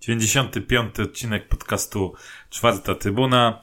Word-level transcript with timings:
Dziewięćdziesiąty 0.00 0.60
piąty 0.60 1.02
odcinek 1.02 1.48
podcastu 1.48 2.14
Czwarta 2.50 2.94
Trybuna 2.94 3.62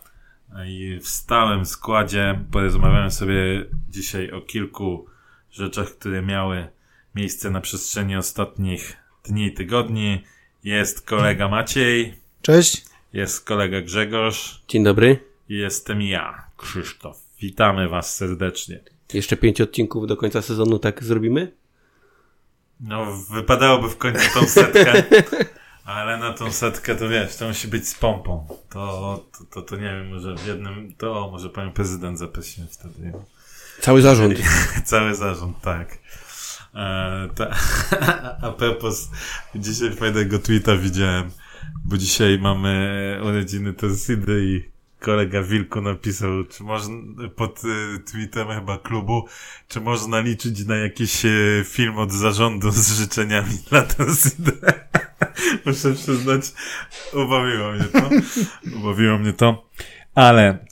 i 0.68 1.00
w 1.02 1.08
stałym 1.08 1.66
składzie 1.66 2.40
porozmawiamy 2.52 3.12
sobie 3.12 3.66
dzisiaj 3.90 4.32
o 4.32 4.42
kilku 4.42 5.06
rzeczach, 5.52 5.88
które 5.90 6.22
miały 6.22 6.68
miejsce 7.16 7.50
na 7.50 7.62
przestrzeni 7.62 8.16
ostatnich 8.16 8.98
dni 9.24 9.46
i 9.46 9.54
tygodni. 9.54 10.24
Jest 10.64 11.06
kolega 11.06 11.48
Maciej, 11.48 12.14
Cześć. 12.42 12.86
jest 13.14 13.46
kolega 13.46 13.82
Grzegorz 13.82 14.64
Dzień 14.68 14.84
dobry. 14.84 15.20
i 15.50 15.58
jestem 15.58 16.02
ja, 16.02 16.46
Krzysztof. 16.58 17.27
Witamy 17.42 17.90
Was 17.90 18.16
serdecznie. 18.16 18.80
Jeszcze 19.14 19.38
pięć 19.38 19.62
odcinków 19.62 20.08
do 20.08 20.18
końca 20.18 20.42
sezonu 20.42 20.80
tak 20.80 21.04
zrobimy? 21.04 21.52
No, 22.80 23.06
wypadałoby 23.16 23.90
w 23.90 23.98
końcu 23.98 24.40
tą 24.40 24.46
setkę, 24.46 25.04
ale 25.86 26.18
na 26.18 26.34
tą 26.34 26.52
setkę 26.52 26.96
to 26.96 27.10
wiesz, 27.10 27.36
to 27.36 27.48
musi 27.48 27.68
być 27.68 27.88
z 27.88 27.96
pompą. 27.96 28.48
To, 28.70 29.26
to, 29.38 29.44
to, 29.44 29.62
to 29.62 29.76
nie 29.76 29.82
wiem, 29.82 30.10
może 30.10 30.36
w 30.36 30.48
jednym, 30.48 30.94
to 30.98 31.30
może 31.32 31.50
panią 31.50 31.72
prezydent 31.72 32.20
zaprosimy 32.20 32.68
wtedy. 32.68 33.14
Cały 33.82 34.02
zarząd. 34.02 34.40
Cały 34.86 35.16
zarząd, 35.16 35.62
tak. 35.62 35.98
E, 36.76 37.30
ta, 37.36 37.56
a 38.48 38.52
propos, 38.52 39.10
dzisiaj 39.56 39.94
fajnego 39.94 40.40
tweeta 40.40 40.78
widziałem, 40.78 41.32
bo 41.86 41.98
dzisiaj 41.98 42.40
mamy 42.40 43.20
urodziny 43.24 43.74
Torsidy 43.74 44.46
i 44.46 44.77
kolega 45.00 45.44
Wilku 45.44 45.82
napisał, 45.82 46.44
czy 46.44 46.64
można, 46.64 46.96
pod 47.36 47.62
e, 47.66 48.00
tweetem 48.00 48.48
chyba 48.48 48.78
klubu, 48.78 49.28
czy 49.68 49.82
można 49.82 50.20
liczyć 50.20 50.66
na 50.66 50.76
jakiś 50.76 51.26
e, 51.26 51.30
film 51.66 51.98
od 51.98 52.12
zarządu 52.12 52.72
z 52.72 53.00
życzeniami 53.00 53.58
dla 53.70 53.82
Torsidy. 53.82 54.52
Muszę 55.66 55.94
przyznać, 55.94 56.42
ubawiło 57.14 57.72
mnie 57.72 57.84
to. 57.84 58.10
Ubawiło 58.78 59.18
mnie 59.18 59.34
to. 59.34 59.70
Ale 60.16 60.66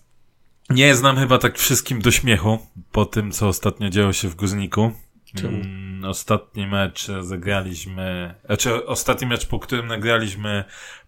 nie 0.70 0.96
znam 0.96 1.18
chyba 1.18 1.38
tak 1.38 1.58
wszystkim 1.58 2.02
do 2.02 2.12
śmiechu 2.12 2.60
po 2.92 3.06
tym, 3.06 3.32
co 3.32 3.48
ostatnio 3.48 3.90
działo 3.90 4.14
się 4.14 4.30
w 4.30 4.36
Górniku. 4.36 4.92
Czemu? 5.36 5.58
Mm, 5.58 6.06
ostatni 6.06 6.68
mecz 6.68 7.08
zagraliśmy, 7.22 8.36
znaczy 8.46 8.86
ostatni 8.86 9.28
mecz, 9.28 9.46
po 9.46 9.60
którym 9.60 9.88
nagraliśmy 9.88 10.64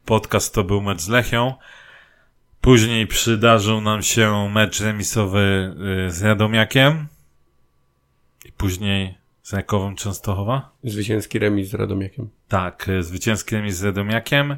podcast, 0.05 0.53
to 0.53 0.63
był 0.63 0.81
mecz 0.81 1.01
z 1.01 1.07
Lechią. 1.07 1.53
Później 2.67 3.07
przydarzył 3.07 3.81
nam 3.81 4.03
się 4.03 4.49
mecz 4.53 4.81
remisowy 4.81 5.75
y, 6.07 6.11
z 6.11 6.23
Radomiakiem. 6.23 7.07
I 8.45 8.51
później 8.51 9.17
z 9.43 9.53
Rakowem 9.53 9.95
Częstochowa. 9.95 10.71
Zwycięski 10.83 11.39
remis 11.39 11.69
z 11.69 11.73
Radomiakiem. 11.73 12.29
Tak, 12.47 12.89
y, 12.89 13.03
zwycięski 13.03 13.55
remis 13.55 13.75
z 13.75 13.83
Radomiakiem. 13.83 14.57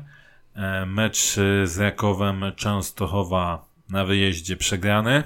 E, 0.55 0.85
Mecz 0.85 1.37
y, 1.37 1.67
z 1.67 1.79
Rakowem 1.79 2.43
Częstochowa 2.55 3.65
na 3.89 4.05
wyjeździe 4.05 4.57
przegrany, 4.57 5.23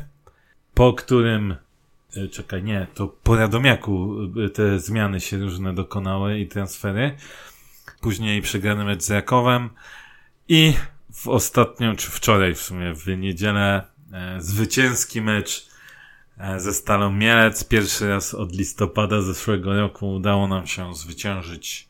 po 0.73 0.93
którym, 0.93 1.55
czekaj, 2.31 2.63
nie, 2.63 2.87
to 2.93 3.07
po 3.07 3.35
Radomiaku 3.35 4.17
te 4.53 4.79
zmiany 4.79 5.19
się 5.19 5.37
różne 5.37 5.73
dokonały 5.73 6.39
i 6.39 6.47
transfery. 6.47 7.15
Później 8.01 8.41
przegrany 8.41 8.85
mecz 8.85 9.03
z 9.03 9.11
Rakowem 9.11 9.69
i 10.47 10.73
w 11.13 11.27
ostatnią, 11.27 11.95
czy 11.95 12.11
wczoraj 12.11 12.55
w 12.55 12.61
sumie, 12.61 12.93
w 12.93 13.07
niedzielę 13.07 13.87
e, 14.13 14.41
zwycięski 14.41 15.21
mecz 15.21 15.67
e, 16.37 16.59
ze 16.59 16.73
Stalą 16.73 17.11
Mielec. 17.11 17.63
Pierwszy 17.63 18.09
raz 18.09 18.33
od 18.33 18.55
listopada 18.55 19.21
zeszłego 19.21 19.73
roku 19.73 20.13
udało 20.13 20.47
nam 20.47 20.67
się 20.67 20.95
zwyciężyć 20.95 21.87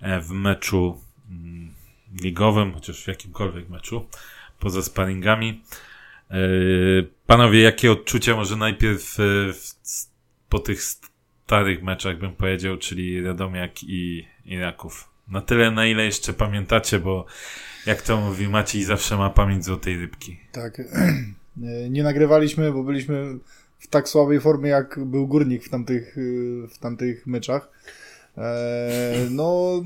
e, 0.00 0.20
w 0.20 0.30
meczu 0.30 1.00
mm, 1.30 1.74
ligowym, 2.22 2.74
chociaż 2.74 3.04
w 3.04 3.08
jakimkolwiek 3.08 3.68
meczu, 3.68 4.06
poza 4.58 4.82
sparingami. 4.82 5.62
Yy, 6.30 7.10
Panowie, 7.26 7.60
jakie 7.60 7.92
odczucia 7.92 8.36
może 8.36 8.56
najpierw 8.56 9.18
yy, 9.18 9.52
w, 9.52 9.74
po 10.48 10.58
tych 10.58 10.82
starych 10.82 11.82
meczach 11.82 12.18
bym 12.18 12.32
powiedział, 12.32 12.76
czyli 12.76 13.22
Radomiak 13.22 13.82
i 13.82 14.26
Iraków? 14.44 15.08
Na 15.28 15.40
tyle, 15.40 15.70
na 15.70 15.86
ile 15.86 16.04
jeszcze 16.04 16.32
pamiętacie, 16.32 16.98
bo 16.98 17.26
jak 17.86 18.02
to 18.02 18.20
mówi 18.20 18.48
Maciej, 18.48 18.84
zawsze 18.84 19.16
ma 19.16 19.30
pamięć 19.30 19.64
złotej 19.64 19.96
rybki. 19.96 20.36
Tak. 20.52 20.82
Nie 21.90 22.02
nagrywaliśmy, 22.02 22.72
bo 22.72 22.82
byliśmy 22.82 23.38
w 23.78 23.86
tak 23.86 24.08
słabej 24.08 24.40
formie, 24.40 24.70
jak 24.70 25.00
był 25.04 25.26
górnik 25.26 25.64
w 25.64 25.68
tamtych, 25.68 26.18
y, 26.18 26.68
w 26.70 26.78
tamtych 26.78 27.26
meczach. 27.26 27.68
E, 28.38 29.26
No, 29.30 29.82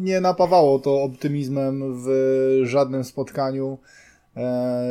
nie 0.00 0.20
napawało 0.20 0.78
to 0.78 1.02
optymizmem 1.02 2.02
w 2.04 2.08
żadnym 2.62 3.04
spotkaniu. 3.04 3.78
E, 4.36 4.84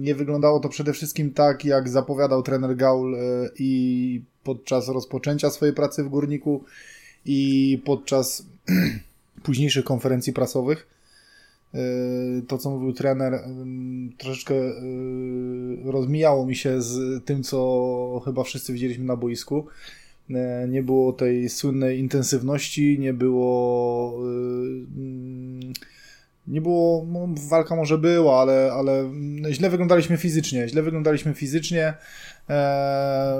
Nie 0.00 0.14
wyglądało 0.14 0.60
to 0.60 0.68
przede 0.68 0.92
wszystkim 0.92 1.32
tak, 1.32 1.64
jak 1.64 1.88
zapowiadał 1.88 2.42
trener 2.42 2.76
Gaul 2.76 3.14
e, 3.14 3.18
i 3.58 4.22
podczas 4.44 4.88
rozpoczęcia 4.88 5.50
swojej 5.50 5.74
pracy 5.74 6.04
w 6.04 6.08
górniku 6.08 6.64
i 7.24 7.82
podczas 7.84 8.46
późniejszych 9.46 9.84
konferencji 9.84 10.32
prasowych. 10.32 10.86
E, 11.74 11.78
To, 12.48 12.58
co 12.58 12.70
mówił 12.70 12.92
trener, 12.92 13.40
troszeczkę 14.18 14.54
e, 14.54 14.72
rozmijało 15.84 16.46
mi 16.46 16.56
się 16.56 16.82
z 16.82 17.24
tym, 17.24 17.42
co 17.42 18.22
chyba 18.24 18.44
wszyscy 18.44 18.72
widzieliśmy 18.72 19.04
na 19.04 19.16
boisku. 19.16 19.66
E, 20.30 20.68
Nie 20.68 20.82
było 20.82 21.12
tej 21.12 21.48
słynnej 21.48 21.98
intensywności, 21.98 22.98
nie 22.98 23.12
było. 23.14 24.18
Nie 26.46 26.60
było. 26.60 27.06
No, 27.08 27.28
walka 27.48 27.76
może 27.76 27.98
była, 27.98 28.40
ale, 28.40 28.72
ale 28.72 29.10
źle 29.50 29.70
wyglądaliśmy 29.70 30.16
fizycznie. 30.16 30.68
Źle 30.68 30.82
wyglądaliśmy 30.82 31.34
fizycznie. 31.34 31.94
E, 32.50 33.36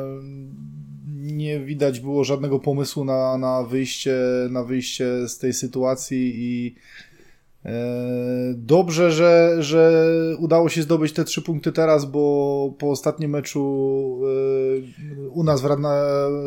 Nie 1.26 1.60
widać 1.60 2.00
było 2.00 2.24
żadnego 2.24 2.58
pomysłu 2.58 3.04
na, 3.04 3.38
na, 3.38 3.62
wyjście, 3.62 4.16
na 4.50 4.64
wyjście 4.64 5.28
z 5.28 5.38
tej 5.38 5.52
sytuacji 5.52 6.32
i. 6.34 6.74
E, 7.64 7.70
Dobrze, 8.54 9.12
że, 9.12 9.56
że 9.58 10.06
udało 10.38 10.68
się 10.68 10.82
zdobyć 10.82 11.12
te 11.12 11.24
trzy 11.24 11.42
punkty 11.42 11.72
teraz, 11.72 12.04
bo 12.04 12.74
po 12.78 12.90
ostatnim 12.90 13.30
meczu 13.30 14.20
e, 15.24 15.28
u 15.28 15.44
nas 15.44 15.62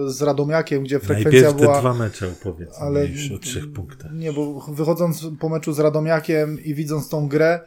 z 0.07 0.21
Radomiakiem, 0.21 0.83
gdzie 0.83 0.99
frekwencja 0.99 1.31
Najpierw 1.41 1.55
te 1.57 1.61
była. 1.61 1.79
dwa 1.79 1.93
mecze 1.93 2.27
opowiedz, 2.27 2.77
Ale 2.79 3.07
o 3.35 3.39
trzech 3.39 3.73
punktach. 3.73 4.11
Nie, 4.13 4.33
bo 4.33 4.59
wychodząc 4.59 5.27
po 5.39 5.49
meczu 5.49 5.73
z 5.73 5.79
Radomiakiem 5.79 6.63
i 6.63 6.73
widząc 6.73 7.09
tą 7.09 7.27
grę, 7.27 7.59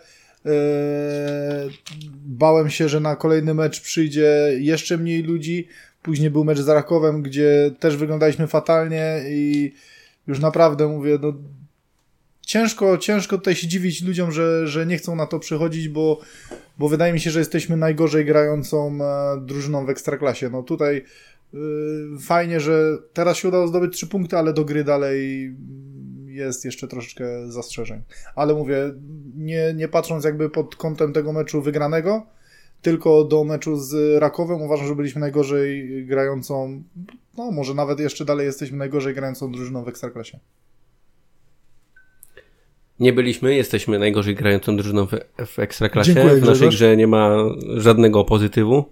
e, 0.47 0.51
bałem 2.25 2.71
się, 2.71 2.89
że 2.89 3.01
na 3.01 3.17
kolejny 3.17 3.55
mecz 3.55 3.81
przyjdzie 3.81 4.53
jeszcze 4.59 4.99
mniej 4.99 5.23
ludzi. 5.23 5.69
Później 6.03 6.31
był 6.31 6.45
mecz 6.45 6.59
z 6.59 6.69
Rakowem, 6.69 7.23
gdzie 7.23 7.71
też 7.81 7.97
wyglądaliśmy 7.97 8.47
fatalnie 8.47 9.21
i 9.29 9.73
już 10.27 10.41
naprawdę 10.41 10.89
mówię, 10.89 11.19
no 11.23 11.33
ciężko, 12.41 12.99
ciężko 12.99 13.39
tutaj 13.39 13.55
się 13.55 13.67
dziwić 13.67 14.03
ludziom, 14.03 14.33
że, 14.33 14.67
że 14.67 14.87
nie 14.87 14.99
chcą 14.99 15.17
na 15.17 15.27
to 15.27 15.39
przychodzić, 15.39 15.89
bo, 15.89 16.21
bo 16.79 16.89
wydaje 16.89 17.13
mi 17.13 17.21
się, 17.21 17.31
że 17.31 17.39
jesteśmy 17.39 17.77
najgorzej 17.77 18.25
grającą 18.25 18.99
e, 19.03 19.41
drużyną 19.41 19.87
w 19.87 19.91
Ekstraklasie. 19.91 20.51
No 20.51 20.63
tutaj 20.63 21.05
y, 21.55 21.59
fajnie, 22.21 22.61
że 22.61 22.99
teraz 23.13 23.37
się 23.37 23.49
udało 23.49 23.69
zdobyć 23.69 23.95
trzy 23.95 24.07
punkty, 24.07 24.37
ale 24.37 24.53
do 24.53 24.65
gry 24.65 24.85
dalej 24.85 25.51
jest 26.27 26.65
jeszcze 26.65 26.89
troszeczkę 26.89 27.53
zastrzeżeń. 27.53 28.03
Ale 28.35 28.55
mówię, 28.55 28.77
nie, 29.37 29.75
nie 29.75 29.89
patrząc 29.89 30.25
jakby 30.25 30.51
pod 30.51 30.77
kątem 30.77 31.13
tego 31.13 31.33
meczu 31.33 31.63
wygranego, 31.63 32.27
tylko 32.83 33.25
do 33.25 33.45
meczu 33.45 33.77
z 33.77 34.21
Rakowem 34.21 34.63
uważam, 34.63 34.87
że 34.87 34.95
byliśmy 34.95 35.21
najgorzej 35.21 35.89
grającą, 36.07 36.83
no 37.39 37.51
może 37.51 37.75
nawet 37.75 38.01
jeszcze 38.01 38.25
dalej 38.25 38.47
jesteśmy 38.47 38.79
najgorzej 38.79 39.15
grającą 39.15 39.53
drużyną 39.53 39.85
w 39.85 39.89
Ekstraklasie. 39.89 40.39
Nie 43.01 43.13
byliśmy, 43.13 43.55
jesteśmy 43.55 43.99
najgorzej 43.99 44.35
grającą 44.35 44.77
drużyną 44.77 45.07
w, 45.07 45.11
w 45.47 45.59
Ekstraklasie. 45.59 46.15
Dziękuję, 46.15 46.41
w 46.41 46.45
naszej 46.45 46.69
grze 46.69 46.97
nie 46.97 47.07
ma 47.07 47.37
żadnego 47.77 48.25
pozytywu. 48.25 48.85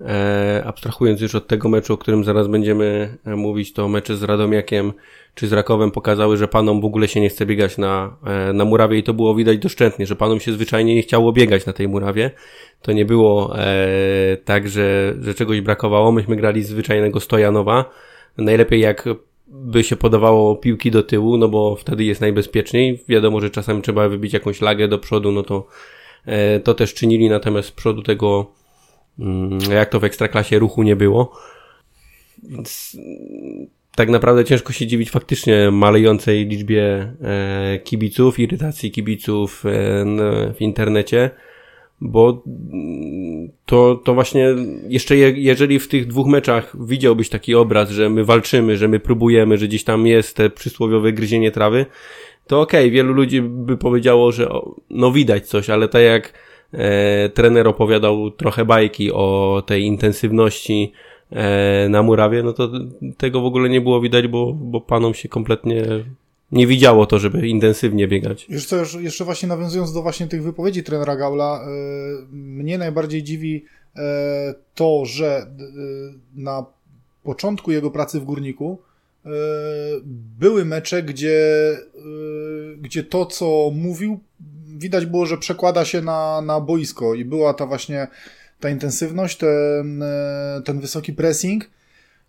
E, 0.00 0.62
abstrahując 0.66 1.20
już 1.20 1.34
od 1.34 1.46
tego 1.46 1.68
meczu, 1.68 1.94
o 1.94 1.98
którym 1.98 2.24
zaraz 2.24 2.48
będziemy 2.48 3.16
e, 3.24 3.36
mówić, 3.36 3.72
to 3.72 3.88
mecze 3.88 4.16
z 4.16 4.22
Radomiakiem 4.22 4.92
czy 5.34 5.48
z 5.48 5.52
Rakowem 5.52 5.90
pokazały, 5.90 6.36
że 6.36 6.48
panom 6.48 6.80
w 6.80 6.84
ogóle 6.84 7.08
się 7.08 7.20
nie 7.20 7.28
chce 7.28 7.46
biegać 7.46 7.78
na, 7.78 8.16
e, 8.26 8.52
na 8.52 8.64
murawie 8.64 8.98
i 8.98 9.02
to 9.02 9.14
było 9.14 9.34
widać 9.34 9.58
doszczętnie, 9.58 10.06
że 10.06 10.16
panom 10.16 10.40
się 10.40 10.52
zwyczajnie 10.52 10.94
nie 10.94 11.02
chciało 11.02 11.32
biegać 11.32 11.66
na 11.66 11.72
tej 11.72 11.88
murawie. 11.88 12.30
To 12.82 12.92
nie 12.92 13.04
było 13.04 13.58
e, 13.58 14.36
tak, 14.44 14.68
że, 14.68 15.14
że 15.20 15.34
czegoś 15.34 15.60
brakowało. 15.60 16.12
Myśmy 16.12 16.36
grali 16.36 16.62
zwyczajnego 16.62 17.20
Stojanowa. 17.20 17.90
Najlepiej 18.38 18.80
jak 18.80 19.08
by 19.46 19.84
się 19.84 19.96
podawało 19.96 20.56
piłki 20.56 20.90
do 20.90 21.02
tyłu, 21.02 21.36
no 21.36 21.48
bo 21.48 21.76
wtedy 21.76 22.04
jest 22.04 22.20
najbezpieczniej. 22.20 23.04
Wiadomo, 23.08 23.40
że 23.40 23.50
czasami 23.50 23.82
trzeba 23.82 24.08
wybić 24.08 24.32
jakąś 24.32 24.60
lagę 24.60 24.88
do 24.88 24.98
przodu, 24.98 25.32
no 25.32 25.42
to 25.42 25.66
e, 26.26 26.60
to 26.60 26.74
też 26.74 26.94
czynili, 26.94 27.28
natomiast 27.28 27.68
z 27.68 27.72
przodu 27.72 28.02
tego 28.02 28.46
Mm, 29.18 29.58
jak 29.70 29.90
to 29.90 30.00
w 30.00 30.04
ekstraklasie 30.04 30.58
ruchu 30.58 30.82
nie 30.82 30.96
było. 30.96 31.32
Więc 32.42 32.96
tak 33.96 34.08
naprawdę 34.08 34.44
ciężko 34.44 34.72
się 34.72 34.86
dziwić 34.86 35.10
faktycznie 35.10 35.70
malejącej 35.70 36.46
liczbie 36.46 37.12
e, 37.22 37.78
kibiców, 37.84 38.38
irytacji 38.38 38.90
kibiców 38.90 39.64
e, 39.66 39.70
w 40.54 40.60
internecie, 40.60 41.30
bo 42.00 42.42
mm, 42.46 43.48
to, 43.66 44.00
to 44.04 44.14
właśnie 44.14 44.48
jeszcze 44.88 45.16
je, 45.16 45.30
jeżeli 45.36 45.78
w 45.78 45.88
tych 45.88 46.06
dwóch 46.06 46.26
meczach 46.26 46.76
widziałbyś 46.86 47.28
taki 47.28 47.54
obraz, 47.54 47.90
że 47.90 48.10
my 48.10 48.24
walczymy, 48.24 48.76
że 48.76 48.88
my 48.88 49.00
próbujemy, 49.00 49.58
że 49.58 49.68
gdzieś 49.68 49.84
tam 49.84 50.06
jest 50.06 50.36
te 50.36 50.50
przysłowiowe 50.50 51.12
gryzienie 51.12 51.50
trawy, 51.50 51.86
to 52.46 52.60
okej, 52.60 52.80
okay, 52.80 52.90
wielu 52.90 53.12
ludzi 53.12 53.42
by 53.42 53.76
powiedziało, 53.76 54.32
że 54.32 54.48
no 54.90 55.12
widać 55.12 55.46
coś, 55.46 55.70
ale 55.70 55.88
tak 55.88 56.02
jak 56.02 56.32
e, 56.72 57.28
trener 57.28 57.68
opowiadał 57.68 58.30
trochę 58.30 58.64
bajki 58.64 59.12
o 59.12 59.62
tej 59.66 59.82
intensywności, 59.82 60.92
na 61.88 62.02
murawie, 62.02 62.42
no 62.42 62.52
to 62.52 62.70
tego 63.16 63.40
w 63.40 63.44
ogóle 63.44 63.68
nie 63.68 63.80
było 63.80 64.00
widać, 64.00 64.28
bo, 64.28 64.52
bo 64.52 64.80
panom 64.80 65.14
się 65.14 65.28
kompletnie 65.28 65.84
nie 66.52 66.66
widziało 66.66 67.06
to, 67.06 67.18
żeby 67.18 67.48
intensywnie 67.48 68.08
biegać. 68.08 68.46
Już 68.48 68.66
co, 68.66 69.00
jeszcze 69.00 69.24
właśnie 69.24 69.48
nawiązując 69.48 69.92
do 69.92 70.02
właśnie 70.02 70.26
tych 70.26 70.42
wypowiedzi 70.42 70.82
trenera 70.82 71.16
Gaula, 71.16 71.60
e, 71.62 71.66
mnie 72.32 72.78
najbardziej 72.78 73.22
dziwi 73.22 73.64
e, 73.96 74.54
to, 74.74 75.04
że 75.04 75.46
na 76.34 76.66
początku 77.22 77.72
jego 77.72 77.90
pracy 77.90 78.20
w 78.20 78.24
Górniku 78.24 78.78
były 80.38 80.64
mecze, 80.64 81.02
gdzie, 81.02 81.38
gdzie 82.78 83.04
to, 83.04 83.26
co 83.26 83.70
mówił, 83.74 84.20
widać 84.76 85.06
było, 85.06 85.26
że 85.26 85.38
przekłada 85.38 85.84
się 85.84 86.02
na, 86.02 86.40
na 86.40 86.60
boisko 86.60 87.14
i 87.14 87.24
była 87.24 87.54
ta 87.54 87.66
właśnie 87.66 88.06
ta 88.64 88.70
intensywność, 88.70 89.36
ten, 89.36 90.02
e, 90.02 90.62
ten 90.64 90.80
wysoki 90.80 91.12
pressing 91.12 91.70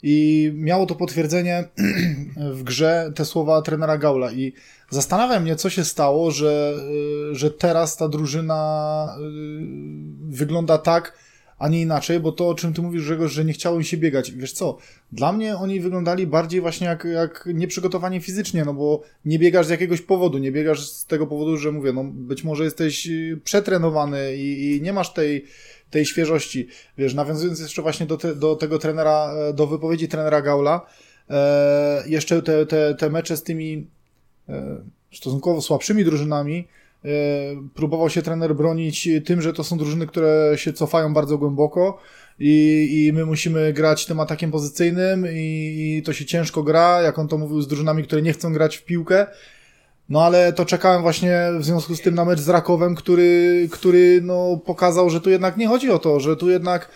i 0.03 0.51
miało 0.55 0.85
to 0.85 0.95
potwierdzenie 0.95 1.63
w 2.57 2.63
grze 2.63 3.11
te 3.15 3.25
słowa 3.25 3.61
trenera 3.61 3.97
Gaula. 3.97 4.31
I 4.31 4.53
zastanawiam 4.89 5.43
mnie, 5.43 5.55
co 5.55 5.69
się 5.69 5.83
stało, 5.83 6.31
że, 6.31 6.73
e, 7.31 7.35
że 7.35 7.51
teraz 7.51 7.97
ta 7.97 8.07
drużyna 8.07 9.07
e, 9.17 9.21
wygląda 10.29 10.77
tak, 10.77 11.13
a 11.59 11.67
nie 11.67 11.81
inaczej, 11.81 12.19
bo 12.19 12.31
to, 12.31 12.49
o 12.49 12.55
czym 12.55 12.73
ty 12.73 12.81
mówisz, 12.81 13.03
Grzegorz, 13.03 13.31
że 13.31 13.45
nie 13.45 13.53
chciało 13.53 13.77
im 13.77 13.83
się 13.83 13.97
biegać. 13.97 14.31
Wiesz 14.31 14.53
co, 14.53 14.77
dla 15.11 15.33
mnie 15.33 15.57
oni 15.57 15.79
wyglądali 15.79 16.27
bardziej 16.27 16.61
właśnie 16.61 16.87
jak, 16.87 17.07
jak 17.13 17.49
nieprzygotowani 17.53 18.21
fizycznie, 18.21 18.65
no 18.65 18.73
bo 18.73 19.03
nie 19.25 19.39
biegasz 19.39 19.65
z 19.65 19.69
jakiegoś 19.69 20.01
powodu, 20.01 20.37
nie 20.37 20.51
biegasz 20.51 20.89
z 20.89 21.05
tego 21.05 21.27
powodu, 21.27 21.57
że 21.57 21.71
mówię, 21.71 21.93
no 21.93 22.03
być 22.03 22.43
może 22.43 22.63
jesteś 22.63 23.09
przetrenowany 23.43 24.37
i, 24.37 24.75
i 24.75 24.81
nie 24.81 24.93
masz 24.93 25.13
tej 25.13 25.45
tej 25.95 26.05
świeżości. 26.05 26.67
Wiesz, 26.97 27.13
nawiązując 27.13 27.59
jeszcze 27.59 27.81
właśnie 27.81 28.05
do, 28.05 28.17
te, 28.17 28.35
do 28.35 28.55
tego 28.55 28.79
trenera, 28.79 29.33
e, 29.33 29.53
do 29.53 29.67
wypowiedzi 29.67 30.07
trenera 30.07 30.41
Gaula, 30.41 30.85
e, 31.29 32.03
jeszcze 32.07 32.41
te, 32.41 32.65
te, 32.65 32.95
te 32.95 33.09
mecze 33.09 33.37
z 33.37 33.43
tymi 33.43 33.87
e, 34.49 34.77
stosunkowo 35.13 35.61
słabszymi 35.61 36.05
drużynami, 36.05 36.67
e, 37.05 37.09
próbował 37.75 38.09
się 38.09 38.21
trener 38.21 38.55
bronić 38.55 39.09
tym, 39.25 39.41
że 39.41 39.53
to 39.53 39.63
są 39.63 39.77
drużyny, 39.77 40.07
które 40.07 40.53
się 40.55 40.73
cofają 40.73 41.13
bardzo 41.13 41.37
głęboko 41.37 41.99
i, 42.39 42.87
i 43.07 43.13
my 43.13 43.25
musimy 43.25 43.73
grać 43.73 44.05
tym 44.05 44.19
atakiem 44.19 44.51
pozycyjnym 44.51 45.25
i, 45.33 45.97
i 45.97 46.03
to 46.03 46.13
się 46.13 46.25
ciężko 46.25 46.63
gra, 46.63 47.01
jak 47.01 47.19
on 47.19 47.27
to 47.27 47.37
mówił, 47.37 47.61
z 47.61 47.67
drużynami, 47.67 48.03
które 48.03 48.21
nie 48.21 48.33
chcą 48.33 48.53
grać 48.53 48.77
w 48.77 48.85
piłkę 48.85 49.27
no 50.09 50.23
ale 50.23 50.53
to 50.53 50.65
czekałem 50.65 51.01
właśnie 51.01 51.39
w 51.59 51.65
związku 51.65 51.95
z 51.95 52.01
tym 52.01 52.15
na 52.15 52.25
mecz 52.25 52.39
z 52.39 52.49
Rakowem, 52.49 52.95
który, 52.95 53.67
który 53.71 54.21
no, 54.23 54.57
pokazał, 54.65 55.09
że 55.09 55.21
tu 55.21 55.29
jednak 55.29 55.57
nie 55.57 55.67
chodzi 55.67 55.91
o 55.91 55.99
to, 55.99 56.19
że 56.19 56.35
tu 56.35 56.49
jednak 56.49 56.85
y, 56.85 56.89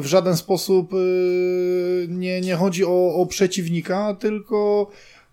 w 0.00 0.02
żaden 0.04 0.36
sposób 0.36 0.94
y, 0.94 2.06
nie, 2.08 2.40
nie 2.40 2.56
chodzi 2.56 2.84
o, 2.84 3.14
o 3.14 3.26
przeciwnika, 3.26 4.14
tylko, 4.14 4.90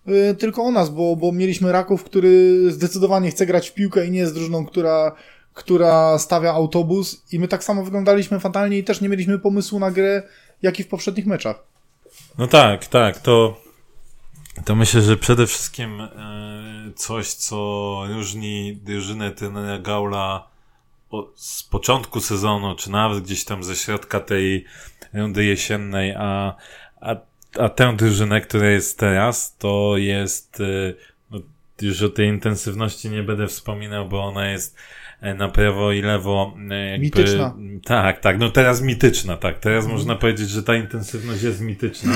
y, 0.08 0.34
tylko 0.34 0.62
o 0.62 0.70
nas, 0.70 0.90
bo, 0.90 1.16
bo 1.16 1.32
mieliśmy 1.32 1.72
Raków, 1.72 2.04
który 2.04 2.62
zdecydowanie 2.72 3.30
chce 3.30 3.46
grać 3.46 3.70
w 3.70 3.74
piłkę 3.74 4.06
i 4.06 4.10
nie 4.10 4.18
jest 4.18 4.34
drużyną, 4.34 4.66
która, 4.66 5.12
która 5.54 6.18
stawia 6.18 6.52
autobus 6.52 7.22
i 7.32 7.38
my 7.38 7.48
tak 7.48 7.64
samo 7.64 7.84
wyglądaliśmy 7.84 8.40
fatalnie 8.40 8.78
i 8.78 8.84
też 8.84 9.00
nie 9.00 9.08
mieliśmy 9.08 9.38
pomysłu 9.38 9.78
na 9.78 9.90
grę, 9.90 10.22
jak 10.62 10.80
i 10.80 10.84
w 10.84 10.88
poprzednich 10.88 11.26
meczach. 11.26 11.64
No 12.38 12.46
tak, 12.46 12.86
tak, 12.86 13.18
to, 13.18 13.60
to 14.64 14.74
myślę, 14.74 15.02
że 15.02 15.16
przede 15.16 15.46
wszystkim 15.46 16.02
coś, 16.96 17.32
co 17.32 18.02
różni 18.08 18.76
drużynę 18.84 19.30
trenera 19.30 19.78
Gaula 19.78 20.48
z 21.34 21.62
początku 21.62 22.20
sezonu, 22.20 22.76
czy 22.76 22.90
nawet 22.90 23.24
gdzieś 23.24 23.44
tam 23.44 23.64
ze 23.64 23.76
środka 23.76 24.20
tej 24.20 24.64
rundy 25.14 25.44
jesiennej, 25.44 26.14
a, 26.18 26.54
a, 27.00 27.16
a 27.58 27.68
tę 27.68 27.96
drużynę, 27.96 28.40
która 28.40 28.70
jest 28.70 28.98
teraz, 28.98 29.56
to 29.56 29.96
jest, 29.96 30.60
y, 30.60 30.94
no, 31.30 31.40
już 31.80 32.02
o 32.02 32.08
tej 32.08 32.28
intensywności 32.28 33.10
nie 33.10 33.22
będę 33.22 33.46
wspominał, 33.46 34.08
bo 34.08 34.24
ona 34.24 34.50
jest 34.50 34.76
e, 35.20 35.34
na 35.34 35.48
prawo 35.48 35.92
i 35.92 36.02
lewo 36.02 36.56
e, 36.70 36.90
jakby, 36.90 37.04
mityczna. 37.04 37.56
Tak, 37.84 38.20
tak, 38.20 38.38
no 38.38 38.50
teraz 38.50 38.82
mityczna, 38.82 39.36
tak, 39.36 39.58
teraz 39.58 39.84
mhm. 39.84 39.98
można 39.98 40.14
powiedzieć, 40.14 40.50
że 40.50 40.62
ta 40.62 40.76
intensywność 40.76 41.42
jest 41.42 41.60
mityczna, 41.60 42.14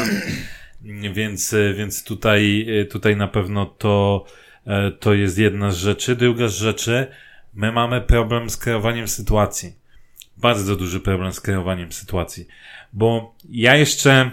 więc, 1.14 1.52
e, 1.52 1.74
więc 1.74 2.04
tutaj, 2.04 2.66
tutaj 2.90 3.16
na 3.16 3.28
pewno 3.28 3.66
to 3.66 4.24
E, 4.26 4.41
to 5.00 5.14
jest 5.14 5.38
jedna 5.38 5.70
z 5.70 5.76
rzeczy. 5.76 6.16
Druga 6.16 6.48
z 6.48 6.54
rzeczy, 6.54 7.06
my 7.54 7.72
mamy 7.72 8.00
problem 8.00 8.50
z 8.50 8.56
kreowaniem 8.56 9.08
sytuacji. 9.08 9.72
Bardzo 10.36 10.76
duży 10.76 11.00
problem 11.00 11.32
z 11.32 11.40
kreowaniem 11.40 11.92
sytuacji. 11.92 12.46
Bo 12.92 13.34
ja 13.48 13.76
jeszcze, 13.76 14.30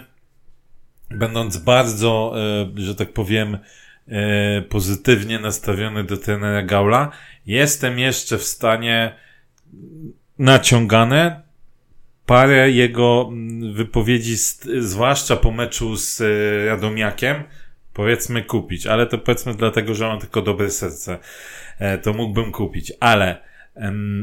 będąc 1.10 1.56
bardzo, 1.56 2.34
e, 2.76 2.80
że 2.80 2.94
tak 2.94 3.12
powiem, 3.12 3.58
e, 4.08 4.62
pozytywnie 4.62 5.38
nastawiony 5.38 6.04
do 6.04 6.16
trenera 6.16 6.62
Gaula, 6.62 7.10
jestem 7.46 7.98
jeszcze 7.98 8.38
w 8.38 8.44
stanie 8.44 9.14
naciągane 10.38 11.42
parę 12.26 12.70
jego 12.70 13.28
mm, 13.28 13.74
wypowiedzi, 13.74 14.36
zwłaszcza 14.78 15.36
po 15.36 15.50
meczu 15.50 15.96
z 15.96 16.22
Radomiakiem, 16.66 17.44
powiedzmy 17.92 18.44
kupić, 18.44 18.86
ale 18.86 19.06
to 19.06 19.18
powiedzmy 19.18 19.54
dlatego, 19.54 19.94
że 19.94 20.06
mam 20.06 20.18
tylko 20.18 20.42
dobre 20.42 20.70
serce, 20.70 21.18
e, 21.78 21.98
to 21.98 22.12
mógłbym 22.12 22.52
kupić, 22.52 22.92
ale 23.00 23.50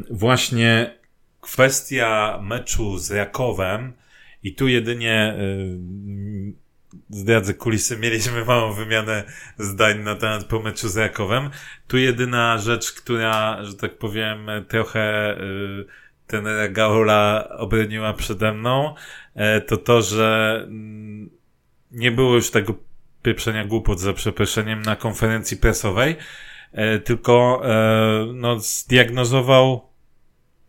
właśnie 0.09 0.97
kwestia 1.41 2.39
meczu 2.43 2.97
z 2.97 3.11
Rakowem 3.11 3.93
i 4.43 4.55
tu 4.55 4.67
jedynie 4.67 5.13
e, 5.13 5.37
zdradzę 7.09 7.53
kulisy, 7.53 7.97
mieliśmy 7.97 8.45
małą 8.45 8.73
wymianę 8.73 9.23
zdań 9.57 9.99
na 9.99 10.15
temat 10.15 10.43
po 10.43 10.59
meczu 10.59 10.89
z 10.89 10.97
Rakowem. 10.97 11.49
Tu 11.87 11.97
jedyna 11.97 12.57
rzecz, 12.57 12.93
która, 12.93 13.63
że 13.63 13.73
tak 13.73 13.97
powiem, 13.97 14.47
trochę 14.67 15.01
e, 15.31 15.37
tenera 16.27 16.67
Gaula 16.67 17.49
obroniła 17.57 18.13
przede 18.13 18.53
mną, 18.53 18.95
to 19.67 19.77
to, 19.77 20.01
że 20.01 20.59
mm, 20.67 21.29
nie 21.91 22.11
było 22.11 22.35
już 22.35 22.51
tego 22.51 22.73
pieprzenia 23.23 23.65
głupot 23.65 23.99
za 23.99 24.13
przeproszeniem 24.13 24.81
na 24.81 24.95
konferencji 24.95 25.57
prasowej, 25.57 26.15
e, 26.73 26.99
tylko 26.99 27.61
e, 27.65 28.33
no, 28.33 28.59
zdiagnozował 28.59 29.87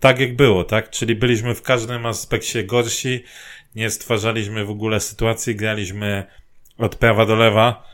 tak 0.00 0.20
jak 0.20 0.36
było, 0.36 0.64
tak? 0.64 0.90
Czyli 0.90 1.14
byliśmy 1.14 1.54
w 1.54 1.62
każdym 1.62 2.06
aspekcie 2.06 2.64
gorsi, 2.64 3.24
nie 3.74 3.90
stwarzaliśmy 3.90 4.64
w 4.64 4.70
ogóle 4.70 5.00
sytuacji, 5.00 5.56
graliśmy 5.56 6.26
od 6.78 6.96
prawa 6.96 7.26
do 7.26 7.36
lewa 7.36 7.84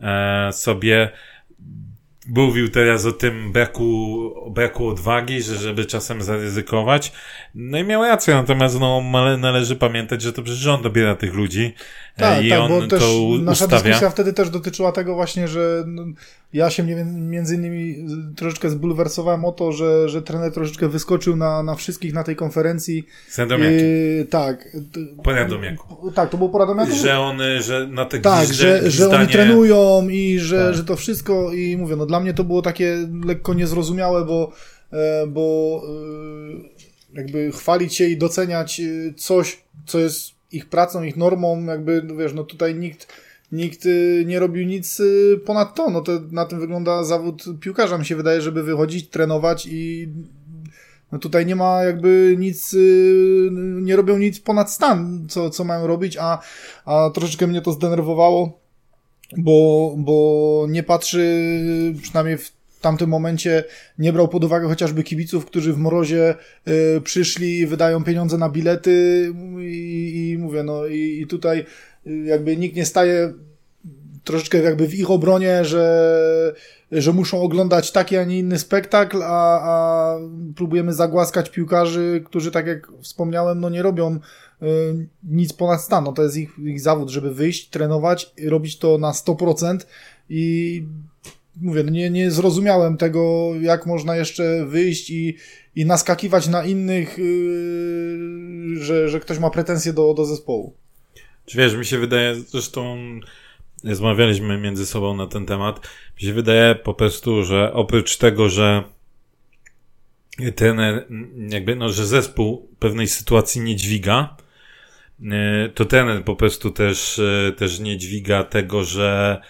e, 0.00 0.52
sobie 0.52 1.10
mówił 2.26 2.68
teraz 2.68 3.06
o 3.06 3.12
tym 3.12 3.52
braku, 3.52 4.30
braku 4.50 4.88
odwagi, 4.88 5.42
że 5.42 5.56
żeby 5.56 5.84
czasem 5.84 6.22
zaryzykować. 6.22 7.12
No 7.54 7.78
i 7.78 7.84
miał 7.84 8.02
rację, 8.02 8.34
natomiast 8.34 8.80
no, 8.80 9.02
należy 9.38 9.76
pamiętać, 9.76 10.22
że 10.22 10.32
to 10.32 10.42
przecież 10.42 10.66
on 10.66 10.82
dobiera 10.82 11.14
tych 11.14 11.34
ludzi 11.34 11.74
e, 12.16 12.20
tak, 12.20 12.44
i 12.44 12.50
tak, 12.50 12.60
on 12.60 12.68
bo 12.68 12.86
też 12.86 13.00
to 13.00 13.28
nasza 13.40 13.64
ustawia. 13.64 13.82
dyskusja 13.82 14.10
wtedy 14.10 14.32
też 14.32 14.50
dotyczyła 14.50 14.92
tego 14.92 15.14
właśnie, 15.14 15.48
że 15.48 15.84
no, 15.86 16.04
ja 16.54 16.70
się 16.70 16.82
między 17.04 17.54
innymi 17.54 18.06
troszeczkę 18.36 18.70
zbulwersowałem 18.70 19.44
o 19.44 19.52
to, 19.52 19.72
że, 19.72 20.08
że 20.08 20.22
trener 20.22 20.52
troszeczkę 20.52 20.88
wyskoczył 20.88 21.36
na, 21.36 21.62
na 21.62 21.74
wszystkich 21.74 22.12
na 22.12 22.24
tej 22.24 22.36
konferencji. 22.36 23.06
Z 23.28 23.38
Radomiakiem. 23.38 23.86
tak. 24.30 24.76
Po 25.24 25.32
Radomiaku. 25.32 26.10
Tak, 26.10 26.30
to 26.30 26.36
było 26.36 26.50
po 26.50 26.58
Radomiaku. 26.58 26.92
Że 26.92 27.18
on, 27.18 27.38
że 27.60 27.86
na 27.86 28.04
te 28.04 28.18
Tak, 28.18 28.52
że, 28.52 28.90
że 28.90 29.10
oni 29.10 29.28
trenują 29.28 30.08
i 30.08 30.38
że, 30.38 30.66
tak. 30.66 30.74
że 30.74 30.84
to 30.84 30.96
wszystko 30.96 31.52
i 31.52 31.76
mówię, 31.76 31.96
no 31.96 32.06
dla 32.06 32.20
mnie 32.20 32.34
to 32.34 32.44
było 32.44 32.62
takie 32.62 33.08
lekko 33.24 33.54
niezrozumiałe, 33.54 34.24
bo, 34.24 34.52
e, 34.92 35.26
bo 35.26 35.82
e, 37.12 37.18
jakby 37.18 37.52
chwalić 37.52 37.94
się 37.94 38.04
i 38.04 38.16
doceniać 38.16 38.80
e, 38.80 39.14
coś, 39.16 39.62
co 39.86 39.98
jest 39.98 40.30
ich 40.52 40.66
pracą, 40.66 41.02
ich 41.02 41.16
normą, 41.16 41.64
jakby, 41.64 42.02
wiesz, 42.18 42.32
no 42.32 42.44
tutaj 42.44 42.74
nikt 42.74 43.23
nikt 43.52 43.86
y, 43.86 44.24
nie 44.26 44.38
robił 44.38 44.66
nic 44.66 45.00
y, 45.00 45.40
ponad 45.46 45.74
to. 45.74 45.90
No 45.90 46.00
to 46.00 46.12
na 46.30 46.44
tym 46.44 46.60
wygląda 46.60 47.04
zawód 47.04 47.44
piłkarza. 47.60 47.98
Mi 47.98 48.06
się 48.06 48.16
wydaje, 48.16 48.40
żeby 48.40 48.62
wychodzić, 48.62 49.08
trenować 49.08 49.66
i 49.66 50.08
No 51.14 51.18
tutaj 51.20 51.46
nie 51.46 51.56
ma 51.56 51.82
jakby 51.84 52.36
nic, 52.38 52.74
y, 52.74 53.48
nie 53.82 53.96
robią 53.96 54.18
nic 54.18 54.40
ponad 54.40 54.70
stan, 54.70 55.26
co, 55.28 55.50
co 55.50 55.64
mają 55.64 55.86
robić, 55.86 56.16
a, 56.20 56.38
a 56.84 57.10
troszeczkę 57.14 57.46
mnie 57.46 57.60
to 57.60 57.72
zdenerwowało, 57.72 58.60
bo, 59.36 59.94
bo 59.98 60.66
nie 60.68 60.82
patrzy, 60.82 61.54
przynajmniej 62.02 62.38
w 62.38 62.52
tamtym 62.80 63.10
momencie 63.10 63.64
nie 63.98 64.12
brał 64.12 64.28
pod 64.28 64.44
uwagę 64.44 64.68
chociażby 64.68 65.02
kibiców, 65.02 65.46
którzy 65.46 65.72
w 65.72 65.78
mrozie 65.78 66.34
y, 66.68 67.00
przyszli, 67.00 67.66
wydają 67.66 68.04
pieniądze 68.04 68.38
na 68.38 68.48
bilety 68.48 69.32
i, 69.60 70.30
i 70.30 70.38
mówię, 70.38 70.62
no 70.62 70.86
i, 70.86 71.20
i 71.22 71.26
tutaj 71.26 71.64
jakby 72.06 72.56
nikt 72.56 72.76
nie 72.76 72.86
staje 72.86 73.32
troszeczkę 74.24 74.58
jakby 74.58 74.88
w 74.88 74.94
ich 74.94 75.10
obronie, 75.10 75.64
że, 75.64 76.54
że 76.92 77.12
muszą 77.12 77.42
oglądać 77.42 77.92
taki, 77.92 78.16
a 78.16 78.24
nie 78.24 78.38
inny 78.38 78.58
spektakl, 78.58 79.22
a, 79.22 79.60
a 79.60 80.18
próbujemy 80.56 80.94
zagłaskać 80.94 81.50
piłkarzy, 81.50 82.22
którzy, 82.26 82.50
tak 82.50 82.66
jak 82.66 82.92
wspomniałem, 83.02 83.60
no 83.60 83.70
nie 83.70 83.82
robią 83.82 84.14
y, 84.62 84.66
nic 85.24 85.52
ponad 85.52 85.80
stan. 85.80 86.04
No 86.04 86.12
to 86.12 86.22
jest 86.22 86.36
ich, 86.36 86.58
ich 86.58 86.80
zawód, 86.80 87.10
żeby 87.10 87.34
wyjść, 87.34 87.68
trenować, 87.68 88.32
robić 88.46 88.78
to 88.78 88.98
na 88.98 89.12
100% 89.12 89.78
i 90.28 90.82
mówię, 91.60 91.82
no 91.84 91.90
nie, 91.90 92.10
nie 92.10 92.30
zrozumiałem 92.30 92.96
tego, 92.96 93.50
jak 93.60 93.86
można 93.86 94.16
jeszcze 94.16 94.66
wyjść 94.66 95.10
i, 95.10 95.36
i 95.76 95.86
naskakiwać 95.86 96.48
na 96.48 96.64
innych, 96.64 97.18
yy, 97.18 98.76
że, 98.76 99.08
że 99.08 99.20
ktoś 99.20 99.38
ma 99.38 99.50
pretensje 99.50 99.92
do, 99.92 100.14
do 100.14 100.24
zespołu. 100.24 100.83
Czy 101.46 101.58
wiesz, 101.58 101.74
mi 101.74 101.86
się 101.86 101.98
wydaje, 101.98 102.34
zresztą 102.34 102.98
rozmawialiśmy 103.84 104.58
między 104.58 104.86
sobą 104.86 105.16
na 105.16 105.26
ten 105.26 105.46
temat, 105.46 105.88
mi 106.16 106.22
się 106.22 106.32
wydaje 106.32 106.74
po 106.74 106.94
prostu, 106.94 107.44
że 107.44 107.72
oprócz 107.72 108.16
tego, 108.16 108.48
że 108.48 108.84
ten, 110.56 110.78
jakby, 111.48 111.76
no, 111.76 111.88
że 111.88 112.06
zespół 112.06 112.68
pewnej 112.78 113.08
sytuacji 113.08 113.60
nie 113.60 113.76
dźwiga, 113.76 114.36
e, 115.22 115.68
to 115.68 115.84
ten 115.84 116.22
po 116.22 116.36
prostu 116.36 116.70
też, 116.70 117.18
e, 117.18 117.52
też 117.52 117.80
nie 117.80 117.98
dźwiga 117.98 118.44
tego, 118.44 118.84
że, 118.84 119.40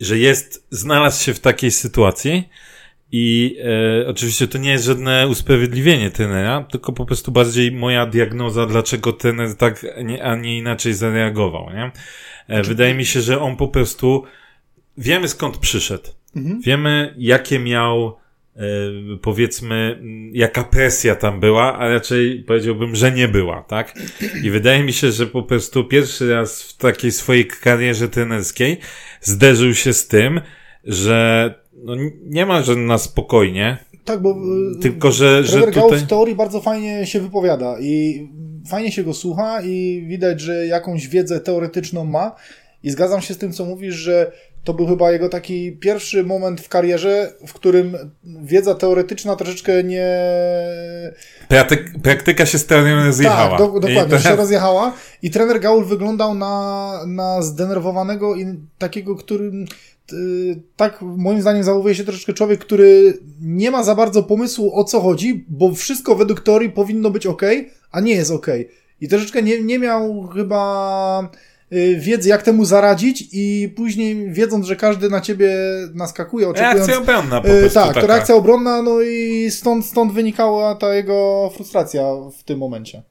że 0.00 0.18
jest, 0.18 0.66
znalazł 0.70 1.24
się 1.24 1.34
w 1.34 1.40
takiej 1.40 1.70
sytuacji, 1.70 2.48
i 3.12 3.56
e, 4.02 4.08
oczywiście 4.08 4.48
to 4.48 4.58
nie 4.58 4.70
jest 4.70 4.84
żadne 4.84 5.28
usprawiedliwienie 5.28 6.10
tenera, 6.10 6.66
tylko 6.70 6.92
po 6.92 7.06
prostu 7.06 7.32
bardziej 7.32 7.72
moja 7.72 8.06
diagnoza, 8.06 8.66
dlaczego 8.66 9.12
tener 9.12 9.56
tak, 9.56 9.86
nie, 10.04 10.24
a 10.24 10.36
nie 10.36 10.58
inaczej 10.58 10.94
zareagował, 10.94 11.70
nie? 11.70 11.90
E, 12.48 12.62
wydaje 12.62 12.94
mi 12.94 13.04
się, 13.04 13.20
że 13.20 13.40
on 13.40 13.56
po 13.56 13.68
prostu 13.68 14.24
wiemy 14.98 15.28
skąd 15.28 15.56
przyszedł. 15.56 16.08
Mhm. 16.36 16.60
Wiemy, 16.60 17.14
jakie 17.18 17.58
miał 17.58 18.16
e, 18.56 18.60
powiedzmy, 19.22 20.02
jaka 20.32 20.64
presja 20.64 21.16
tam 21.16 21.40
była, 21.40 21.78
a 21.78 21.88
raczej 21.88 22.44
powiedziałbym, 22.46 22.96
że 22.96 23.12
nie 23.12 23.28
była, 23.28 23.62
tak? 23.62 23.94
I 24.42 24.50
wydaje 24.50 24.82
mi 24.82 24.92
się, 24.92 25.12
że 25.12 25.26
po 25.26 25.42
prostu 25.42 25.84
pierwszy 25.84 26.30
raz 26.30 26.62
w 26.62 26.76
takiej 26.76 27.12
swojej 27.12 27.46
karierze 27.46 28.08
trenerskiej 28.08 28.78
zderzył 29.20 29.74
się 29.74 29.92
z 29.92 30.08
tym, 30.08 30.40
że 30.84 31.61
no, 31.84 31.94
nie 32.24 32.46
ma, 32.46 32.62
że 32.62 32.76
na 32.76 32.98
spokojnie. 32.98 33.78
Tak, 34.04 34.22
bo 34.22 34.36
tylko, 34.80 35.12
że, 35.12 35.44
że 35.44 35.62
tutaj... 35.62 35.98
w 35.98 36.06
teorii 36.06 36.34
bardzo 36.34 36.60
fajnie 36.60 37.06
się 37.06 37.20
wypowiada 37.20 37.76
i 37.80 38.28
fajnie 38.68 38.92
się 38.92 39.04
go 39.04 39.14
słucha 39.14 39.62
i 39.62 40.04
widać, 40.08 40.40
że 40.40 40.66
jakąś 40.66 41.08
wiedzę 41.08 41.40
teoretyczną 41.40 42.04
ma 42.04 42.36
i 42.82 42.90
zgadzam 42.90 43.20
się 43.20 43.34
z 43.34 43.38
tym, 43.38 43.52
co 43.52 43.64
mówisz, 43.64 43.94
że 43.94 44.32
to 44.64 44.74
był 44.74 44.86
chyba 44.86 45.12
jego 45.12 45.28
taki 45.28 45.72
pierwszy 45.72 46.24
moment 46.24 46.60
w 46.60 46.68
karierze, 46.68 47.32
w 47.46 47.52
którym 47.52 47.96
wiedza 48.24 48.74
teoretyczna 48.74 49.36
troszeczkę 49.36 49.84
nie... 49.84 50.08
Praktyk, 51.48 51.92
praktyka 52.02 52.46
się 52.46 52.58
z 52.58 52.66
teorią 52.66 53.04
rozjechała. 53.04 53.58
Tak, 53.58 53.58
do, 53.58 53.80
dokładnie, 53.80 54.04
teraz... 54.04 54.22
się 54.22 54.36
rozjechała 54.36 54.92
i 55.22 55.30
trener 55.30 55.60
Gaul 55.60 55.84
wyglądał 55.84 56.34
na, 56.34 56.92
na 57.06 57.42
zdenerwowanego 57.42 58.36
i 58.36 58.46
takiego, 58.78 59.16
którym 59.16 59.64
tak 60.76 61.02
moim 61.02 61.40
zdaniem 61.40 61.64
zachowuje 61.64 61.94
się 61.94 62.04
troszeczkę 62.04 62.32
człowiek, 62.32 62.60
który 62.60 63.18
nie 63.40 63.70
ma 63.70 63.84
za 63.84 63.94
bardzo 63.94 64.22
pomysłu 64.22 64.74
o 64.74 64.84
co 64.84 65.00
chodzi, 65.00 65.44
bo 65.48 65.74
wszystko 65.74 66.14
według 66.14 66.40
teorii 66.40 66.70
powinno 66.70 67.10
być 67.10 67.26
ok, 67.26 67.42
a 67.90 68.00
nie 68.00 68.12
jest 68.12 68.30
ok. 68.30 68.46
I 69.00 69.08
troszeczkę 69.08 69.42
nie, 69.42 69.62
nie 69.62 69.78
miał 69.78 70.28
chyba 70.28 71.30
y, 71.72 71.96
wiedzy, 72.00 72.28
jak 72.28 72.42
temu 72.42 72.64
zaradzić 72.64 73.28
i 73.32 73.72
później 73.76 74.32
wiedząc, 74.32 74.66
że 74.66 74.76
każdy 74.76 75.10
na 75.10 75.20
ciebie 75.20 75.50
naskakuje, 75.94 76.48
oczekując... 76.48 76.88
Reakcja 76.88 76.98
obronna 76.98 77.40
po 77.40 77.48
y, 77.48 77.60
prostu 77.60 77.78
Tak, 77.78 77.94
to 77.94 78.06
reakcja 78.06 78.34
obronna, 78.34 78.82
no 78.82 79.00
i 79.02 79.50
stąd, 79.50 79.86
stąd 79.86 80.12
wynikała 80.12 80.74
ta 80.74 80.94
jego 80.94 81.50
frustracja 81.54 82.02
w 82.38 82.42
tym 82.44 82.58
momencie. 82.58 83.02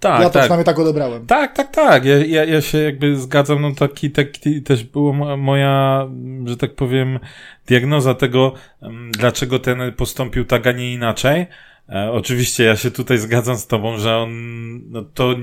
Tak, 0.00 0.20
ja 0.20 0.26
to 0.26 0.32
tak. 0.32 0.42
przynajmniej 0.42 0.64
tak 0.64 0.78
odebrałem. 0.78 1.26
Tak, 1.26 1.56
tak, 1.56 1.74
tak. 1.74 2.04
Ja, 2.04 2.16
ja, 2.16 2.44
ja 2.44 2.60
się 2.60 2.78
jakby 2.78 3.16
zgadzam, 3.16 3.62
no 3.62 3.72
taki, 3.74 4.10
taki 4.10 4.62
też 4.62 4.84
była 4.84 5.36
moja, 5.36 6.08
że 6.44 6.56
tak 6.56 6.74
powiem, 6.74 7.18
diagnoza 7.66 8.14
tego, 8.14 8.52
dlaczego 9.10 9.58
ten 9.58 9.92
postąpił 9.92 10.44
tak, 10.44 10.66
a 10.66 10.72
nie 10.72 10.92
inaczej. 10.92 11.46
E, 11.88 12.10
oczywiście 12.12 12.64
ja 12.64 12.76
się 12.76 12.90
tutaj 12.90 13.18
zgadzam 13.18 13.56
z 13.56 13.66
tobą, 13.66 13.98
że 13.98 14.16
on, 14.16 14.30
no 14.90 15.02
to 15.02 15.34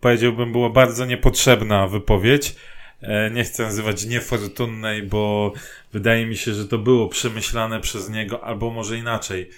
powiedziałbym, 0.00 0.52
była 0.52 0.70
bardzo 0.70 1.06
niepotrzebna 1.06 1.86
wypowiedź. 1.86 2.56
E, 3.00 3.30
nie 3.30 3.44
chcę 3.44 3.62
nazywać 3.62 4.06
niefortunnej, 4.06 5.02
bo 5.02 5.52
wydaje 5.92 6.26
mi 6.26 6.36
się, 6.36 6.54
że 6.54 6.68
to 6.68 6.78
było 6.78 7.08
przemyślane 7.08 7.80
przez 7.80 8.10
niego, 8.10 8.44
albo 8.44 8.70
może 8.70 8.98
inaczej. 8.98 9.50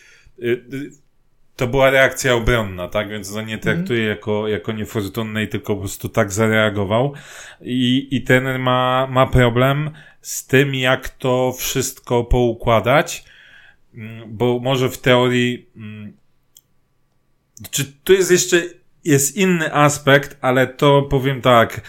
Y, 0.42 0.46
y, 0.72 1.03
to 1.56 1.66
była 1.66 1.90
reakcja 1.90 2.34
obronna, 2.34 2.88
tak? 2.88 3.08
Więc 3.08 3.32
to 3.32 3.42
nie 3.42 3.58
traktuję 3.58 4.00
mm. 4.00 4.10
jako, 4.10 4.48
jako 4.48 4.72
niefortunnej, 4.72 5.48
tylko 5.48 5.74
po 5.74 5.80
prostu 5.80 6.08
tak 6.08 6.32
zareagował. 6.32 7.14
I, 7.60 8.08
i 8.10 8.22
ten 8.22 8.58
ma, 8.58 9.06
ma 9.10 9.26
problem 9.26 9.90
z 10.20 10.46
tym, 10.46 10.74
jak 10.74 11.08
to 11.08 11.52
wszystko 11.58 12.24
poukładać, 12.24 13.24
mm, 13.94 14.36
bo 14.36 14.58
może 14.62 14.90
w 14.90 14.98
teorii, 14.98 15.66
mm, 15.76 16.12
czy 17.70 17.92
tu 18.04 18.12
jest 18.12 18.30
jeszcze, 18.30 18.62
jest 19.04 19.36
inny 19.36 19.74
aspekt, 19.74 20.38
ale 20.40 20.66
to 20.66 21.02
powiem 21.02 21.40
tak, 21.40 21.80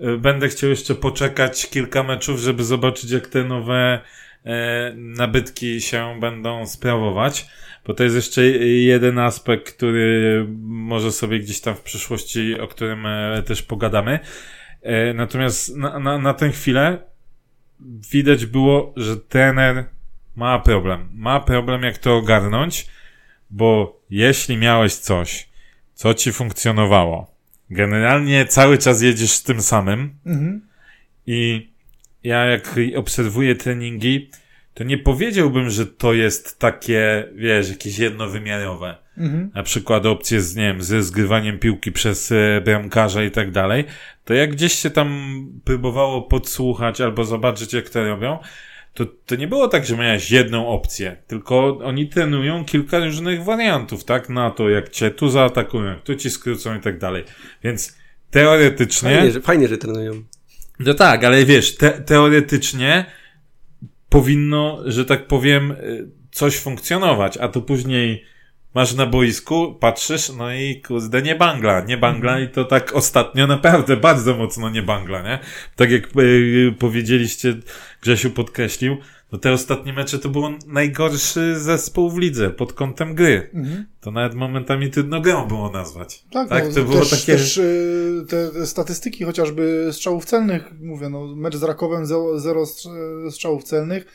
y, 0.00 0.18
będę 0.18 0.48
chciał 0.48 0.70
jeszcze 0.70 0.94
poczekać 0.94 1.66
kilka 1.66 2.02
meczów, 2.02 2.38
żeby 2.40 2.64
zobaczyć, 2.64 3.10
jak 3.10 3.26
te 3.26 3.44
nowe 3.44 4.00
e, 4.44 4.92
nabytki 4.96 5.80
się 5.80 6.20
będą 6.20 6.66
sprawować 6.66 7.46
bo 7.86 7.94
to 7.94 8.04
jest 8.04 8.16
jeszcze 8.16 8.42
jeden 8.46 9.18
aspekt, 9.18 9.76
który 9.76 10.46
może 10.62 11.12
sobie 11.12 11.40
gdzieś 11.40 11.60
tam 11.60 11.74
w 11.74 11.80
przyszłości, 11.80 12.60
o 12.60 12.68
którym 12.68 13.06
e, 13.06 13.42
też 13.46 13.62
pogadamy. 13.62 14.18
E, 14.82 15.14
natomiast 15.14 15.76
na, 15.76 15.98
na, 15.98 16.18
na 16.18 16.34
tę 16.34 16.50
chwilę 16.50 16.98
widać 18.10 18.46
było, 18.46 18.92
że 18.96 19.16
trener 19.16 19.84
ma 20.36 20.58
problem. 20.58 21.08
Ma 21.14 21.40
problem, 21.40 21.82
jak 21.82 21.98
to 21.98 22.16
ogarnąć, 22.16 22.86
bo 23.50 24.00
jeśli 24.10 24.56
miałeś 24.56 24.94
coś, 24.94 25.48
co 25.94 26.14
ci 26.14 26.32
funkcjonowało, 26.32 27.34
generalnie 27.70 28.46
cały 28.46 28.78
czas 28.78 29.02
jedziesz 29.02 29.30
z 29.30 29.42
tym 29.42 29.62
samym 29.62 30.14
mhm. 30.26 30.66
i 31.26 31.70
ja 32.24 32.44
jak 32.44 32.74
obserwuję 32.96 33.54
treningi, 33.54 34.30
to 34.74 34.84
nie 34.84 34.98
powiedziałbym, 34.98 35.70
że 35.70 35.86
to 35.86 36.12
jest 36.12 36.58
takie, 36.58 37.28
wiesz, 37.34 37.70
jakieś 37.70 37.98
jednowymiarowe. 37.98 38.96
Mhm. 39.18 39.50
Na 39.54 39.62
przykład 39.62 40.06
opcje 40.06 40.40
z, 40.40 40.56
nie 40.56 40.62
wiem, 40.62 40.82
ze 40.82 41.02
zgrywaniem 41.02 41.58
piłki 41.58 41.92
przez 41.92 42.32
e, 42.32 42.60
bramkarza 42.64 43.24
i 43.24 43.30
tak 43.30 43.50
dalej. 43.50 43.84
To 44.24 44.34
jak 44.34 44.52
gdzieś 44.52 44.72
się 44.72 44.90
tam 44.90 45.32
próbowało 45.64 46.22
podsłuchać 46.22 47.00
albo 47.00 47.24
zobaczyć, 47.24 47.72
jak 47.72 47.88
to 47.88 48.04
robią, 48.04 48.38
to, 48.94 49.06
to 49.26 49.36
nie 49.36 49.48
było 49.48 49.68
tak, 49.68 49.86
że 49.86 49.96
miałeś 49.96 50.30
jedną 50.30 50.68
opcję, 50.68 51.16
tylko 51.26 51.78
oni 51.78 52.08
trenują 52.08 52.64
kilka 52.64 52.98
różnych 52.98 53.44
wariantów, 53.44 54.04
tak? 54.04 54.28
Na 54.28 54.50
to, 54.50 54.68
jak 54.68 54.88
cię 54.88 55.10
tu 55.10 55.28
zaatakują, 55.28 55.84
jak 55.84 56.02
tu 56.02 56.16
ci 56.16 56.30
skrócą 56.30 56.78
i 56.78 56.80
tak 56.80 56.98
dalej. 56.98 57.24
Więc 57.64 57.98
teoretycznie... 58.30 59.16
Fajnie, 59.16 59.32
że, 59.32 59.40
fajnie, 59.40 59.68
że 59.68 59.78
trenują. 59.78 60.22
No 60.78 60.94
tak, 60.94 61.24
ale 61.24 61.44
wiesz, 61.44 61.76
te, 61.76 61.90
teoretycznie 61.90 63.04
powinno, 64.12 64.78
że 64.86 65.04
tak 65.04 65.26
powiem, 65.26 65.70
y, 65.70 66.08
coś 66.30 66.58
funkcjonować, 66.58 67.36
a 67.36 67.48
tu 67.48 67.62
później 67.62 68.24
masz 68.74 68.94
na 68.94 69.06
boisku, 69.06 69.74
patrzysz, 69.80 70.32
no 70.38 70.54
i 70.54 70.80
kurde, 70.80 71.22
nie 71.22 71.34
bangla, 71.34 71.80
nie 71.80 71.96
bangla 71.96 72.40
i 72.40 72.48
to 72.48 72.64
tak 72.64 72.92
ostatnio 72.94 73.46
naprawdę 73.46 73.96
bardzo 73.96 74.36
mocno 74.36 74.70
nie 74.70 74.82
bangla, 74.82 75.22
nie? 75.22 75.38
Tak 75.76 75.90
jak 75.90 76.08
y, 76.16 76.74
powiedzieliście, 76.78 77.54
Grzesiu 78.02 78.30
podkreślił, 78.30 78.96
no 79.32 79.38
te 79.38 79.52
ostatnie 79.52 79.92
mecze 79.92 80.18
to 80.18 80.28
był 80.28 80.42
najgorszy 80.66 81.60
zespół 81.60 82.10
w 82.10 82.18
lidze 82.18 82.50
pod 82.50 82.72
kątem 82.72 83.14
gry. 83.14 83.50
Mhm. 83.54 83.86
To 84.00 84.10
nawet 84.10 84.34
momentami 84.34 84.90
trudno 84.90 85.20
grą 85.20 85.48
było 85.48 85.70
nazwać. 85.70 86.24
Tak, 86.32 86.48
tak 86.48 86.64
no, 86.68 86.74
to 86.74 86.82
było 86.82 87.00
też, 87.00 87.10
takie... 87.10 87.32
też 87.32 87.56
y, 87.56 88.24
te 88.28 88.66
statystyki 88.66 89.24
chociażby 89.24 89.88
strzałów 89.92 90.24
celnych, 90.24 90.72
mówię, 90.80 91.08
no 91.08 91.26
mecz 91.36 91.56
z 91.56 91.62
Rakowem 91.62 92.06
zero, 92.36 92.66
strzałów 93.30 93.64
celnych, 93.64 94.06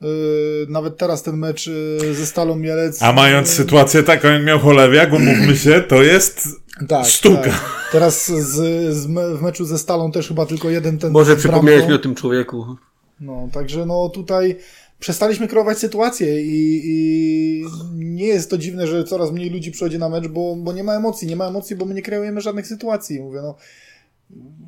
Yy, 0.00 0.66
nawet 0.68 0.96
teraz 0.96 1.22
ten 1.22 1.36
mecz 1.36 1.66
yy, 1.66 2.14
ze 2.14 2.26
Stalą 2.26 2.56
Mielec. 2.56 3.02
A 3.02 3.12
mając 3.12 3.48
yy, 3.48 3.54
sytuację 3.54 4.02
taką, 4.02 4.28
jak 4.28 4.44
miał 4.44 4.58
Cholewiak, 4.58 5.10
bo 5.10 5.18
mówmy 5.18 5.56
się, 5.56 5.80
to 5.80 6.02
jest 6.02 6.48
tak, 6.88 7.06
sztuka. 7.06 7.42
Tak. 7.42 7.88
Teraz 7.92 8.32
z, 8.32 8.94
z 8.94 9.06
me, 9.06 9.34
w 9.34 9.42
meczu 9.42 9.64
ze 9.64 9.78
Stalą 9.78 10.12
też 10.12 10.28
chyba 10.28 10.46
tylko 10.46 10.70
jeden 10.70 10.98
ten 10.98 11.12
Może 11.12 11.36
przypomniałeś 11.36 11.86
mi 11.86 11.92
o 11.92 11.98
tym 11.98 12.14
człowieku. 12.14 12.76
No, 13.24 13.48
także 13.52 13.86
no 13.86 14.08
tutaj 14.08 14.56
przestaliśmy 14.98 15.48
kreować 15.48 15.78
sytuację 15.78 16.42
i, 16.42 16.80
i 16.84 17.64
nie 17.94 18.26
jest 18.26 18.50
to 18.50 18.58
dziwne, 18.58 18.86
że 18.86 19.04
coraz 19.04 19.32
mniej 19.32 19.50
ludzi 19.50 19.70
przychodzi 19.70 19.98
na 19.98 20.08
mecz, 20.08 20.28
bo, 20.28 20.56
bo 20.56 20.72
nie 20.72 20.84
ma 20.84 20.94
emocji. 20.94 21.28
Nie 21.28 21.36
ma 21.36 21.48
emocji, 21.48 21.76
bo 21.76 21.84
my 21.84 21.94
nie 21.94 22.02
kreujemy 22.02 22.40
żadnych 22.40 22.66
sytuacji. 22.66 23.20
Mówię, 23.20 23.40
no, 23.42 23.56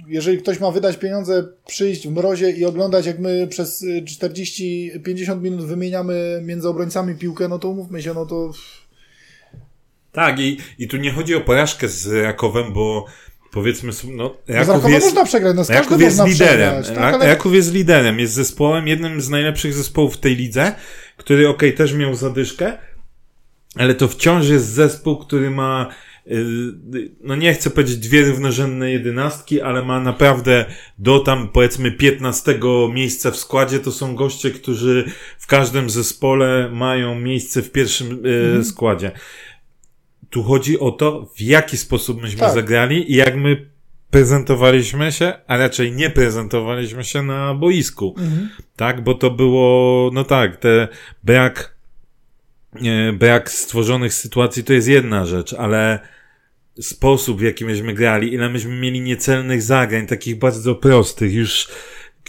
jeżeli 0.09 0.39
ktoś 0.39 0.61
ma 0.61 0.71
wydać 0.71 0.97
pieniądze, 0.97 1.49
przyjść 1.67 2.09
w 2.09 2.13
mrozie 2.13 2.51
i 2.51 2.65
oglądać, 2.65 3.07
jak 3.07 3.19
my 3.19 3.47
przez 3.47 3.83
y, 3.83 4.03
40-50 4.03 5.41
minut 5.41 5.67
wymieniamy 5.67 6.41
między 6.45 6.69
obrońcami 6.69 7.15
piłkę, 7.15 7.49
no 7.49 7.59
to 7.59 7.69
umówmy 7.69 8.03
się, 8.03 8.15
no 8.15 8.27
to 8.27 8.53
Tak, 10.13 10.41
i, 10.41 10.59
i 10.79 10.89
tu 10.89 10.97
nie 10.97 11.13
chodzi 11.13 11.35
o 11.35 11.41
porażkę 11.41 11.89
z 11.89 12.07
Rakowem, 12.07 12.73
bo 12.73 13.07
powiedzmy 13.53 13.93
no, 14.05 14.13
no 14.15 14.37
Raków 14.49 14.69
Rakowem 14.69 14.93
jest, 14.93 15.07
można 15.07 15.25
przegrać, 15.25 15.57
no 15.57 15.65
z 15.65 15.69
jest 15.69 16.25
liderem. 16.27 16.83
przegrać. 16.83 16.89
Tak, 16.89 17.15
ale... 17.15 17.37
Jest 17.53 17.73
liderem, 17.75 18.21
jest 18.21 18.35
zespołem, 18.35 18.89
jednym 18.89 19.21
z 19.21 19.29
najlepszych 19.29 19.75
zespołów 19.75 20.15
w 20.15 20.21
tej 20.21 20.37
lidze, 20.37 20.75
który 21.17 21.49
okej, 21.49 21.75
też 21.75 21.93
miał 21.93 22.15
zadyszkę, 22.15 22.73
ale 23.77 23.95
to 23.95 24.09
wciąż 24.09 24.49
jest 24.49 24.67
zespół, 24.67 25.17
który 25.17 25.51
ma 25.51 25.89
y, 26.27 26.33
no 27.21 27.37
nie 27.37 27.55
chcę 27.55 27.71
powiedzieć 27.71 27.97
dwie 27.97 28.23
równorzędne 28.23 28.93
jedenastki, 28.93 29.61
ale 29.61 29.83
ma 29.83 30.01
naprawdę 30.01 30.65
do 30.99 31.19
tam 31.19 31.49
powiedzmy 31.49 31.93
15 31.93 32.61
miejsca 32.93 33.31
w 33.31 33.37
składzie. 33.37 33.79
To 33.79 33.93
są 33.93 34.15
goście, 34.15 34.51
którzy 34.51 35.05
w 35.39 35.47
każdym 35.47 35.91
zespole 35.91 36.71
mają 36.73 37.21
miejsce 37.21 37.63
w 37.63 37.73
pierwszym 37.73 38.23
y, 38.61 38.65
składzie. 38.65 39.11
Tu 40.31 40.43
chodzi 40.43 40.81
o 40.81 40.91
to, 40.91 41.31
w 41.37 41.41
jaki 41.41 41.77
sposób 41.77 42.23
myśmy 42.23 42.41
Tak. 42.41 42.55
zagrali 42.55 43.13
i 43.13 43.17
jak 43.17 43.37
my 43.37 43.71
prezentowaliśmy 44.11 45.13
się, 45.13 45.33
a 45.47 45.57
raczej 45.57 45.93
nie 45.93 46.11
prezentowaliśmy 46.11 47.05
się 47.05 47.23
na 47.23 47.55
boisku. 47.55 48.15
Mhm. 48.19 48.49
Tak, 48.77 49.05
bo 49.05 49.15
to 49.15 49.31
było, 49.31 50.11
no 50.13 50.25
tak, 50.25 50.57
te 50.57 50.89
brak, 51.25 51.77
e, 52.85 53.13
brak 53.13 53.51
stworzonych 53.51 54.15
sytuacji 54.15 54.65
to 54.65 54.73
jest 54.73 54.89
jedna 54.89 55.27
rzecz, 55.27 55.53
ale 55.53 55.99
sposób, 56.81 57.39
w 57.39 57.43
jaki 57.43 57.65
myśmy 57.65 57.95
grali, 57.95 58.35
ile 58.35 58.49
myśmy 58.49 58.77
mieli 58.81 59.01
niecelnych 59.01 59.63
zagrań, 59.63 60.07
takich 60.07 60.39
bardzo 60.39 60.75
prostych, 60.75 61.33
już 61.33 61.69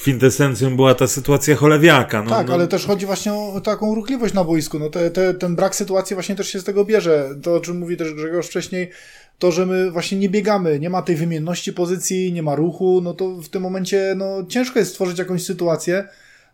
kwintesencją 0.02 0.76
była 0.76 0.96
ta 0.96 1.08
sytuacja 1.08 1.56
cholewiaka. 1.56 2.24
No, 2.24 2.30
Tak, 2.30 2.48
no, 2.48 2.54
ale 2.54 2.68
też 2.68 2.86
chodzi 2.86 3.06
właśnie 3.06 3.34
o 3.34 3.62
taką 3.62 3.96
ruchliwość 3.96 4.34
na 4.34 4.44
boisku. 4.44 4.80
No 4.80 4.90
te, 4.90 5.12
te, 5.12 5.34
ten 5.34 5.56
brak 5.56 5.76
sytuacji 5.76 6.14
właśnie 6.14 6.36
też 6.36 6.48
się 6.48 6.60
z 6.60 6.64
tego 6.64 6.86
bierze. 6.86 7.30
To, 7.44 7.56
o 7.56 7.60
czym 7.60 7.78
mówi 7.80 7.98
też 7.98 8.14
Grzegorz 8.14 8.48
wcześniej, 8.48 8.90
to, 9.40 9.52
że 9.52 9.66
my 9.66 9.92
właśnie 9.92 10.18
nie 10.18 10.30
biegamy, 10.30 10.80
nie 10.80 10.90
ma 10.90 11.02
tej 11.02 11.16
wymienności 11.16 11.74
pozycji, 11.74 12.34
nie 12.34 12.44
ma 12.44 12.56
ruchu, 12.56 13.02
no 13.04 13.14
to 13.14 13.30
w 13.36 13.50
tym 13.50 13.62
momencie 13.62 14.14
no, 14.18 14.46
ciężko 14.50 14.80
jest 14.80 14.92
stworzyć 14.92 15.20
jakąś 15.20 15.44
sytuację, 15.46 16.08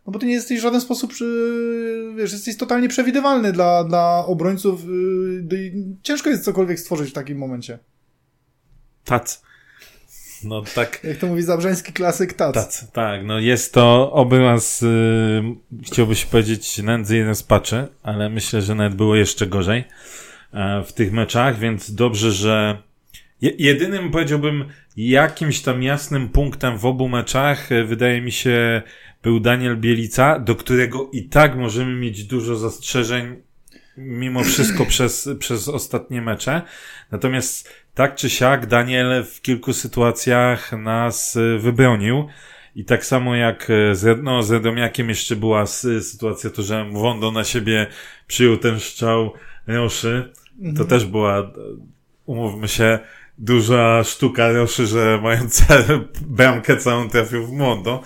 no 0.07 0.13
bo 0.13 0.19
ty 0.19 0.25
nie 0.25 0.33
jesteś 0.33 0.59
w 0.59 0.61
żaden 0.63 0.81
sposób, 0.81 1.11
przy- 1.11 2.13
wiesz, 2.17 2.31
jesteś 2.33 2.57
totalnie 2.57 2.89
przewidywalny 2.89 3.51
dla, 3.53 3.83
dla 3.83 4.25
obrońców. 4.25 4.81
yy, 5.51 5.73
Ciężko 6.03 6.29
jest 6.29 6.43
cokolwiek 6.43 6.79
stworzyć 6.79 7.09
w 7.09 7.13
takim 7.13 7.37
momencie. 7.37 7.79
tac. 9.05 9.41
No 10.43 10.61
tak. 10.75 11.03
Jak 11.03 11.17
to 11.17 11.27
mówi 11.27 11.41
zabrzeński 11.41 11.93
klasyk, 11.93 12.33
tac. 12.33 12.53
Tac, 12.55 12.91
tak, 12.91 13.25
no 13.25 13.39
jest 13.39 13.73
to 13.73 14.11
obraz, 14.11 14.81
yy, 14.81 15.55
chciałbyś 15.83 16.25
powiedzieć, 16.25 16.77
nędzy 16.77 17.17
i 17.17 17.23
rozpaczy, 17.23 17.87
ale 18.03 18.29
myślę, 18.29 18.61
że 18.61 18.75
nawet 18.75 18.95
było 18.95 19.15
jeszcze 19.15 19.47
gorzej 19.47 19.83
e, 20.53 20.83
w 20.83 20.93
tych 20.93 21.11
meczach, 21.11 21.59
więc 21.59 21.95
dobrze, 21.95 22.31
że 22.31 22.77
je, 23.41 23.51
jedynym 23.57 24.11
powiedziałbym 24.11 24.65
jakimś 24.97 25.61
tam 25.61 25.83
jasnym 25.83 26.29
punktem 26.29 26.77
w 26.77 26.85
obu 26.85 27.09
meczach 27.09 27.71
e, 27.71 27.83
wydaje 27.83 28.21
mi 28.21 28.31
się 28.31 28.81
był 29.23 29.39
Daniel 29.39 29.77
Bielica, 29.77 30.39
do 30.39 30.55
którego 30.55 31.09
i 31.13 31.23
tak 31.23 31.55
możemy 31.55 31.95
mieć 31.95 32.23
dużo 32.23 32.55
zastrzeżeń 32.55 33.35
mimo 33.97 34.43
wszystko 34.43 34.85
przez, 34.85 35.29
przez 35.39 35.67
ostatnie 35.67 36.21
mecze. 36.21 36.61
Natomiast 37.11 37.69
tak 37.93 38.15
czy 38.15 38.29
siak 38.29 38.65
Daniel 38.65 39.23
w 39.23 39.41
kilku 39.41 39.73
sytuacjach 39.73 40.71
nas 40.71 41.35
y, 41.35 41.59
wybronił. 41.59 42.27
I 42.75 42.85
tak 42.85 43.05
samo 43.05 43.35
jak 43.35 43.69
y, 43.69 43.95
z, 43.95 44.23
no, 44.23 44.43
z 44.43 44.51
Radomiakiem 44.51 45.09
jeszcze 45.09 45.35
była 45.35 45.65
sytuacja, 46.01 46.49
to 46.49 46.63
że 46.63 46.85
Wondo 46.91 47.31
na 47.31 47.43
siebie 47.43 47.87
przyjął 48.27 48.57
ten 48.57 48.79
strzał 48.79 49.33
Roszy. 49.67 50.33
To 50.77 50.85
też 50.85 51.05
była, 51.05 51.39
y, 51.39 51.43
umówmy 52.25 52.67
się, 52.67 52.99
duża 53.37 54.03
sztuka 54.03 54.51
Roszy, 54.51 54.87
że 54.87 55.19
mając 55.23 55.63
bramkę 56.37 56.77
całą 56.77 57.09
trafił 57.09 57.47
w 57.47 57.51
Mondo. 57.51 58.03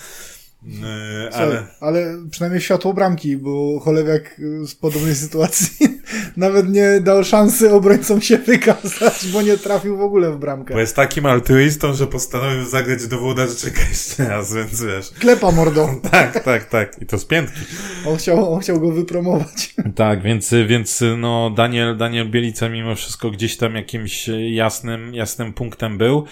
Y, 0.64 1.34
Ale... 1.34 1.64
Ale, 1.80 2.18
przynajmniej 2.32 2.62
światło 2.62 2.94
bramki, 2.94 3.38
bo 3.38 3.80
Cholewiak 3.80 4.40
y, 4.40 4.68
z 4.68 4.76
podobnej 4.76 5.16
sytuacji 5.26 6.00
nawet 6.38 6.70
nie 6.70 7.02
dał 7.02 7.24
szansy 7.24 7.72
obrońcom 7.74 8.22
się 8.22 8.38
wykazać, 8.38 9.28
bo 9.34 9.42
nie 9.42 9.58
trafił 9.58 9.98
w 9.98 10.02
ogóle 10.02 10.32
w 10.32 10.38
bramkę. 10.38 10.74
bo 10.74 10.80
jest 10.80 10.96
takim 10.96 11.26
altruistą, 11.26 11.94
że 11.94 12.08
postanowił 12.08 12.66
zagrać 12.66 13.08
do 13.08 13.20
Włodarczyka 13.20 13.82
jeszcze 13.90 14.28
raz, 14.28 14.54
więc 14.54 14.84
wiesz. 14.84 15.10
Klepa 15.20 15.52
mordą. 15.52 15.88
Tak, 16.12 16.44
tak, 16.44 16.66
tak. 16.66 17.02
I 17.02 17.06
to 17.06 17.18
z 17.18 17.26
piętki. 17.26 17.60
On 18.08 18.18
chciał, 18.18 18.54
on 18.54 18.60
chciał 18.60 18.80
go 18.80 18.92
wypromować. 18.92 19.76
Tak, 19.96 20.22
więc, 20.22 20.54
więc 20.68 21.04
no 21.18 21.50
Daniel, 21.50 21.98
Daniel 21.98 22.30
Bielica 22.30 22.70
mimo 22.70 22.96
wszystko 22.96 23.32
gdzieś 23.32 23.58
tam 23.58 23.76
jakimś 23.76 24.30
jasnym, 24.50 25.14
jasnym 25.14 25.54
punktem 25.54 25.98
był. 25.98 26.26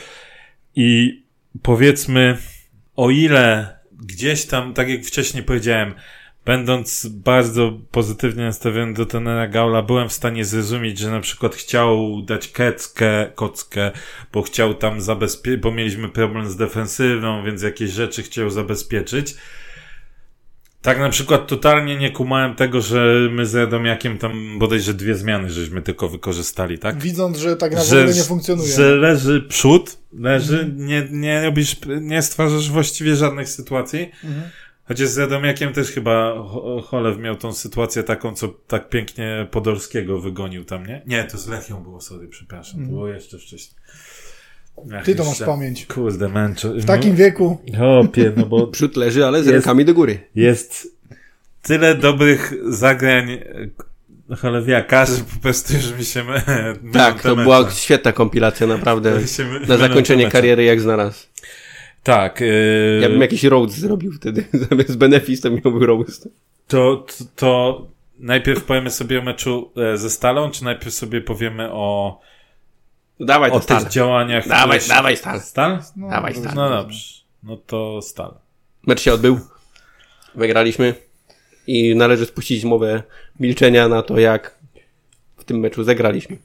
I 0.75 1.21
powiedzmy, 1.61 2.38
o 2.95 3.09
ile 3.09 3.74
gdzieś 3.99 4.45
tam, 4.45 4.73
tak 4.73 4.89
jak 4.89 5.05
wcześniej 5.05 5.43
powiedziałem, 5.43 5.93
będąc 6.45 7.08
bardzo 7.08 7.79
pozytywnie 7.91 8.43
nastawiony 8.43 8.93
do 8.93 9.05
tenera 9.05 9.47
Gaula, 9.47 9.81
byłem 9.81 10.10
w 10.10 10.13
stanie 10.13 10.45
zrozumieć, 10.45 10.99
że 10.99 11.12
na 11.12 11.19
przykład 11.19 11.55
chciał 11.55 12.21
dać 12.21 12.47
keckę, 12.47 13.31
kockę, 13.36 13.91
bo 14.34 14.41
chciał 14.41 14.73
tam 14.73 15.01
zabezpieczyć, 15.01 15.62
bo 15.62 15.71
mieliśmy 15.71 16.10
problem 16.10 16.49
z 16.49 16.55
defensywą, 16.55 17.43
więc 17.45 17.62
jakieś 17.62 17.91
rzeczy 17.91 18.23
chciał 18.23 18.49
zabezpieczyć. 18.49 19.36
Tak 20.86 21.00
na 21.00 21.10
przykład 21.10 21.48
totalnie 21.48 21.95
nie 21.98 22.12
kumałem 22.12 22.56
tego, 22.56 22.82
że 22.82 23.30
my 23.32 23.45
z 23.45 23.56
Radomiakiem 23.56 24.17
tam 24.17 24.60
bodajże 24.60 24.93
dwie 24.93 25.15
zmiany 25.15 25.50
żeśmy 25.50 25.82
tylko 25.82 26.10
wykorzystali, 26.10 26.80
tak? 26.80 26.98
Widząc, 26.98 27.38
że 27.38 27.56
tak 27.56 27.71
naprawdę 27.71 28.13
nie 28.13 28.24
funkcjonuje. 28.24 28.74
Że 28.74 28.95
leży 28.95 29.41
przód, 29.41 29.98
leży, 30.13 30.74
nie, 30.76 31.08
nie 31.12 31.41
robisz, 31.43 31.76
nie 32.02 32.21
stwarzasz 32.21 32.69
właściwie 32.71 33.15
żadnych 33.15 33.50
sytuacji. 33.50 34.12
Mhm. 34.24 34.50
Chociaż 34.88 35.08
z 35.08 35.17
Radomiakiem 35.17 35.74
też 35.74 35.88
chyba 35.91 36.34
Cho- 36.34 36.84
Cholew 36.84 37.17
miał 37.19 37.36
tą 37.36 37.54
sytuację 37.54 38.04
taką, 38.04 38.36
co 38.36 38.48
tak 38.48 38.89
pięknie 38.89 39.48
Podolskiego 39.52 40.19
wygonił 40.21 40.65
tam, 40.65 40.86
nie? 40.86 41.02
Nie, 41.06 41.24
to 41.24 41.38
z 41.38 41.48
Lechią 41.48 41.84
było, 41.84 42.02
sorry, 42.02 42.28
przepraszam, 42.28 42.82
to 42.86 42.91
było 42.91 43.08
jeszcze 43.08 43.38
wcześniej. 43.38 43.76
Ach. 44.97 45.05
Ty 45.05 45.15
to 45.15 45.25
masz 45.25 45.39
pamięć. 45.39 45.85
Kurde, 45.85 46.29
męczę. 46.29 46.69
W 46.73 46.85
takim 46.85 47.15
wieku. 47.15 47.57
Hopie, 47.77 48.31
no 48.38 48.45
bo 48.45 48.67
Przód 48.75 48.95
leży, 48.95 49.25
ale 49.25 49.43
z 49.43 49.45
Jest. 49.45 49.53
rękami 49.53 49.85
do 49.85 49.93
góry. 49.93 50.19
jest 50.35 50.95
tyle 51.61 51.95
dobrych 51.95 52.53
zagrań 52.69 53.31
e, 53.31 53.39
Cholewiaka, 54.35 55.05
że 55.05 55.13
po 55.35 55.39
prostu 55.41 55.73
już 55.73 55.93
mi 55.97 56.05
się 56.05 56.23
Tak, 56.93 57.21
to 57.21 57.35
była 57.35 57.71
świetna 57.71 58.11
kompilacja, 58.11 58.67
naprawdę. 58.67 59.11
My- 59.51 59.67
Na 59.67 59.77
zakończenie 59.77 60.29
kariery 60.29 60.63
jak 60.63 60.81
znalazł. 60.81 61.25
Tak. 62.03 62.41
Yy, 62.41 62.99
Ja 63.01 63.09
bym 63.09 63.21
jakiś 63.21 63.43
road 63.43 63.71
zrobił 63.71 64.11
wtedy. 64.11 64.43
Zamiast 64.69 64.97
benefis 64.97 65.41
to 65.41 65.49
miałby 65.51 65.85
road. 65.85 66.07
to, 66.67 67.05
to, 67.17 67.25
to 67.35 67.88
najpierw 68.19 68.63
powiemy 68.63 68.91
sobie 68.91 69.19
o 69.19 69.21
meczu 69.21 69.71
e, 69.93 69.97
ze 69.97 70.09
Stalą, 70.09 70.51
czy 70.51 70.63
najpierw 70.63 70.93
sobie 70.93 71.21
powiemy 71.21 71.71
o, 71.71 72.19
Dawaj 73.19 73.51
o 73.51 73.54
to 73.60 73.62
stal. 73.63 73.84
tych 73.84 73.91
działaniach? 73.91 74.47
Dawaj, 74.47 74.82
się- 74.82 74.89
dawaj 74.89 75.17
stal. 75.17 75.41
Stal? 75.41 75.80
No, 75.95 76.10
Dawaj, 76.10 76.34
to- 76.34 76.39
stary. 76.39 76.56
No 76.56 76.69
dobrze. 76.69 76.99
No 77.43 77.58
to 77.58 78.01
Stal. 78.01 78.34
Mecz 78.88 79.01
się 79.01 79.13
odbył. 79.13 79.39
Wygraliśmy. 80.36 80.93
I 81.67 81.95
należy 81.95 82.25
spuścić 82.25 82.63
mowę 82.63 83.04
milczenia 83.39 83.88
na 83.88 84.01
to, 84.01 84.19
jak 84.19 84.56
w 85.38 85.43
tym 85.43 85.60
meczu 85.60 85.84
zagraliśmy. 85.84 86.38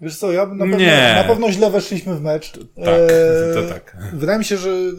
Wiesz 0.00 0.16
co, 0.16 0.32
ja 0.32 0.46
na 0.46 0.64
pewno, 0.64 0.76
Nie. 0.76 1.12
na 1.16 1.24
pewno 1.24 1.52
źle 1.52 1.70
weszliśmy 1.70 2.14
w 2.14 2.20
mecz. 2.20 2.52
Tak, 2.52 2.60
Eee, 2.76 3.54
to 3.54 3.62
tak. 3.74 3.96
Wydaje 4.12 4.38
mi 4.38 4.44
się, 4.44 4.56
że... 4.56 4.70
y, 4.70 4.92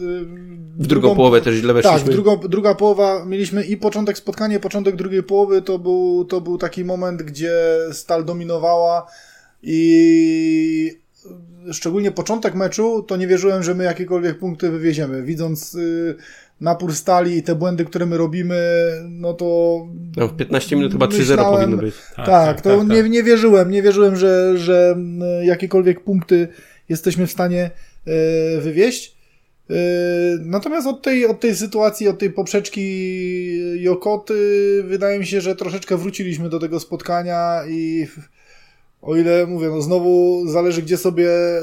W 0.78 0.86
drugą 0.86 1.16
połowę 1.16 1.40
też 1.40 1.54
źle 1.54 1.74
weszliśmy. 1.74 1.98
Tak, 2.00 2.10
drugą, 2.10 2.36
druga 2.36 2.74
połowa, 2.74 3.24
mieliśmy 3.24 3.64
i 3.64 3.76
początek 3.76 4.18
spotkania, 4.18 4.56
i 4.56 4.60
początek 4.60 4.96
drugiej 4.96 5.22
połowy, 5.22 5.62
to 5.62 5.78
był, 5.78 6.24
to 6.24 6.40
był 6.40 6.58
taki 6.58 6.84
moment, 6.84 7.22
gdzie 7.22 7.52
Stal 7.92 8.24
dominowała 8.24 9.06
i 9.62 10.98
szczególnie 11.72 12.10
początek 12.12 12.54
meczu, 12.54 13.02
to 13.02 13.16
nie 13.16 13.26
wierzyłem, 13.26 13.62
że 13.62 13.74
my 13.74 13.84
jakiekolwiek 13.84 14.38
punkty 14.38 14.70
wywieziemy. 14.70 15.22
Widząc 15.22 15.74
y, 15.74 16.14
napór 16.60 16.94
stali 16.94 17.36
i 17.36 17.42
te 17.42 17.54
błędy, 17.54 17.84
które 17.84 18.06
my 18.06 18.16
robimy, 18.16 18.90
no 19.08 19.34
to... 19.34 19.78
No, 20.16 20.28
w 20.28 20.36
15 20.36 20.76
minut 20.76 20.92
chyba 20.92 21.06
3-0 21.06 21.18
myślałem- 21.18 21.60
powinno 21.60 21.82
być. 21.82 21.94
Tak, 22.16 22.26
tak, 22.26 22.60
to 22.60 22.78
tak, 22.78 22.88
nie, 22.88 23.02
tak. 23.02 23.10
nie 23.10 23.22
wierzyłem, 23.22 23.70
nie 23.70 23.82
wierzyłem, 23.82 24.16
że, 24.16 24.58
że 24.58 24.96
jakiekolwiek 25.42 26.00
punkty 26.00 26.48
jesteśmy 26.88 27.26
w 27.26 27.32
stanie 27.32 27.70
e, 28.06 28.60
wywieźć. 28.60 29.16
E, 29.70 29.74
Natomiast 30.40 30.86
od 30.86 31.02
tej, 31.02 31.26
od 31.26 31.40
tej 31.40 31.54
sytuacji, 31.56 32.08
od 32.08 32.18
tej 32.18 32.30
poprzeczki 32.30 33.82
Jokoty, 33.82 34.34
wydaje 34.86 35.18
mi 35.18 35.26
się, 35.26 35.40
że 35.40 35.56
troszeczkę 35.56 35.96
wróciliśmy 35.96 36.48
do 36.48 36.58
tego 36.58 36.80
spotkania 36.80 37.60
i 37.70 38.06
o 39.02 39.16
ile 39.16 39.46
mówię, 39.46 39.68
no 39.68 39.80
znowu 39.80 40.42
zależy, 40.48 40.82
gdzie 40.82 40.96
sobie 40.96 41.30
e, 41.30 41.62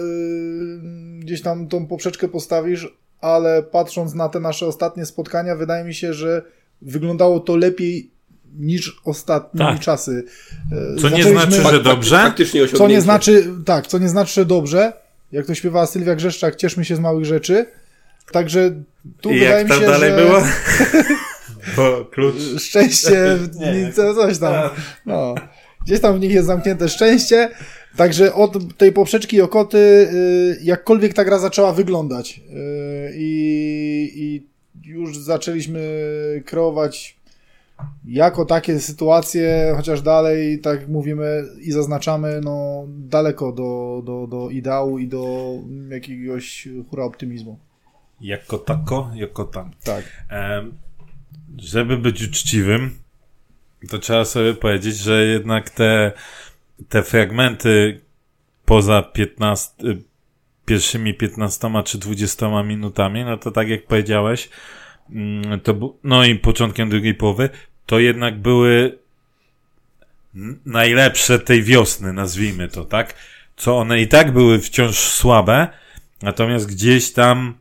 gdzieś 1.20 1.42
tam 1.42 1.68
tą 1.68 1.88
poprzeczkę 1.88 2.28
postawisz, 2.28 2.88
ale 3.22 3.64
patrząc 3.64 4.14
na 4.14 4.30
te 4.30 4.40
nasze 4.40 4.68
ostatnie 4.68 5.06
spotkania, 5.06 5.56
wydaje 5.56 5.84
mi 5.84 5.94
się, 5.94 6.14
że 6.14 6.42
wyglądało 6.82 7.40
to 7.40 7.56
lepiej 7.56 8.10
niż 8.60 9.02
ostatnie 9.06 9.60
Tak. 9.60 9.80
czasy. 9.80 10.24
E, 10.96 11.02
Co 11.02 11.10
nie 11.10 11.24
znaczy, 11.24 11.62
że 11.72 11.84
dobrze? 11.84 12.34
Co 12.78 12.88
nie 12.88 13.02
znaczy, 13.02 13.48
tak, 13.66 13.88
co 13.88 13.98
nie 13.98 14.10
znaczy, 14.10 14.34
że 14.34 14.46
dobrze. 14.46 14.94
Jak 15.32 15.46
to 15.46 15.56
śpiewała 15.56 15.86
Sylwia 15.86 16.16
Grzeszczak, 16.16 16.56
cieszmy 16.56 16.86
się 16.86 16.96
z 16.96 17.00
małych 17.00 17.26
rzeczy. 17.26 17.66
Także 18.32 18.72
tu 19.22 19.30
I 19.32 19.40
wydaje 19.40 19.52
jak 19.58 19.64
mi 19.64 19.70
tam 19.70 19.80
się, 19.80 19.86
dalej 19.88 20.12
że 20.12 20.18
było? 20.18 20.42
Bo 21.78 22.06
klucz... 22.06 22.36
szczęście, 22.62 23.38
Nie. 23.60 23.92
co, 23.94 24.16
coś 24.16 24.38
tam. 24.38 24.70
No. 25.06 25.36
Gdzieś 25.86 26.02
tam 26.02 26.18
w 26.18 26.20
nich 26.20 26.32
jest 26.32 26.48
zamknięte 26.48 26.90
szczęście. 26.90 27.50
Także 27.96 28.34
od 28.34 28.78
tej 28.78 28.92
poprzeczki 28.92 29.42
Okoty, 29.42 29.78
y, 29.78 30.60
jakkolwiek 30.64 31.14
ta 31.14 31.26
gra 31.26 31.40
zaczęła 31.40 31.74
wyglądać 31.74 32.40
y, 32.40 33.14
i, 33.16 34.12
i 34.16 34.48
już 34.90 35.18
zaczęliśmy 35.18 35.82
kreować 36.46 37.18
jako 38.06 38.46
takie 38.46 38.80
sytuacje, 38.80 39.74
chociaż 39.76 40.02
dalej, 40.02 40.60
tak 40.60 40.88
mówimy 40.88 41.44
i 41.62 41.72
zaznaczamy, 41.72 42.42
no 42.44 42.86
daleko 42.88 43.52
do, 43.52 44.02
do, 44.06 44.28
do 44.28 44.50
ideału 44.50 45.00
i 45.00 45.08
do 45.08 45.54
jakiegoś 45.90 46.68
hura 46.90 47.04
optymizmu. 47.04 47.60
Jako 48.22 48.58
tako, 48.58 49.12
jako 49.16 49.46
tam. 49.46 49.72
Tak. 49.84 50.04
Żeby 51.58 51.98
być 51.98 52.24
uczciwym, 52.24 52.92
to 53.90 54.00
trzeba 54.00 54.26
sobie 54.26 54.54
powiedzieć, 54.54 54.98
że 54.98 55.26
jednak 55.26 55.70
te, 55.70 56.12
te 56.90 57.04
fragmenty 57.04 58.02
poza 58.66 59.02
15, 59.02 59.88
y, 59.88 59.98
pierwszymi 60.66 61.14
15 61.14 61.84
czy 61.86 61.98
20 61.98 62.64
minutami, 62.64 63.26
no 63.26 63.38
to 63.38 63.52
tak 63.52 63.70
jak 63.70 63.86
powiedziałeś, 63.86 64.50
mm, 65.10 65.60
to 65.60 65.96
no 66.04 66.26
i 66.26 66.36
początkiem 66.36 66.90
drugiej 66.90 67.16
połowy, 67.16 67.50
to 67.86 68.00
jednak 68.00 68.40
były 68.40 68.98
najlepsze 70.66 71.40
tej 71.40 71.64
wiosny, 71.64 72.14
nazwijmy 72.14 72.68
to, 72.68 72.86
tak? 72.86 73.16
Co 73.56 73.78
one 73.78 74.02
i 74.02 74.08
tak 74.08 74.32
były 74.32 74.60
wciąż 74.60 74.98
słabe, 74.98 75.68
natomiast 76.22 76.70
gdzieś 76.70 77.12
tam 77.12 77.54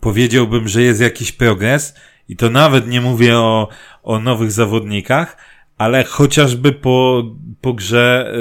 powiedziałbym, 0.00 0.68
że 0.68 0.82
jest 0.82 1.00
jakiś 1.00 1.32
progres 1.32 1.94
i 2.28 2.36
to 2.36 2.50
nawet 2.50 2.88
nie 2.88 3.00
mówię 3.00 3.38
o, 3.38 3.68
o 4.06 4.20
nowych 4.20 4.52
zawodnikach, 4.52 5.36
ale 5.78 6.04
chociażby 6.04 6.72
po, 6.72 7.24
po 7.60 7.72
grze, 7.72 8.32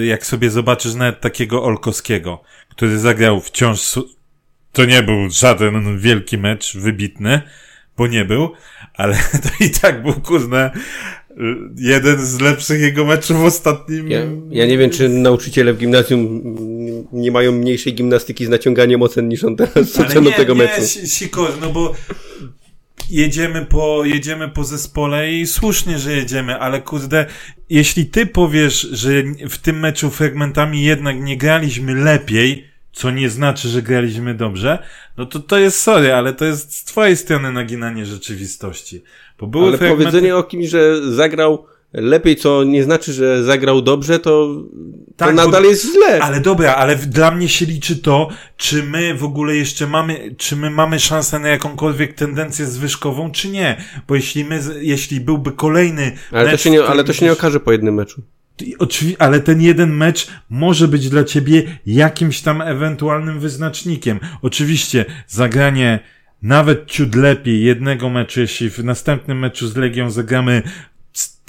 yy, 0.00 0.06
jak 0.06 0.26
sobie 0.26 0.50
zobaczysz 0.50 0.94
nawet 0.94 1.20
takiego 1.20 1.64
Olkowskiego, 1.64 2.42
który 2.68 2.98
zagrał 2.98 3.40
wciąż, 3.40 3.98
to 4.72 4.84
nie 4.84 5.02
był 5.02 5.30
żaden 5.30 5.98
wielki 5.98 6.38
mecz, 6.38 6.76
wybitny, 6.76 7.42
bo 7.96 8.06
nie 8.06 8.24
był, 8.24 8.52
ale 8.94 9.14
to 9.42 9.64
i 9.64 9.70
tak 9.70 10.02
był, 10.02 10.14
yy, 11.36 11.56
jeden 11.76 12.26
z 12.26 12.40
lepszych 12.40 12.80
jego 12.80 13.04
meczów 13.04 13.40
w 13.40 13.44
ostatnim... 13.44 14.10
Ja, 14.10 14.20
ja 14.50 14.66
nie 14.66 14.78
wiem, 14.78 14.90
czy 14.90 15.08
nauczyciele 15.08 15.72
w 15.72 15.78
gimnazjum 15.78 16.42
nie 17.12 17.30
mają 17.30 17.52
mniejszej 17.52 17.94
gimnastyki 17.94 18.46
z 18.46 18.48
naciąganiem 18.48 19.02
ocen 19.02 19.28
niż 19.28 19.44
on 19.44 19.56
teraz 19.56 19.88
z 19.88 19.92
tego 20.32 20.54
nie, 20.54 20.58
meczu. 20.58 20.82
Si- 20.82 21.08
Sikor, 21.08 21.50
no 21.60 21.70
bo 21.70 21.94
jedziemy 23.10 23.66
po, 23.66 24.04
jedziemy 24.04 24.48
po 24.48 24.64
zespole 24.64 25.32
i 25.32 25.46
słusznie, 25.46 25.98
że 25.98 26.12
jedziemy, 26.12 26.58
ale 26.58 26.80
kurde, 26.80 27.26
jeśli 27.70 28.06
ty 28.06 28.26
powiesz, 28.26 28.80
że 28.80 29.10
w 29.50 29.58
tym 29.58 29.80
meczu 29.80 30.10
fragmentami 30.10 30.82
jednak 30.82 31.20
nie 31.20 31.36
graliśmy 31.36 31.94
lepiej, 31.94 32.70
co 32.92 33.10
nie 33.10 33.30
znaczy, 33.30 33.68
że 33.68 33.82
graliśmy 33.82 34.34
dobrze, 34.34 34.78
no 35.16 35.26
to 35.26 35.40
to 35.40 35.58
jest 35.58 35.80
sorry, 35.80 36.14
ale 36.14 36.32
to 36.32 36.44
jest 36.44 36.76
z 36.76 36.84
twojej 36.84 37.16
strony 37.16 37.52
naginanie 37.52 38.06
rzeczywistości. 38.06 39.02
Bo 39.38 39.46
były 39.46 39.68
Ale 39.68 39.78
fragmenty... 39.78 40.04
powiedzenie 40.04 40.36
o 40.36 40.42
kimś, 40.42 40.68
że 40.68 41.12
zagrał 41.12 41.66
lepiej, 41.92 42.36
co 42.36 42.64
nie 42.64 42.84
znaczy, 42.84 43.12
że 43.12 43.44
zagrał 43.44 43.82
dobrze, 43.82 44.18
to, 44.18 44.62
Tak, 45.16 45.28
to 45.28 45.36
bo- 45.36 45.44
nadal 45.44 45.64
jest 45.64 45.92
źle. 45.92 46.18
Ale 46.22 46.40
dobra, 46.40 46.74
ale 46.74 46.96
dla 46.96 47.30
mnie 47.30 47.48
się 47.48 47.66
liczy 47.66 47.96
to, 47.96 48.28
czy 48.56 48.82
my 48.82 49.14
w 49.14 49.24
ogóle 49.24 49.56
jeszcze 49.56 49.86
mamy, 49.86 50.34
czy 50.38 50.56
my 50.56 50.70
mamy 50.70 51.00
szansę 51.00 51.38
na 51.38 51.48
jakąkolwiek 51.48 52.14
tendencję 52.14 52.66
zwyżkową, 52.66 53.30
czy 53.30 53.48
nie. 53.48 53.76
Bo 54.08 54.14
jeśli 54.14 54.44
my, 54.44 54.60
jeśli 54.80 55.20
byłby 55.20 55.52
kolejny 55.52 56.12
Ale 56.32 56.44
to 56.44 56.50
mecz, 56.52 56.60
się 56.60 56.70
nie, 56.70 56.84
ale 56.84 57.04
to 57.04 57.12
się 57.12 57.24
nie 57.24 57.32
okaże 57.32 57.60
po 57.60 57.72
jednym 57.72 57.94
meczu. 57.94 58.22
Oczywi- 58.78 59.16
ale 59.18 59.40
ten 59.40 59.60
jeden 59.60 59.90
mecz 59.96 60.26
może 60.50 60.88
być 60.88 61.08
dla 61.08 61.24
ciebie 61.24 61.62
jakimś 61.86 62.40
tam 62.40 62.62
ewentualnym 62.62 63.40
wyznacznikiem. 63.40 64.20
Oczywiście 64.42 65.04
zagranie 65.28 65.98
nawet 66.42 66.86
ciut 66.86 67.14
lepiej 67.14 67.64
jednego 67.64 68.10
meczu, 68.10 68.40
jeśli 68.40 68.70
w 68.70 68.78
następnym 68.84 69.38
meczu 69.38 69.68
z 69.68 69.76
Legią 69.76 70.10
zagramy 70.10 70.62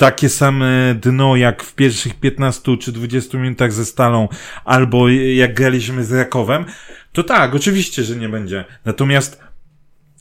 takie 0.02 0.30
same 0.30 0.96
dno 1.02 1.36
jak 1.36 1.64
w 1.64 1.76
pierwszych 1.76 2.20
15 2.20 2.78
czy 2.78 2.92
20 2.92 3.38
minutach 3.38 3.74
ze 3.74 3.86
Stalą, 3.86 4.28
albo 4.66 5.10
jak 5.10 5.54
graliśmy 5.54 6.04
z 6.04 6.12
Rakowem, 6.12 6.66
to 7.12 7.24
tak, 7.24 7.56
oczywiście, 7.56 8.04
że 8.04 8.16
nie 8.16 8.30
będzie. 8.30 8.66
Natomiast 8.86 9.42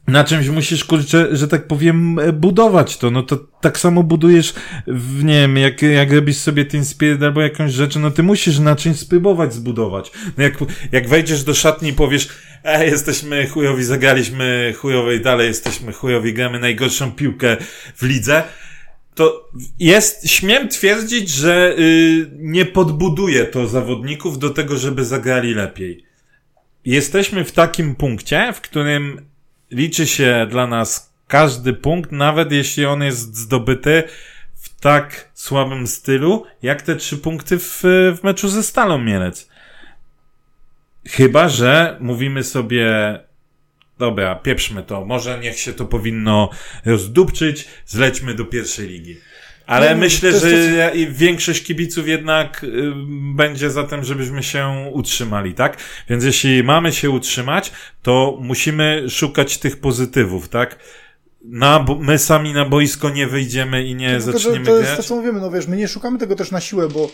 na 0.07 0.25
czymś 0.25 0.49
musisz, 0.49 0.85
kurczę, 0.85 1.37
że 1.37 1.49
tak 1.49 1.67
powiem, 1.67 2.21
budować 2.33 2.97
to. 2.97 3.11
No 3.11 3.23
to 3.23 3.37
tak 3.61 3.79
samo 3.79 4.03
budujesz, 4.03 4.55
w, 4.87 5.25
nie 5.25 5.41
wiem, 5.41 5.57
jak, 5.57 5.83
jak 5.83 6.13
robisz 6.13 6.37
sobie 6.37 6.65
Team 6.65 6.85
Spirit 6.85 7.23
albo 7.23 7.41
jakąś 7.41 7.73
rzecz, 7.73 7.97
no 7.97 8.11
ty 8.11 8.23
musisz 8.23 8.59
na 8.59 8.77
czymś 8.77 8.99
spróbować 8.99 9.55
zbudować. 9.55 10.11
No 10.39 10.45
jak, 10.45 10.55
jak 10.93 11.09
wejdziesz 11.09 11.45
do 11.45 11.55
szatni 11.55 11.89
i 11.89 11.93
powiesz, 11.93 12.29
e, 12.65 12.87
jesteśmy 12.87 13.47
chujowi, 13.47 13.85
zagraliśmy 13.85 14.75
chujowej, 14.77 15.21
dalej 15.21 15.49
jesteśmy 15.49 15.93
chujowi, 15.93 16.35
gramy 16.35 16.59
najgorszą 16.59 17.13
piłkę 17.13 17.57
w 17.97 18.03
lidze, 18.03 18.43
to 19.15 19.51
jest, 19.79 20.31
śmiem 20.31 20.69
twierdzić, 20.69 21.29
że 21.29 21.75
y, 21.79 22.31
nie 22.37 22.65
podbuduje 22.65 23.45
to 23.45 23.67
zawodników 23.67 24.39
do 24.39 24.51
tego, 24.51 24.79
żeby 24.79 25.05
zagrali 25.05 25.55
lepiej. 25.55 26.05
Jesteśmy 26.85 27.45
w 27.45 27.53
takim 27.53 27.95
punkcie, 27.95 28.53
w 28.53 28.61
którym 28.61 29.27
liczy 29.71 30.07
się 30.07 30.47
dla 30.51 30.67
nas 30.67 31.13
każdy 31.29 31.73
punkt, 31.73 32.13
nawet 32.13 32.53
jeśli 32.53 32.87
on 32.87 33.03
jest 33.03 33.37
zdobyty 33.37 34.03
w 34.55 34.81
tak 34.81 35.31
słabym 35.35 35.87
stylu, 35.87 36.45
jak 36.63 36.83
te 36.83 36.97
trzy 36.97 37.19
punkty 37.19 37.59
w, 37.59 37.81
w 38.17 38.19
meczu 38.23 38.49
ze 38.49 38.63
Stalą 38.63 38.99
Mielec. 38.99 39.49
Chyba, 41.09 41.49
że 41.49 41.97
mówimy 42.01 42.45
sobie, 42.45 42.85
dobra, 44.01 44.35
pieprzmy 44.35 44.83
to, 44.83 45.05
może 45.05 45.39
niech 45.39 45.59
się 45.59 45.73
to 45.73 45.85
powinno 45.85 46.51
rozdupczyć, 46.85 47.69
zlećmy 47.87 48.35
do 48.35 48.45
pierwszej 48.45 48.89
ligi. 48.89 49.17
Ale 49.67 49.95
No, 49.95 50.01
myślę, 50.01 50.33
to 50.33 50.39
że 50.39 50.93
większość 51.11 51.63
kibiców 51.63 52.09
jednak 52.09 52.65
y, 52.65 52.93
będzie 53.35 53.71
za 53.71 53.85
tym, 53.85 54.05
żebyśmy 54.05 54.43
się 54.43 54.91
utrzymali, 54.93 55.55
tak? 55.55 55.77
Więc 56.09 56.25
jeśli 56.25 56.63
mamy 56.63 56.93
się 56.93 57.11
utrzymać, 57.11 57.73
to 58.03 58.39
musimy 58.41 59.05
szukać 59.11 59.59
tych 59.59 59.81
pozytywów, 59.81 60.49
tak? 60.49 60.79
Na, 61.51 61.81
bo- 61.81 61.99
my 61.99 62.19
sami 62.19 62.53
na 62.53 62.65
boisko 62.65 63.11
nie 63.11 63.27
wyjdziemy 63.27 63.85
i 63.85 63.95
nie 63.95 64.09
Tylko, 64.21 64.39
że 64.39 64.39
zaczniemy 64.39 64.67
to 64.67 64.73
jest 64.73 64.85
grać. 64.85 64.97
to, 64.97 65.03
co 65.03 65.17
mówimy, 65.17 65.41
no 65.41 65.51
wiesz, 65.51 65.67
my 65.67 65.77
nie 65.77 65.89
szukamy 65.89 66.19
tego 66.19 66.37
też 66.37 66.51
na 66.51 66.61
siłę, 66.61 66.89
bo 66.89 67.11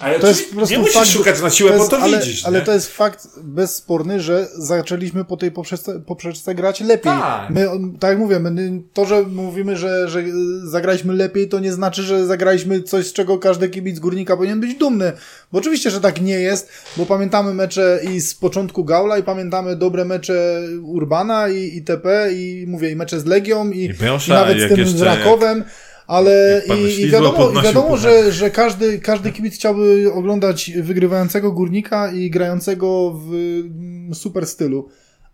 Ale 0.00 0.20
to 0.20 0.28
jest 0.28 0.50
po 0.50 0.56
prostu 0.56 0.74
nie 0.74 0.78
musisz 0.78 0.94
fakt, 0.96 1.08
szukać 1.08 1.40
na 1.42 1.50
siłę, 1.50 1.70
to 1.70 1.76
bo 1.76 1.82
jest, 1.82 1.90
to 1.90 1.98
ale, 1.98 2.18
widzisz. 2.18 2.44
Ale 2.46 2.58
nie? 2.58 2.64
to 2.64 2.72
jest 2.72 2.88
fakt 2.96 3.28
bezsporny, 3.42 4.20
że 4.20 4.48
zaczęliśmy 4.56 5.24
po 5.24 5.36
tej 5.36 5.50
poprzeczce, 5.52 6.00
poprzeczce 6.00 6.54
grać 6.54 6.80
lepiej. 6.80 7.12
Tak. 7.12 7.50
My, 7.50 7.68
tak 8.00 8.10
jak 8.10 8.18
mówię, 8.18 8.38
my, 8.38 8.82
to, 8.92 9.06
że 9.06 9.22
mówimy, 9.22 9.76
że, 9.76 10.08
że 10.08 10.22
zagraliśmy 10.64 11.14
lepiej, 11.14 11.48
to 11.48 11.58
nie 11.58 11.72
znaczy, 11.72 12.02
że 12.02 12.26
zagraliśmy 12.26 12.82
coś, 12.82 13.06
z 13.06 13.12
czego 13.12 13.38
każdy 13.38 13.68
kibic 13.68 13.98
górnika 13.98 14.36
powinien 14.36 14.60
być 14.60 14.74
dumny. 14.74 15.12
Bo 15.52 15.58
oczywiście, 15.58 15.90
że 15.90 16.00
tak 16.00 16.20
nie 16.20 16.40
jest, 16.40 16.70
bo 16.96 17.06
pamiętamy 17.06 17.54
mecze 17.54 18.00
i 18.12 18.20
z 18.20 18.34
początku 18.34 18.84
Gaula, 18.84 19.18
i 19.18 19.22
pamiętamy 19.22 19.76
dobre 19.76 20.04
mecze 20.04 20.62
Urbana 20.82 21.48
i 21.48 21.74
itp. 21.74 22.32
I 22.32 22.64
mówię, 22.68 22.90
i 22.90 22.96
mecze 22.96 23.20
z 23.20 23.26
Legią, 23.26 23.70
i, 23.70 23.78
I 23.78 23.84
i 23.84 24.30
nawet 24.30 24.58
z 24.58 24.68
tym 24.74 24.86
z 24.86 25.02
Rakowem. 25.02 25.64
Ale 26.06 26.54
jak 26.54 26.66
pan 26.66 26.78
i, 26.78 27.00
i 27.00 27.10
wiadomo, 27.10 27.50
i 27.50 27.62
wiadomo 27.62 27.96
że, 27.96 28.32
że 28.32 28.50
każdy, 28.50 28.98
każdy 28.98 29.32
kibic 29.32 29.54
chciałby 29.54 30.12
oglądać 30.12 30.70
wygrywającego 30.82 31.52
górnika 31.52 32.12
i 32.12 32.30
grającego 32.30 33.10
w 33.10 33.34
mm, 33.34 34.14
super 34.14 34.46
stylu. 34.46 34.88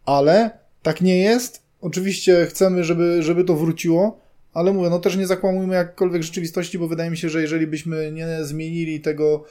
Ale 0.07 0.51
tak 0.83 1.01
nie 1.01 1.19
jest. 1.19 1.63
oczywiście 1.81 2.47
chcemy, 2.47 2.85
żeby, 2.85 3.23
żeby 3.23 3.45
to 3.45 3.57
wróciło, 3.57 4.21
ale 4.55 4.73
mówię, 4.73 4.91
no 4.91 4.99
też 4.99 5.17
nie 5.17 5.27
zakłamujmy 5.27 5.75
jakkolwiek 5.75 6.23
rzeczywistości, 6.23 6.79
bo 6.79 6.89
wydaje 6.89 7.11
mi 7.11 7.17
się, 7.17 7.29
że 7.29 7.43
jeżeli 7.43 7.67
byśmy 7.67 8.13
nie 8.13 8.45
zmienili 8.45 9.01
tego, 9.01 9.45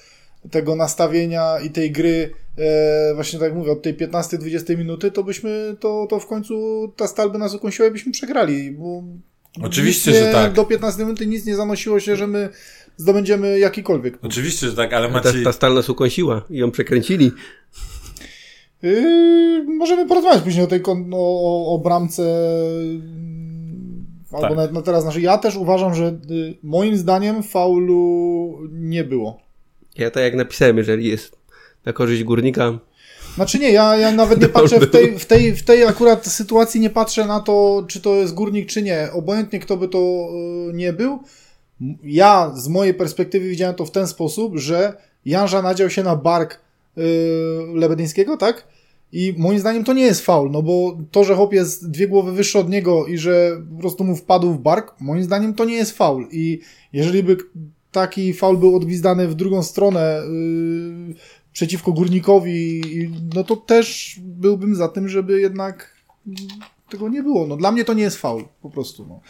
tego 0.52 0.76
nastawienia 0.76 1.60
i 1.60 1.70
tej 1.70 1.92
gry, 1.92 2.30
e, 2.58 3.16
właśnie 3.16 3.40
tak 3.40 3.48
jak 3.48 3.58
mówię, 3.58 3.72
od 3.72 3.82
tej 3.82 3.94
15-20 3.98 4.78
minuty, 4.78 5.12
to 5.12 5.24
byśmy, 5.24 5.76
to, 5.80 6.08
to 6.10 6.20
w 6.20 6.28
końcu 6.28 6.54
ta 6.96 7.08
stal 7.08 7.30
by 7.32 7.38
nas 7.38 7.54
ukąsiła 7.54 7.88
i 7.88 7.92
byśmy 7.92 8.12
przegrali, 8.12 8.72
bo 8.72 9.04
Oczywiście, 9.62 10.12
nie, 10.12 10.20
że 10.20 10.32
tak. 10.32 10.54
Do 10.54 10.66
15 10.66 11.04
minuty 11.04 11.28
nic 11.28 11.46
nie 11.46 11.56
zanosiło 11.56 12.00
się, 12.00 12.16
że 12.16 12.28
my 12.28 12.50
zdobędziemy 12.98 13.60
jakikolwiek. 13.60 14.18
Oczywiście, 14.22 14.70
że 14.70 14.76
tak, 14.76 14.94
ale 14.94 15.08
Ta, 15.08 15.14
Maciej... 15.14 15.44
ta 15.44 15.52
stal 15.52 15.74
nas 15.74 15.90
ukąsiła 15.90 16.42
i 16.50 16.58
ją 16.58 16.72
przekręcili. 16.72 17.32
Yy, 18.82 19.64
możemy 19.64 20.08
porozmawiać 20.08 20.44
później 20.44 20.66
o 20.66 20.68
tej 20.68 20.82
kon- 20.82 21.14
o, 21.14 21.18
o, 21.18 21.76
o 21.76 21.80
bramce. 21.80 22.24
Albo 24.32 24.48
Tak. 24.48 24.58
nawet 24.58 24.74
na 24.74 24.82
teraz. 24.82 25.04
Znaczy, 25.04 25.22
ja 25.22 25.38
też 25.38 25.56
uważam, 25.56 25.96
że 25.96 26.08
y, 26.32 26.58
moim 26.64 26.98
zdaniem 26.98 27.44
faulu 27.44 28.58
nie 28.72 29.04
było. 29.04 29.40
Ja 29.98 30.12
tak 30.12 30.24
jak 30.24 30.36
napisałem, 30.36 30.78
jeżeli 30.78 31.08
jest 31.08 31.36
na 31.86 31.94
korzyść 31.94 32.24
górnika, 32.24 32.80
Znaczy 33.36 33.60
nie, 33.60 33.72
ja, 33.72 33.98
ja 33.98 34.12
nawet 34.12 34.42
nie 34.42 34.50
patrzę 34.60 34.80
w 34.80 34.92
tej, 34.92 35.20
w, 35.20 35.26
tej, 35.26 35.56
w 35.56 35.64
tej 35.64 35.84
akurat 35.84 36.26
sytuacji, 36.26 36.82
nie 36.82 36.90
patrzę 36.90 37.26
na 37.26 37.40
to, 37.40 37.86
czy 37.88 38.02
to 38.02 38.16
jest 38.16 38.34
górnik, 38.34 38.70
czy 38.70 38.82
nie. 38.82 39.10
Obojętnie 39.14 39.60
kto 39.60 39.78
by 39.78 39.88
to 39.88 40.30
y, 40.70 40.74
nie 40.74 40.94
był. 40.94 41.20
Ja 42.04 42.52
z 42.56 42.68
mojej 42.68 42.94
perspektywy 42.94 43.50
widziałem 43.50 43.76
to 43.76 43.86
w 43.86 43.92
ten 43.92 44.08
sposób, 44.08 44.58
że 44.58 44.94
Janża 45.26 45.62
nadział 45.62 45.90
się 45.90 46.04
na 46.04 46.16
bark 46.16 46.60
y, 46.98 47.02
Lebedyńskiego, 47.76 48.38
tak? 48.38 48.68
I 49.12 49.34
moim 49.38 49.60
zdaniem 49.60 49.84
to 49.84 49.94
nie 49.94 50.04
jest 50.04 50.26
faul, 50.26 50.52
no 50.52 50.64
bo 50.64 50.98
to, 51.12 51.24
że 51.24 51.36
chłop 51.36 51.54
jest 51.54 51.92
dwie 51.92 52.08
głowy 52.08 52.32
wyższy 52.32 52.60
od 52.60 52.70
niego 52.70 53.06
i 53.06 53.18
że 53.18 53.62
po 53.76 53.82
prostu 53.82 54.04
mu 54.04 54.16
wpadł 54.16 54.54
w 54.54 54.60
bark, 54.60 54.96
moim 55.00 55.24
zdaniem 55.24 55.54
to 55.54 55.66
nie 55.66 55.76
jest 55.76 55.98
faul. 55.98 56.28
I 56.32 56.60
jeżeli 56.94 57.24
by 57.24 57.38
taki 57.94 58.34
faul 58.34 58.58
był 58.58 58.76
odgwizdany 58.76 59.28
w 59.28 59.36
drugą 59.36 59.64
stronę 59.64 60.22
yy, 61.08 61.16
przeciwko 61.54 61.92
górnikowi, 61.92 62.82
no 63.36 63.44
to 63.44 63.56
też 63.56 64.20
byłbym 64.24 64.76
za 64.76 64.88
tym, 64.88 65.10
żeby 65.10 65.42
jednak 65.42 65.94
tego 66.90 67.10
nie 67.10 67.24
było. 67.24 67.48
No 67.48 67.58
dla 67.58 67.72
mnie 67.72 67.86
to 67.86 67.94
nie 67.94 68.04
jest 68.04 68.18
faul, 68.18 68.44
po 68.62 68.70
prostu. 68.70 69.06
No. 69.10 69.22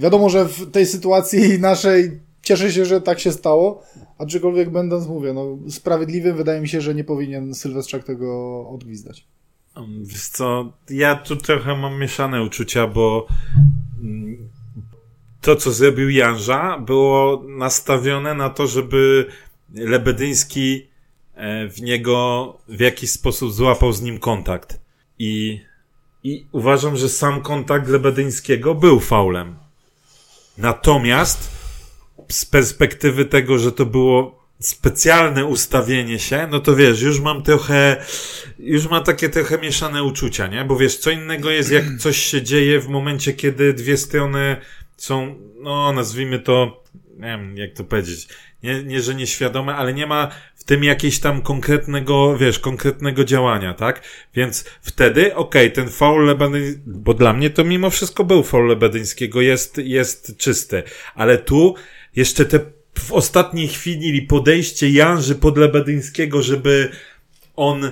Wiadomo, 0.00 0.28
że 0.28 0.44
w 0.44 0.70
tej 0.70 0.86
sytuacji 0.86 1.58
naszej 1.60 2.20
cieszę 2.42 2.72
się, 2.72 2.84
że 2.84 3.00
tak 3.00 3.20
się 3.20 3.32
stało, 3.32 3.82
aczkolwiek 4.18 4.70
będąc, 4.70 5.06
mówię, 5.06 5.32
no 5.32 5.58
sprawiedliwym, 5.70 6.36
wydaje 6.36 6.60
mi 6.60 6.68
się, 6.68 6.80
że 6.80 6.94
nie 6.94 7.04
powinien 7.04 7.54
Sylwestrzak 7.54 8.04
tego 8.04 8.68
odgwizdać. 8.68 9.26
Wiesz 10.02 10.28
co, 10.28 10.72
ja 10.90 11.16
tu 11.16 11.36
trochę 11.36 11.76
mam 11.76 12.00
mieszane 12.00 12.42
uczucia, 12.42 12.86
bo 12.86 13.26
mm, 14.02 14.45
to, 15.46 15.56
co 15.56 15.72
zrobił 15.72 16.10
Janża, 16.10 16.78
było 16.78 17.44
nastawione 17.48 18.34
na 18.34 18.50
to, 18.50 18.66
żeby 18.66 19.26
Lebedyński 19.74 20.86
e, 21.34 21.68
w 21.68 21.82
niego 21.82 22.58
w 22.68 22.80
jakiś 22.80 23.10
sposób 23.10 23.52
złapał 23.52 23.92
z 23.92 24.02
nim 24.02 24.18
kontakt. 24.18 24.80
I, 25.18 25.60
i 26.22 26.46
uważam, 26.52 26.96
że 26.96 27.08
sam 27.08 27.42
kontakt 27.42 27.88
Lebedyńskiego 27.88 28.74
był 28.74 29.00
faulem. 29.00 29.56
Natomiast 30.58 31.50
z 32.28 32.44
perspektywy 32.44 33.24
tego, 33.24 33.58
że 33.58 33.72
to 33.72 33.86
było 33.86 34.46
specjalne 34.58 35.44
ustawienie 35.44 36.18
się, 36.18 36.48
no 36.50 36.60
to 36.60 36.76
wiesz, 36.76 37.02
już 37.02 37.20
mam 37.20 37.42
trochę, 37.42 38.04
już 38.58 38.88
mam 38.88 39.04
takie 39.04 39.28
trochę 39.28 39.58
mieszane 39.58 40.04
uczucia, 40.04 40.46
nie? 40.46 40.64
Bo 40.64 40.76
wiesz, 40.76 40.96
co 40.96 41.10
innego 41.10 41.50
jest, 41.50 41.70
jak 41.70 41.84
coś 41.98 42.16
się 42.16 42.42
dzieje 42.42 42.80
w 42.80 42.88
momencie, 42.88 43.32
kiedy 43.32 43.74
dwie 43.74 43.96
strony 43.96 44.56
są, 44.96 45.36
no 45.60 45.92
nazwijmy 45.92 46.38
to, 46.38 46.84
nie 47.16 47.26
wiem, 47.26 47.56
jak 47.56 47.72
to 47.72 47.84
powiedzieć, 47.84 48.28
nie, 48.62 48.82
nie 48.82 49.00
że 49.00 49.14
nieświadome, 49.14 49.74
ale 49.74 49.94
nie 49.94 50.06
ma 50.06 50.30
w 50.54 50.64
tym 50.64 50.84
jakiegoś 50.84 51.18
tam 51.18 51.42
konkretnego, 51.42 52.36
wiesz, 52.36 52.58
konkretnego 52.58 53.24
działania, 53.24 53.74
tak? 53.74 54.02
Więc 54.34 54.64
wtedy, 54.82 55.34
okej, 55.34 55.72
ten 55.72 55.88
faul 55.88 56.26
Lebedyńskiego, 56.26 56.82
bo 56.86 57.14
dla 57.14 57.32
mnie 57.32 57.50
to 57.50 57.64
mimo 57.64 57.90
wszystko 57.90 58.24
był 58.24 58.42
faul 58.42 58.68
Lebedyńskiego, 58.68 59.40
jest, 59.40 59.78
jest 59.78 60.36
czysty, 60.36 60.82
ale 61.14 61.38
tu 61.38 61.74
jeszcze 62.16 62.44
te 62.44 62.60
w 62.98 63.12
ostatniej 63.12 63.68
chwili 63.68 64.22
podejście 64.22 64.90
Janży 64.90 65.34
pod 65.34 65.58
Lebedyńskiego, 65.58 66.42
żeby 66.42 66.90
on 67.56 67.90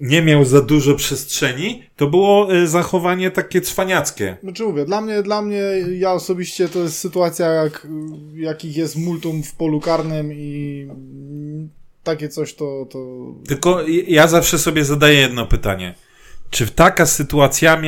nie 0.00 0.22
miał 0.22 0.44
za 0.44 0.60
dużo 0.60 0.94
przestrzeni, 0.94 1.82
to 1.96 2.06
było 2.06 2.54
y, 2.54 2.68
zachowanie 2.68 3.30
takie 3.30 3.60
cwaniackie. 3.60 4.36
Znaczy 4.42 4.64
mówię, 4.64 4.84
dla 4.84 5.00
mnie, 5.00 5.22
dla 5.22 5.42
mnie, 5.42 5.62
ja 5.98 6.12
osobiście 6.12 6.68
to 6.68 6.78
jest 6.78 6.98
sytuacja, 6.98 7.46
jak, 7.46 7.86
jakich 8.34 8.76
jest 8.76 8.96
multum 8.96 9.42
w 9.42 9.54
polu 9.54 9.80
karnym 9.80 10.32
i 10.32 10.88
takie 12.02 12.28
coś 12.28 12.54
to, 12.54 12.86
to 12.90 12.98
Tylko 13.48 13.82
ja 14.06 14.26
zawsze 14.28 14.58
sobie 14.58 14.84
zadaję 14.84 15.20
jedno 15.20 15.46
pytanie. 15.46 15.94
Czy 16.50 16.66
taka 16.66 17.06
sytuacja, 17.06 17.80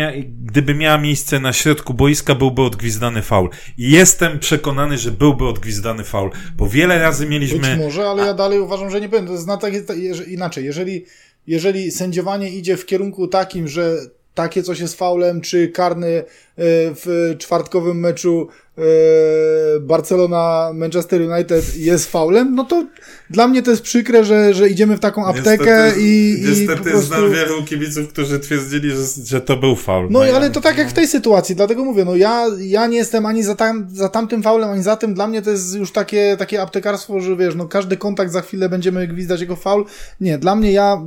gdyby 0.44 0.74
miała 0.74 0.98
miejsce 0.98 1.40
na 1.40 1.52
środku 1.52 1.94
boiska, 1.94 2.34
byłby 2.34 2.62
odgwizdany 2.62 3.22
faul? 3.22 3.48
Jestem 3.78 4.38
przekonany, 4.38 4.98
że 4.98 5.10
byłby 5.10 5.46
odgwizdany 5.46 6.04
faul, 6.04 6.30
bo 6.56 6.68
wiele 6.68 6.98
razy 6.98 7.24
Być 7.24 7.30
mieliśmy... 7.32 7.76
może, 7.76 8.08
ale 8.08 8.26
ja 8.26 8.34
dalej 8.34 8.60
uważam, 8.60 8.90
że 8.90 9.00
nie 9.00 9.08
będę. 9.08 9.26
To 9.26 9.34
jest 9.34 9.46
na 9.46 9.56
takie, 9.56 9.80
jeże- 9.80 10.28
inaczej, 10.28 10.64
jeżeli, 10.64 11.04
jeżeli 11.50 11.90
sędziowanie 11.90 12.50
idzie 12.50 12.76
w 12.76 12.86
kierunku 12.86 13.28
takim, 13.28 13.68
że 13.68 13.96
takie 14.34 14.62
coś 14.62 14.80
jest 14.80 14.94
faulem, 14.98 15.40
czy 15.40 15.68
karny 15.68 16.08
e, 16.08 16.24
w 16.94 17.34
czwartkowym 17.38 18.00
meczu 18.00 18.48
e, 18.80 19.80
Barcelona-Manchester 19.80 21.22
United 21.32 21.76
jest 21.76 22.10
faulem, 22.10 22.54
no 22.54 22.64
to 22.64 22.86
dla 23.30 23.48
mnie 23.48 23.62
to 23.62 23.70
jest 23.70 23.82
przykre, 23.82 24.24
że, 24.24 24.54
że 24.54 24.68
idziemy 24.68 24.96
w 24.96 25.00
taką 25.00 25.26
aptekę 25.26 25.64
Niestety- 25.86 26.00
i, 26.00 26.40
i 26.42 26.48
Niestety 26.48 26.90
prostu... 26.90 27.06
znam 27.06 27.32
wielu 27.32 27.64
kibiców, 27.64 28.08
którzy 28.08 28.38
twierdzili, 28.38 28.90
że, 28.90 29.02
że 29.24 29.40
to 29.40 29.56
był 29.56 29.76
faul. 29.76 30.08
No 30.10 30.24
i 30.24 30.28
ja- 30.28 30.36
ale 30.36 30.50
to 30.50 30.60
tak 30.60 30.78
jak 30.78 30.88
w 30.88 30.92
tej 30.92 31.06
sytuacji, 31.06 31.56
dlatego 31.56 31.84
mówię, 31.84 32.04
no 32.04 32.16
ja, 32.16 32.46
ja 32.58 32.86
nie 32.86 32.96
jestem 32.96 33.26
ani 33.26 33.42
za, 33.42 33.54
tam, 33.54 33.86
za 33.92 34.08
tamtym 34.08 34.42
faulem, 34.42 34.70
ani 34.70 34.82
za 34.82 34.96
tym, 34.96 35.14
dla 35.14 35.26
mnie 35.26 35.42
to 35.42 35.50
jest 35.50 35.74
już 35.74 35.92
takie, 35.92 36.36
takie 36.38 36.62
aptekarstwo, 36.62 37.20
że 37.20 37.36
wiesz, 37.36 37.54
no 37.54 37.68
każdy 37.68 37.96
kontakt 37.96 38.32
za 38.32 38.40
chwilę 38.40 38.68
będziemy 38.68 39.08
gwizdać 39.08 39.40
jego 39.40 39.56
faul. 39.56 39.84
Nie, 40.20 40.38
dla 40.38 40.56
mnie 40.56 40.72
ja, 40.72 41.02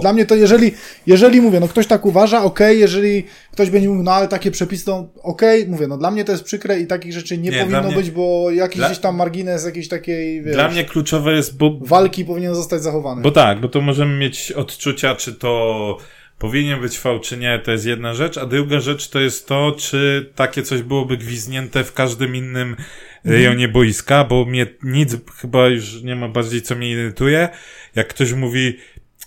dla 0.00 0.12
mnie 0.12 0.26
to 0.26 0.34
jeżeli, 0.34 0.74
jeżeli 1.06 1.40
mówię, 1.40 1.60
no 1.60 1.68
ktoś 1.68 1.86
tak 1.86 2.06
uważa, 2.06 2.42
okej, 2.42 2.80
jeżeli 2.80 3.24
ktoś 3.56 3.70
będzie 3.70 3.88
mówił, 3.88 4.02
no 4.02 4.12
ale 4.12 4.28
takie 4.28 4.50
przepisy, 4.50 4.84
to 4.84 5.08
okej, 5.22 5.68
mówię, 5.68 5.86
no 5.86 5.98
dla 5.98 6.10
mnie 6.10 6.24
to 6.24 6.32
jest 6.32 6.44
przykre 6.44 6.80
i 6.80 6.86
takich 6.86 7.12
rzeczy 7.12 7.38
nie, 7.38 7.50
Nie, 7.50 7.58
powinno 7.60 7.82
mnie- 7.82 7.94
być, 7.96 8.10
bo 8.10 8.50
jakiś 8.50 8.76
dla- 8.76 8.86
gdzieś 8.88 8.98
tam 8.98 9.16
margines 9.16 9.64
jakiejś 9.64 9.88
takiej, 9.88 10.42
wiesz, 10.42 10.54
Dla 10.54 10.68
mnie 10.68 10.84
kluczowe 10.84 11.32
jest, 11.32 11.56
bo 11.56 11.78
walki 11.80 12.24
powinien 12.24 12.54
zostać 12.54 12.82
zachowany. 12.82 13.22
Bo 13.22 13.30
tak, 13.30 13.60
bo 13.60 13.68
to 13.68 13.80
możemy 13.80 14.18
mieć 14.18 14.52
odczucia, 14.52 15.14
czy 15.14 15.34
to 15.34 15.98
powinien 16.38 16.80
być 16.80 16.98
fał, 16.98 17.20
czy 17.20 17.36
nie, 17.36 17.58
to 17.64 17.72
jest 17.72 17.86
jedna 17.86 18.14
rzecz, 18.14 18.38
a 18.38 18.46
druga 18.46 18.80
rzecz 18.80 19.08
to 19.08 19.20
jest 19.20 19.46
to, 19.46 19.72
czy 19.78 20.30
takie 20.34 20.62
coś 20.62 20.82
byłoby 20.82 21.16
gwizdnięte 21.16 21.84
w 21.84 21.92
każdym 21.92 22.36
innym 22.36 22.76
rejonie 23.24 23.68
boiska, 23.68 24.24
bo 24.24 24.44
mnie 24.44 24.66
nic 24.82 25.16
chyba 25.40 25.68
już 25.68 26.02
nie 26.02 26.16
ma 26.16 26.28
bardziej, 26.28 26.62
co 26.62 26.74
mnie 26.74 26.90
irytuje, 26.90 27.48
jak 27.94 28.08
ktoś 28.08 28.32
mówi, 28.32 28.76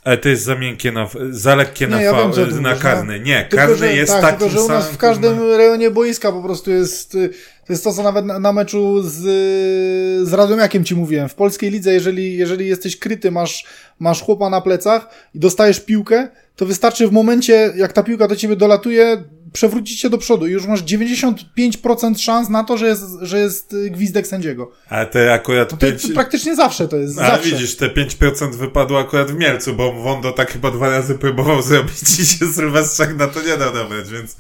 ale 0.04 0.18
to 0.18 0.30
jest 0.30 0.44
za 0.44 0.56
miękkie 0.56 0.92
na, 0.92 1.10
za 1.30 1.56
lekkie 1.56 1.86
Nie, 1.86 1.92
na, 1.92 2.02
ja 2.02 2.14
wiem, 2.32 2.62
na 2.62 2.76
karny. 2.76 3.20
Nie, 3.20 3.46
Tylko, 3.50 3.56
karny 3.56 3.78
że, 3.78 3.94
jest 3.94 4.12
tak, 4.12 4.22
taki 4.22 4.38
tylko, 4.38 4.54
że 4.54 4.62
u 4.62 4.68
nas 4.68 4.86
sam, 4.86 4.94
w 4.94 4.98
każdym 4.98 5.40
rejonie 5.58 5.92
boiska 5.92 6.32
po 6.32 6.42
prostu 6.42 6.72
jest, 6.72 7.16
y, 7.16 7.30
to 7.66 7.74
jest 7.74 7.84
to, 7.84 7.94
co 7.94 8.04
nawet 8.04 8.26
na, 8.26 8.40
na 8.40 8.54
meczu 8.54 9.02
z, 9.04 9.18
y, 9.18 10.26
z 10.26 10.34
Radomiakiem 10.34 10.84
ci 10.84 10.96
mówiłem. 10.96 11.30
W 11.30 11.36
polskiej 11.36 11.72
lidze, 11.72 11.94
jeżeli, 11.94 12.38
jeżeli 12.38 12.68
jesteś 12.68 13.00
kryty, 13.00 13.32
masz, 13.32 13.66
masz 14.00 14.22
chłopa 14.22 14.50
na 14.50 14.62
plecach 14.62 15.10
i 15.36 15.40
dostajesz 15.40 15.80
piłkę, 15.80 16.28
to 16.56 16.66
wystarczy 16.66 17.08
w 17.08 17.12
momencie, 17.12 17.74
jak 17.76 17.94
ta 17.94 18.04
piłka 18.04 18.28
do 18.28 18.36
ciebie 18.36 18.56
dolatuje, 18.56 19.24
przewrócić 19.54 20.00
się 20.00 20.10
do 20.10 20.18
przodu 20.18 20.48
i 20.48 20.52
już 20.52 20.68
masz 20.68 20.84
95% 20.84 22.18
szans 22.18 22.50
na 22.50 22.64
to, 22.64 22.78
że 22.78 22.88
jest, 22.88 23.04
że 23.22 23.40
jest 23.40 23.74
y, 23.74 23.90
gwizdek 23.90 24.28
sędziego. 24.28 24.72
Ale 24.90 25.06
te 25.06 25.34
akurat 25.34 25.70
To, 25.70 25.78
pięć... 25.78 26.02
to 26.02 26.14
praktycznie 26.14 26.56
zawsze 26.56 26.88
to 26.88 26.98
jest. 26.98 27.20
Ale 27.20 27.28
zawsze. 27.28 27.50
widzisz, 27.50 27.76
te 27.76 27.88
5% 27.88 28.56
wypadło 28.56 29.00
akurat 29.00 29.32
w 29.32 29.38
Mielcu, 29.38 29.74
bo 29.74 29.94
Wondo 29.94 30.32
tak 30.32 30.52
chyba 30.52 30.72
dwa 30.72 30.90
razy 30.90 31.16
próbował 31.16 31.62
zrobić 31.72 32.20
i 32.20 32.26
się 32.26 32.46
Sylwestrzak 32.46 33.16
na 33.16 33.28
to 33.28 33.42
nie 33.42 33.58
dał 33.58 33.74
nawet, 33.74 34.08
więc... 34.08 34.38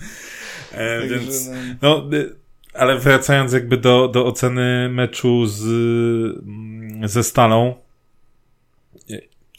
E, 0.71 0.99
Także, 0.99 1.19
więc 1.19 1.49
no. 1.81 2.07
no, 2.11 2.17
y, 2.17 2.35
ale 2.73 2.99
wracając 2.99 3.53
jakby 3.53 3.77
do, 3.77 4.07
do 4.07 4.25
oceny 4.25 4.89
meczu 4.89 5.45
z, 5.45 5.63
mm, 5.63 7.07
ze 7.07 7.23
Stalą, 7.23 7.75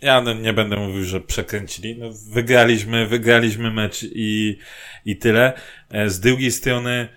ja 0.03 0.21
no 0.21 0.33
nie 0.35 0.53
będę 0.53 0.77
mówił, 0.77 1.05
że 1.05 1.21
przekręcili. 1.21 1.99
No, 1.99 2.07
wygraliśmy, 2.31 3.07
wygraliśmy 3.07 3.71
mecz 3.71 4.03
i, 4.03 4.59
i 5.05 5.17
tyle. 5.17 5.53
E, 5.91 6.11
Z 6.11 6.21
drugiej 6.21 6.53
strony, 6.53 7.09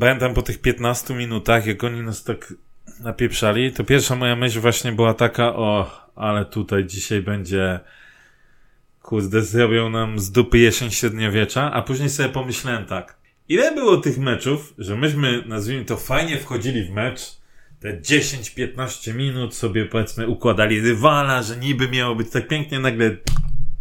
pamiętam 0.00 0.34
po 0.34 0.42
tych 0.42 0.60
15 0.60 1.14
minutach, 1.14 1.66
jak 1.66 1.84
oni 1.84 2.00
nas 2.00 2.24
tak 2.24 2.54
napieprzali, 3.00 3.72
to 3.72 3.84
pierwsza 3.84 4.16
moja 4.16 4.36
myśl 4.36 4.60
właśnie 4.60 4.92
była 4.92 5.14
taka, 5.14 5.56
o, 5.56 5.90
ale 6.16 6.44
tutaj 6.44 6.84
dzisiaj 6.84 7.22
będzie 7.22 7.80
kurde, 9.02 9.42
zrobią 9.42 9.90
nam 9.90 10.18
z 10.18 10.30
dupy 10.30 10.58
jesień 10.58 10.90
średniowiecza, 10.90 11.72
a 11.72 11.82
później 11.82 12.10
sobie 12.10 12.28
pomyślałem 12.28 12.84
tak, 12.84 13.18
ile 13.48 13.74
było 13.74 13.96
tych 13.96 14.18
meczów, 14.18 14.74
że 14.78 14.96
myśmy, 14.96 15.42
nazwijmy 15.46 15.84
to, 15.84 15.96
fajnie 15.96 16.38
wchodzili 16.38 16.84
w 16.84 16.90
mecz, 16.90 17.36
te 17.84 18.00
10-15 18.00 19.14
minut 19.14 19.54
sobie 19.54 19.86
powiedzmy 19.86 20.28
układali 20.28 20.80
rywala, 20.80 21.42
że 21.42 21.56
niby 21.56 21.88
miało 21.88 22.14
być 22.14 22.30
tak 22.30 22.48
pięknie, 22.48 22.80
nagle 22.80 23.16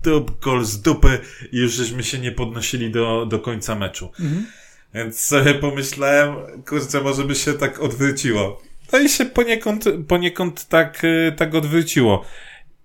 dup, 0.03 0.39
gol 0.39 0.65
z 0.65 0.81
dupy 0.81 1.19
i 1.51 1.57
już 1.57 1.73
żeśmy 1.73 2.03
się 2.03 2.19
nie 2.19 2.31
podnosili 2.31 2.91
do, 2.91 3.25
do 3.25 3.39
końca 3.39 3.75
meczu. 3.75 4.11
Mhm. 4.19 4.45
Więc 4.93 5.19
sobie 5.19 5.53
pomyślałem, 5.53 6.35
kurczę, 6.65 7.01
może 7.01 7.23
by 7.23 7.35
się 7.35 7.53
tak 7.53 7.79
odwróciło. 7.79 8.61
No 8.93 8.99
i 8.99 9.09
się 9.09 9.25
poniekąd, 9.25 9.85
poniekąd 10.07 10.67
tak, 10.67 11.03
y, 11.03 11.33
tak 11.37 11.55
odwróciło. 11.55 12.25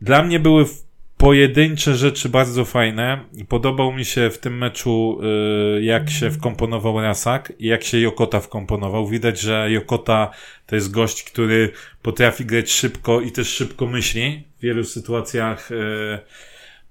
Dla 0.01 0.23
mnie 0.23 0.41
były 0.41 0.67
pojedyncze 1.19 1.97
rzeczy 1.97 2.29
bardzo 2.29 2.65
fajne. 2.65 3.25
Podobał 3.49 3.93
mi 3.93 4.05
się 4.05 4.31
w 4.31 4.39
tym 4.39 4.59
meczu, 4.59 5.21
y, 5.77 5.83
jak 5.83 6.11
się 6.11 6.31
wkomponował 6.31 7.01
Rasak 7.01 7.53
i 7.59 7.67
jak 7.67 7.85
się 7.85 7.99
Jokota 7.99 8.41
wkomponował. 8.41 9.09
Widać, 9.09 9.41
że 9.41 9.71
Jokota 9.71 10.31
to 10.67 10.75
jest 10.75 10.91
gość, 10.91 11.23
który 11.23 11.73
potrafi 12.03 12.45
grać 12.45 12.71
szybko 12.73 13.21
i 13.21 13.33
też 13.33 13.49
szybko 13.49 13.87
myśli. 13.87 14.43
W 14.59 14.63
wielu 14.63 14.85
sytuacjach 14.85 15.73
y, 15.73 16.19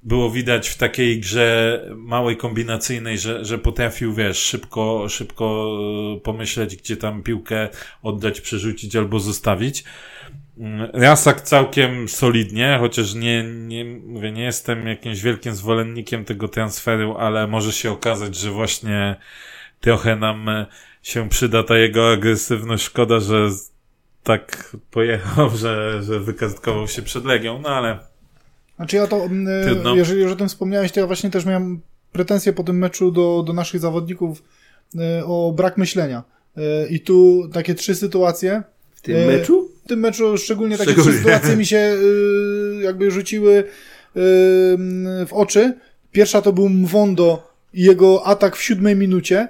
było 0.03 0.29
widać 0.29 0.69
w 0.69 0.77
takiej 0.77 1.19
grze 1.19 1.81
małej 1.95 2.37
kombinacyjnej, 2.37 3.17
że, 3.17 3.45
że 3.45 3.57
potrafił, 3.57 4.13
wiesz, 4.13 4.37
szybko, 4.37 5.09
szybko 5.09 5.77
y, 6.17 6.21
pomyśleć, 6.21 6.75
gdzie 6.75 6.97
tam 6.97 7.23
piłkę 7.23 7.69
oddać, 8.03 8.41
przerzucić 8.41 8.95
albo 8.95 9.19
zostawić. 9.19 9.83
Mm, 10.59 10.89
Rasak 10.93 11.41
całkiem 11.41 12.09
solidnie, 12.09 12.77
chociaż 12.79 13.13
nie, 13.13 13.43
nie, 13.43 13.85
mówię, 13.85 14.31
nie 14.31 14.43
jestem 14.43 14.87
jakimś 14.87 15.21
wielkim 15.21 15.55
zwolennikiem 15.55 16.25
tego 16.25 16.47
transferu, 16.47 17.17
ale 17.17 17.47
może 17.47 17.71
się 17.71 17.91
okazać, 17.91 18.35
że 18.35 18.51
właśnie 18.51 19.15
trochę 19.81 20.15
nam 20.15 20.47
się 21.03 21.29
przyda 21.29 21.63
ta 21.63 21.77
jego 21.77 22.11
agresywność. 22.11 22.83
Szkoda, 22.83 23.19
że 23.19 23.49
tak 24.23 24.75
pojechał, 24.91 25.49
że, 25.57 26.03
że 26.03 26.19
wykartkował 26.19 26.87
się 26.87 27.01
przed 27.01 27.25
Legią, 27.25 27.59
no 27.61 27.69
ale 27.69 27.99
Znaczy 28.77 28.95
ja 28.95 29.07
to, 29.07 29.25
mm, 29.25 29.65
Trudno. 29.65 29.95
jeżeli 29.95 30.21
już 30.21 30.31
o 30.31 30.35
tym 30.35 30.47
wspomniałeś, 30.47 30.91
to 30.91 30.99
ja 30.99 31.07
właśnie 31.07 31.29
też 31.29 31.45
miałem 31.45 31.81
pretensje 32.11 32.53
po 32.53 32.63
tym 32.63 32.77
meczu 32.77 33.11
do, 33.11 33.43
do 33.47 33.53
naszych 33.53 33.81
zawodników 33.81 34.43
e, 34.99 35.25
o 35.25 35.53
brak 35.55 35.77
myślenia. 35.77 36.23
E, 36.57 36.87
I 36.87 36.99
tu 36.99 37.49
takie 37.53 37.75
trzy 37.75 37.95
sytuacje. 37.95 38.63
W 38.95 39.01
tym 39.01 39.27
meczu? 39.27 39.66
W 39.87 39.89
tym 39.89 39.99
meczu 39.99 40.37
szczególnie 40.37 40.77
takie 40.77 40.91
Szczególnie. 40.91 41.11
trzy 41.11 41.23
sytuacje 41.23 41.55
mi 41.55 41.65
się 41.65 41.77
y, 41.77 42.81
jakby 42.83 43.11
rzuciły 43.11 43.51
y, 43.53 43.63
w 45.25 45.29
oczy. 45.31 45.73
Pierwsza 46.11 46.41
to 46.41 46.53
był 46.53 46.69
Mwondo 46.69 47.53
i 47.73 47.83
jego 47.83 48.25
atak 48.25 48.55
w 48.55 48.61
siódmej 48.63 48.95
minucie. 48.95 49.47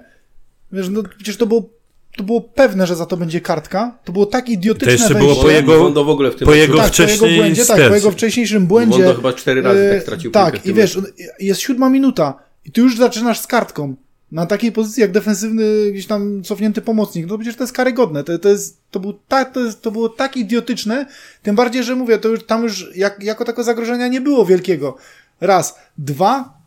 Wiesz, 0.71 0.89
no 0.89 1.03
przecież 1.17 1.37
to 1.37 1.45
było, 1.45 1.69
to 2.17 2.23
było 2.23 2.41
pewne, 2.41 2.87
że 2.87 2.95
za 2.95 3.05
to 3.05 3.17
będzie 3.17 3.41
kartka. 3.41 3.97
To 4.05 4.11
było 4.11 4.25
tak 4.25 4.49
idiotyczne 4.49 4.85
To 4.87 4.91
jeszcze 4.91 5.13
wejście. 5.13 5.33
było 5.33 5.43
po 5.43 5.49
jego- 5.51 5.79
Wondo 5.79 6.03
w 6.05 6.09
ogóle 6.09 6.31
w 6.31 6.35
tym 6.35 6.45
po 6.45 6.51
meczu. 6.51 6.61
jego 6.61 6.77
tak, 6.77 6.91
po 6.91 7.01
jego 7.01 7.07
wcześniej 7.07 7.37
błędzie, 7.37 7.65
tak, 7.65 7.87
po 7.89 7.95
jego 7.95 8.11
wcześniejszym 8.11 8.67
błędzie. 8.67 8.97
Wondo 8.97 9.15
chyba 9.15 9.33
cztery 9.33 9.61
razy 9.61 9.89
tak 9.93 10.01
stracił 10.01 10.31
piłkę 10.31 10.49
w 10.49 10.51
Tak, 10.53 10.65
i 10.65 10.73
wiesz, 10.73 10.99
jest 11.39 11.59
siódma 11.61 11.89
minuta 11.89 12.39
i 12.65 12.71
ty 12.71 12.81
już 12.81 12.97
zaczynasz 12.97 13.39
z 13.39 13.47
kartką. 13.47 13.95
Na 14.31 14.45
takiej 14.45 14.71
pozycji 14.71 15.01
jak 15.01 15.11
defensywny, 15.11 15.91
gdzieś 15.91 16.07
tam 16.07 16.43
cofnięty 16.43 16.81
pomocnik. 16.81 17.27
No 17.27 17.37
przecież 17.37 17.55
to 17.55 17.63
jest 17.63 17.73
karygodne. 17.73 18.23
To, 18.23 18.39
to, 18.39 18.49
jest, 18.49 18.77
to, 18.91 18.99
był 18.99 19.13
tak, 19.13 19.53
to, 19.53 19.59
jest, 19.59 19.81
to 19.81 19.91
było 19.91 20.09
tak 20.09 20.37
idiotyczne. 20.37 21.05
Tym 21.43 21.55
bardziej, 21.55 21.83
że 21.83 21.95
mówię, 21.95 22.17
to 22.17 22.29
już, 22.29 22.45
tam 22.45 22.63
już 22.63 22.95
jak, 22.95 23.23
jako 23.23 23.45
tako 23.45 23.63
zagrożenia 23.63 24.07
nie 24.07 24.21
było 24.21 24.45
wielkiego. 24.45 24.97
Raz. 25.41 25.75
Dwa. 25.97 26.57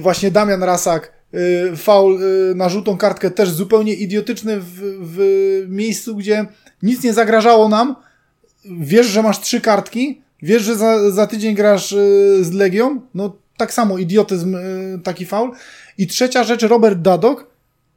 Właśnie 0.00 0.30
Damian 0.30 0.62
Rasak. 0.62 1.12
y, 1.34 1.76
Faul 1.76 2.22
y, 2.22 2.54
na 2.54 2.68
żółtą 2.68 2.96
kartkę 2.96 3.30
też 3.30 3.50
zupełnie 3.50 3.94
idiotyczny 3.94 4.60
w, 4.60 4.80
w 5.02 5.18
miejscu, 5.68 6.16
gdzie 6.16 6.46
nic 6.82 7.02
nie 7.02 7.12
zagrażało 7.12 7.68
nam. 7.68 7.96
Wiesz, 8.64 9.06
że 9.06 9.22
masz 9.22 9.40
trzy 9.40 9.60
kartki. 9.60 10.22
Wiesz, 10.42 10.62
że 10.62 10.76
za, 10.76 11.10
za 11.10 11.26
tydzień 11.26 11.54
grasz 11.54 11.92
y, 11.92 12.38
z 12.44 12.52
Legią. 12.52 13.00
No 13.14 13.36
tak 13.62 13.72
samo 13.74 13.98
idiotyzm, 13.98 14.54
y, 14.54 15.00
taki 15.04 15.26
faul. 15.26 15.50
I 15.98 16.06
trzecia 16.06 16.44
rzecz, 16.44 16.62
Robert 16.62 16.98
Dadok. 16.98 17.52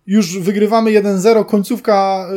Już 0.08 0.40
wygrywamy 0.40 0.92
1-0, 0.92 1.46
końcówka, 1.46 2.28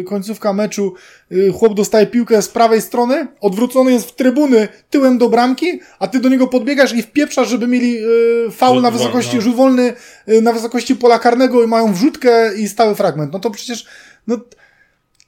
y, 0.00 0.04
końcówka 0.06 0.52
meczu. 0.52 0.94
Y, 1.32 1.52
chłop 1.52 1.74
dostaje 1.74 2.06
piłkę 2.06 2.42
z 2.42 2.48
prawej 2.48 2.82
strony, 2.82 3.26
odwrócony 3.40 3.92
jest 3.92 4.08
w 4.08 4.14
trybuny 4.14 4.68
tyłem 4.90 5.18
do 5.18 5.28
bramki, 5.28 5.80
a 5.98 6.06
ty 6.06 6.20
do 6.20 6.28
niego 6.28 6.46
podbiegasz 6.46 6.92
i 6.94 7.02
wpieprzasz, 7.02 7.48
żeby 7.48 7.66
mieli 7.66 7.98
y, 8.46 8.50
faul 8.50 8.82
na 8.82 8.90
wysokości, 8.90 9.36
no. 9.36 9.42
rzut 9.42 9.56
wolny 9.56 9.92
y, 10.28 10.42
na 10.42 10.52
wysokości 10.52 10.96
pola 10.96 11.18
karnego 11.18 11.64
i 11.64 11.66
mają 11.66 11.92
wrzutkę 11.92 12.54
i 12.56 12.68
stały 12.68 12.94
fragment. 12.94 13.32
No 13.32 13.38
to 13.40 13.50
przecież, 13.50 13.86
no 14.26 14.38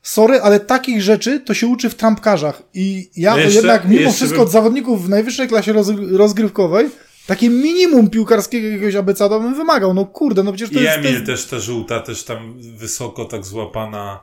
sorry, 0.03 0.41
ale 0.41 0.61
takich 0.61 1.03
rzeczy 1.03 1.41
to 1.41 1.55
się 1.55 1.67
uczy 1.67 1.91
w 1.91 1.95
trampkarzach. 1.95 2.63
I 2.75 3.11
ja 3.17 3.37
Jeszcze- 3.37 3.55
jednak 3.57 3.85
mimo 3.89 4.01
jeszcze 4.01 4.17
wszystko 4.17 4.39
bym- 4.39 4.47
od 4.47 4.53
zawodników 4.53 5.07
w 5.07 5.09
najwyższej 5.09 5.49
klasie 5.49 5.73
roz, 5.73 5.89
rozgrywkowej 6.13 6.91
takie 7.31 7.51
minimum 7.51 8.11
piłkarskiego 8.11 8.69
jakiegoś 8.69 8.95
abecada 8.95 9.38
bym 9.38 9.55
wymagał. 9.55 9.95
No 9.95 10.07
kurde, 10.07 10.43
no 10.43 10.53
przecież 10.53 10.75
to 10.75 10.81
I 10.81 10.83
jest... 10.83 10.95
To 10.95 11.01
Emil 11.01 11.12
jest 11.12 11.27
też 11.27 11.47
ta 11.47 11.59
żółta, 11.59 12.01
też 12.01 12.25
tam 12.25 12.55
wysoko 12.77 13.25
tak 13.25 13.45
złapana, 13.45 14.21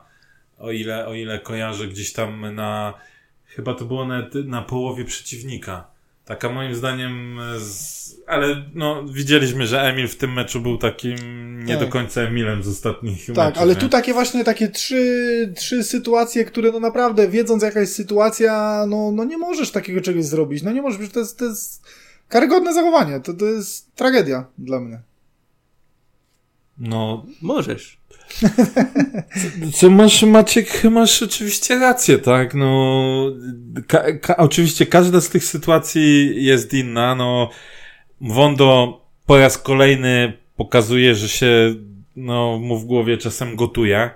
o 0.58 0.72
ile, 0.72 1.06
o 1.06 1.14
ile 1.14 1.38
kojarzę 1.38 1.88
gdzieś 1.88 2.12
tam 2.12 2.54
na, 2.54 2.94
chyba 3.44 3.74
to 3.74 3.84
było 3.84 4.06
na, 4.06 4.28
na 4.44 4.62
połowie 4.62 5.04
przeciwnika. 5.04 5.90
Taka 6.24 6.48
moim 6.48 6.74
zdaniem, 6.74 7.40
z, 7.58 8.14
ale 8.26 8.64
no 8.74 9.04
widzieliśmy, 9.04 9.66
że 9.66 9.80
Emil 9.80 10.08
w 10.08 10.16
tym 10.16 10.32
meczu 10.32 10.60
był 10.60 10.78
takim 10.78 11.16
nie 11.64 11.76
Tak. 11.76 11.84
do 11.84 11.88
końca 11.88 12.20
Emilem 12.20 12.62
z 12.62 12.68
ostatnich 12.68 13.26
tak, 13.26 13.36
meczów. 13.36 13.62
ale 13.62 13.74
nie? 13.74 13.80
tu 13.80 13.88
takie 13.88 14.12
właśnie 14.12 14.44
takie 14.44 14.68
trzy, 14.68 15.52
trzy 15.56 15.84
sytuacje, 15.84 16.44
które 16.44 16.72
no 16.72 16.80
naprawdę, 16.80 17.28
wiedząc 17.28 17.62
jaka 17.62 17.80
jest 17.80 17.94
sytuacja, 17.94 18.84
no, 18.88 19.10
no 19.10 19.24
nie 19.24 19.38
możesz 19.38 19.70
takiego 19.70 20.00
czegoś 20.00 20.24
zrobić. 20.24 20.62
No 20.62 20.72
nie 20.72 20.82
możesz, 20.82 20.98
przecież 20.98 21.14
to 21.14 21.20
jest, 21.20 21.38
to 21.38 21.44
jest 21.44 21.82
karygodne 22.28 22.74
zachowanie. 22.74 23.20
To, 23.20 23.34
to 23.34 23.44
jest 23.44 23.94
tragedia 23.94 24.44
dla 24.58 24.80
mnie. 24.80 25.00
No, 26.78 27.26
Możesz. 27.42 27.98
Co 29.74 29.90
masz, 29.90 30.22
Maciek, 30.22 30.84
masz 30.84 31.22
oczywiście 31.22 31.78
rację, 31.78 32.18
tak? 32.18 32.54
No, 32.54 33.24
ka, 33.86 34.12
ka, 34.12 34.36
oczywiście 34.36 34.86
każda 34.86 35.20
z 35.20 35.28
tych 35.28 35.44
sytuacji 35.44 36.34
jest 36.44 36.74
inna. 36.74 37.14
No, 37.14 37.50
Wondo 38.20 39.00
po 39.26 39.38
raz 39.38 39.58
kolejny 39.58 40.32
pokazuje, 40.56 41.14
że 41.14 41.28
się, 41.28 41.74
no, 42.16 42.58
mu 42.58 42.78
w 42.78 42.84
głowie 42.84 43.18
czasem 43.18 43.56
gotuje. 43.56 44.10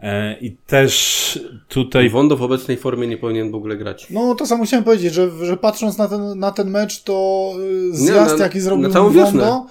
E, 0.00 0.38
I 0.40 0.50
też 0.66 1.38
tutaj 1.68 2.10
Wondo 2.10 2.36
w 2.36 2.42
obecnej 2.42 2.76
formie 2.76 3.06
nie 3.06 3.16
powinien 3.16 3.50
w 3.50 3.54
ogóle 3.54 3.76
grać. 3.76 4.06
No 4.10 4.34
to 4.34 4.46
samo 4.46 4.64
chciałem 4.64 4.84
powiedzieć, 4.84 5.14
że, 5.14 5.30
że 5.46 5.56
patrząc 5.56 5.98
na 5.98 6.08
ten, 6.08 6.38
na 6.38 6.50
ten 6.52 6.70
mecz, 6.70 7.02
to 7.02 7.52
y, 7.92 7.96
zjazd 7.96 8.38
na- 8.38 8.44
jaki 8.44 8.60
zrobił 8.60 8.90
Wondo, 8.90 9.10
wiosnę. 9.10 9.66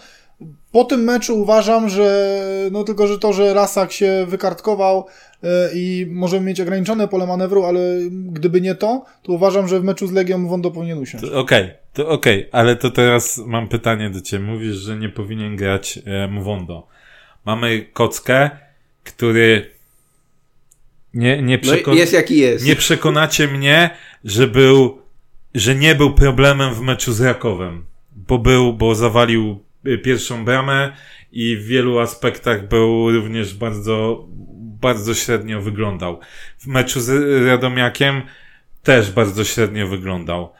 po 0.71 0.83
tym 0.83 1.03
meczu 1.03 1.41
uważam, 1.41 1.89
że 1.89 2.39
no 2.71 2.83
tylko, 2.83 3.07
że 3.07 3.19
to, 3.19 3.33
że 3.33 3.53
Rasak 3.53 3.91
się 3.91 4.25
wykartkował 4.29 5.05
y, 5.43 5.47
i 5.73 6.07
możemy 6.09 6.45
mieć 6.45 6.61
ograniczone 6.61 7.07
pole 7.07 7.27
manewru, 7.27 7.63
ale 7.63 7.79
gdyby 8.11 8.61
nie 8.61 8.75
to, 8.75 9.05
to 9.23 9.33
uważam, 9.33 9.67
że 9.67 9.79
w 9.79 9.83
meczu 9.83 10.07
z 10.07 10.11
Legią 10.11 10.47
Wondo 10.47 10.71
powinien 10.71 10.97
usiąść. 10.97 11.25
To 11.29 11.39
Okej, 11.39 11.71
to 11.93 12.07
okej, 12.09 12.49
ale 12.51 12.75
to 12.75 12.91
teraz 12.91 13.37
mam 13.37 13.67
pytanie 13.67 14.09
do 14.09 14.21
ciebie. 14.21 14.45
Mówisz, 14.45 14.75
że 14.75 14.97
nie 14.97 15.09
powinien 15.09 15.55
grać 15.55 15.99
e, 16.05 16.27
Mwondo. 16.27 16.87
Mamy 17.45 17.85
Kockę, 17.93 18.49
który 19.03 19.74
nie, 21.15 21.41
nie, 21.41 21.57
No 21.57 21.63
przeko- 21.73 21.93
i 21.93 21.97
jest 21.97 22.13
jaki 22.13 22.37
jest. 22.37 22.65
nie 22.65 22.75
przekonacie 22.75 23.47
mnie, 23.47 23.89
że 24.23 24.47
był, 24.47 25.01
że 25.55 25.75
nie 25.75 25.95
był 25.95 26.13
problemem 26.13 26.73
w 26.73 26.81
meczu 26.81 27.13
z 27.13 27.21
Rakowem. 27.21 27.85
Bo 28.15 28.37
był, 28.39 28.73
bo 28.73 28.95
zawalił 28.95 29.59
y, 29.87 29.97
pierwszą 29.97 30.45
bramę 30.45 30.91
i 31.31 31.57
w 31.57 31.65
wielu 31.65 31.99
aspektach 31.99 32.67
był 32.67 33.11
również 33.11 33.53
bardzo, 33.53 34.25
bardzo 34.81 35.13
średnio 35.13 35.61
wyglądał. 35.61 36.19
W 36.59 36.67
meczu 36.67 37.01
z 37.01 37.09
Radomiakiem 37.47 38.21
też 38.83 39.11
bardzo 39.11 39.43
średnio 39.43 39.87
wyglądał. 39.87 40.53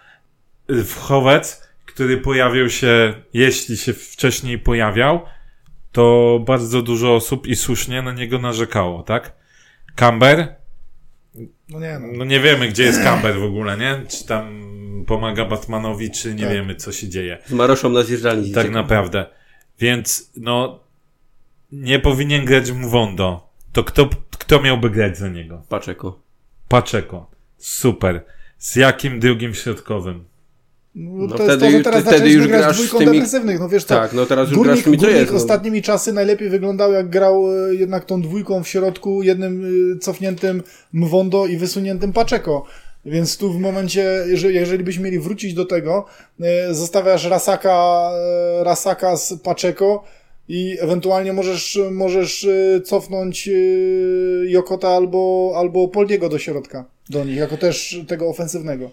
Wchowec, 0.86 1.67
który 1.86 2.17
pojawił 2.17 2.69
się, 2.69 3.13
jeśli 3.34 3.77
się 3.77 3.93
wcześniej 3.93 4.59
pojawiał, 4.59 5.21
to 5.91 6.39
bardzo 6.47 6.82
dużo 6.82 7.15
osób 7.15 7.47
i 7.47 7.55
słusznie 7.55 8.01
na 8.01 8.11
niego 8.11 8.39
narzekało, 8.39 9.03
tak? 9.03 9.34
Camber, 9.95 10.55
No 11.69 11.79
nie 11.79 11.99
no. 11.99 12.07
no 12.17 12.25
nie 12.25 12.39
wiemy, 12.39 12.67
gdzie 12.67 12.83
jest 12.83 13.03
Camber 13.03 13.39
w 13.39 13.43
ogóle, 13.43 13.77
nie? 13.77 14.01
Czy 14.07 14.25
tam 14.25 14.65
pomaga 15.07 15.45
Batmanowi, 15.45 16.11
czy 16.11 16.35
nie 16.35 16.43
Tak. 16.43 16.53
wiemy, 16.53 16.75
co 16.75 16.91
się 16.91 17.09
dzieje. 17.09 17.37
Z 17.45 17.51
Maroszą 17.51 17.89
na 17.89 18.03
zjeżdżalni. 18.03 18.51
Tak 18.51 18.71
naprawdę. 18.71 19.25
Więc, 19.79 20.31
no, 20.37 20.79
nie 21.71 21.99
powinien 21.99 22.45
grać 22.45 22.71
Mwondo. 22.71 23.49
To 23.73 23.83
kto, 23.83 24.09
kto 24.31 24.61
miałby 24.61 24.89
grać 24.89 25.17
za 25.17 25.27
niego? 25.27 25.63
Paczeko. 25.69 26.19
Paczeko. 26.67 27.31
Super. 27.57 28.23
Z 28.57 28.75
jakim 28.75 29.19
drugim 29.19 29.53
środkowym? 29.53 30.25
No, 30.95 31.27
No 31.27 31.35
to 31.37 31.43
jest 31.43 31.59
to, 31.59 31.65
wtedy- 31.65 31.77
że 31.77 31.83
teraz 31.83 32.03
wtedy 32.03 32.29
już 32.29 32.47
grać 32.47 32.75
dwójką 32.75 32.97
tymi- 32.97 33.11
defensywnych. 33.11 33.59
No 33.59 33.69
wiesz 33.69 33.83
co, 33.83 33.95
Tak, 33.95 34.13
no 34.13 34.25
teraz 34.25 34.49
już 34.49 34.57
Górnik, 34.57 34.85
grasz 34.99 35.13
jest. 35.13 35.31
No. 35.31 35.37
ostatnimi 35.37 35.81
czasy 35.81 36.13
najlepiej 36.13 36.49
wyglądał, 36.49 36.91
jak 36.93 37.09
grał 37.09 37.45
e, 37.69 37.75
jednak 37.75 38.05
tą 38.05 38.21
dwójką 38.21 38.63
w 38.63 38.67
środku, 38.67 39.23
jednym 39.23 39.65
e, 39.95 39.99
cofniętym 39.99 40.63
Mwondo 40.93 41.45
i 41.45 41.57
wysuniętym 41.57 42.13
Paczeko. 42.13 42.65
Więc 43.05 43.37
tu 43.37 43.53
w 43.53 43.59
momencie, 43.59 44.23
jeżeli, 44.27 44.55
jeżeli 44.55 44.83
byśmy 44.83 45.03
mieli 45.03 45.19
wrócić 45.19 45.53
do 45.53 45.65
tego, 45.65 46.05
e, 46.41 46.73
zostawiasz 46.73 47.25
Rasaka, 47.25 48.09
Rasaka 48.63 49.17
z 49.17 49.33
Paczeko 49.43 50.03
i 50.47 50.77
ewentualnie 50.79 51.33
możesz, 51.33 51.79
możesz 51.91 52.47
cofnąć 52.85 53.49
Jokota 54.47 54.89
albo, 54.89 55.53
albo 55.55 55.87
Poldiego 55.87 56.29
do 56.29 56.39
środka, 56.39 56.85
do 57.09 57.23
nich, 57.25 57.37
jako 57.37 57.57
też 57.57 58.01
tego 58.07 58.27
ofensywnego. 58.27 58.91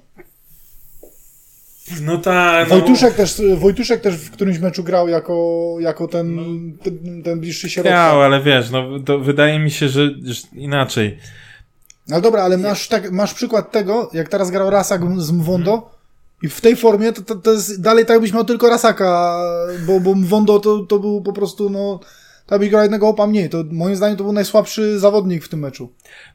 No 2.02 2.18
tak, 2.18 2.68
no. 2.68 2.74
Wojtuszek 2.74 3.14
też, 3.14 3.42
Wojtuszek 3.56 4.00
też 4.00 4.14
w 4.14 4.30
którymś 4.30 4.58
meczu 4.58 4.84
grał 4.84 5.08
jako, 5.08 5.76
jako 5.80 6.08
ten, 6.08 6.38
ten, 6.82 7.22
ten 7.22 7.40
bliższy 7.40 7.70
środek. 7.70 7.92
Grał, 7.92 8.22
ale 8.22 8.42
wiesz, 8.42 8.70
no 8.70 8.88
wydaje 9.18 9.58
mi 9.58 9.70
się, 9.70 9.88
że, 9.88 10.10
że 10.24 10.42
inaczej. 10.52 11.18
No 12.08 12.20
dobra, 12.20 12.42
ale 12.42 12.58
masz, 12.58 12.88
tak, 12.88 13.10
masz 13.12 13.34
przykład 13.34 13.72
tego, 13.72 14.10
jak 14.12 14.28
teraz 14.28 14.50
grał 14.50 14.70
Rasak 14.70 15.20
z 15.20 15.30
Mwondo 15.30 15.90
i 16.42 16.48
w 16.48 16.60
tej 16.60 16.76
formie 16.76 17.12
to, 17.12 17.22
to, 17.22 17.34
to 17.34 17.52
jest 17.52 17.80
dalej 17.80 18.06
tak 18.06 18.20
byś 18.20 18.32
miał 18.32 18.44
tylko 18.44 18.68
Rasaka, 18.68 19.38
bo, 19.86 20.00
bo 20.00 20.14
Mwondo 20.14 20.58
to, 20.58 20.78
to 20.78 20.98
był 20.98 21.22
po 21.22 21.32
prostu, 21.32 21.70
no, 21.70 22.00
tam 22.46 22.68
grał 22.68 22.82
jednego 22.82 23.08
opa 23.08 23.26
mniej. 23.26 23.48
To 23.48 23.64
moim 23.70 23.96
zdaniem 23.96 24.16
to 24.16 24.24
był 24.24 24.32
najsłabszy 24.32 24.98
zawodnik 24.98 25.44
w 25.44 25.48
tym 25.48 25.60
meczu. 25.60 25.92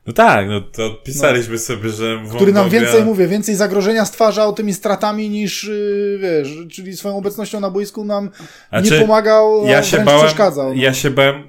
No 0.08 0.14
tak, 0.14 0.48
no 0.50 0.62
to 0.62 0.90
pisaliśmy 0.90 1.58
sobie, 1.58 1.90
że... 1.90 2.20
Który 2.36 2.54
nam 2.54 2.70
więcej, 2.70 3.04
mówię, 3.04 3.28
więcej 3.28 3.56
zagrożenia 3.56 4.06
stwarzał 4.06 4.54
tymi 4.54 4.74
stratami 4.74 5.30
niż, 5.30 5.64
yy, 5.64 6.20
wiesz, 6.22 6.58
czyli 6.72 6.98
swoją 6.98 7.18
obecnością 7.18 7.60
na 7.60 7.70
boisku 7.70 8.06
nam 8.06 8.30
nie 8.74 8.90
czy 8.90 9.02
pomagał, 9.02 9.66
ja 9.66 9.84
się 9.84 10.06
bałem, 10.06 10.22
przeszkadzał. 10.22 10.70
No. 10.70 10.82
Ja 10.82 10.94
się 10.94 11.10
bałem. 11.10 11.44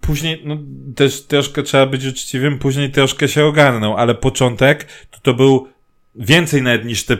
Później, 0.00 0.42
no 0.44 0.56
też 0.96 1.22
troszkę 1.22 1.62
trzeba 1.62 1.86
być 1.86 2.06
uczciwym, 2.06 2.58
później 2.58 2.90
troszkę 2.90 3.28
się 3.28 3.44
ogarnął, 3.44 3.96
ale 3.96 4.14
początek 4.14 4.86
to, 5.10 5.18
to 5.22 5.34
był 5.34 5.68
więcej 6.14 6.62
nawet 6.62 6.84
niż 6.84 7.04
te 7.04 7.16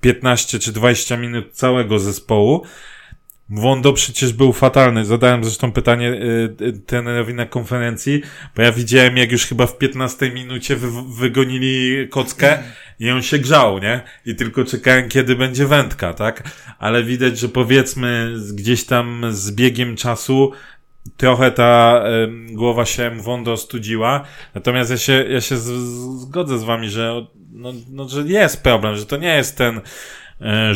15 0.00 0.58
czy 0.58 0.72
20 0.72 1.16
minut 1.16 1.52
całego 1.52 1.98
zespołu. 1.98 2.62
Wondo 3.50 3.92
przecież 3.92 4.32
był 4.32 4.52
fatalny. 4.52 5.04
Zadałem 5.04 5.44
zresztą 5.44 5.72
pytanie 5.72 6.08
y, 6.08 6.56
y, 6.60 6.72
trenerowi 6.72 7.34
na 7.34 7.46
konferencji, 7.46 8.22
bo 8.56 8.62
ja 8.62 8.72
widziałem, 8.72 9.16
jak 9.16 9.32
już 9.32 9.46
chyba 9.46 9.66
w 9.66 9.78
15 9.78 10.30
minucie 10.30 10.76
wy, 10.76 10.88
wygonili 11.18 12.08
kockę 12.08 12.58
i 13.00 13.10
on 13.10 13.22
się 13.22 13.38
grzał, 13.38 13.78
nie? 13.78 14.00
I 14.26 14.34
tylko 14.34 14.64
czekałem, 14.64 15.08
kiedy 15.08 15.36
będzie 15.36 15.66
wędka, 15.66 16.14
tak? 16.14 16.42
Ale 16.78 17.02
widać, 17.04 17.38
że 17.38 17.48
powiedzmy 17.48 18.34
gdzieś 18.54 18.84
tam 18.84 19.24
z 19.30 19.52
biegiem 19.52 19.96
czasu 19.96 20.52
trochę 21.16 21.50
ta 21.50 22.02
em, 22.04 22.46
głowa 22.54 22.84
się 22.84 23.10
Wondo 23.20 23.56
studziła. 23.56 24.24
Natomiast 24.54 24.90
ja 24.90 24.96
się, 24.96 25.24
ja 25.28 25.40
się 25.40 25.56
z, 25.56 25.64
z- 25.64 26.20
zgodzę 26.20 26.58
z 26.58 26.64
wami, 26.64 26.88
że, 26.88 27.26
no, 27.52 27.72
no, 27.90 28.08
że 28.08 28.22
jest 28.22 28.62
problem, 28.62 28.96
że 28.96 29.06
to 29.06 29.16
nie 29.16 29.34
jest 29.36 29.58
ten 29.58 29.80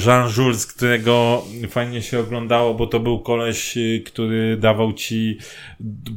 Jean 0.07 0.29
Jules, 0.37 0.67
którego 0.67 1.45
fajnie 1.71 2.03
się 2.03 2.21
oglądało, 2.21 2.75
bo 2.75 2.87
to 2.87 3.01
był 3.01 3.21
koleś, 3.21 3.77
y, 3.77 4.03
który 4.07 4.57
dawał 4.57 4.93
ci 4.93 5.39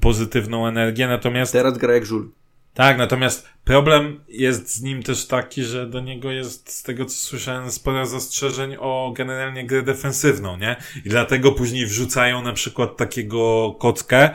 pozytywną 0.02 0.68
energię. 0.68 1.08
Natomiast 1.08 1.52
Teraz 1.54 1.78
gra 1.78 1.93
jak 1.93 2.06
żul. 2.06 2.32
tak, 2.74 2.97
natomiast 2.97 3.47
problem 3.64 4.20
jest 4.30 4.76
z 4.76 4.82
nim 4.82 5.04
też 5.04 5.28
taki, 5.28 5.64
że 5.64 5.88
do 5.88 5.99
niego 5.99 6.32
jest, 6.32 6.72
z 6.74 6.84
tego 6.84 7.06
co 7.06 7.16
słyszałem, 7.16 7.72
sporo 7.72 8.06
zastrzeżeń 8.06 8.76
o 8.80 9.14
generalnie 9.16 9.66
grę 9.66 9.82
defensywną, 9.82 10.58
nie? 10.58 10.76
I 11.06 11.10
dlatego 11.10 11.52
później 11.52 11.86
wrzucają 11.86 12.41
na 12.41 12.54
przykład 12.54 12.97
takiego 12.97 13.72
kockę, 13.80 14.30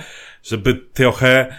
żeby 0.44 0.74
trochę 0.94 1.56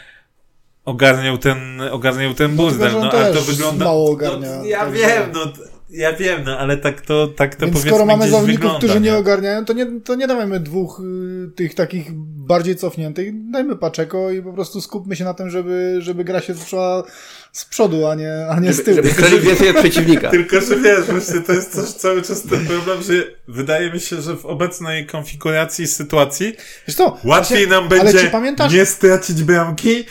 ogarniał 0.85 1.37
ten, 1.37 1.81
ogarniał 1.91 2.33
ten 2.33 2.55
No, 2.55 2.63
burdel, 2.63 2.91
no, 2.91 3.11
ale 3.11 3.33
to 3.33 3.41
wygląda... 3.41 3.85
mało 3.85 4.11
ogarnia. 4.11 4.55
no, 4.57 4.65
ja 4.65 4.79
Tak, 4.79 4.91
wiem, 4.93 5.07
że- 5.07 5.29
no, 5.33 5.45
ja 5.89 6.13
wiem, 6.13 6.43
no, 6.45 6.59
ale 6.59 6.77
tak 6.77 7.01
to, 7.01 7.27
tak 7.27 7.55
to 7.55 7.65
Więc 7.65 7.73
powiedzmy 7.73 7.91
skoro 7.91 8.05
mamy 8.05 8.29
zawodników, 8.29 8.55
wygląda, 8.55 8.77
którzy 8.77 8.93
nie 8.93 9.11
nie? 9.11 9.17
ogarniają, 9.17 9.65
to 9.65 9.73
nie, 9.73 10.01
to 10.01 10.15
nie 10.15 10.27
dawajmy 10.27 10.59
dwóch 10.59 11.01
y, 11.45 11.51
tych 11.55 11.75
takich 11.75 12.11
bardziej 12.47 12.75
cofniętych. 12.75 13.49
Dajmy 13.51 13.75
Paczeko 13.75 14.31
i 14.31 14.41
po 14.41 14.53
prostu 14.53 14.81
skupmy 14.81 15.15
się 15.15 15.23
na 15.23 15.33
tym, 15.33 15.49
żeby, 15.49 15.95
żeby 15.99 16.23
gra 16.23 16.41
się 16.41 16.55
szła 16.55 17.03
z 17.51 17.65
przodu, 17.65 18.07
a 18.07 18.15
nie, 18.15 18.47
a 18.49 18.59
nie 18.59 18.73
z 18.73 18.77
Żeby, 18.77 18.83
tyłu. 18.83 18.95
żeby 18.95 19.09
strzelić 19.09 19.45
więcej 19.45 19.69
od 19.69 19.75
przeciwnika. 19.75 20.29
Tylko, 20.37 20.61
że 20.61 20.75
wiesz, 20.75 21.05
właśnie 21.05 21.41
to 21.41 21.53
jest 21.53 21.73
też 21.73 21.93
cały 21.93 22.21
czas 22.21 22.43
ten 22.43 22.65
problem, 22.65 23.03
że 23.03 23.13
wydaje 23.47 23.91
mi 23.91 23.99
się, 23.99 24.21
że 24.21 24.35
w 24.35 24.45
obecnej 24.45 25.05
konfiguracji 25.05 25.87
sytuacji 25.87 26.53
co, 26.95 27.17
Łatwiej 27.23 27.67
nam 27.67 27.89
będzie 27.89 28.31
nie 28.71 28.85
stracić 28.85 29.43
bramki, 29.43 30.05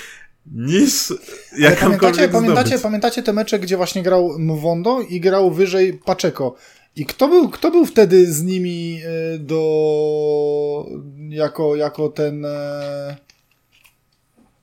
niż 0.52 1.12
jakąkolwiek 1.58 2.00
pamiętacie, 2.00 2.28
pamiętacie, 2.28 2.78
pamiętacie 2.78 3.22
te 3.22 3.32
mecze, 3.32 3.58
gdzie 3.58 3.76
właśnie 3.76 4.02
grał 4.02 4.38
Mwondo 4.38 5.00
i 5.00 5.20
grał 5.20 5.50
wyżej 5.50 5.92
Paczeko? 6.04 6.54
I 6.96 7.06
kto 7.06 7.28
był, 7.28 7.48
kto 7.48 7.70
był 7.70 7.86
wtedy 7.86 8.32
z 8.32 8.42
nimi 8.42 9.00
y, 9.34 9.38
do 9.38 10.86
jako, 11.28 11.76
jako 11.76 12.08
ten 12.08 12.44
e... 12.44 13.16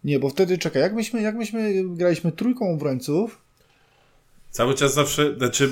nie, 0.04 0.20
bo 0.20 0.30
wtedy 0.30 0.58
czekaj, 0.58 0.82
jak 0.82 0.94
myśmy, 0.94 1.22
jak 1.22 1.36
myśmy 1.36 1.84
graliśmy 1.86 2.32
trójką 2.32 2.74
obrońców, 2.74 3.44
Cały 4.54 4.76
czas 4.76 4.94
zawsze, 4.94 5.36
znaczy, 5.38 5.70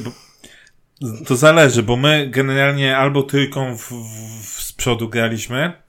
to 1.28 1.36
zależy, 1.36 1.84
bo 1.84 1.98
my 1.98 2.30
generalnie 2.30 2.98
albo 2.98 3.24
trójką 3.24 3.78
w, 3.78 3.92
w, 4.44 4.62
z 4.62 4.74
przodu 4.74 5.10
graliśmy, 5.10 5.81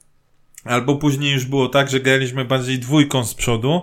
albo 0.63 0.95
później 0.95 1.33
już 1.33 1.45
było 1.45 1.69
tak, 1.69 1.89
że 1.89 1.99
graliśmy 1.99 2.45
bardziej 2.45 2.79
dwójką 2.79 3.25
z 3.25 3.33
przodu, 3.33 3.81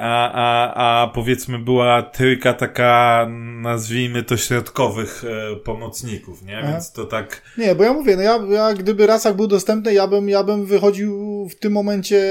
a, 0.00 0.32
a, 0.32 1.02
a 1.02 1.08
powiedzmy 1.08 1.58
była 1.58 2.02
trójka 2.02 2.54
taka, 2.54 3.26
nazwijmy 3.60 4.22
to 4.22 4.36
środkowych 4.36 5.24
e, 5.24 5.56
pomocników, 5.56 6.42
nie? 6.42 6.58
Aha. 6.58 6.72
Więc 6.72 6.92
to 6.92 7.04
tak... 7.04 7.42
Nie, 7.58 7.74
bo 7.74 7.84
ja 7.84 7.92
mówię, 7.92 8.16
no 8.16 8.22
ja, 8.22 8.38
ja 8.50 8.74
gdyby 8.74 9.06
Rasak 9.06 9.36
był 9.36 9.46
dostępny, 9.46 9.94
ja 9.94 10.06
bym, 10.06 10.28
ja 10.28 10.44
bym 10.44 10.66
wychodził 10.66 11.48
w 11.48 11.54
tym 11.54 11.72
momencie 11.72 12.24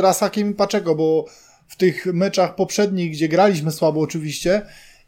Rasakiem 0.00 0.50
i 0.50 0.54
Paczego, 0.54 0.94
bo 0.94 1.24
w 1.68 1.76
tych 1.76 2.06
meczach 2.06 2.54
poprzednich, 2.54 3.12
gdzie 3.12 3.28
graliśmy 3.28 3.70
słabo 3.70 4.00
oczywiście 4.00 4.62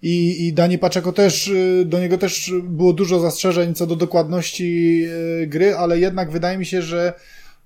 i, 0.05 0.47
i 0.47 0.53
Dani 0.53 0.79
Paczeko 0.79 1.13
też, 1.13 1.49
y, 1.49 1.85
do 1.87 2.01
niego 2.01 2.19
też 2.19 2.53
było 2.63 2.93
dużo 2.93 3.21
zastrzeżeń 3.21 3.75
co 3.75 3.87
do 3.87 3.97
dokładności 3.97 5.03
y, 5.43 5.47
gry, 5.47 5.75
ale 5.75 5.99
jednak 5.99 6.31
wydaje 6.31 6.59
mi 6.59 6.67
się, 6.67 6.83
że, 6.83 7.13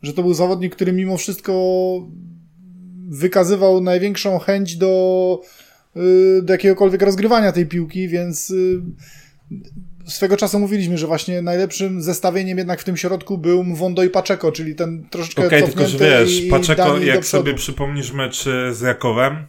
że 0.03 0.13
to 0.13 0.23
był 0.23 0.35
zawodnik, 0.35 0.77
który 0.77 0.93
mimo 0.93 1.17
wszystko 1.17 1.53
wykazywał 3.09 3.81
największą 3.81 4.39
chęć 4.39 4.77
do, 4.77 5.41
y, 5.97 6.43
do 6.43 6.53
jakiegokolwiek 6.53 7.03
rozgrywania 7.03 7.53
tej 7.53 7.67
piłki, 7.67 8.09
więc 8.09 8.53
swego 10.07 10.37
czasu 10.37 10.59
mówiliśmy, 10.59 10.99
że 10.99 11.07
właśnie 11.07 11.43
najlepszym 11.43 12.03
zestawieniem 12.03 12.59
jednak 12.59 12.81
w 12.81 12.85
tym 12.85 12.97
środku 12.97 13.39
był 13.39 13.65
Mwondo 13.65 14.03
i 14.03 14.11
Paczeko, 14.11 14.53
czyli 14.53 14.75
ten 14.75 15.05
troszeczkę 15.11 15.47
Okej, 15.47 15.63
tylko 15.63 15.87
że 15.87 15.99
wiesz, 15.99 16.43
Paczeko, 16.51 16.99
jak 16.99 17.27
sobie 17.27 17.55
przypomnisz 17.55 18.13
mecz 18.13 18.45
z 18.73 18.83
Rakowem, 18.83 19.47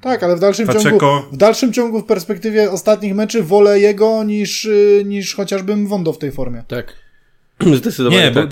Tak, 0.00 0.22
ale 0.22 0.36
w 0.36 0.40
dalszym, 0.40 0.66
ciągu, 0.66 0.82
Paczeko, 0.82 1.28
w 1.32 1.36
dalszym 1.36 1.72
ciągu 1.72 2.00
w 2.00 2.04
perspektywie 2.04 2.70
ostatnich 2.70 3.14
meczy 3.14 3.42
wolę 3.42 3.80
jego 3.80 4.24
niż, 4.24 4.64
y, 4.64 5.02
niż 5.06 5.34
chociażby 5.34 5.76
Mwondo 5.76 6.12
w 6.12 6.18
tej 6.18 6.32
formie. 6.32 6.64
Tak. 6.68 6.94
Zdecydowanie 7.76 8.22
nie, 8.22 8.30
bo 8.30 8.40
tak. 8.40 8.50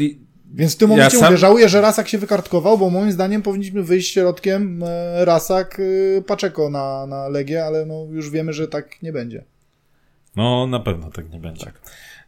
Więc 0.54 0.74
w 0.74 0.76
tym 0.76 0.90
Ja 0.90 0.96
momencie 0.96 1.16
sam- 1.16 1.26
mówię, 1.26 1.38
żałuję, 1.38 1.68
że 1.68 1.80
Rasak 1.80 2.08
się 2.08 2.18
wykartkował, 2.18 2.78
bo 2.78 2.90
moim 2.90 3.12
zdaniem 3.12 3.42
powinniśmy 3.42 3.82
wyjść 3.82 4.12
środkiem 4.12 4.82
e, 4.82 5.24
Rasak 5.24 5.80
y, 5.80 6.22
Paczeko 6.26 6.70
na, 6.70 7.06
na 7.06 7.28
Legię, 7.28 7.64
ale 7.64 7.86
no 7.86 8.06
już 8.10 8.30
wiemy, 8.30 8.52
że 8.52 8.68
tak 8.68 9.02
nie 9.02 9.12
będzie. 9.12 9.44
No, 10.36 10.66
na 10.66 10.80
pewno 10.80 11.10
tak 11.10 11.30
nie 11.30 11.40
będzie. 11.40 11.72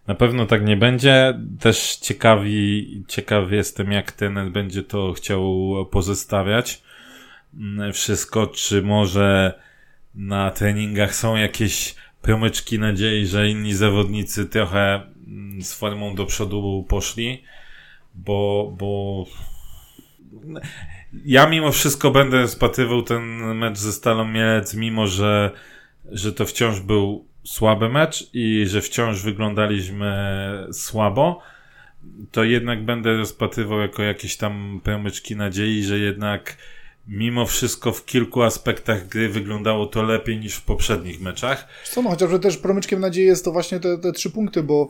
Na 0.06 0.14
pewno 0.14 0.46
tak 0.46 0.64
nie 0.64 0.76
będzie. 0.76 1.40
Też 1.60 1.96
ciekawi, 1.96 3.04
ciekaw 3.08 3.52
jestem, 3.52 3.92
jak 3.92 4.12
ten 4.12 4.52
będzie 4.52 4.82
to 4.82 5.12
chciał 5.12 5.72
pozestawiać. 5.90 6.82
Wszystko, 7.92 8.46
czy 8.46 8.82
może 8.82 9.60
na 10.14 10.50
treningach 10.50 11.14
są 11.14 11.36
jakieś 11.36 11.94
promyczki 12.22 12.78
nadziei, 12.78 13.26
że 13.26 13.48
inni 13.48 13.74
zawodnicy 13.74 14.46
trochę 14.46 15.00
mm, 15.26 15.62
z 15.62 15.74
formą 15.74 16.14
do 16.14 16.26
przodu 16.26 16.86
poszli, 16.88 17.42
bo, 18.14 18.72
bo 18.78 19.24
ja 21.24 21.48
mimo 21.48 21.72
wszystko 21.72 22.10
będę 22.10 22.40
rozpatrywał 22.40 23.02
ten 23.02 23.22
mecz 23.54 23.78
ze 23.78 23.92
Stalą 23.92 24.24
Mielec, 24.28 24.74
mimo 24.74 25.06
że, 25.06 25.50
że 26.04 26.32
to 26.32 26.46
wciąż 26.46 26.80
był 26.80 27.24
słaby 27.44 27.88
mecz 27.88 28.30
i 28.34 28.66
że 28.66 28.80
wciąż 28.80 29.22
wyglądaliśmy 29.22 30.12
słabo, 30.72 31.42
to 32.32 32.44
jednak 32.44 32.84
będę 32.84 33.16
rozpatrywał 33.16 33.80
jako 33.80 34.02
jakieś 34.02 34.36
tam 34.36 34.80
promyczki 34.84 35.36
nadziei, 35.36 35.82
że 35.82 35.98
jednak 35.98 36.56
mimo 37.08 37.46
wszystko 37.46 37.92
w 37.92 38.04
kilku 38.04 38.42
aspektach 38.42 39.08
gry 39.08 39.28
wyglądało 39.28 39.86
to 39.86 40.02
lepiej 40.02 40.38
niż 40.38 40.54
w 40.54 40.62
poprzednich 40.62 41.20
meczach. 41.20 41.68
Co 41.90 42.02
no, 42.02 42.10
chociażby 42.10 42.38
też 42.38 42.56
promyczkiem 42.56 43.00
nadziei 43.00 43.26
jest 43.26 43.44
to 43.44 43.52
właśnie 43.52 43.80
te, 43.80 43.98
te 43.98 44.12
trzy 44.12 44.30
punkty, 44.30 44.62
bo 44.62 44.88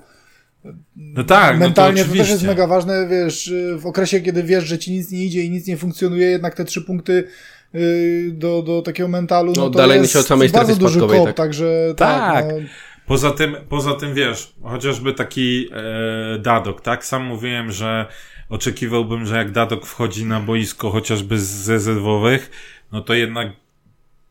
no 0.97 1.25
tak, 1.25 1.59
mentalnie 1.59 2.03
no 2.03 2.09
to, 2.09 2.13
to, 2.13 2.19
też 2.19 2.31
jest 2.31 2.43
mega 2.43 2.67
ważne, 2.67 3.09
wiesz, 3.09 3.53
w 3.77 3.87
okresie, 3.87 4.21
kiedy 4.21 4.43
wiesz, 4.43 4.65
że 4.65 4.79
ci 4.79 4.93
nic 4.93 5.11
nie 5.11 5.25
idzie 5.25 5.43
i 5.43 5.51
nic 5.51 5.67
nie 5.67 5.77
funkcjonuje, 5.77 6.27
jednak 6.27 6.55
te 6.55 6.65
trzy 6.65 6.83
punkty 6.83 7.25
yy, 7.73 8.31
do, 8.33 8.63
do 8.63 8.83
takiego 8.83 9.09
mentalu, 9.09 9.53
no, 9.57 9.63
no 9.63 9.71
to 9.71 9.95
jest 9.95 10.13
się 10.13 10.19
od 10.19 10.27
samej 10.27 10.49
bardzo 10.49 10.77
duży 10.77 11.01
kop, 11.01 11.25
tak. 11.25 11.37
także 11.37 11.95
tak. 11.97 12.45
tak 12.45 12.55
no. 12.55 12.69
Poza 13.07 13.31
tym, 13.31 13.57
poza 13.69 13.95
tym 13.95 14.15
wiesz, 14.15 14.55
chociażby 14.63 15.15
taki 15.15 15.69
e, 15.73 16.39
Dadok, 16.39 16.81
tak? 16.81 17.05
Sam 17.05 17.25
mówiłem, 17.25 17.73
że 17.73 18.07
oczekiwałbym, 18.51 19.27
że 19.27 19.37
jak 19.37 19.53
Dadok 19.53 19.87
wchodzi 19.87 20.25
na 20.25 20.41
boisko 20.41 20.91
chociażby 20.91 21.39
z 21.39 21.69
rezerwowych, 21.69 22.51
no 22.93 23.01
to 23.01 23.15
jednak 23.15 23.53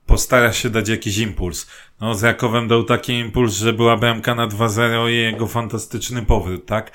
postara 0.05 0.53
się 0.53 0.69
dać 0.69 0.89
jakiś 0.89 1.17
impuls. 1.17 1.67
No, 2.01 2.15
z 2.15 2.21
Jakowem 2.21 2.67
dał 2.67 2.83
taki 2.83 3.13
impuls, 3.13 3.53
że 3.53 3.73
była 3.73 3.97
BMK 3.97 4.27
na 4.27 4.47
2-0 4.47 5.09
i 5.09 5.15
jego 5.15 5.47
fantastyczny 5.47 6.25
powrót, 6.25 6.65
tak? 6.65 6.91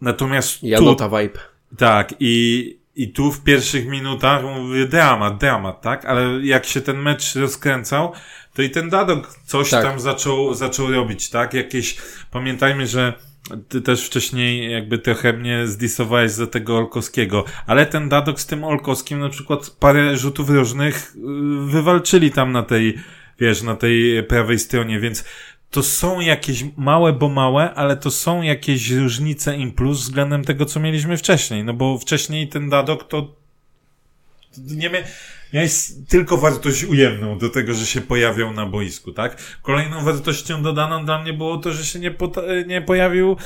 Natomiast 0.00 0.62
Janota 0.62 1.08
tu, 1.08 1.16
vibe. 1.16 1.38
Tak, 1.78 2.14
i, 2.20 2.78
i 2.96 3.08
tu 3.08 3.32
w 3.32 3.42
pierwszych 3.42 3.86
minutach 3.86 4.42
mówię 4.44 4.86
dramat, 4.86 5.38
dramat, 5.38 5.82
tak? 5.82 6.04
Ale 6.04 6.46
jak 6.46 6.66
się 6.66 6.80
ten 6.80 6.96
mecz 6.96 7.34
rozkręcał, 7.34 8.12
to 8.54 8.62
i 8.62 8.70
ten 8.70 8.90
Dadok 8.90 9.34
coś 9.46 9.70
tak. 9.70 9.84
tam 9.84 10.00
zaczął, 10.00 10.54
zaczął 10.54 10.90
robić, 10.90 11.30
tak? 11.30 11.54
Jakieś, 11.54 11.96
pamiętajmy, 12.30 12.86
że 12.86 13.12
ty 13.68 13.80
też 13.82 14.06
wcześniej 14.06 14.72
jakby 14.72 14.98
trochę 14.98 15.32
mnie 15.32 15.66
zdisowałeś 15.66 16.30
za 16.30 16.46
tego 16.46 16.76
Olkowskiego, 16.76 17.44
ale 17.66 17.86
ten 17.86 18.08
Dadok 18.08 18.40
z 18.40 18.46
tym 18.46 18.64
Olkowskim 18.64 19.20
na 19.20 19.28
przykład 19.28 19.70
parę 19.70 20.16
rzutów 20.16 20.50
rożnych 20.50 21.16
y, 21.16 21.20
wywalczyli 21.66 22.30
tam 22.30 22.52
na 22.52 22.62
tej, 22.62 22.98
wiesz, 23.40 23.62
na 23.62 23.76
tej 23.76 24.22
prawej 24.22 24.58
stronie, 24.58 25.00
więc 25.00 25.24
to 25.70 25.82
są 25.82 26.20
jakieś 26.20 26.64
małe, 26.76 27.12
bo 27.12 27.28
małe, 27.28 27.74
ale 27.74 27.96
to 27.96 28.10
są 28.10 28.42
jakieś 28.42 28.90
różnice 28.90 29.56
im 29.56 29.72
plus 29.72 30.00
względem 30.00 30.44
tego, 30.44 30.64
co 30.64 30.80
mieliśmy 30.80 31.16
wcześniej, 31.16 31.64
no 31.64 31.74
bo 31.74 31.98
wcześniej 31.98 32.48
ten 32.48 32.70
Dadok 32.70 33.08
to 33.08 33.34
nie, 34.58 34.90
mia 34.90 34.98
miałeś 35.54 35.92
tylko 36.08 36.36
wartość 36.36 36.84
ujemną 36.84 37.38
do 37.38 37.50
tego, 37.50 37.74
że 37.74 37.86
się 37.86 38.00
pojawiał 38.00 38.52
na 38.52 38.66
boisku, 38.66 39.12
tak? 39.12 39.36
Kolejną 39.62 40.04
wartością 40.04 40.62
dodaną 40.62 41.04
dla 41.04 41.22
mnie 41.22 41.32
było 41.32 41.58
to, 41.58 41.72
że 41.72 41.84
się 41.84 41.98
nie, 41.98 42.14
nie 42.66 42.82
pojawił 42.82 43.36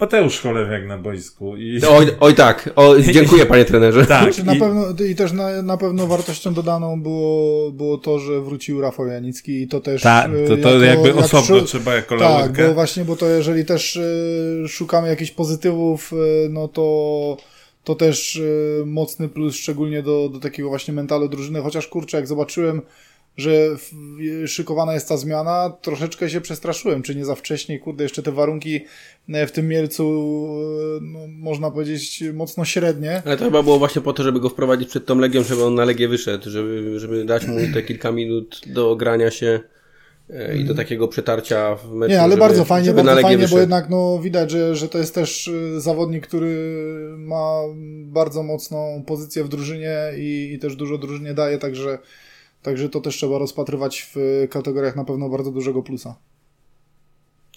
Mateusz 0.00 0.40
Cholewiak 0.40 0.86
na 0.86 0.98
boisku. 0.98 1.56
I... 1.56 1.80
Oj, 1.88 2.06
oj 2.20 2.34
tak, 2.34 2.70
o, 2.76 3.00
dziękuję 3.00 3.46
panie 3.46 3.64
trenerze. 3.64 4.06
Tak. 4.06 4.22
Znaczy, 4.22 4.46
na 4.46 4.54
i... 4.54 4.58
pewno, 4.58 4.86
I 5.08 5.14
też 5.14 5.32
na, 5.32 5.62
na 5.62 5.76
pewno 5.76 6.06
wartością 6.06 6.54
dodaną 6.54 7.02
było, 7.02 7.72
było 7.72 7.98
to, 7.98 8.18
że 8.18 8.40
wrócił 8.40 8.80
Rafał 8.80 9.06
Janicki 9.06 9.62
i 9.62 9.68
to 9.68 9.80
też... 9.80 10.02
Tak, 10.02 10.30
to, 10.48 10.56
to 10.56 10.70
jako, 10.70 10.84
jakby 10.84 11.08
jak 11.08 11.16
osobno 11.16 11.60
trzeba 11.60 11.94
jako 11.94 12.18
Tak, 12.18 12.66
bo 12.66 12.74
właśnie, 12.74 13.04
bo 13.04 13.16
to 13.16 13.26
jeżeli 13.26 13.64
też 13.64 13.96
y, 13.96 14.64
szukamy 14.68 15.08
jakichś 15.08 15.30
pozytywów, 15.30 16.12
y, 16.12 16.48
no 16.50 16.68
to 16.68 17.36
to 17.84 17.94
też 17.94 18.36
y, 18.36 18.82
mocny 18.86 19.28
plus, 19.28 19.56
szczególnie 19.56 20.02
do, 20.02 20.28
do 20.28 20.40
takiego 20.40 20.68
właśnie 20.68 20.94
mentalu 20.94 21.28
drużyny, 21.28 21.60
chociaż 21.60 21.86
kurczę, 21.86 22.16
jak 22.16 22.26
zobaczyłem, 22.26 22.82
że 23.36 23.76
szykowana 24.46 24.94
jest 24.94 25.08
ta 25.08 25.16
zmiana, 25.16 25.72
troszeczkę 25.82 26.30
się 26.30 26.40
przestraszyłem, 26.40 27.02
czy 27.02 27.14
nie 27.14 27.24
za 27.24 27.34
wcześnie, 27.34 27.78
kurde, 27.78 28.04
jeszcze 28.04 28.22
te 28.22 28.32
warunki 28.32 28.80
e, 29.28 29.46
w 29.46 29.52
tym 29.52 29.68
Mielcu, 29.68 30.04
e, 30.04 31.00
no, 31.02 31.18
można 31.28 31.70
powiedzieć, 31.70 32.24
mocno 32.34 32.64
średnie. 32.64 33.22
Ale 33.26 33.36
to 33.36 33.44
chyba 33.44 33.62
było 33.62 33.78
właśnie 33.78 34.02
po 34.02 34.12
to, 34.12 34.22
żeby 34.22 34.40
go 34.40 34.48
wprowadzić 34.48 34.88
przed 34.88 35.06
tą 35.06 35.18
Legią, 35.18 35.42
żeby 35.42 35.64
on 35.64 35.74
na 35.74 35.84
Legię 35.84 36.08
wyszedł, 36.08 36.50
żeby, 36.50 37.00
żeby 37.00 37.24
dać 37.24 37.46
mu 37.46 37.56
te 37.74 37.82
kilka 37.82 38.12
minut 38.12 38.60
do 38.66 38.90
ogrania 38.90 39.30
się 39.30 39.60
i 40.60 40.64
do 40.64 40.74
takiego 40.74 41.08
przetarcia 41.08 41.74
w 41.74 41.92
meczu. 41.92 42.12
Nie, 42.12 42.20
ale 42.20 42.30
żeby, 42.30 42.40
bardzo 42.40 42.64
fajnie, 42.64 42.92
bardzo 42.92 43.20
fajnie, 43.20 43.36
wyszedł. 43.36 43.54
bo 43.54 43.60
jednak 43.60 43.90
no, 43.90 44.18
widać, 44.18 44.50
że, 44.50 44.76
że 44.76 44.88
to 44.88 44.98
jest 44.98 45.14
też 45.14 45.48
y, 45.48 45.80
zawodnik, 45.80 46.26
który 46.26 46.84
ma 47.18 47.60
bardzo 48.04 48.42
mocną 48.42 49.02
pozycję 49.06 49.44
w 49.44 49.48
drużynie 49.48 49.96
i, 50.16 50.52
i 50.54 50.58
też 50.58 50.76
dużo 50.76 50.98
drużynie 50.98 51.34
daje, 51.34 51.58
także, 51.58 51.98
także 52.62 52.88
to 52.88 53.00
też 53.00 53.16
trzeba 53.16 53.38
rozpatrywać 53.38 54.10
w 54.14 54.46
kategoriach 54.50 54.96
na 54.96 55.04
pewno 55.04 55.28
bardzo 55.28 55.50
dużego 55.50 55.82
plusa. 55.82 56.16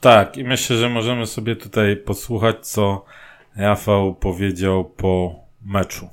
Tak, 0.02 0.38
i 0.38 0.44
myślę, 0.44 0.78
że 0.78 0.90
możemy 0.90 1.28
sobie 1.28 1.56
tutaj 1.56 1.98
posłuchać, 1.98 2.68
co 2.68 3.06
Rafał 3.56 4.16
powiedział 4.16 4.86
po 4.86 5.36
meczu. 5.66 6.08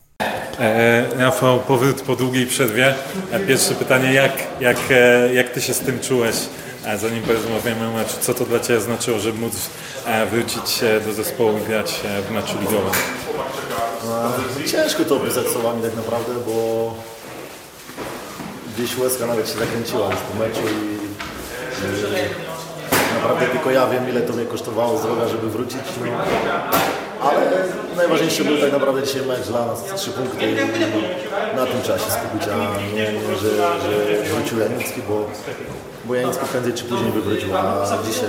E, 0.60 1.04
Rafał, 1.18 1.60
powrót 1.60 2.02
po 2.02 2.16
długiej 2.16 2.46
przerwie. 2.46 2.94
E, 3.32 3.40
pierwsze 3.40 3.74
pytanie, 3.74 4.12
jak, 4.12 4.32
jak, 4.60 4.76
e, 4.90 5.34
jak 5.34 5.50
ty 5.50 5.60
się 5.60 5.74
z 5.74 5.80
tym 5.80 6.00
czułeś, 6.00 6.36
zanim 6.96 7.22
porozmawiamy 7.22 7.88
o 7.88 7.92
meczu? 7.92 8.14
Co 8.20 8.34
to 8.34 8.44
dla 8.44 8.60
ciebie 8.60 8.80
znaczyło, 8.80 9.18
żeby 9.18 9.38
móc 9.38 9.52
wrócić 10.30 10.80
do 11.06 11.12
zespołu 11.12 11.58
i 11.58 11.68
grać 11.68 12.00
w 12.28 12.30
meczu 12.30 12.58
ligowym? 12.60 12.92
Ciężko 14.70 15.04
to 15.04 15.16
opisać 15.16 15.46
słowami 15.46 15.82
tak 15.82 15.96
naprawdę, 15.96 16.32
bo 16.46 16.94
gdzieś 18.76 18.98
łezka 18.98 19.26
nawet 19.26 19.48
się 19.48 19.58
zakręciła 19.58 20.06
już 20.06 20.20
po 20.20 20.38
meczu 20.38 20.60
i 20.60 21.04
naprawdę 23.14 23.46
tylko 23.46 23.70
ja 23.70 23.86
wiem 23.86 24.08
ile 24.08 24.20
to 24.20 24.32
mnie 24.32 24.44
kosztowało 24.44 24.98
zdrowia, 24.98 25.28
żeby 25.28 25.50
wrócić. 25.50 25.80
No 26.00 27.03
ale 27.20 27.40
najważniejszy 27.96 28.44
był 28.44 28.58
tak 28.58 28.72
naprawdę 28.72 29.02
dzisiaj 29.02 29.22
mecz 29.26 29.40
dla 29.40 29.66
nas, 29.66 29.84
trzy 29.96 30.10
punkty 30.10 30.46
i 30.46 30.54
na 31.56 31.66
tym 31.66 31.82
czasie 31.82 32.10
skupić, 32.10 32.48
a 32.48 32.56
nie, 32.96 33.12
nie 33.12 33.36
że, 33.36 33.50
że 33.80 34.34
wrócił 34.34 34.58
Janicki, 34.58 35.00
bo, 35.08 35.26
bo 36.04 36.14
Janicki 36.14 36.46
prędzej 36.46 36.72
czy 36.72 36.84
później 36.84 37.12
by 37.12 37.22
wrócił, 37.22 37.56
a 37.56 37.98
dzisiaj 38.06 38.28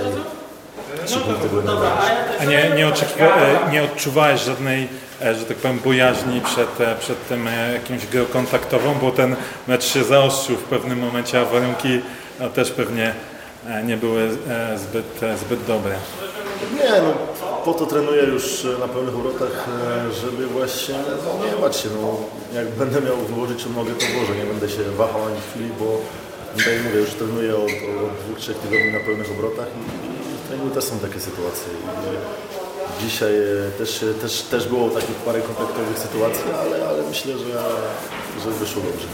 trzy 1.06 1.18
punkty 1.18 1.48
były 1.48 1.64
najważniejsze. 1.64 2.24
A 2.40 2.44
nie, 2.44 2.70
nie, 2.70 2.86
e, 2.86 3.70
nie 3.72 3.82
odczuwałeś 3.82 4.40
żadnej, 4.40 4.88
e, 5.22 5.34
że 5.34 5.44
tak 5.44 5.56
powiem, 5.56 5.78
bojaźni 5.84 6.40
przed, 6.40 6.80
e, 6.80 6.94
przed 7.00 7.28
tym 7.28 7.48
jakimś 7.72 8.06
grą 8.06 8.24
kontaktową, 8.24 8.94
bo 8.94 9.10
ten 9.10 9.36
mecz 9.66 9.84
się 9.84 10.04
zaostrzył 10.04 10.56
w 10.56 10.62
pewnym 10.62 10.98
momencie, 10.98 11.40
a 11.40 11.44
warunki 11.44 12.00
też 12.54 12.70
pewnie 12.70 13.14
nie 13.84 13.96
były 13.96 14.30
zbyt, 14.76 15.20
zbyt 15.38 15.64
dobre. 15.64 15.94
Nie, 16.74 16.90
no 16.90 17.12
po 17.66 17.74
to 17.74 17.86
trenuję 17.86 18.22
już 18.22 18.66
na 18.80 18.88
pełnych 18.88 19.16
obrotach, 19.16 19.68
e, 19.68 20.12
żeby 20.12 20.46
właśnie 20.46 20.94
no, 21.24 21.46
nie 21.46 21.56
bać 21.62 21.76
się. 21.76 21.88
No, 22.02 22.08
jak 22.58 22.68
będę 22.68 23.00
miał 23.00 23.16
wyłożyć 23.16 23.66
nogę, 23.76 23.92
to 24.00 24.06
włożę. 24.14 24.36
Nie 24.40 24.44
będę 24.52 24.68
się 24.68 24.82
wahał 24.82 25.22
ani 25.24 25.40
chwili, 25.50 25.70
bo 25.80 26.00
tak 26.56 26.66
jak 26.66 26.84
mówię, 26.84 26.98
już 26.98 27.10
trenuję 27.10 27.56
od, 27.56 27.72
od 28.04 28.12
dwóch, 28.22 28.38
trzech 28.38 28.56
tygodni 28.56 28.92
na 28.92 29.00
pełnych 29.00 29.30
obrotach 29.30 29.66
i, 29.80 29.82
i 30.34 30.48
treningu 30.48 30.74
też 30.74 30.84
są 30.84 30.98
takie 30.98 31.20
sytuacje. 31.20 31.68
I 31.72 33.04
dzisiaj 33.04 33.34
e, 33.36 33.70
też, 33.78 34.04
też, 34.22 34.42
też 34.42 34.68
było 34.68 34.90
takich 34.90 35.16
parę 35.16 35.40
kontaktowych 35.40 35.98
sytuacji, 35.98 36.44
ale, 36.62 36.88
ale 36.88 37.02
myślę, 37.08 37.32
że, 37.38 37.52
że 38.44 38.50
wyszło 38.50 38.82
dobrze. 38.82 39.06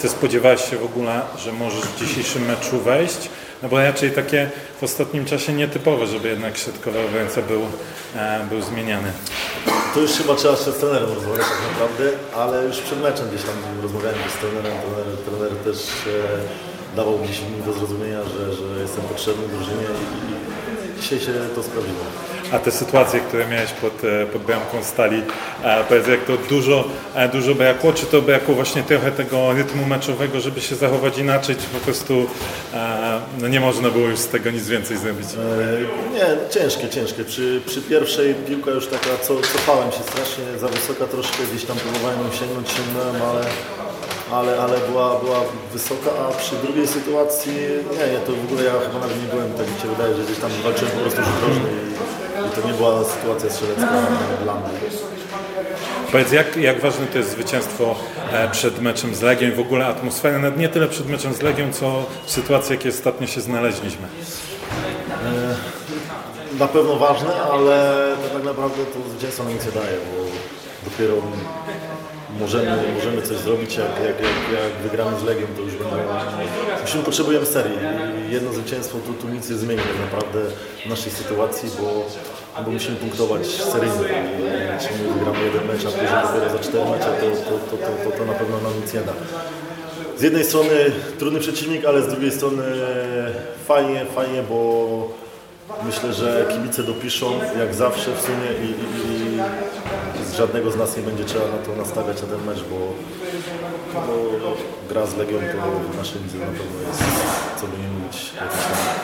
Ty 0.00 0.08
spodziewałeś 0.08 0.70
się 0.70 0.76
w 0.76 0.84
ogóle, 0.84 1.20
że 1.38 1.52
możesz 1.52 1.84
w 1.84 1.98
dzisiejszym 2.00 2.44
meczu 2.44 2.80
wejść? 2.80 3.28
No 3.62 3.68
bo 3.68 3.78
raczej 3.78 4.10
takie 4.10 4.50
w 4.80 4.82
ostatnim 4.82 5.24
czasie 5.24 5.52
nietypowe, 5.52 6.06
żeby 6.06 6.28
jednak 6.28 6.58
środkowy 6.58 6.98
obrońca 7.00 7.42
był, 7.42 7.62
e, 8.16 8.46
był 8.50 8.62
zmieniany. 8.62 9.12
To 9.94 10.00
już 10.00 10.10
chyba 10.10 10.34
trzeba 10.34 10.56
się 10.56 10.72
z 10.72 10.76
trenerem 10.76 11.14
rozmawiać 11.14 11.46
tak 11.46 11.72
naprawdę, 11.72 12.04
ale 12.36 12.64
już 12.64 12.76
przed 12.76 13.02
meczem 13.02 13.28
gdzieś 13.28 13.42
tam 13.42 13.54
rozmawiałem 13.82 14.18
z 14.36 14.40
trenerem, 14.40 14.72
trener, 14.82 15.18
trener 15.26 15.52
też 15.64 15.88
e, 16.06 16.96
dawał 16.96 17.18
gdzieś 17.18 17.40
mi 17.40 17.62
do 17.66 17.72
zrozumienia, 17.72 18.20
że, 18.24 18.54
że 18.54 18.82
jestem 18.82 19.04
potrzebny 19.04 19.48
drużynie 19.48 19.86
i, 20.04 20.98
i 20.98 21.00
dzisiaj 21.02 21.20
się 21.20 21.32
to 21.54 21.62
sprawdziło. 21.62 22.04
A 22.52 22.58
te 22.58 22.70
sytuacje, 22.70 23.20
które 23.20 23.48
miałeś 23.48 23.70
pod, 23.70 24.04
e, 24.04 24.26
pod 24.26 24.42
bramką 24.42 24.84
stali, 24.84 25.22
e, 25.64 25.84
powiedz 25.88 26.06
jak 26.06 26.24
to 26.24 26.32
dużo, 26.48 26.84
e, 27.14 27.28
dużo 27.28 27.54
brakło, 27.54 27.92
czy 27.92 28.06
to 28.06 28.22
brakło 28.22 28.54
właśnie 28.54 28.82
trochę 28.82 29.12
tego 29.12 29.52
rytmu 29.52 29.86
meczowego, 29.86 30.40
żeby 30.40 30.60
się 30.60 30.76
zachować 30.76 31.18
inaczej, 31.18 31.56
czy 31.56 31.66
po 31.66 31.78
prostu 31.78 32.26
no 33.40 33.48
nie 33.48 33.60
można 33.60 33.90
było 33.90 34.08
już 34.08 34.18
z 34.18 34.28
tego 34.28 34.50
nic 34.50 34.68
więcej 34.68 34.96
zrobić? 34.96 35.26
Nie, 36.14 36.60
ciężkie, 36.60 36.88
ciężkie. 36.88 37.24
Przy, 37.24 37.60
przy 37.66 37.82
pierwszej 37.82 38.34
piłka 38.34 38.70
już 38.70 38.86
taka, 38.86 39.10
co, 39.22 39.40
cofałem 39.40 39.92
się 39.92 40.02
strasznie 40.02 40.44
za 40.58 40.68
wysoka 40.68 41.04
troszkę, 41.04 41.38
gdzieś 41.50 41.64
tam 41.64 41.76
próbowałem 41.76 42.18
ją 42.18 42.32
sięgnąć, 42.32 42.68
sięgnąłem, 42.70 43.22
ale 43.22 43.44
ale, 44.32 44.60
ale 44.60 44.78
była, 44.78 45.18
była 45.20 45.40
wysoka, 45.72 46.10
a 46.28 46.32
przy 46.32 46.54
drugiej 46.56 46.86
sytuacji, 46.86 47.52
nie, 47.98 48.12
nie, 48.12 48.18
to 48.18 48.32
w 48.32 48.44
ogóle 48.44 48.64
ja 48.64 48.72
chyba 48.72 48.98
nawet 48.98 49.22
nie 49.22 49.28
byłem, 49.28 49.52
tak 49.52 49.66
mi 49.74 49.80
się 49.82 49.88
wydaje, 49.88 50.14
że 50.14 50.22
gdzieś 50.22 50.38
tam 50.38 50.50
walczyłem 50.64 50.92
po 50.92 51.00
prostu 51.00 51.20
rzut 51.22 51.42
rożny 51.48 51.68
i, 51.70 51.92
i 51.92 52.25
to 52.56 52.68
nie 52.68 52.74
była 52.74 53.04
sytuacja 53.04 53.50
strzelecka 53.50 53.88
dla 54.42 54.54
mnie. 54.54 54.68
Powiedz, 56.12 56.32
jak, 56.32 56.56
jak 56.56 56.80
ważne 56.80 57.06
to 57.06 57.18
jest 57.18 57.30
zwycięstwo 57.30 57.94
e, 58.32 58.50
przed 58.50 58.80
meczem 58.82 59.14
z 59.14 59.22
Legią 59.22 59.48
i 59.48 59.52
w 59.52 59.60
ogóle 59.60 59.86
atmosfera, 59.86 60.38
nawet 60.38 60.58
nie 60.58 60.68
tyle 60.68 60.88
przed 60.88 61.08
meczem 61.08 61.34
z 61.34 61.42
Legią, 61.42 61.72
co 61.72 62.04
w 62.26 62.30
sytuacji, 62.30 62.72
jakie 62.72 62.88
ostatnio 62.88 63.26
się 63.26 63.40
znaleźliśmy? 63.40 64.06
E, 65.24 65.56
na 66.58 66.68
pewno 66.68 66.96
ważne, 66.96 67.42
ale 67.52 68.06
to 68.22 68.34
tak 68.34 68.44
naprawdę 68.44 68.84
to 68.84 69.10
zwycięstwo 69.10 69.44
nam 69.44 69.52
nic 69.52 69.66
nie 69.66 69.72
daje, 69.72 69.96
bo 69.96 70.24
dopiero 70.90 71.14
możemy, 72.40 72.94
możemy 72.94 73.22
coś 73.22 73.36
zrobić, 73.36 73.76
jak, 73.76 73.88
jak, 73.88 74.20
jak, 74.20 74.62
jak 74.62 74.72
wygramy 74.82 75.20
z 75.20 75.22
Legią, 75.22 75.46
to 75.56 75.62
już 75.62 75.74
będą... 75.74 75.96
Musimy, 76.80 77.04
potrzebujemy 77.04 77.46
serii 77.46 77.78
i 78.28 78.32
jedno 78.32 78.52
zwycięstwo 78.52 78.98
tu, 79.06 79.14
tu 79.14 79.28
nic 79.28 79.50
nie 79.50 79.56
zmieni 79.56 79.80
tak 79.80 80.00
naprawdę 80.00 80.40
w 80.86 80.88
naszej 80.88 81.12
sytuacji, 81.12 81.70
bo, 81.80 82.06
bo 82.64 82.70
musimy 82.70 82.96
punktować 82.96 83.46
seryjnie. 83.46 83.94
Jeśli 84.74 84.96
my 84.96 85.12
wygramy 85.12 85.44
jeden 85.44 85.66
mecz, 85.66 85.86
a 85.86 85.90
później 85.90 86.22
dopiero 86.22 86.50
za 86.50 86.58
cztery 86.58 86.84
mecze, 86.90 87.06
to, 87.20 87.26
to, 87.50 87.76
to, 87.76 88.10
to, 88.10 88.18
to, 88.18 88.24
na 88.24 88.32
pewno 88.32 88.60
nam 88.60 88.80
nic 88.82 88.94
nie 88.94 89.00
da. 89.00 89.12
Z 90.18 90.22
jednej 90.22 90.44
strony 90.44 90.70
trudny 91.18 91.40
przeciwnik, 91.40 91.84
ale 91.84 92.02
z 92.02 92.08
drugiej 92.08 92.32
strony 92.32 92.62
fajnie, 93.66 94.06
fajnie, 94.14 94.42
bo 94.42 94.86
myślę, 95.84 96.12
że 96.12 96.46
kibice 96.52 96.82
dopiszą 96.82 97.32
jak 97.58 97.74
zawsze 97.74 98.10
w 98.12 98.20
sumie 98.20 98.48
i, 98.62 98.68
i, 98.70 99.36
i 100.32 100.36
żadnego 100.36 100.70
z 100.70 100.76
nas 100.76 100.96
nie 100.96 101.02
będzie 101.02 101.24
trzeba 101.24 101.44
na 101.44 101.58
to 101.58 101.76
nastawiać 101.76 102.22
na 102.22 102.28
ten 102.28 102.44
mecz, 102.46 102.64
bo, 102.70 102.76
bo 103.94 104.56
gra 104.88 105.06
z 105.06 105.16
Legią 105.16 105.38
to 105.38 105.92
w 105.92 105.96
naszej 105.96 106.20
na 106.20 106.28
pewno 106.30 106.80
jest, 106.88 107.02
co 107.60 107.66
by 107.66 107.78
nie 107.82 107.88
mówić, 107.88 108.32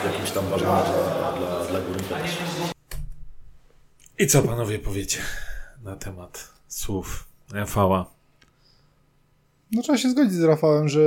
jakiś 0.05 0.31
tam, 0.31 0.43
tam 0.43 0.51
ważny 0.51 0.67
mecz 0.67 0.85
dla, 1.19 1.31
dla, 1.31 1.65
dla 1.65 1.79
Górnika 1.79 2.15
też. 2.15 2.72
I 4.19 4.27
co 4.27 4.41
panowie 4.41 4.79
powiecie 4.79 5.19
na 5.83 5.95
temat 5.95 6.53
słów 6.67 7.27
Rafała? 7.53 8.13
No 9.71 9.81
trzeba 9.81 9.97
się 9.97 10.09
zgodzić 10.09 10.33
z 10.33 10.43
Rafałem, 10.43 10.89
że... 10.89 11.01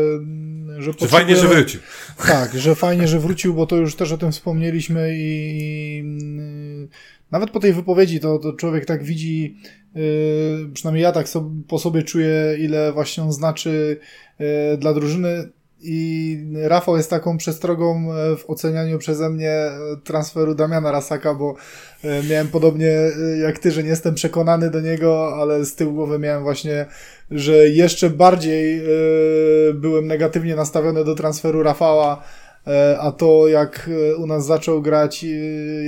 Że, 0.78 0.92
Że 1.00 1.08
fajnie, 1.08 1.36
że 1.36 1.48
wrócił. 1.48 1.80
Tak, 2.26 2.58
że 2.58 2.74
fajnie, 2.74 3.08
że 3.08 3.20
wrócił, 3.20 3.54
bo 3.54 3.66
to 3.66 3.76
już 3.76 3.96
też 3.96 4.12
o 4.12 4.18
tym 4.18 4.32
wspomnieliśmy 4.32 5.16
i, 5.16 5.58
i 5.58 6.88
nawet 7.30 7.50
po 7.50 7.60
tej 7.60 7.72
wypowiedzi 7.72 8.20
to, 8.20 8.38
to 8.38 8.52
człowiek 8.52 8.84
tak 8.84 9.04
widzi, 9.04 9.56
yy, 9.94 10.70
przynajmniej 10.74 11.02
ja 11.02 11.12
tak 11.12 11.28
so, 11.28 11.50
po 11.68 11.78
sobie 11.78 12.02
czuję, 12.02 12.56
ile 12.58 12.92
właśnie 12.92 13.22
on 13.22 13.32
znaczy 13.32 14.00
yy, 14.38 14.46
dla 14.78 14.94
drużyny 14.94 15.48
i 15.80 16.38
Rafał 16.62 16.96
jest 16.96 17.10
taką 17.10 17.38
przestrogą 17.38 18.08
w 18.38 18.50
ocenianiu 18.50 18.98
przeze 18.98 19.30
mnie 19.30 19.70
transferu 20.04 20.54
Damiana 20.54 20.92
Rasaka, 20.92 21.34
bo 21.34 21.54
miałem 22.30 22.48
podobnie 22.48 22.92
jak 23.42 23.58
ty, 23.58 23.70
że 23.70 23.82
nie 23.82 23.88
jestem 23.88 24.14
przekonany 24.14 24.70
do 24.70 24.80
niego, 24.80 25.36
ale 25.40 25.64
z 25.64 25.74
tyłu 25.74 25.92
głowy 25.92 26.18
miałem 26.18 26.42
właśnie, 26.42 26.86
że 27.30 27.68
jeszcze 27.68 28.10
bardziej 28.10 28.82
byłem 29.74 30.06
negatywnie 30.06 30.56
nastawiony 30.56 31.04
do 31.04 31.14
transferu 31.14 31.62
Rafała, 31.62 32.22
a 33.00 33.12
to 33.12 33.48
jak 33.48 33.90
u 34.18 34.26
nas 34.26 34.46
zaczął 34.46 34.82
grać, 34.82 35.24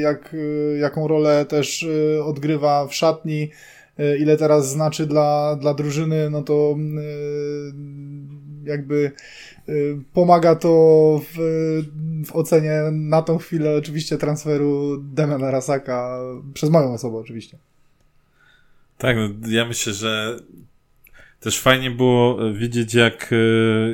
jak, 0.03 0.37
jaką 0.81 1.09
rolę 1.09 1.45
też 1.45 1.87
odgrywa 2.25 2.87
w 2.87 2.95
szatni, 2.95 3.51
ile 4.21 4.37
teraz 4.37 4.69
znaczy 4.69 5.07
dla, 5.07 5.57
dla 5.61 5.75
drużyny, 5.75 6.31
no 6.31 6.43
to 6.43 6.77
jakby 8.65 9.13
pomaga 10.13 10.55
to 10.55 11.21
w, 11.33 11.39
w 12.27 12.37
ocenie 12.37 12.83
na 12.93 13.23
tą 13.23 13.39
chwilę 13.39 13.77
oczywiście 13.77 14.19
transferu 14.19 14.99
Damiana 15.03 15.51
Rasaka, 15.51 16.19
przez 16.55 16.71
moją 16.71 16.93
osobę 16.93 17.19
oczywiście. 17.19 17.59
Tak, 18.99 19.17
no, 19.17 19.49
ja 19.49 19.65
myślę, 19.65 19.93
że 19.93 20.37
też 21.41 21.61
fajnie 21.61 21.91
było 21.91 22.53
widzieć 22.53 22.95
jak 22.95 23.31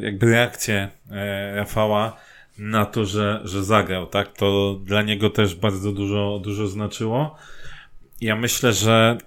jakby 0.03 0.27
reakcję 0.27 0.89
Rafała 1.55 2.17
na 2.59 2.87
to, 2.87 3.05
że, 3.05 3.41
że 3.45 3.65
zagrał, 3.65 4.07
tak? 4.07 4.33
To 4.33 4.81
dla 4.85 5.03
niego 5.03 5.31
też 5.31 5.55
bardzo 5.55 5.93
dużo, 5.93 6.41
dużo 6.45 6.67
znaczyło. 6.67 7.37
Ja 8.21 8.37
myślę, 8.37 8.73
że 8.73 9.19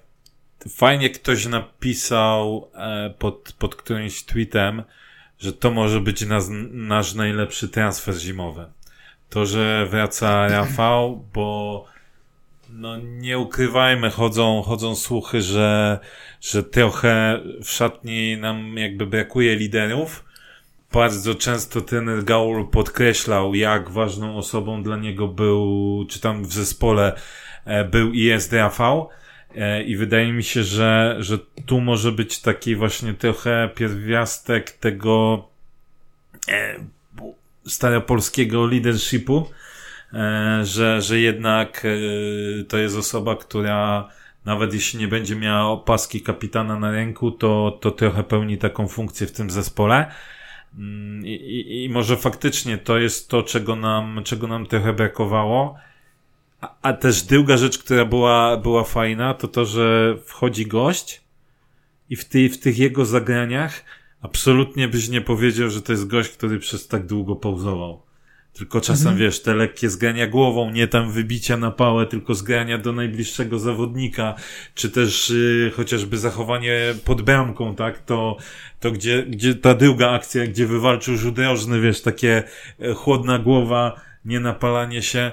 fajnie 0.68 1.10
ktoś 1.10 1.46
napisał 1.46 2.70
pod, 3.18 3.54
pod 3.58 3.76
którymś 3.76 4.22
tweetem, 4.22 4.82
że 5.38 5.52
to 5.52 5.70
może 5.70 6.00
być 6.00 6.26
nas, 6.26 6.48
nasz 6.70 7.14
najlepszy 7.14 7.68
transfer 7.68 8.14
zimowy. 8.14 8.66
To, 9.30 9.46
że 9.46 9.86
wraca 9.90 10.48
Rafał, 10.48 11.24
bo 11.34 11.84
no 12.70 12.96
nie 12.96 13.38
ukrywajmy, 13.38 14.10
chodzą, 14.10 14.62
chodzą 14.62 14.96
słuchy, 14.96 15.42
że, 15.42 15.98
że 16.40 16.62
trochę 16.62 17.40
w 17.64 17.70
szatni 17.70 18.36
nam 18.36 18.76
jakby 18.76 19.06
brakuje 19.06 19.56
liderów. 19.56 20.24
Bardzo 20.92 21.34
często 21.34 21.80
ten 21.80 22.24
Gaul 22.24 22.68
podkreślał, 22.68 23.54
jak 23.54 23.90
ważną 23.90 24.36
osobą 24.36 24.82
dla 24.82 24.96
niego 24.96 25.28
był, 25.28 26.06
czy 26.10 26.20
tam 26.20 26.44
w 26.44 26.52
zespole 26.52 27.12
był 27.90 28.12
i 28.12 28.20
jest 28.20 28.52
Rafał. 28.52 29.08
I 29.86 29.96
wydaje 29.96 30.32
mi 30.32 30.44
się, 30.44 30.62
że, 30.64 31.16
że 31.18 31.38
tu 31.66 31.80
może 31.80 32.12
być 32.12 32.38
taki 32.38 32.76
właśnie 32.76 33.14
trochę 33.14 33.70
pierwiastek 33.74 34.70
tego 34.70 35.44
e, 36.48 36.74
staropolskiego 37.66 38.66
leadershipu, 38.66 39.50
e, 40.12 40.60
że, 40.64 41.02
że 41.02 41.20
jednak 41.20 41.84
e, 41.84 42.64
to 42.64 42.78
jest 42.78 42.96
osoba, 42.96 43.36
która 43.36 44.08
nawet 44.44 44.74
jeśli 44.74 44.98
nie 44.98 45.08
będzie 45.08 45.36
miała 45.36 45.70
opaski 45.70 46.22
kapitana 46.22 46.78
na 46.78 46.90
ręku, 46.90 47.30
to, 47.30 47.78
to 47.80 47.90
trochę 47.90 48.24
pełni 48.24 48.58
taką 48.58 48.88
funkcję 48.88 49.26
w 49.26 49.32
tym 49.32 49.50
zespole. 49.50 50.06
I, 51.24 51.32
i, 51.32 51.84
I 51.84 51.88
może 51.88 52.16
faktycznie 52.16 52.78
to 52.78 52.98
jest 52.98 53.28
to, 53.28 53.42
czego 53.42 53.76
nam, 53.76 54.20
czego 54.24 54.46
nam 54.46 54.66
trochę 54.66 54.92
brakowało. 54.92 55.78
A, 56.60 56.76
a 56.82 56.92
też 56.92 57.22
druga 57.22 57.56
rzecz, 57.56 57.78
która 57.78 58.04
była, 58.04 58.56
była 58.56 58.84
fajna, 58.84 59.34
to 59.34 59.48
to, 59.48 59.64
że 59.64 60.16
wchodzi 60.24 60.66
gość 60.66 61.20
i 62.10 62.16
w, 62.16 62.24
ty, 62.24 62.48
w 62.48 62.58
tych 62.58 62.78
jego 62.78 63.04
zagraniach 63.04 63.84
absolutnie 64.22 64.88
byś 64.88 65.08
nie 65.08 65.20
powiedział, 65.20 65.70
że 65.70 65.82
to 65.82 65.92
jest 65.92 66.06
gość, 66.06 66.30
który 66.30 66.58
przez 66.58 66.88
tak 66.88 67.06
długo 67.06 67.36
pauzował. 67.36 68.08
Tylko 68.52 68.80
czasem, 68.80 69.08
mhm. 69.08 69.18
wiesz, 69.18 69.42
te 69.42 69.54
lekkie 69.54 69.90
zgrania 69.90 70.26
głową, 70.26 70.70
nie 70.70 70.88
tam 70.88 71.12
wybicia 71.12 71.56
na 71.56 71.70
pałę, 71.70 72.06
tylko 72.06 72.34
zgrania 72.34 72.78
do 72.78 72.92
najbliższego 72.92 73.58
zawodnika, 73.58 74.34
czy 74.74 74.90
też 74.90 75.30
yy, 75.30 75.72
chociażby 75.76 76.18
zachowanie 76.18 76.94
pod 77.04 77.22
bramką, 77.22 77.74
tak? 77.74 77.98
To, 77.98 78.36
to 78.80 78.90
gdzie, 78.90 79.22
gdzie 79.22 79.54
ta 79.54 79.74
druga 79.74 80.10
akcja, 80.10 80.46
gdzie 80.46 80.66
wywalczył 80.66 81.16
rzut 81.16 81.38
rożny, 81.38 81.80
wiesz, 81.80 82.02
takie 82.02 82.42
yy, 82.78 82.94
chłodna 82.94 83.38
głowa, 83.38 84.00
nie 84.24 84.40
napalanie 84.40 85.02
się. 85.02 85.32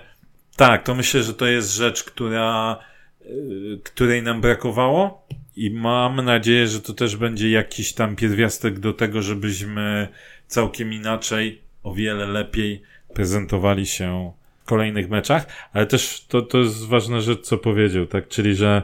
Tak, 0.55 0.83
to 0.83 0.95
myślę, 0.95 1.23
że 1.23 1.33
to 1.33 1.45
jest 1.45 1.75
rzecz, 1.75 2.03
która, 2.03 2.79
yy, 3.25 3.79
której 3.83 4.23
nam 4.23 4.41
brakowało 4.41 5.27
i 5.55 5.71
mam 5.71 6.25
nadzieję, 6.25 6.67
że 6.67 6.81
to 6.81 6.93
też 6.93 7.15
będzie 7.15 7.49
jakiś 7.49 7.93
tam 7.93 8.15
pierwiastek 8.15 8.79
do 8.79 8.93
tego, 8.93 9.21
żebyśmy 9.21 10.07
całkiem 10.47 10.93
inaczej, 10.93 11.61
o 11.83 11.93
wiele 11.93 12.25
lepiej 12.25 12.81
prezentowali 13.13 13.85
się 13.85 14.31
w 14.63 14.65
kolejnych 14.65 15.09
meczach, 15.09 15.45
ale 15.73 15.85
też 15.85 16.25
to, 16.27 16.41
to 16.41 16.57
jest 16.57 16.87
ważna 16.87 17.21
rzecz, 17.21 17.41
co 17.41 17.57
powiedział, 17.57 18.05
tak? 18.05 18.27
Czyli, 18.27 18.55
że 18.55 18.81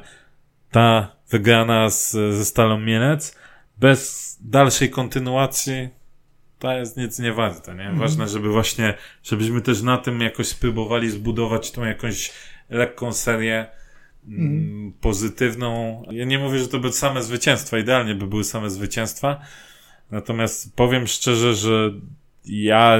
ta 0.71 1.15
wygrana 1.29 1.89
z, 1.89 2.11
ze 2.11 2.45
Stalą 2.45 2.79
Mielec 2.79 3.37
bez 3.77 4.37
dalszej 4.41 4.89
kontynuacji 4.89 5.89
to 6.61 6.73
jest 6.73 6.97
nic 6.97 7.19
nie 7.19 7.33
warte, 7.33 7.75
nie? 7.75 7.91
Ważne, 7.93 8.27
żeby 8.27 8.49
właśnie, 8.49 8.93
żebyśmy 9.23 9.61
też 9.61 9.81
na 9.81 9.97
tym 9.97 10.21
jakoś 10.21 10.47
spróbowali 10.47 11.09
zbudować 11.09 11.71
tą 11.71 11.85
jakąś 11.85 12.31
lekką 12.69 13.13
serię 13.13 13.67
mm. 14.27 14.93
pozytywną. 15.01 16.03
Ja 16.11 16.25
nie 16.25 16.39
mówię, 16.39 16.59
że 16.59 16.67
to 16.67 16.79
były 16.79 16.93
same 16.93 17.23
zwycięstwa, 17.23 17.77
idealnie 17.77 18.15
by 18.15 18.27
były 18.27 18.43
same 18.43 18.69
zwycięstwa, 18.69 19.41
natomiast 20.11 20.75
powiem 20.75 21.07
szczerze, 21.07 21.53
że 21.55 21.91
ja 22.45 22.97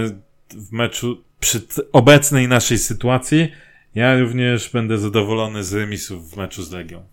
w 0.49 0.71
meczu 0.71 1.23
przy 1.39 1.61
obecnej 1.91 2.47
naszej 2.47 2.77
sytuacji 2.77 3.51
ja 3.95 4.19
również 4.19 4.69
będę 4.69 4.97
zadowolony 4.97 5.63
z 5.63 5.73
remisów 5.73 6.31
w 6.31 6.37
meczu 6.37 6.63
z 6.63 6.71
Legią. 6.71 7.03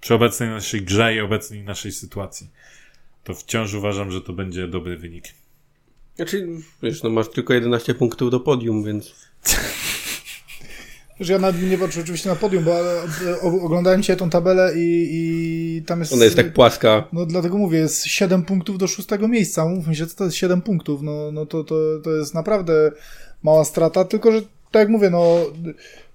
Przy 0.00 0.14
obecnej 0.14 0.48
naszej 0.48 0.82
grze 0.82 1.14
i 1.14 1.20
obecnej 1.20 1.62
naszej 1.62 1.92
sytuacji. 1.92 2.50
To 3.24 3.34
wciąż 3.34 3.74
uważam, 3.74 4.10
że 4.12 4.20
to 4.20 4.32
będzie 4.32 4.68
dobry 4.68 4.96
wynik. 4.96 5.24
Znaczy, 6.16 6.48
wiesz, 6.82 7.02
no 7.02 7.10
masz 7.10 7.28
tylko 7.28 7.54
11 7.54 7.94
punktów 7.94 8.30
do 8.30 8.40
podium, 8.40 8.84
więc... 8.84 9.14
Że 11.20 11.32
ja 11.32 11.38
nawet 11.38 11.62
nie 11.62 11.78
patrzę 11.78 12.00
oczywiście 12.00 12.28
na 12.28 12.36
podium, 12.36 12.64
bo 12.64 12.76
oglądałem 13.62 14.02
dzisiaj 14.02 14.16
tą 14.16 14.30
tabelę 14.30 14.72
i, 14.76 15.08
i 15.12 15.82
tam 15.82 16.00
jest... 16.00 16.12
Ona 16.12 16.24
jest 16.24 16.36
tak 16.36 16.52
płaska. 16.52 17.08
No 17.12 17.26
dlatego 17.26 17.58
mówię, 17.58 17.78
jest 17.78 18.04
7 18.04 18.42
punktów 18.42 18.78
do 18.78 18.86
szóstego 18.86 19.28
miejsca. 19.28 19.68
Mówmy 19.68 19.94
się, 19.94 20.06
co 20.06 20.16
to 20.16 20.24
jest 20.24 20.36
7 20.36 20.62
punktów. 20.62 21.02
No, 21.02 21.32
no 21.32 21.46
to, 21.46 21.64
to, 21.64 21.74
to 22.04 22.10
jest 22.10 22.34
naprawdę 22.34 22.92
mała 23.42 23.64
strata, 23.64 24.04
tylko 24.04 24.32
że 24.32 24.42
tak 24.70 24.80
jak 24.80 24.88
mówię, 24.88 25.10
no 25.10 25.46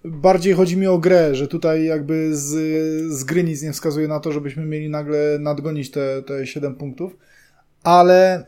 bardziej 0.05 0.53
chodzi 0.53 0.77
mi 0.77 0.87
o 0.87 0.97
grę, 0.97 1.35
że 1.35 1.47
tutaj 1.47 1.85
jakby 1.85 2.35
z, 2.37 2.49
z 3.13 3.23
gry 3.23 3.43
nic 3.43 3.61
nie 3.61 3.73
wskazuje 3.73 4.07
na 4.07 4.19
to, 4.19 4.31
żebyśmy 4.31 4.65
mieli 4.65 4.89
nagle 4.89 5.37
nadgonić 5.39 5.91
te, 5.91 6.23
te 6.23 6.47
7 6.47 6.75
punktów, 6.75 7.17
ale 7.83 8.45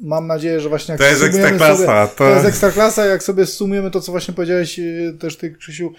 mam 0.00 0.26
nadzieję, 0.26 0.60
że 0.60 0.68
właśnie 0.68 0.92
jak 0.92 1.00
to 1.00 1.06
jest 1.06 1.22
ekstraklasa. 1.22 1.76
Sobie, 1.76 2.08
to... 2.08 2.16
to 2.16 2.30
jest 2.30 2.46
ekstraklasa, 2.46 3.04
jak 3.04 3.22
sobie 3.22 3.46
sumujemy 3.46 3.90
to, 3.90 4.00
co 4.00 4.12
właśnie 4.12 4.34
powiedziałeś 4.34 4.78
y, 4.78 5.16
też 5.20 5.36
ty, 5.36 5.50
Krzysiu, 5.50 5.92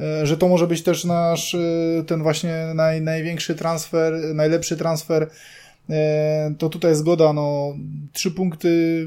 y, 0.00 0.26
że 0.26 0.36
to 0.36 0.48
może 0.48 0.66
być 0.66 0.82
też 0.82 1.04
nasz 1.04 1.54
y, 1.54 2.04
ten 2.06 2.22
właśnie 2.22 2.72
naj, 2.74 3.02
największy 3.02 3.54
transfer, 3.54 4.14
najlepszy 4.34 4.76
transfer 4.76 5.30
e, 5.90 6.54
to 6.58 6.68
tutaj 6.68 6.94
zgoda, 6.94 7.32
no 7.32 7.74
trzy 8.12 8.30
punkty 8.30 9.06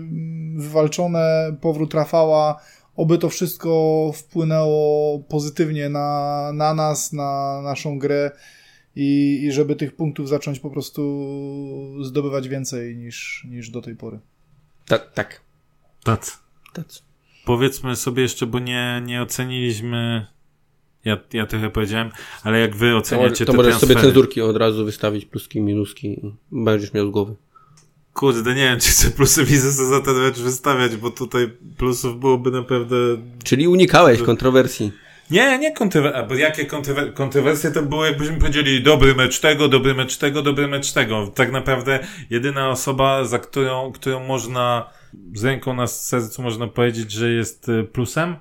wywalczone, 0.56 1.56
powrót 1.62 1.94
Rafała, 1.94 2.62
oby 2.96 3.18
to 3.18 3.30
wszystko 3.30 4.12
wpłynęło 4.16 5.20
pozytywnie 5.20 5.90
na, 5.90 6.52
na 6.54 6.74
nas, 6.74 7.14
na 7.14 7.62
naszą 7.64 8.00
grę 8.00 8.32
i, 8.96 9.40
i 9.44 9.52
żeby 9.52 9.76
tych 9.76 9.96
punktów 9.96 10.30
zacząć 10.30 10.60
po 10.60 10.70
prostu 10.70 11.02
zdobywać 12.02 12.50
więcej 12.50 12.96
niż, 12.98 13.46
niż 13.50 13.70
do 13.70 13.82
tej 13.82 13.96
pory. 13.96 14.20
Tak, 14.88 15.14
tak. 15.14 15.42
Tac. 16.04 16.40
Tac. 16.74 17.04
Powiedzmy 17.46 17.96
sobie 17.96 18.24
jeszcze, 18.24 18.46
bo 18.46 18.60
nie, 18.60 19.02
nie 19.06 19.22
oceniliśmy. 19.22 20.26
Ja, 21.06 21.18
ja 21.34 21.46
trochę 21.46 21.70
powiedziałem, 21.70 22.10
ale 22.44 22.60
jak 22.60 22.76
wy 22.76 22.90
To, 22.92 22.98
oceniacie 22.98 23.46
to 23.46 23.52
te 23.52 23.58
możesz 23.58 23.74
sobie 23.74 23.94
transfery? 23.94 24.14
cenzurki 24.14 24.42
od 24.42 24.58
razu 24.58 24.86
wystawić, 24.86 25.26
pluski, 25.26 25.62
minuski 25.62 26.08
i 26.08 26.34
będziesz 26.52 26.94
miał 26.94 27.08
z 27.08 27.12
głowy. 27.12 27.36
Kurde, 28.14 28.56
nie 28.56 28.62
wiem, 28.62 28.80
czy 28.80 28.90
chcę 28.90 29.12
plusy 29.12 29.46
widzę 29.46 29.72
za 29.72 30.02
ten 30.02 30.16
mecz 30.16 30.40
wystawiać, 30.40 30.98
bo 30.98 31.12
tutaj 31.12 31.50
plusów 31.78 32.20
byłoby 32.20 32.52
naprawdę... 32.52 32.96
Czyli 33.44 33.68
unikałeś 33.68 34.22
kontrowersji. 34.22 34.92
Nie, 35.32 35.60
nie 35.60 35.74
kontrowersje, 35.74 36.24
bo 36.28 36.36
jakie 36.36 36.66
kontrower 36.66 37.14
kontrowersje 37.14 37.72
to 37.72 37.82
było, 37.82 38.06
jakbyśmy 38.06 38.38
powiedzieli 38.38 38.84
dobry 38.84 39.16
mecz 39.16 39.40
tego, 39.40 39.68
dobry 39.68 39.94
mecz 39.94 40.18
tego, 40.18 40.42
dobry 40.42 40.68
mecz 40.68 40.92
tego. 40.92 41.28
Tak 41.28 41.52
naprawdę 41.52 42.00
jedyna 42.30 42.70
osoba, 42.70 43.24
za 43.24 43.40
którą, 43.40 43.92
którą 43.92 44.28
można 44.28 44.90
z 45.34 45.44
ręką 45.44 45.74
na 45.74 45.88
sercu 45.88 46.42
można 46.42 46.68
powiedzieć, 46.68 47.12
że 47.12 47.30
jest 47.30 47.70
y, 47.70 47.84
plusem, 47.84 48.36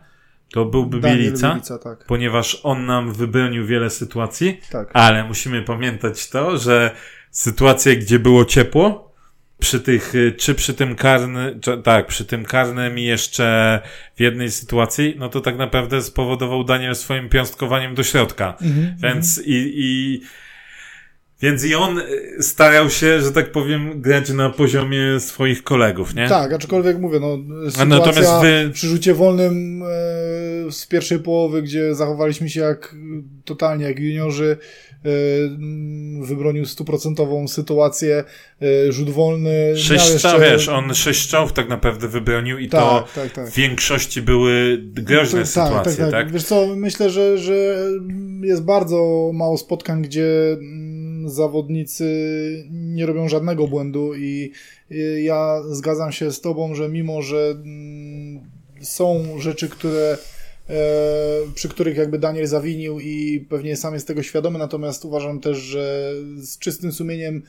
to 0.53 0.65
byłby 0.65 1.01
Daniel 1.01 1.19
Bielica, 1.19 1.49
Bielica, 1.49 1.79
tak. 1.79 2.05
ponieważ 2.05 2.61
on 2.63 2.87
nam 2.87 3.13
wybronił 3.13 3.67
wiele 3.67 3.91
sytuacji, 3.91 4.61
tak. 4.71 4.91
ale 4.93 5.25
musimy 5.25 5.63
pamiętać 5.63 6.31
to, 6.31 6.59
że 6.59 6.95
sytuacje, 7.31 7.97
gdzie 7.97 8.19
było 8.19 8.45
ciepło, 8.45 9.10
przy 9.61 9.81
tych, 9.81 10.15
y, 10.15 10.33
czy 10.33 10.55
przy 10.55 10.75
tym 10.75 10.95
karnym, 10.97 11.61
tak, 11.85 12.07
przy 12.07 12.25
tym 12.25 12.45
karnym 12.45 12.99
i 12.99 13.05
jeszcze 13.05 13.81
w 14.17 14.21
jednej 14.21 14.51
sytuacji, 14.51 15.15
no 15.19 15.29
to 15.29 15.41
tak 15.41 15.57
naprawdę 15.57 16.03
spowodował 16.03 16.65
Daniel 16.65 16.95
swoim 16.95 17.29
piąstkowaniem 17.29 17.95
do 17.95 18.03
środka. 18.03 18.57
Mhm, 18.61 18.97
Więc 19.03 19.39
i, 19.39 19.73
i, 19.75 20.21
więc 21.43 21.65
i 21.65 21.75
on 21.75 21.99
y, 21.99 22.43
starał 22.43 22.91
się, 22.91 23.21
że 23.21 23.33
tak 23.33 23.53
powiem, 23.53 24.01
grać 24.01 24.31
na 24.31 24.51
poziomie 24.51 25.21
swoich 25.21 25.63
kolegów, 25.63 26.15
nie? 26.15 26.29
Tak, 26.29 26.53
aczkolwiek 26.53 26.99
mówię, 26.99 27.21
no, 27.21 27.39
sytuacja 27.71 27.85
natomiast 27.85 28.41
wy, 28.43 28.71
przy 28.73 28.89
rzucie 28.89 29.15
wolnym 29.15 29.83
e, 29.83 29.87
z 30.73 30.87
pierwszej 30.87 31.19
połowy, 31.19 31.63
gdzie 31.63 31.95
zachowaliśmy 31.95 32.51
się 32.51 32.61
jak 32.61 32.95
totalnie 33.45 33.85
jak 33.85 33.99
juniorzy, 33.99 34.57
wybronił 36.23 36.67
stuprocentową 36.67 37.49
sytuację, 37.49 38.25
e, 38.63 38.93
rzut 38.93 39.11
wolny. 39.11 39.77
sześć 39.77 40.13
jeszcze- 40.13 40.41
wiesz, 40.41 40.69
on 40.69 40.95
sześć 40.95 41.23
strzałów 41.25 41.53
tak 41.53 41.69
naprawdę 41.69 42.09
wybronił 42.09 42.59
i 42.59 42.69
to 42.69 42.77
Tak, 42.79 43.13
tak, 43.25 43.33
tak. 43.33 43.49
w 43.51 43.55
większości 43.57 44.23
były 44.23 44.79
groźne 44.83 45.41
To- 45.41 45.47
sytuacje, 45.47 46.07
tak? 46.11 46.33
Wiesz 46.33 46.45
co, 46.45 46.67
myślę, 46.77 47.11
że, 47.11 47.39
że 47.39 47.77
jest 48.43 48.63
bardzo 48.65 49.31
mało 49.35 49.59
spotkań, 49.59 50.03
gdzie 50.03 50.53
mm, 50.53 51.29
zawodnicy 51.31 52.05
nie 52.71 53.07
robią 53.07 53.29
żadnego 53.29 53.69
błędu 53.69 54.15
i 54.15 54.53
y, 54.93 55.23
ja 55.23 55.63
zgadzam 55.71 56.13
się 56.13 56.33
z 56.33 56.41
tobą, 56.41 56.75
że 56.75 56.89
mimo, 56.89 57.23
że 57.23 57.51
mm, 57.65 58.41
są 58.81 59.25
rzeczy, 59.39 59.69
które 59.69 60.19
przy 61.55 61.69
których 61.69 61.97
jakby 61.97 62.19
Daniel 62.19 62.47
zawinił 62.47 63.01
i 63.01 63.47
pewnie 63.49 63.77
sam 63.77 63.95
jest 63.95 64.07
tego 64.07 64.23
świadomy, 64.23 64.59
natomiast 64.59 65.05
uważam 65.05 65.41
też, 65.41 65.59
że 65.59 66.13
z 66.37 66.59
czystym 66.59 66.93
sumieniem 66.93 67.43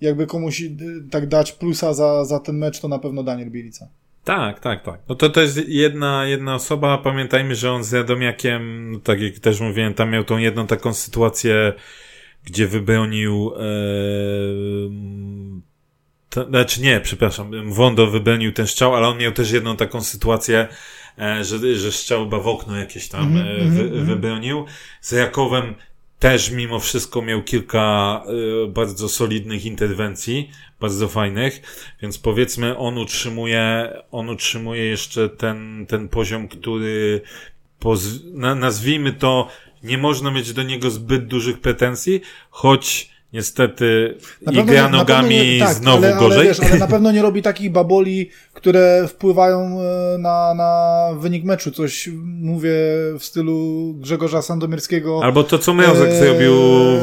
jakby 0.00 0.26
komuś 0.26 0.60
y, 0.60 0.70
tak 1.10 1.28
dać 1.28 1.52
plusa 1.52 1.94
za, 1.94 2.24
za 2.24 2.40
ten 2.40 2.58
mecz, 2.58 2.80
to 2.80 2.88
na 2.88 2.98
pewno 2.98 3.22
Daniel 3.22 3.50
Bielica. 3.50 3.88
Tak, 4.24 4.60
tak, 4.60 4.82
tak. 4.82 5.00
No 5.08 5.14
to 5.14 5.30
to 5.30 5.40
jest 5.40 5.68
jedna, 5.68 6.26
jedna 6.26 6.54
osoba. 6.54 6.98
Pamiętajmy, 6.98 7.54
że 7.54 7.72
on 7.72 7.84
z 7.84 7.94
Radomiakiem, 7.94 8.92
no 8.92 8.98
tak 8.98 9.20
jak 9.20 9.38
też 9.38 9.60
mówiłem, 9.60 9.94
tam 9.94 10.10
miał 10.10 10.24
tą 10.24 10.38
jedną 10.38 10.66
taką 10.66 10.94
sytuację, 10.94 11.72
gdzie 12.44 12.66
wybronił 12.66 13.52
e, 13.56 13.60
to, 16.30 16.44
znaczy 16.44 16.80
nie, 16.80 17.00
przepraszam, 17.00 17.72
Wondo 17.72 18.06
wybronił 18.06 18.52
ten 18.52 18.66
strzał, 18.66 18.94
ale 18.94 19.08
on 19.08 19.18
miał 19.18 19.32
też 19.32 19.50
jedną 19.50 19.76
taką 19.76 20.00
sytuację, 20.00 20.58
e, 20.58 20.68
że, 21.42 21.74
że 21.74 21.92
strzał 21.92 22.24
chyba 22.24 22.38
w 22.38 22.48
okno 22.48 22.76
jakieś 22.76 23.08
tam 23.08 23.26
Mhm, 23.26 23.46
e, 23.46 23.50
mhm, 23.50 23.70
wy, 23.70 23.82
mhm. 23.82 24.04
wybronił. 24.06 24.64
Z 25.00 25.12
Jakowem 25.12 25.74
też 26.18 26.50
mimo 26.50 26.78
wszystko 26.78 27.22
miał 27.22 27.42
kilka 27.42 28.22
e, 28.64 28.68
bardzo 28.68 29.08
solidnych 29.08 29.64
interwencji, 29.64 30.50
bardzo 30.80 31.08
fajnych, 31.08 31.62
więc 32.02 32.18
powiedzmy 32.18 32.78
on 32.78 32.98
utrzymuje, 32.98 33.92
on 34.10 34.28
utrzymuje 34.28 34.84
jeszcze 34.84 35.28
ten, 35.28 35.86
ten 35.88 36.08
poziom, 36.08 36.48
który 36.48 37.20
poz, 37.78 38.02
na, 38.24 38.54
nazwijmy 38.54 39.12
to, 39.12 39.48
nie 39.82 39.98
można 39.98 40.30
mieć 40.30 40.52
do 40.52 40.62
niego 40.62 40.90
zbyt 40.90 41.26
dużych 41.26 41.60
pretensji, 41.60 42.20
choć 42.50 43.10
niestety 43.32 44.14
Na 44.46 44.52
i 44.52 44.64
gra 44.64 44.88
nogami 44.88 45.58
tak, 45.60 45.74
znowu 45.74 46.04
ale, 46.04 46.14
gorzej. 46.16 46.38
Ale, 46.38 46.48
wiesz, 46.48 46.60
ale 46.60 46.78
na 46.78 46.86
pewno 46.86 47.12
nie 47.12 47.22
robi 47.22 47.42
takich 47.42 47.72
baboli, 47.72 48.30
które 48.54 49.08
wpływają 49.08 49.80
e, 49.80 50.18
na, 50.18 50.54
na 50.54 51.08
wynik 51.18 51.44
meczu. 51.44 51.70
Coś 51.70 52.08
mówię 52.24 52.70
w 53.18 53.24
stylu 53.24 53.94
Grzegorza 53.98 54.42
Sandomierskiego. 54.42 55.20
Albo 55.24 55.44
to, 55.44 55.58
co 55.58 55.74
Mrozek 55.74 56.08
E, 56.10 56.18
zrobił 56.18 56.52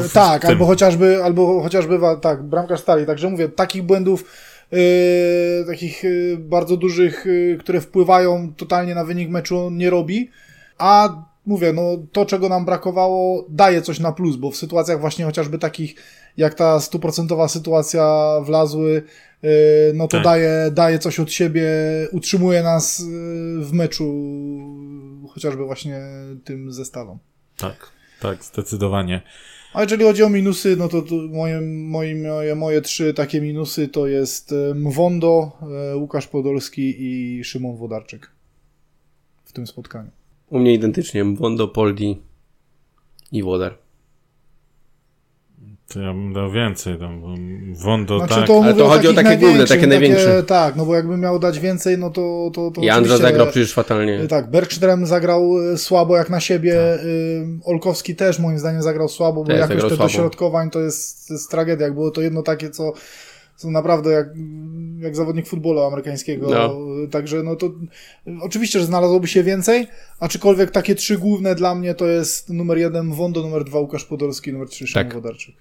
w 0.02 0.10
Tak, 0.12 0.40
tym. 0.42 0.50
albo 0.50 0.66
chociażby, 0.66 1.24
albo 1.24 1.62
chociażby, 1.62 1.98
tak, 2.22 2.42
bramkarz 2.42 2.80
stali. 2.80 3.06
Także 3.06 3.28
mówię, 3.30 3.48
takich 3.48 3.82
błędów, 3.82 4.24
e, 4.72 5.64
takich 5.66 6.04
e, 6.04 6.08
bardzo 6.38 6.76
dużych, 6.76 7.26
które 7.58 7.80
wpływają 7.80 8.52
totalnie 8.56 8.94
na 8.94 9.04
wynik 9.04 9.30
meczu, 9.30 9.58
on 9.58 9.76
nie 9.76 9.90
robi. 9.90 10.30
A 10.78 11.08
mówię, 11.46 11.72
no 11.72 11.82
to, 12.12 12.26
czego 12.26 12.48
nam 12.48 12.64
brakowało, 12.64 13.46
daje 13.48 13.82
coś 13.82 14.00
na 14.00 14.12
plus, 14.12 14.36
bo 14.36 14.50
w 14.50 14.56
sytuacjach 14.56 15.00
właśnie 15.00 15.24
chociażby 15.24 15.58
takich, 15.58 15.94
jak 16.36 16.54
ta 16.54 16.80
stuprocentowa 16.80 17.48
sytuacja 17.48 18.36
wlazły, 18.44 19.02
e, 19.42 19.48
no 19.94 20.08
to 20.08 20.16
Tak. 20.16 20.24
daje, 20.24 20.70
daje 20.72 20.98
coś 20.98 21.20
od 21.20 21.32
siebie, 21.32 21.68
utrzymuje 22.12 22.62
nas 22.62 23.00
e, 23.00 23.04
w 23.64 23.72
meczu, 23.72 24.04
chociażby 25.28 25.64
właśnie 25.64 26.00
tym 26.44 26.72
zestawem. 26.72 27.18
Tak, 27.56 27.90
tak, 28.20 28.44
zdecydowanie. 28.44 29.22
A 29.74 29.82
jeżeli 29.82 30.04
chodzi 30.04 30.22
o 30.22 30.28
minusy, 30.28 30.76
no 30.76 30.88
to 30.88 31.02
moje, 31.30 31.60
moje, 31.60 32.14
moje, 32.14 32.54
moje 32.54 32.80
trzy 32.80 33.14
takie 33.14 33.40
minusy 33.40 33.88
to 33.88 34.06
jest 34.06 34.52
e, 34.52 34.74
Mwondo, 34.74 35.52
Łukasz 35.94 36.26
Podolski 36.26 36.94
i 36.98 37.44
Szymon 37.44 37.76
Wodarczyk 37.76 38.30
w 39.44 39.52
tym 39.52 39.66
spotkaniu. 39.66 40.10
U 40.50 40.58
mnie 40.58 40.74
identycznie. 40.74 41.24
Wondo, 41.24 41.68
Poldi 41.68 42.22
i 43.32 43.42
Wodar. 43.42 43.78
To 45.92 46.00
ja 46.00 46.12
bym 46.12 46.32
dał 46.32 46.50
więcej. 46.50 46.98
Tam, 46.98 47.20
bo 47.20 47.28
Wondo, 47.84 48.18
Znaczy 48.18 48.34
tak. 48.34 48.46
to 48.46 48.60
Ale 48.64 48.74
to 48.74 48.88
chodzi 48.88 49.08
o 49.08 49.12
takie 49.12 49.36
główne, 49.36 49.66
takie 49.66 49.86
największe. 49.86 50.42
Tak, 50.42 50.76
no 50.76 50.86
bo 50.86 50.94
jakbym 50.94 51.20
miał 51.20 51.38
dać 51.38 51.58
więcej, 51.60 51.98
no 51.98 52.10
to... 52.10 52.50
to, 52.54 52.70
to 52.70 52.80
I 52.80 52.90
oczywiście- 52.90 53.18
zagrał 53.18 53.46
przecież 53.46 53.72
fatalnie. 53.74 54.26
Tak, 54.28 54.50
Bergström 54.50 55.06
zagrał 55.06 55.70
e, 55.72 55.78
słabo 55.78 56.16
jak 56.16 56.30
na 56.30 56.40
siebie, 56.40 56.94
y, 57.04 57.46
Olkowski 57.64 58.16
też 58.16 58.38
moim 58.38 58.58
zdaniem 58.58 58.82
zagrał 58.82 59.08
słabo, 59.08 59.40
bo 59.44 59.46
Też 59.46 59.60
jakoś 59.60 59.76
te 59.76 59.88
słabo. 59.88 59.96
dośrodkowań 60.02 60.70
to 60.70 60.80
jest, 60.80 61.28
to 61.28 61.34
jest 61.34 61.50
tragedia. 61.50 61.84
Jak 61.86 61.94
było 61.94 62.10
to 62.10 62.20
jedno 62.22 62.42
takie, 62.42 62.70
co, 62.70 62.92
co 63.56 63.70
naprawdę 63.70 64.10
jak, 64.10 64.26
jak 64.98 65.16
zawodnik 65.16 65.46
futbolu 65.46 65.80
amerykańskiego. 65.80 66.50
No. 66.50 66.76
Także 67.10 67.42
no 67.42 67.56
to 67.56 67.70
oczywiście, 68.40 68.78
że 68.80 68.84
znalazłoby 68.86 69.28
się 69.28 69.42
więcej, 69.42 69.86
aczkolwiek 70.20 70.70
takie 70.70 70.94
trzy 70.94 71.18
główne 71.18 71.54
dla 71.54 71.74
mnie 71.74 71.94
to 71.94 72.06
jest 72.06 72.50
numer 72.50 72.78
jeden 72.78 73.12
Wondo, 73.12 73.42
numer 73.42 73.64
dwa 73.64 73.78
Łukasz 73.78 74.04
Podolski, 74.04 74.52
numer 74.52 74.68
trzy 74.68 74.86
Szymon 74.86 75.04
Tak. 75.04 75.14
Wodarczyk. 75.14 75.54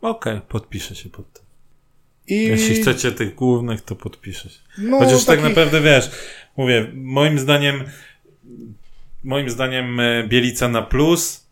Okej, 0.00 0.40
podpiszę 0.48 0.94
się 0.94 1.08
pod 1.10 1.32
tym. 1.32 1.44
I, 2.28 2.44
Jeśli 2.44 2.74
chcecie 2.82 3.12
tych 3.12 3.34
głównych, 3.34 3.80
to 3.82 3.96
podpiszę 3.96 4.48
się. 4.50 4.58
no, 4.78 4.98
Chociaż 4.98 5.24
tak 5.24 5.26
takich- 5.26 5.44
naprawdę 5.44 5.80
wiesz, 5.80 6.10
mówię, 6.56 6.90
moim 6.94 7.38
zdaniem 7.38 7.84
moim 9.24 9.50
zdaniem 9.50 10.00
e, 10.00 10.28
Bielica 10.28 10.68
na 10.68 10.82
plus 10.82 11.44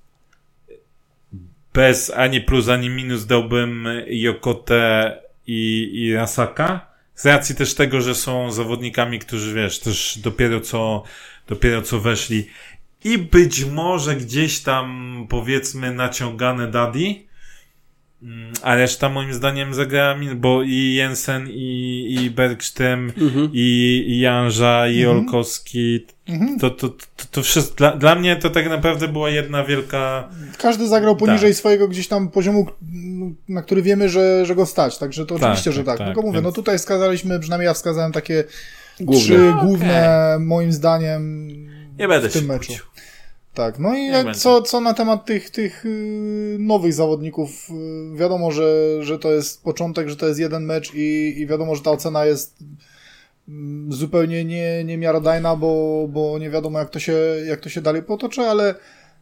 bez 1.74 2.10
ani 2.10 2.40
plus, 2.40 2.68
ani 2.68 2.88
minus 2.90 3.26
dałbym 3.26 3.88
Jokotę 4.06 5.16
i, 5.53 5.90
i 5.94 6.14
Rasaka. 6.14 6.92
Z 7.14 7.26
racji 7.26 7.55
też 7.55 7.74
tego, 7.74 8.00
że 8.00 8.14
są 8.14 8.53
zawodnikami, 8.53 9.18
którzy 9.18 9.55
wiesz, 9.55 9.78
też 9.78 10.18
dopiero 10.18 10.61
co, 10.61 11.03
dopiero 11.48 11.82
co 11.82 12.00
weszli 12.00 12.46
i 13.05 13.18
być 13.18 13.64
może 13.64 14.16
gdzieś 14.16 14.61
tam 14.61 15.26
powiedzmy 15.28 15.94
naciągane 15.94 16.70
Daddy. 16.70 17.14
Mm, 18.22 18.52
A 18.62 18.74
reszta 18.74 19.08
moim 19.08 19.34
zdaniem 19.34 19.74
zagrała, 19.74 20.16
bo 20.36 20.62
i 20.62 20.94
Jensen, 20.94 21.48
i, 21.50 22.06
i 22.20 22.30
Bergström, 22.30 23.10
i, 23.52 24.04
i 24.08 24.20
Janża, 24.20 24.88
i 24.88 25.06
Olkowski, 25.06 26.06
to, 26.60 26.70
to, 26.70 26.88
to, 26.88 26.96
to 27.30 27.42
wszystko, 27.42 27.74
dla, 27.76 27.96
dla 27.96 28.14
mnie 28.14 28.36
to 28.36 28.50
tak 28.50 28.68
naprawdę 28.68 29.08
była 29.08 29.30
jedna 29.30 29.64
wielka, 29.64 30.28
Każdy 30.58 30.88
zagrał 30.88 31.16
poniżej 31.16 31.50
Tak. 31.50 31.56
swojego 31.58 31.88
gdzieś 31.88 32.08
tam 32.08 32.28
poziomu, 32.28 32.66
na 33.48 33.62
który 33.62 33.82
wiemy, 33.82 34.08
że, 34.08 34.46
że 34.46 34.54
go 34.54 34.66
stać. 34.66 34.98
Także 34.98 35.26
to 35.26 35.34
Tak, 35.34 35.42
oczywiście, 35.44 35.72
że 35.72 35.84
tak, 35.84 35.86
tak. 35.86 35.98
tak, 35.98 36.06
Tylko 36.06 36.22
mówię, 36.22 36.32
więc- 36.34 36.44
no 36.44 36.52
tutaj 36.52 36.78
wskazaliśmy, 36.78 37.40
przynajmniej 37.40 37.66
ja 37.66 37.74
wskazałem 37.74 38.12
takie 38.12 38.44
Główne. 39.00 39.22
trzy 39.24 39.52
główne, 39.64 40.36
moim 40.40 40.72
zdaniem, 40.72 41.48
nie 41.98 42.08
będę 42.08 42.28
w 42.28 42.32
tym 42.32 42.42
się 42.42 42.48
meczu. 42.48 42.66
kłócił. 42.66 42.84
Tak, 43.55 43.78
no 43.78 43.94
i 43.94 44.07
jak, 44.07 44.36
co, 44.36 44.62
co 44.62 44.80
na 44.80 44.94
temat 44.94 45.24
tych, 45.24 45.50
tych 45.50 45.84
yy, 45.84 46.57
nowych 46.59 46.92
zawodników, 46.92 47.68
yy, 47.68 48.16
wiadomo, 48.16 48.53
że, 48.53 48.98
że 49.00 49.18
to 49.18 49.32
jest 49.32 49.62
początek, 49.62 50.09
że 50.09 50.16
to 50.16 50.26
jest 50.26 50.40
jeden 50.40 50.64
mecz 50.64 50.94
i, 50.94 51.34
i 51.40 51.46
wiadomo, 51.46 51.74
że 51.74 51.82
ta 51.82 51.90
ocena 51.90 52.24
jest 52.24 52.57
mm, 53.48 53.92
zupełnie 53.92 54.44
nie, 54.44 54.84
niemiarodajna, 54.84 55.57
bo, 55.57 56.07
bo 56.09 56.38
nie 56.38 56.50
wiadomo 56.50 56.78
jak 56.78 56.90
to, 56.90 56.98
się, 56.98 57.12
jak 57.46 57.61
to 57.61 57.68
się 57.68 57.80
dalej 57.80 58.03
potoczy, 58.03 58.40
ale 58.40 58.74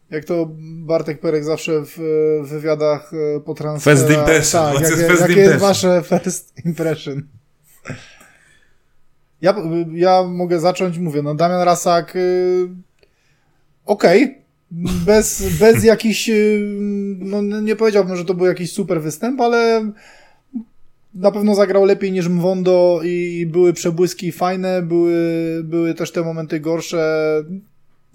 jak 0.09 0.25
to 0.25 0.47
Bartek 0.61 1.19
Perek 1.19 1.43
zawsze 1.43 1.81
w 1.85 1.97
w 2.43 2.47
wywiadach 2.49 3.11
e, 3.13 3.39
po 3.39 3.53
transferach... 3.53 3.99
First 3.99 4.19
impression, 4.19 4.73
Tak, 4.73 4.81
jak, 4.81 4.91
his 4.91 5.07
first 5.07 5.21
jakie 5.21 5.41
jest 5.41 5.57
wasze 5.59 6.03
first 6.09 6.65
impression? 6.65 7.21
Ja, 9.41 9.55
ja 9.93 10.23
mogę 10.23 10.59
zacząć, 10.59 10.97
mówię, 10.97 11.21
no 11.21 11.35
Damian 11.35 11.61
Rasak... 11.61 12.15
Yy, 12.15 12.90
okej. 13.85 14.37
Bez, 15.05 15.57
bez 15.59 15.83
jakichś, 15.93 16.29
y, 16.29 16.59
no 17.19 17.41
nie 17.41 17.75
powiedziałbym, 17.75 18.15
że 18.15 18.25
to 18.25 18.33
był 18.33 18.45
jakiś 18.45 18.71
super 18.71 19.01
występ, 19.01 19.41
ale 19.41 19.91
na 21.13 21.31
pewno 21.31 21.55
zagrał 21.55 21.85
lepiej 21.85 22.11
niż 22.11 22.27
Mwondo 22.27 22.99
i 23.03 23.45
były 23.51 23.73
przebłyski 23.73 24.31
fajne, 24.31 24.81
były, 24.81 25.15
były 25.63 25.93
też 25.93 26.11
te 26.11 26.21
momenty 26.21 26.59
gorsze. 26.59 27.33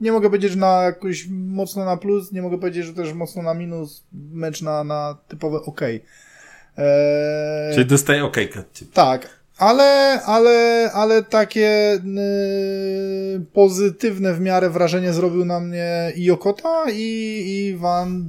Nie 0.01 0.13
mogę 0.13 0.29
powiedzieć, 0.29 0.51
że 0.53 0.59
na 0.59 0.83
jakoś 0.83 1.29
mocno 1.31 1.85
na 1.85 1.97
plus, 1.97 2.33
nie 2.33 2.43
mogę 2.43 2.59
powiedzieć, 2.59 2.87
że 2.87 2.95
też 2.95 3.13
mocno 3.13 3.43
na 3.43 3.55
minus, 3.55 4.05
mecz 4.33 4.63
na, 4.63 4.85
na 4.85 5.19
typowe 5.29 5.59
ok. 5.59 5.81
Eee, 5.83 7.75
Czyli 7.75 7.87
dostaję 7.87 8.25
okejkę 8.25 8.63
ciebie. 8.73 8.91
tak, 8.95 9.36
ale, 9.59 10.23
ale, 10.23 10.91
ale 10.95 11.23
takie 11.23 11.95
y, 11.95 13.41
pozytywne 13.53 14.35
w 14.35 14.41
miarę 14.41 14.71
wrażenie 14.71 15.13
zrobił 15.13 15.45
na 15.45 15.61
mnie 15.61 16.13
i 16.17 16.31
Okota 16.31 16.85
i, 16.93 17.43
i 17.47 17.77
Van 17.77 18.25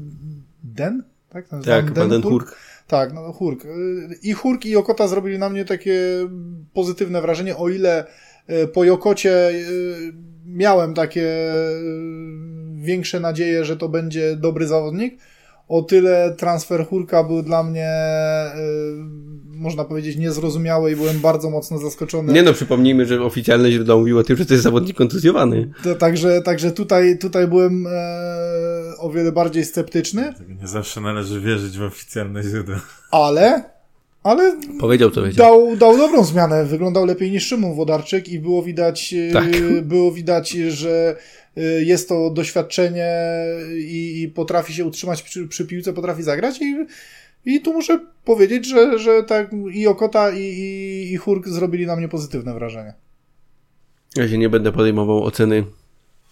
Den? 0.63 1.03
Tak, 1.29 1.47
Ten 1.47 1.61
Tak, 1.61 1.93
Van 1.93 2.09
den 2.09 2.21
Hurk. 2.21 2.55
Tak, 2.87 3.13
no 3.13 3.33
Hurk. 3.33 3.65
Y, 3.65 3.69
I 4.23 4.33
Hurk 4.33 4.65
i 4.65 4.75
Okota 4.75 5.07
zrobili 5.07 5.39
na 5.39 5.49
mnie 5.49 5.65
takie 5.65 5.99
pozytywne 6.73 7.21
wrażenie, 7.21 7.57
o 7.57 7.69
ile 7.69 8.05
y, 8.49 8.67
po 8.67 8.83
Jokocie 8.83 9.49
y, 9.49 10.13
miałem 10.45 10.93
takie 10.93 11.53
większe 12.75 13.19
nadzieje, 13.19 13.65
że 13.65 13.77
to 13.77 13.89
będzie 13.89 14.35
dobry 14.35 14.67
zawodnik, 14.67 15.19
o 15.67 15.81
tyle 15.81 16.35
transfer 16.37 16.85
Hurka 16.85 17.23
był 17.23 17.43
dla 17.43 17.63
mnie, 17.63 17.89
można 19.57 19.83
powiedzieć, 19.85 20.17
niezrozumiały 20.17 20.91
i 20.91 20.95
byłem 20.95 21.19
bardzo 21.19 21.49
mocno 21.49 21.77
zaskoczony. 21.77 22.33
Nie 22.33 22.43
no, 22.43 22.53
przypomnijmy, 22.53 23.05
że 23.05 23.23
oficjalne 23.23 23.71
źródła 23.71 23.95
mówiło 23.97 24.19
o 24.19 24.23
tym, 24.23 24.37
że 24.37 24.45
to 24.45 24.53
jest 24.53 24.63
zawodnik 24.63 24.97
kontuzjowany. 24.97 25.71
To, 25.83 25.95
także, 25.95 26.41
także 26.41 26.71
tutaj, 26.71 27.17
tutaj 27.17 27.47
byłem 27.47 27.87
e, 27.87 27.91
o 28.97 29.09
wiele 29.09 29.31
bardziej 29.31 29.65
sceptyczny, 29.65 30.33
nie 30.61 30.67
zawsze 30.67 31.01
należy 31.01 31.41
wierzyć 31.41 31.77
w 31.77 31.81
oficjalne 31.83 32.43
źródła. 32.43 32.81
ale, 33.11 33.63
ale 34.23 34.57
Powiedział, 34.79 35.11
co 35.11 35.23
wiedział. 35.23 35.45
dał, 35.67 35.77
dał 35.77 35.97
dobrą 35.97 36.23
zmianę. 36.23 36.65
Wyglądał 36.65 37.05
lepiej 37.05 37.31
niż 37.31 37.47
Szymon 37.47 37.75
Wodarczyk 37.75 38.29
i 38.29 38.39
było 38.39 38.63
widać, 38.63 39.13
e, 39.29 39.33
Tak. 39.33 39.45
było 39.83 40.11
widać, 40.11 40.49
że 40.49 41.15
e, 41.57 41.61
jest 41.63 42.09
to 42.09 42.29
doświadczenie 42.29 43.11
i, 43.77 44.21
i 44.21 44.27
potrafi 44.29 44.73
się 44.73 44.85
utrzymać 44.85 45.21
przy, 45.21 45.47
przy 45.47 45.65
piłce, 45.65 45.93
potrafi 45.93 46.23
zagrać 46.23 46.61
i, 46.61 46.85
i 47.47 47.61
tu 47.61 47.73
muszę 47.73 47.99
powiedzieć, 48.25 48.67
że, 48.67 48.99
że 48.99 49.23
tak 49.23 49.51
i 49.73 49.87
Okota 49.87 50.31
i, 50.31 50.41
i, 50.41 51.13
i 51.13 51.17
Hurk 51.17 51.47
zrobili 51.47 51.85
na 51.85 51.95
mnie 51.95 52.07
pozytywne 52.07 52.53
wrażenie. 52.53 52.93
Ja 54.15 54.27
się 54.29 54.37
nie 54.37 54.49
będę 54.49 54.71
podejmował 54.71 55.23
oceny 55.23 55.63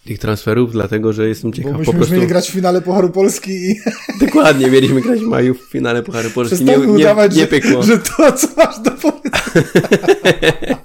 tych 0.06 0.18
transferów, 0.18 0.72
dlatego 0.72 1.12
że 1.12 1.28
jestem 1.28 1.50
Bo 1.50 1.56
ciekaw 1.56 1.72
po 1.72 1.78
myśmy 1.78 1.92
już 1.92 1.96
prostu. 1.98 2.14
mieli 2.14 2.26
grać 2.26 2.48
w 2.48 2.52
finale 2.52 2.82
Pucharu 2.82 3.10
Polski 3.10 3.52
i 3.52 3.80
Dokładnie, 4.26 4.70
mieliśmy 4.70 5.00
grać 5.00 5.20
w 5.20 5.26
maju 5.28 5.54
w 5.54 5.60
finale 5.70 6.02
Puchary 6.02 6.30
Polski. 6.30 6.64
Nie, 6.64 6.76
nie, 6.76 6.88
udawać, 6.88 7.34
nie 7.34 7.40
że, 7.40 7.46
pykło. 7.46 7.82
że 7.82 7.98
to, 7.98 8.32
co 8.32 8.48
masz 8.56 8.78
do 8.80 8.90
powiedzenia. 8.90 10.76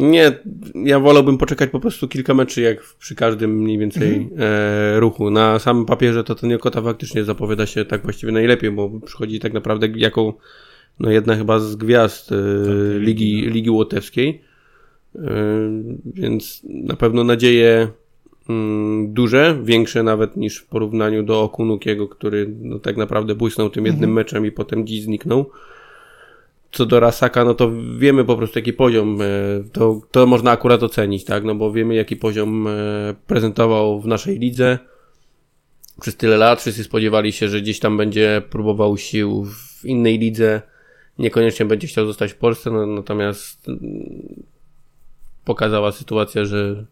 Nie, 0.00 0.32
ja 0.74 1.00
wolałbym 1.00 1.38
poczekać 1.38 1.70
po 1.70 1.80
prostu 1.80 2.08
kilka 2.08 2.34
meczy, 2.34 2.60
jak 2.60 2.82
przy 2.98 3.14
każdym 3.14 3.50
mniej 3.62 3.78
więcej 3.78 4.14
Mhm. 4.14 4.40
e, 4.42 5.00
ruchu. 5.00 5.30
Na 5.30 5.58
samym 5.58 5.86
papierze 5.86 6.24
to 6.24 6.34
ten 6.34 6.50
Jokota 6.50 6.82
faktycznie 6.82 7.24
zapowiada 7.24 7.66
się 7.66 7.84
tak 7.84 8.02
właściwie 8.02 8.32
najlepiej, 8.32 8.70
bo 8.70 8.90
przychodzi 9.00 9.40
tak 9.40 9.52
naprawdę 9.52 9.88
jako 9.96 10.34
no 11.00 11.10
jedna 11.10 11.36
chyba 11.36 11.58
z 11.58 11.76
gwiazd 11.76 12.32
e, 12.32 12.36
Ligi, 12.98 13.40
Ligi 13.50 13.70
Łotewskiej. 13.70 14.40
E, 15.16 15.20
więc 16.06 16.62
na 16.64 16.96
pewno 16.96 17.24
nadzieje 17.24 17.88
mm, 18.48 19.12
duże, 19.12 19.58
większe 19.64 20.02
nawet 20.02 20.36
niż 20.36 20.58
w 20.58 20.66
porównaniu 20.66 21.22
do 21.22 21.42
Okunukiego, 21.42 22.08
który 22.08 22.54
no, 22.60 22.78
tak 22.78 22.96
naprawdę 22.96 23.34
błysnął 23.34 23.70
tym 23.70 23.86
jednym 23.86 24.12
meczem 24.12 24.46
i 24.46 24.52
potem 24.52 24.86
dziś 24.86 25.02
zniknął. 25.02 25.50
Co 26.72 26.86
do 26.86 27.00
Rasaka, 27.00 27.44
no 27.44 27.54
to 27.54 27.70
wiemy 27.98 28.24
po 28.24 28.36
prostu 28.36 28.58
jaki 28.58 28.72
poziom, 28.72 29.22
e, 29.22 29.24
to, 29.72 30.00
to 30.10 30.26
można 30.26 30.50
akurat 30.50 30.82
ocenić, 30.82 31.24
tak, 31.24 31.44
no 31.44 31.54
bo 31.54 31.72
wiemy 31.72 31.94
jaki 31.94 32.16
poziom 32.16 32.66
e, 32.66 32.70
prezentował 33.26 34.00
w 34.00 34.06
naszej 34.06 34.38
lidze. 34.38 34.78
Przez 36.00 36.16
tyle 36.16 36.36
lat, 36.36 36.60
wszyscy 36.60 36.84
spodziewali 36.84 37.32
się, 37.32 37.48
że 37.48 37.60
gdzieś 37.60 37.80
tam 37.80 37.96
będzie 37.96 38.42
próbował 38.50 38.96
sił 38.96 39.44
w 39.44 39.84
innej 39.84 40.18
lidze, 40.18 40.62
niekoniecznie 41.18 41.66
będzie 41.66 41.86
chciał 41.86 42.06
zostać 42.06 42.32
w 42.32 42.36
Polsce, 42.36 42.70
no, 42.70 42.86
natomiast 42.86 43.68
mm, 43.68 44.42
pokazała 45.44 45.92
sytuacja, 45.92 46.44
że, 46.44 46.86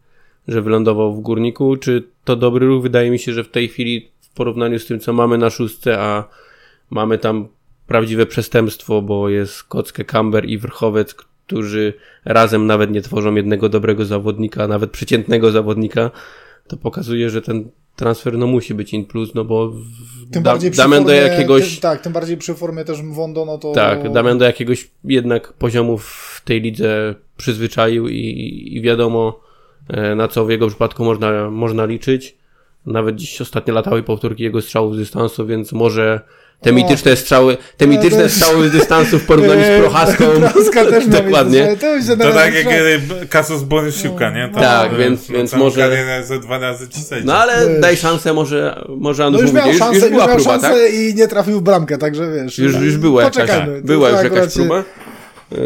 że 0.49 0.63
wylądował 0.63 1.15
w 1.15 1.21
Górniku, 1.21 1.77
czy 1.77 2.09
to 2.25 2.37
dobry 2.37 2.67
ruch? 2.67 2.83
Wydaje 2.83 3.11
mi 3.11 3.19
się, 3.19 3.33
że 3.33 3.45
w 3.45 3.51
tej 3.51 3.69
chwili 3.69 4.11
w 4.21 4.35
porównaniu 4.35 4.79
z 4.79 4.87
tym, 4.87 5.01
co 5.01 5.13
mamy 5.13 5.39
na 5.39 5.51
szóstce, 5.51 5.99
a 5.99 6.25
mamy 6.91 7.19
tam 7.19 7.49
prawdziwe 7.89 8.27
przestępstwo, 8.27 9.03
bo 9.03 9.29
jest 9.29 9.63
Kockę, 9.63 10.05
Camber 10.05 10.49
i 10.49 10.59
Wrchowiec, 10.59 11.15
którzy 11.15 11.93
razem 12.25 12.67
nawet 12.67 12.91
nie 12.91 13.03
tworzą 13.03 13.35
jednego 13.35 13.69
dobrego 13.69 14.05
zawodnika, 14.05 14.69
nawet 14.69 14.91
przeciętnego 14.91 15.51
zawodnika, 15.51 16.11
to 16.67 16.77
pokazuje, 16.77 17.31
że 17.31 17.43
ten 17.43 17.71
transfer 17.97 18.39
no 18.39 18.47
musi 18.47 18.75
być 18.75 18.95
in 18.95 19.05
plus, 19.05 19.35
no 19.35 19.45
bo 19.45 19.73
Tym 20.31 20.43
da, 20.43 20.51
bardziej 20.51 20.71
przy 20.71 20.83
Damian 20.83 21.05
do 21.05 21.13
formie, 21.13 21.29
jakiegoś 21.29 21.71
Tym, 21.71 21.81
tak, 21.81 22.01
tym 22.01 22.13
bardziej 22.13 22.37
przy 22.37 22.55
formie 22.55 22.85
też 22.85 23.03
Mwondo, 23.03 23.45
no 23.45 23.59
to... 23.59 23.73
tak, 23.73 24.13
Damian 24.13 24.39
do 24.39 24.45
jakiegoś 24.45 24.91
jednak 25.05 25.53
poziomu 25.53 25.99
w 25.99 26.43
tej 26.45 26.61
lidze 26.61 27.15
przyzwyczaił 27.37 28.09
i, 28.09 28.69
i 28.73 28.81
wiadomo 28.81 29.41
e, 29.89 30.15
na 30.15 30.29
co 30.29 30.45
w 30.45 30.51
jego 30.51 30.69
przypadku 30.69 31.05
można, 31.05 31.51
można 31.51 31.85
liczyć. 31.85 32.37
Nawet 32.87 33.17
dziś 33.17 33.41
ostatnio 33.41 33.75
latały 33.75 34.03
powtórki 34.03 34.43
jego 34.43 34.63
strzałów 34.63 34.95
z 34.95 34.99
dystansu, 34.99 35.47
więc 35.47 35.73
może 35.73 36.21
te 36.61 36.71
O. 36.71 36.73
mityczne 36.73 37.17
strzały, 37.17 37.57
te 37.77 37.87
mityczne 37.87 38.23
to- 38.23 38.29
strzały 38.29 38.69
z 38.69 38.73
dystansu 38.73 39.19
w 39.19 39.25
porównaniu 39.27 39.63
z 39.65 39.79
Prochaską. 39.81 40.25
Prochaska 40.41 40.85
też 40.85 41.07
Dokładnie. 41.07 41.77
To, 41.81 41.95
już 41.97 42.07
To 42.07 42.33
tak 42.33 42.55
jak 42.55 42.67
Kasus 43.29 43.63
Borysiuka, 43.63 44.31
nie? 44.31 44.49
To, 44.55 44.61
Tak, 44.61 44.97
więc- 44.97 45.29
no, 45.29 45.35
więc 45.37 45.53
może- 45.53 46.23
za 46.25 46.39
dwa 46.39 46.59
razy 46.59 46.89
ci 46.89 47.01
sędzia. 47.01 47.27
No 47.27 47.35
ale 47.39 47.69
Wiesz. 47.69 47.81
daj 47.81 47.97
szansę, 47.97 48.33
może, 48.33 48.85
może 48.89 49.23
No 49.23 49.27
Anusz 49.29 49.41
już 49.43 49.51
mówi, 49.51 49.59
miał 49.63 49.69
już, 49.69 49.79
szansę, 49.79 49.95
już 49.95 50.03
już 50.03 50.13
była 50.13 50.27
miał 50.27 50.37
próba, 50.37 50.51
szansę 50.51 50.69
tak? 50.69 50.95
i 50.95 51.15
nie 51.15 51.29
trafił 51.29 51.59
w 51.59 51.63
bramkę, 51.63 51.99
także 51.99 52.33
wiesz. 52.33 52.59
Już, 52.59 52.75
już 52.75 52.97
była 52.97 53.23
jakaś, 53.23 53.37
Poczekajmy. 53.43 53.83
była 53.83 54.11
już 54.11 54.23
jakaś 54.23 54.55
próba. 54.55 54.79
E, 54.79 55.57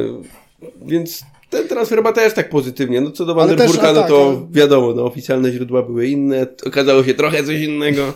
Więc 0.86 1.22
ten 1.51 1.68
transfer 1.68 1.99
chyba 1.99 2.12
też 2.12 2.32
tak 2.34 2.49
pozytywnie. 2.51 3.01
No 3.01 3.11
co 3.11 3.24
do 3.26 3.32
Ale 3.43 3.57
też, 3.57 3.59
Vanderburga, 3.59 3.88
a 3.88 3.93
no 3.93 4.01
tak, 4.01 4.09
to 4.11 4.47
wiadomo, 4.51 4.93
no 4.95 5.05
oficjalne 5.05 5.53
źródła 5.53 5.82
były 5.82 6.07
inne. 6.07 6.47
Okazało 6.66 7.05
się 7.05 7.14
trochę 7.14 7.45
coś 7.45 7.57
innego. 7.61 8.12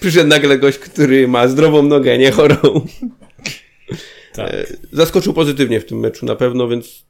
Przyszedł 0.00 0.28
nagle 0.28 0.58
gość, 0.58 0.78
który 0.78 1.28
ma 1.28 1.48
zdrową 1.48 1.82
nogę, 1.82 2.18
nie 2.18 2.30
chorą. 2.30 2.56
Tak. 4.34 4.50
E, 4.54 4.66
Zaskoczył 4.92 5.32
pozytywnie 5.32 5.80
w 5.80 5.84
tym 5.86 5.98
meczu 5.98 6.26
na 6.26 6.36
pewno, 6.36 6.68
więc 6.68 7.04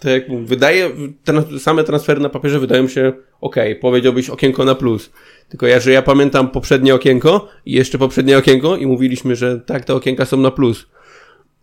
tak 0.00 0.12
jak 0.12 0.28
mówię, 0.28 0.44
wydaje, 0.46 0.90
tran- 1.26 1.58
same 1.58 1.84
transfery 1.84 2.20
na 2.20 2.28
papierze 2.28 2.58
wydają 2.60 2.88
się 2.88 3.12
ok, 3.40 3.56
powiedziałbyś 3.80 4.30
okienko 4.30 4.64
na 4.64 4.74
plus. 4.74 5.10
Tylko 5.48 5.66
ja, 5.66 5.80
że 5.80 5.90
ja 5.92 6.02
pamiętam 6.02 6.50
poprzednie 6.50 6.94
okienko 6.94 7.48
i 7.66 7.72
jeszcze 7.72 7.98
poprzednie 7.98 8.38
okienko 8.38 8.76
i 8.76 8.86
mówiliśmy, 8.86 9.36
że 9.36 9.60
tak, 9.60 9.84
te 9.84 9.94
okienka 9.94 10.26
są 10.26 10.36
na 10.36 10.50
plus. 10.50 10.86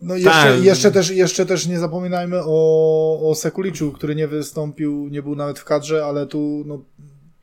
No 0.02 0.16
jeszcze, 0.16 0.32
Tak. 0.32 0.64
jeszcze, 0.64 0.92
też, 0.92 1.10
jeszcze 1.10 1.46
też 1.46 1.68
nie 1.68 1.80
zapominajmy 1.80 2.38
o, 2.44 3.30
o 3.30 3.36
Sekuliczu, 3.36 3.92
który 3.92 4.16
nie 4.16 4.28
wystąpił, 4.28 5.08
nie 5.12 5.22
był 5.22 5.36
nawet 5.36 5.60
w 5.60 5.64
kadrze, 5.66 6.06
ale 6.06 6.28
tu 6.28 6.64
no, 6.66 6.82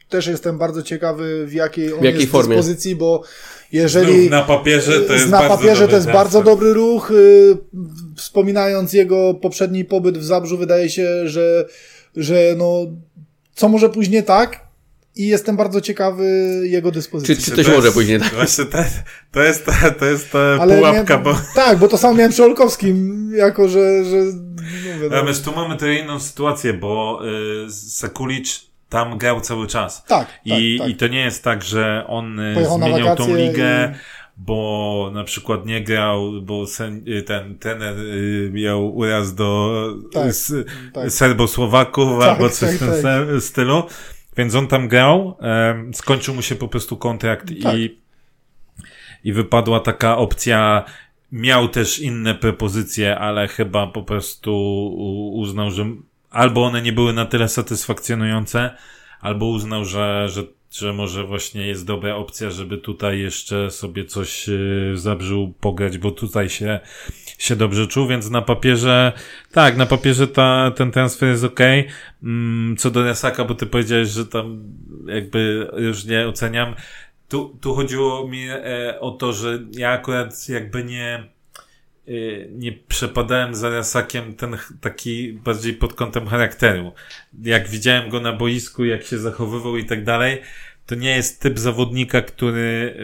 też 0.08 0.26
jestem 0.26 0.58
bardzo 0.58 0.82
ciekawy, 0.82 1.46
w 1.46 1.52
jakiej 1.52 1.92
on 1.92 2.00
W 2.00 2.04
jakiej 2.04 2.20
jest 2.20 2.32
formie? 2.32 2.56
dyspozycji, 2.56 2.96
bo 2.96 3.22
jeżeli 3.72 4.30
na 4.30 4.42
papierze 4.42 5.00
to 5.00 5.12
jest 5.12 5.28
na 5.28 5.38
bardzo 5.38 5.56
papierze 5.56 5.80
dobry 5.80 5.90
to 5.90 5.96
jest 5.96 6.10
bardzo 6.10 6.42
dobry 6.42 6.72
ruch. 6.74 7.10
y, 7.10 7.56
Wspominając 8.16 8.92
jego 8.92 9.34
poprzedni 9.34 9.84
pobyt 9.84 10.18
w 10.18 10.24
Zabrzu, 10.24 10.58
wydaje 10.58 10.90
się, 10.90 11.28
że, 11.28 11.66
że 12.16 12.54
no, 12.58 12.86
co 13.54 13.68
może 13.68 13.88
pójść 13.88 14.10
nie 14.10 14.22
tak 14.22 14.60
i 15.16 15.26
jestem 15.28 15.56
bardzo 15.56 15.80
ciekawy 15.80 16.24
jego 16.64 16.90
dyspozycji. 16.90 17.36
Czy, 17.36 17.42
czy 17.42 17.50
To 17.50 17.56
coś 17.56 17.66
jest- 17.66 17.76
może 17.78 17.92
później 17.92 18.20
tak? 18.20 18.34
Właśnie 18.34 18.64
te, 18.64 18.84
to 19.32 19.42
jest 19.42 19.64
ta, 19.66 19.90
to 19.90 20.04
jest 20.04 20.30
ta 20.32 20.38
Ale 20.60 20.76
pułapka, 20.76 21.16
nie, 21.16 21.22
bo 21.22 21.34
Tak, 21.54 21.78
bo 21.78 21.88
to 21.88 21.98
samo 21.98 22.14
miałem 22.14 22.32
przy 22.32 22.44
Olkowskim, 22.44 23.30
jako 23.36 23.68
że, 23.68 24.04
że 24.04 24.16
no 24.16 24.62
wiadomo. 24.94 25.10
Natomiast 25.10 25.44
tu 25.44 25.52
mamy 25.52 25.76
tę 25.76 25.94
inną 25.94 26.20
sytuację, 26.20 26.72
bo 26.72 27.20
y, 27.66 27.72
Sekulicz 27.72 28.66
tam 28.94 29.18
grał 29.18 29.40
cały 29.40 29.66
czas. 29.66 30.04
Tak, 30.04 30.40
I, 30.44 30.50
tak, 30.78 30.88
I 30.88 30.90
tak. 30.92 30.98
to 31.00 31.08
nie 31.08 31.20
jest 31.20 31.44
tak, 31.44 31.62
że 31.64 32.04
on 32.08 32.40
y, 32.40 32.54
Pojechał 32.54 32.78
zmieniał 32.78 33.16
tą 33.16 33.36
ligę, 33.36 33.92
i- 33.94 34.24
bo 34.36 35.10
na 35.14 35.24
przykład 35.24 35.66
nie 35.66 35.82
grał, 35.84 36.32
bo 36.42 36.66
sen, 36.66 37.02
y, 37.08 37.22
ten 37.22 37.58
trener 37.58 37.98
y, 37.98 38.50
miał 38.52 38.96
uraz 38.96 39.34
do 39.34 39.74
Tak, 40.12 40.26
s, 40.26 40.52
tak. 40.92 41.10
Serbosłowaków 41.10 42.20
Tak, 42.20 42.28
albo 42.28 42.48
coś 42.48 42.78
tak, 42.78 42.88
w 42.88 42.92
tym 42.92 43.02
tak. 43.02 43.42
stylu. 43.42 43.82
Więc 44.36 44.54
on 44.54 44.66
tam 44.66 44.88
grał, 44.88 45.36
skończył 45.92 46.34
mu 46.34 46.42
się 46.42 46.54
po 46.54 46.68
prostu 46.68 46.96
kontrakt 46.96 47.50
i, 47.50 47.98
i 49.24 49.32
wypadła 49.32 49.80
taka 49.80 50.16
opcja. 50.18 50.84
Miał 51.32 51.68
też 51.68 51.98
inne 51.98 52.34
propozycje, 52.34 53.18
ale 53.18 53.48
chyba 53.48 53.86
po 53.86 54.02
prostu 54.02 54.52
uznał, 55.34 55.70
że 55.70 55.86
albo 56.34 56.64
one 56.64 56.82
nie 56.82 56.92
były 56.92 57.12
na 57.12 57.26
tyle 57.26 57.48
satysfakcjonujące, 57.48 58.70
albo 59.20 59.46
uznał, 59.46 59.84
że, 59.84 60.28
że, 60.28 60.42
że 60.70 60.92
może 60.92 61.24
właśnie 61.24 61.66
jest 61.66 61.86
dobra 61.86 62.14
opcja, 62.14 62.50
żeby 62.50 62.78
tutaj 62.78 63.18
jeszcze 63.18 63.70
sobie 63.70 64.04
coś 64.04 64.46
w 64.92 64.98
Zabrzu 64.98 65.54
pograć, 65.60 65.98
bo 65.98 66.10
tutaj 66.10 66.48
się, 66.48 66.80
się 67.38 67.56
dobrze 67.56 67.86
czuł, 67.86 68.06
więc 68.06 68.30
na 68.30 68.42
papierze, 68.42 69.12
tak, 69.52 69.76
na 69.76 69.86
papierze 69.86 70.28
ta, 70.28 70.72
ten 70.76 70.90
transfer 70.90 71.28
jest 71.28 71.44
ok. 71.44 71.60
Mm, 72.22 72.76
co 72.76 72.90
do 72.90 73.04
Jasaka, 73.04 73.44
bo 73.44 73.54
ty 73.54 73.66
powiedziałeś, 73.66 74.08
że 74.08 74.26
tam 74.26 74.62
jakby 75.06 75.70
już 75.76 76.04
nie 76.04 76.28
oceniam. 76.28 76.74
Tu, 77.28 77.58
tu 77.60 77.74
chodziło 77.74 78.28
mi 78.28 78.46
e, 78.50 79.00
o 79.00 79.10
to, 79.10 79.32
że 79.32 79.58
ja 79.72 79.90
akurat 79.90 80.48
jakby 80.48 80.84
nie, 80.84 81.33
nie 82.50 82.72
przepadałem 82.72 83.54
za 83.54 83.70
Jasakiem 83.70 84.34
ten 84.34 84.56
taki 84.80 85.32
bardziej 85.32 85.74
pod 85.74 85.94
kątem 85.94 86.26
charakteru. 86.26 86.92
Jak 87.42 87.68
widziałem 87.68 88.10
go 88.10 88.20
na 88.20 88.32
boisku, 88.32 88.84
jak 88.84 89.04
się 89.04 89.18
zachowywał 89.18 89.76
i 89.76 89.84
tak 89.84 90.04
dalej, 90.04 90.40
to 90.86 90.94
nie 90.94 91.16
jest 91.16 91.40
typ 91.42 91.58
zawodnika, 91.58 92.22
który, 92.22 92.96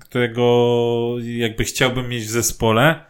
którego 0.00 1.16
jakby 1.22 1.64
chciałbym 1.64 2.08
mieć 2.08 2.24
w 2.24 2.30
zespole. 2.30 3.04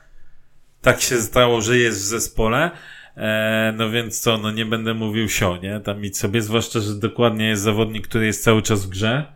Tak 0.82 1.00
się 1.00 1.16
stało, 1.16 1.60
że 1.60 1.78
jest 1.78 1.98
w 1.98 2.04
zespole. 2.04 2.70
E, 3.16 3.74
no 3.76 3.90
więc 3.90 4.20
co, 4.20 4.38
no 4.38 4.50
nie 4.50 4.66
będę 4.66 4.94
mówił 4.94 5.28
sio, 5.28 5.56
nie? 5.56 5.80
Tam 5.80 6.04
idź 6.04 6.18
sobie, 6.18 6.42
zwłaszcza, 6.42 6.80
że 6.80 6.94
dokładnie 6.94 7.48
jest 7.48 7.62
zawodnik, 7.62 8.08
który 8.08 8.26
jest 8.26 8.44
cały 8.44 8.62
czas 8.62 8.86
w 8.86 8.88
grze 8.88 9.32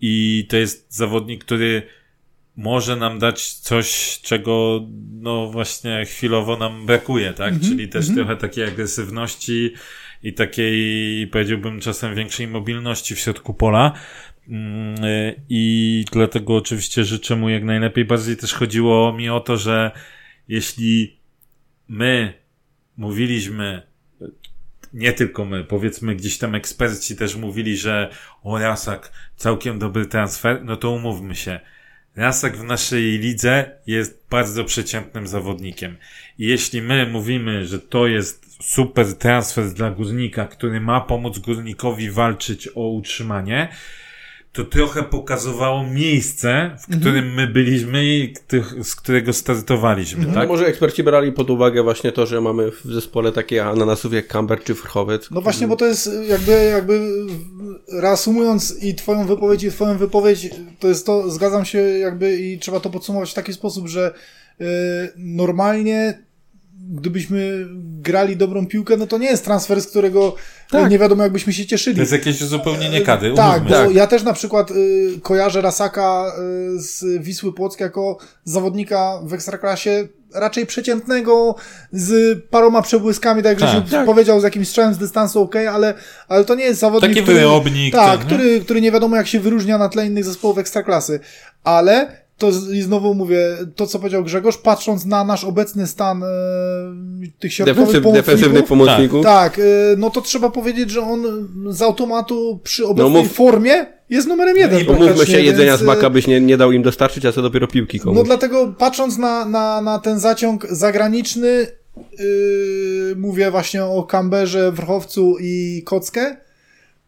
i 0.00 0.46
to 0.50 0.56
jest 0.56 0.94
zawodnik, 0.94 1.44
który 1.44 1.82
może 2.56 2.96
nam 2.96 3.18
dać 3.18 3.52
coś, 3.52 4.20
czego 4.22 4.80
no 5.20 5.46
właśnie 5.50 6.04
chwilowo 6.04 6.56
nam 6.56 6.86
brakuje, 6.86 7.32
tak? 7.32 7.54
Czyli 7.60 7.88
też 7.88 8.14
trochę 8.14 8.36
takiej 8.36 8.64
agresywności 8.64 9.72
i 10.22 10.32
takiej, 10.32 11.26
powiedziałbym, 11.26 11.80
czasem 11.80 12.14
większej 12.14 12.48
mobilności 12.48 13.14
w 13.14 13.18
środku 13.18 13.54
pola. 13.54 13.92
Mm, 14.48 14.96
I 15.48 16.04
dlatego 16.12 16.56
oczywiście 16.56 17.04
życzę 17.04 17.36
mu 17.36 17.48
jak 17.48 17.64
najlepiej. 17.64 18.04
Bardziej 18.04 18.36
też 18.36 18.54
chodziło 18.54 19.12
mi 19.12 19.28
o 19.28 19.40
to, 19.40 19.56
że 19.56 19.90
jeśli 20.48 21.16
my 21.88 22.34
mówiliśmy, 22.96 23.82
nie 24.92 25.12
tylko 25.12 25.44
my, 25.44 25.64
powiedzmy 25.64 26.16
gdzieś 26.16 26.38
tam 26.38 26.54
eksperci 26.54 27.16
też 27.16 27.36
mówili, 27.36 27.76
że 27.76 28.10
o 28.42 28.58
Rasak, 28.58 29.12
całkiem 29.36 29.78
dobry 29.78 30.06
transfer, 30.06 30.64
no 30.64 30.76
to 30.76 30.90
umówmy 30.90 31.34
się. 31.34 31.60
Rasak 32.16 32.56
w 32.56 32.64
naszej 32.64 33.02
lidze 33.18 33.70
jest 33.86 34.24
bardzo 34.30 34.64
przeciętnym 34.64 35.26
zawodnikiem. 35.26 35.96
I 36.38 36.46
jeśli 36.46 36.82
my 36.82 37.06
mówimy, 37.06 37.66
że 37.66 37.78
to 37.78 38.06
jest 38.06 38.62
super 38.62 39.18
transfer 39.18 39.72
dla 39.72 39.90
górnika, 39.90 40.46
który 40.46 40.80
ma 40.80 41.00
pomóc 41.00 41.38
górnikowi 41.38 42.10
walczyć 42.10 42.68
o 42.74 42.88
utrzymanie, 42.88 43.68
to 44.54 44.64
trochę 44.64 45.02
pokazywało 45.02 45.86
miejsce, 45.86 46.76
w 46.80 47.00
którym 47.00 47.34
my 47.34 47.46
byliśmy 47.46 48.04
i 48.04 48.34
z 48.82 48.96
którego 48.96 49.32
startowaliśmy, 49.32 50.34
tak? 50.34 50.48
Może 50.48 50.66
eksperci 50.66 51.02
brali 51.02 51.32
pod 51.32 51.50
uwagę 51.50 51.82
właśnie 51.82 52.12
to, 52.12 52.26
że 52.26 52.40
mamy 52.40 52.70
w 52.70 52.84
zespole 52.84 53.32
takie 53.32 53.64
ananasów 53.64 54.12
jak 54.12 54.26
Camber 54.26 54.64
czy 54.64 54.74
Frchowiec. 54.74 55.30
No 55.30 55.40
właśnie, 55.40 55.68
bo 55.68 55.76
to 55.76 55.86
jest 55.86 56.10
jakby, 56.28 56.52
jakby 56.52 57.10
reasumując 57.92 58.82
i 58.82 58.94
twoją 58.94 59.26
wypowiedź 59.26 59.62
i 59.62 59.70
twoją 59.70 59.98
wypowiedź, 59.98 60.50
to 60.78 60.88
jest 60.88 61.06
to, 61.06 61.30
zgadzam 61.30 61.64
się 61.64 61.78
jakby 61.78 62.36
i 62.36 62.58
trzeba 62.58 62.80
to 62.80 62.90
podsumować 62.90 63.30
w 63.30 63.34
taki 63.34 63.52
sposób, 63.52 63.88
że 63.88 64.14
y, 64.60 64.64
normalnie 65.16 66.24
gdybyśmy 66.90 67.66
grali 68.00 68.36
dobrą 68.36 68.66
piłkę, 68.66 68.96
no 68.96 69.06
to 69.06 69.18
nie 69.18 69.26
jest 69.26 69.44
transfer, 69.44 69.80
z 69.80 69.86
którego 69.86 70.36
Tak. 70.70 70.90
nie 70.90 70.98
wiadomo 70.98 71.22
jakbyśmy 71.22 71.52
się 71.52 71.66
cieszyli. 71.66 71.96
To 71.96 72.02
jest 72.02 72.12
jakieś 72.12 72.42
uzupełnienie 72.42 73.00
kadry, 73.00 73.34
Tak, 73.34 73.60
umówmy 73.62 73.76
bo 73.86 73.92
się. 73.92 73.98
ja 73.98 74.06
też 74.06 74.22
na 74.22 74.32
przykład 74.32 74.70
y, 74.70 75.20
kojarzę 75.22 75.60
Rasaka 75.60 76.32
y, 76.76 76.80
z 76.82 77.22
Wisły 77.22 77.52
Płock 77.52 77.80
jako 77.80 78.18
zawodnika 78.44 79.18
w 79.22 79.32
Ekstraklasie 79.32 80.08
raczej 80.34 80.66
przeciętnego, 80.66 81.54
z 81.92 82.38
paroma 82.50 82.82
przebłyskami, 82.82 83.42
tak 83.42 83.60
jak 83.60 83.70
Tak. 83.70 83.90
Tak. 83.90 84.06
powiedział, 84.06 84.40
z 84.40 84.42
jakimś 84.42 84.68
strzałem 84.68 84.94
z 84.94 84.98
dystansu 84.98 85.42
ok, 85.42 85.56
ale, 85.56 85.94
ale 86.28 86.44
to 86.44 86.54
nie 86.54 86.64
jest 86.64 86.80
zawodnik, 86.80 87.10
Taki 87.10 87.22
który, 87.22 87.36
wyrobnik, 87.38 87.94
tak, 87.94 88.18
ten, 88.18 88.26
który, 88.26 88.60
który 88.60 88.80
nie 88.80 88.92
wiadomo 88.92 89.16
jak 89.16 89.26
się 89.26 89.40
wyróżnia 89.40 89.78
na 89.78 89.88
tle 89.88 90.06
innych 90.06 90.24
zespołów 90.24 90.58
Ekstraklasy, 90.58 91.20
ale 91.64 92.23
to 92.38 92.50
i 92.72 92.82
znowu 92.82 93.14
mówię, 93.14 93.56
to 93.76 93.86
co 93.86 93.98
powiedział 93.98 94.24
Grzegorz, 94.24 94.56
patrząc 94.56 95.04
na 95.04 95.24
nasz 95.24 95.44
obecny 95.44 95.86
stan 95.86 96.22
e, 96.22 96.26
tych 97.38 97.52
środkowych 97.54 97.76
Defensyw, 97.78 98.02
pomocników, 98.02 98.26
defensywnych 98.26 98.64
pomocników. 98.64 99.24
tak, 99.24 99.58
y, 99.58 99.62
no 99.98 100.10
to 100.10 100.20
trzeba 100.20 100.50
powiedzieć, 100.50 100.90
że 100.90 101.00
on 101.00 101.48
z 101.70 101.82
automatu 101.82 102.60
przy 102.62 102.86
obecnej 102.86 103.22
mów- 103.22 103.32
formie 103.32 103.86
jest 104.10 104.28
numerem 104.28 104.56
jeden. 104.56 104.80
I 104.80 104.88
umówmy 104.88 105.26
się, 105.26 105.40
jedzenia 105.40 105.70
więc, 105.70 105.80
z 105.80 105.82
y, 105.82 105.86
maka 105.86 106.10
byś 106.10 106.26
nie, 106.26 106.40
nie 106.40 106.56
dał 106.56 106.72
im 106.72 106.82
dostarczyć, 106.82 107.24
a 107.24 107.32
co 107.32 107.42
dopiero 107.42 107.66
piłki 107.68 108.00
komuś. 108.00 108.18
No 108.18 108.24
dlatego 108.24 108.74
patrząc 108.78 109.18
na, 109.18 109.44
na, 109.44 109.80
na 109.80 109.98
ten 109.98 110.20
zaciąg 110.20 110.66
zagraniczny, 110.70 111.66
yy, 112.18 113.16
mówię 113.16 113.50
właśnie 113.50 113.84
o 113.84 114.02
Kamberze, 114.02 114.72
Wrchowcu 114.72 115.36
i 115.40 115.82
Kockę, 115.86 116.36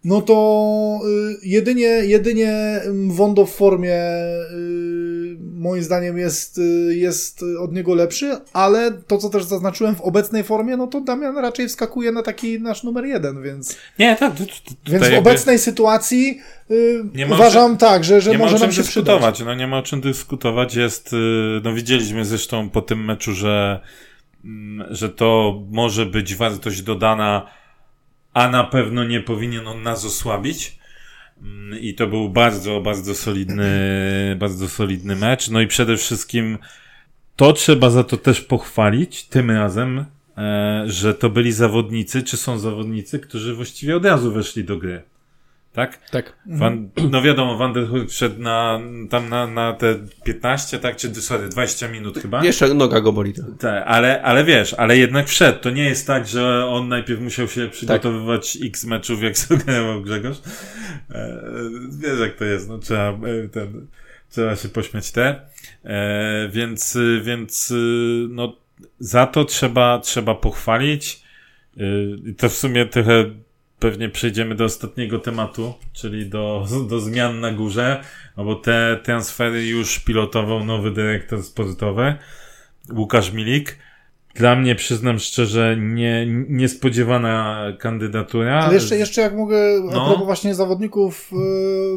no 0.07 0.23
to 0.23 1.01
y, 1.05 1.39
jedynie, 1.43 1.87
jedynie 1.87 2.51
mm, 2.51 3.13
Wondo 3.13 3.47
w 3.47 3.55
formie 3.55 4.01
y, 4.53 5.37
moim 5.41 5.83
zdaniem 5.83 6.19
jest, 6.19 6.59
y, 6.59 6.97
jest 6.97 7.45
od 7.61 7.73
niego 7.73 7.95
lepszy, 7.95 8.37
ale 8.53 8.93
to 8.93 9.19
co 9.19 9.29
też 9.29 9.45
zaznaczyłem 9.45 9.97
w 9.97 10.01
obecnej 10.01 10.45
formie, 10.45 10.77
no 10.77 10.87
to 10.87 11.01
Damian 11.01 11.39
raczej 11.39 11.69
wskakuje 11.69 12.13
na 12.13 12.23
taki 12.23 12.61
nasz 12.61 12.83
numer 12.83 13.05
jeden, 13.05 13.43
więc, 13.43 13.77
Nie, 13.99 14.17
tak. 14.17 14.33
Więc 14.87 15.09
w 15.09 15.19
obecnej 15.19 15.59
sytuacji 15.59 16.41
uważam 17.33 17.77
tak, 17.77 18.05
że, 18.05 18.21
że 18.21 18.31
nie 18.31 18.39
ma 18.39 18.45
o 18.45 18.47
może 18.47 18.59
czym 18.59 18.67
nam 18.67 18.73
się 18.73 18.83
przydać. 18.83 19.05
dyskutować. 19.05 19.41
No 19.41 19.55
nie 19.55 19.67
ma 19.67 19.79
o 19.79 19.83
czym 19.83 20.01
dyskutować. 20.01 20.75
Jest, 20.75 21.15
no 21.65 21.75
widzieliśmy 21.75 22.25
zresztą 22.25 22.71
po 22.71 22.83
tym 22.83 23.05
meczu, 23.05 23.33
że, 23.33 23.81
mm, 24.45 24.95
że 24.95 25.09
to 25.09 25.61
może 25.71 26.07
być 26.07 26.35
wartość 26.35 26.83
dodana, 26.83 27.47
a 28.37 28.49
na 28.49 28.64
pewno 28.64 29.05
nie 29.05 29.20
powinien 29.20 29.66
on 29.66 29.82
nas 29.82 30.05
osłabić. 30.05 30.78
Mm, 31.43 31.80
I 31.80 31.95
to 31.95 32.07
był 32.07 32.28
bardzo, 32.28 32.80
bardzo 32.80 33.14
solidny, 33.14 33.66
bardzo 34.45 34.68
solidny 34.68 35.16
mecz. 35.16 35.49
No 35.49 35.61
i 35.61 35.66
przede 35.66 35.97
wszystkim 35.97 36.59
to 37.37 37.53
trzeba 37.53 37.91
za 37.91 38.05
to 38.05 38.16
też 38.16 38.41
pochwalić 38.41 39.24
tym 39.24 39.51
razem, 39.51 40.05
e, 40.39 40.84
że 40.87 41.14
to 41.14 41.30
byli 41.30 41.53
zawodnicy, 41.53 42.22
czy 42.22 42.37
są 42.37 42.59
zawodnicy, 42.59 43.18
którzy 43.18 43.55
właściwie 43.55 43.97
od 43.97 44.05
razu 44.05 44.32
weszli 44.32 44.64
do 44.64 44.76
gry. 44.76 45.03
Tak? 45.77 46.11
Tak. 46.11 46.33
Van, 46.47 46.91
no 47.11 47.22
wiadomo, 47.22 47.57
Van 47.57 47.72
der 47.72 47.89
Hurk 47.89 48.11
wszedł 48.11 48.43
na, 48.43 48.81
tam 49.11 49.29
na, 49.29 49.47
na 49.47 49.72
te 49.72 49.95
15, 50.24 50.79
tak? 50.79 50.97
Czy 50.97 51.14
sorry, 51.14 51.49
20 51.49 51.89
minut 51.89 52.18
chyba? 52.18 52.45
Jeszcze 52.45 52.74
noga 52.74 53.01
go 53.01 53.12
boli. 53.12 53.33
to. 53.33 53.43
Tak, 53.59 53.85
ale, 53.87 54.22
ale 54.22 54.45
wiesz, 54.45 54.74
ale 54.74 54.99
jednak 54.99 55.27
wszedł. 55.27 55.59
To 55.61 55.70
nie 55.70 55.85
jest 55.85 56.07
tak, 56.07 56.27
że 56.27 56.66
on 56.66 56.89
najpierw 56.89 57.20
musiał 57.20 57.49
się 57.49 57.68
przygotowywać 57.68 58.59
x 58.62 58.85
meczów, 58.85 59.22
jak 59.22 59.39
sugerował 59.49 60.03
Grzegorz. 60.03 60.37
E, 61.11 61.43
wiesz, 62.01 62.20
jak 62.20 62.35
to 62.35 62.45
jest, 62.45 62.68
no 62.68 62.79
trzeba, 62.79 63.11
e, 63.11 63.49
ten, 63.49 63.87
trzeba 64.31 64.57
się 64.57 64.68
pośmiać 64.68 65.11
te. 65.11 65.41
E, 65.85 66.49
więc, 66.53 66.99
więc, 67.22 67.70
y, 67.70 68.27
no, 68.31 68.57
za 68.99 69.27
to 69.27 69.45
trzeba, 69.45 69.99
trzeba 69.99 70.35
pochwalić. 70.35 71.22
Y, 71.77 72.16
I 72.27 72.35
to 72.35 72.49
w 72.49 72.55
sumie 72.55 72.87
trochę 72.87 73.24
pewnie 73.79 74.09
przejdziemy 74.09 74.55
do 74.55 74.64
ostatniego 74.64 75.18
tematu, 75.18 75.74
czyli 75.93 76.27
do, 76.27 76.66
do 76.91 77.01
zmian 77.01 77.41
na 77.41 77.53
górze, 77.53 78.05
no 78.37 78.45
bo 78.45 78.55
te 78.55 79.01
transfery 79.05 79.66
już 79.66 79.99
pilotował 79.99 80.64
nowy 80.64 80.91
dyrektor 80.91 81.43
sportowy, 81.43 82.14
Łukasz 82.93 83.33
Milik. 83.33 83.79
Dla 84.35 84.57
mnie, 84.57 84.74
przyznam 84.74 85.18
szczerze, 85.18 85.77
nie, 85.81 86.27
niespodziewana 86.49 87.64
kandydatura. 87.79 88.61
Ale 88.61 88.74
jeszcze, 88.74 88.97
jeszcze 88.97 89.20
jak 89.20 89.35
mogę, 89.35 89.57
No. 89.85 90.03
a 90.03 90.07
propos 90.07 90.27
właśnie 90.27 90.55
zawodników, 90.55 91.31
y, 91.33 91.37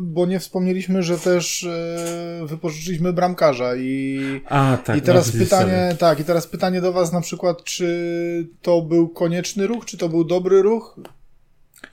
bo 0.02 0.26
nie 0.26 0.40
wspomnieliśmy, 0.40 1.04
że 1.04 1.18
też 1.18 1.64
y, 1.64 2.46
wypożyczyliśmy 2.46 3.14
bramkarza 3.14 3.76
i, 3.76 4.20
A, 4.46 4.78
tak. 4.84 4.98
i 4.98 5.02
teraz 5.02 5.34
no, 5.34 5.40
pytanie, 5.40 5.96
tak, 6.00 6.20
i 6.20 6.24
teraz 6.24 6.48
pytanie 6.48 6.82
do 6.82 6.94
was 6.94 7.14
na 7.14 7.22
przykład, 7.22 7.64
czy 7.64 8.48
to 8.62 8.82
był 8.82 9.10
konieczny 9.10 9.68
ruch, 9.68 9.86
czy 9.86 9.98
to 9.98 10.10
był 10.10 10.24
dobry 10.24 10.62
ruch? 10.62 11.00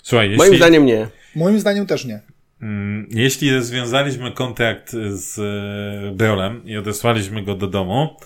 Słuchaj, 0.02 0.30
jeśli, 0.30 0.38
Moim 0.38 0.56
zdaniem 0.56 0.86
nie. 0.86 1.06
Moim 1.34 1.60
zdaniem 1.60 1.86
też 1.86 2.04
nie. 2.04 2.20
Mm, 2.62 3.06
Jeśli 3.10 3.54
rozwiązaliśmy 3.54 4.32
kontrakt 4.32 4.90
z 5.08 5.38
e, 5.38 6.14
Brolem 6.14 6.64
i 6.64 6.76
odesłaliśmy 6.76 7.42
go 7.42 7.54
do 7.54 7.66
domu, 7.66 8.16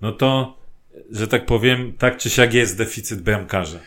no 0.00 0.12
to, 0.12 0.58
że 1.10 1.28
tak 1.28 1.46
powiem, 1.46 1.92
tak 1.98 2.16
czy 2.16 2.30
siak 2.30 2.54
jest 2.54 2.78
deficyt 2.78 3.20
bramkarzy 3.20 3.78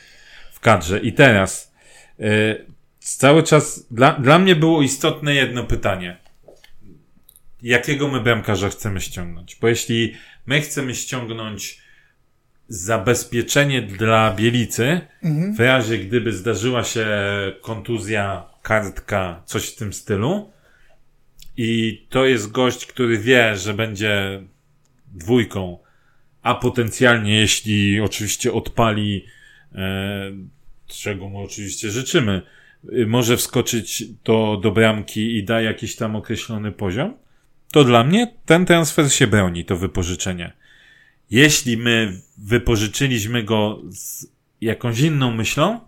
w 0.53 0.59
kadrze. 0.59 0.99
I 0.99 1.13
teraz 1.13 1.73
e, 2.19 2.55
cały 2.99 3.43
czas 3.43 3.87
dla, 3.91 4.11
dla 4.11 4.39
mnie 4.39 4.55
było 4.55 4.81
istotne 4.81 5.35
jedno 5.35 5.63
pytanie. 5.63 6.17
Jakiego 7.61 8.07
my 8.07 8.19
bramkarza 8.21 8.69
chcemy 8.69 9.01
ściągnąć? 9.01 9.57
Bo 9.61 9.67
jeśli 9.67 10.15
my 10.45 10.61
chcemy 10.61 10.95
ściągnąć 10.95 11.82
zabezpieczenie 12.73 13.81
dla 13.81 14.33
Bielicy, 14.35 15.01
w 15.55 15.59
razie 15.59 15.97
gdyby 15.97 16.31
zdarzyła 16.31 16.83
się 16.83 17.07
kontuzja, 17.61 18.45
kartka, 18.61 19.41
coś 19.45 19.69
w 19.69 19.75
tym 19.75 19.93
stylu. 19.93 20.51
I 21.57 22.01
to 22.09 22.25
jest 22.25 22.51
gość, 22.51 22.85
który 22.85 23.17
wie, 23.17 23.57
że 23.57 23.73
będzie 23.73 24.43
dwójką, 25.07 25.77
a 26.41 26.55
potencjalnie, 26.55 27.39
jeśli 27.39 28.01
oczywiście 28.01 28.53
odpali, 28.53 29.25
e, 29.75 30.31
czego 30.87 31.29
mu 31.29 31.39
oczywiście 31.39 31.89
życzymy, 31.89 32.41
y, 32.93 33.05
może 33.07 33.37
wskoczyć 33.37 34.03
do, 34.23 34.59
do 34.63 34.71
bramki 34.71 35.37
i 35.37 35.43
da 35.43 35.61
jakiś 35.61 35.95
tam 35.95 36.15
określony 36.15 36.71
poziom, 36.71 37.13
to 37.71 37.83
dla 37.83 38.03
mnie 38.03 38.33
ten 38.45 38.65
transfer 38.65 39.11
się 39.13 39.27
broni, 39.27 39.65
to 39.65 39.77
wypożyczenie. 39.77 40.62
Jeśli 41.33 41.77
my 41.77 42.21
wypożyczyliśmy 42.37 43.43
go 43.43 43.81
z 43.91 44.27
jakąś 44.61 44.99
inną 44.99 45.31
myślą, 45.31 45.79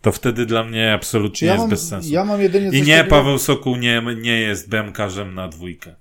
to 0.00 0.12
wtedy 0.12 0.46
dla 0.46 0.64
mnie 0.64 0.92
absolutnie 0.92 1.46
ja 1.48 1.52
jest 1.52 1.62
mam, 1.62 1.70
bez 1.70 1.88
sensu. 1.88 2.12
ja 2.12 2.24
mam 2.24 2.40
jedynie 2.40 2.78
I 2.78 2.82
nie, 2.82 2.96
takiego- 2.96 3.16
Paweł 3.16 3.38
Sokół 3.38 3.76
nie, 3.76 4.02
nie 4.20 4.40
jest 4.40 4.68
bramkarzem 4.68 5.34
na 5.34 5.48
dwójkę. 5.48 5.94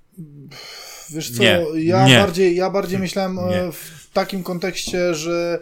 Wiesz 1.09 1.31
co, 1.31 1.43
Nie, 1.43 1.61
ja, 1.75 2.07
nie. 2.07 2.17
Bardziej, 2.17 2.55
ja 2.55 2.69
bardziej 2.69 2.99
myślałem 2.99 3.39
e, 3.39 3.41
Nie. 3.49 3.71
w 3.71 4.09
takim 4.13 4.43
kontekście, 4.43 5.13
że 5.13 5.59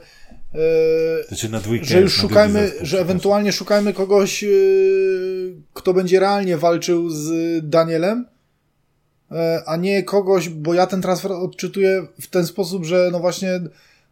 e, 0.54 1.28
Znaczy 1.28 1.50
na 1.50 1.60
dwójkę 1.60 1.86
że 1.86 2.02
już 2.02 2.14
szukajmy, 2.14 2.72
że 2.82 3.00
ewentualnie 3.00 3.52
szukajmy 3.52 3.94
kogoś, 3.94 4.44
yy, 4.44 5.56
kto 5.74 5.94
będzie 5.94 6.20
realnie 6.20 6.58
walczył 6.58 7.10
z 7.10 7.32
Danielem, 7.70 8.26
e, 8.26 8.37
a 9.66 9.76
nie 9.76 10.04
kogoś, 10.04 10.50
bo 10.50 10.74
ja 10.74 10.88
ten 10.88 11.02
transfer 11.02 11.32
odczytuję 11.32 12.08
w 12.22 12.28
ten 12.28 12.46
sposób, 12.46 12.86
że 12.86 13.10
no 13.12 13.20
właśnie 13.20 13.60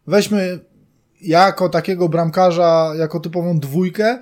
weźmy 0.08 0.60
jako 1.22 1.70
takiego 1.70 2.10
bramkarza, 2.10 2.94
jako 2.98 3.20
typową 3.20 3.60
dwójkę, 3.60 4.20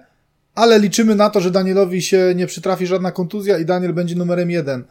ale 0.56 0.80
liczymy 0.80 1.16
na 1.16 1.30
to, 1.30 1.40
że 1.40 1.52
Danielowi 1.52 2.02
się 2.02 2.34
nie 2.36 2.48
przytrafi 2.48 2.88
żadna 2.88 3.12
kontuzja 3.12 3.58
i 3.58 3.66
Daniel 3.66 3.94
będzie 3.94 4.16
numerem 4.16 4.52
jeden. 4.52 4.84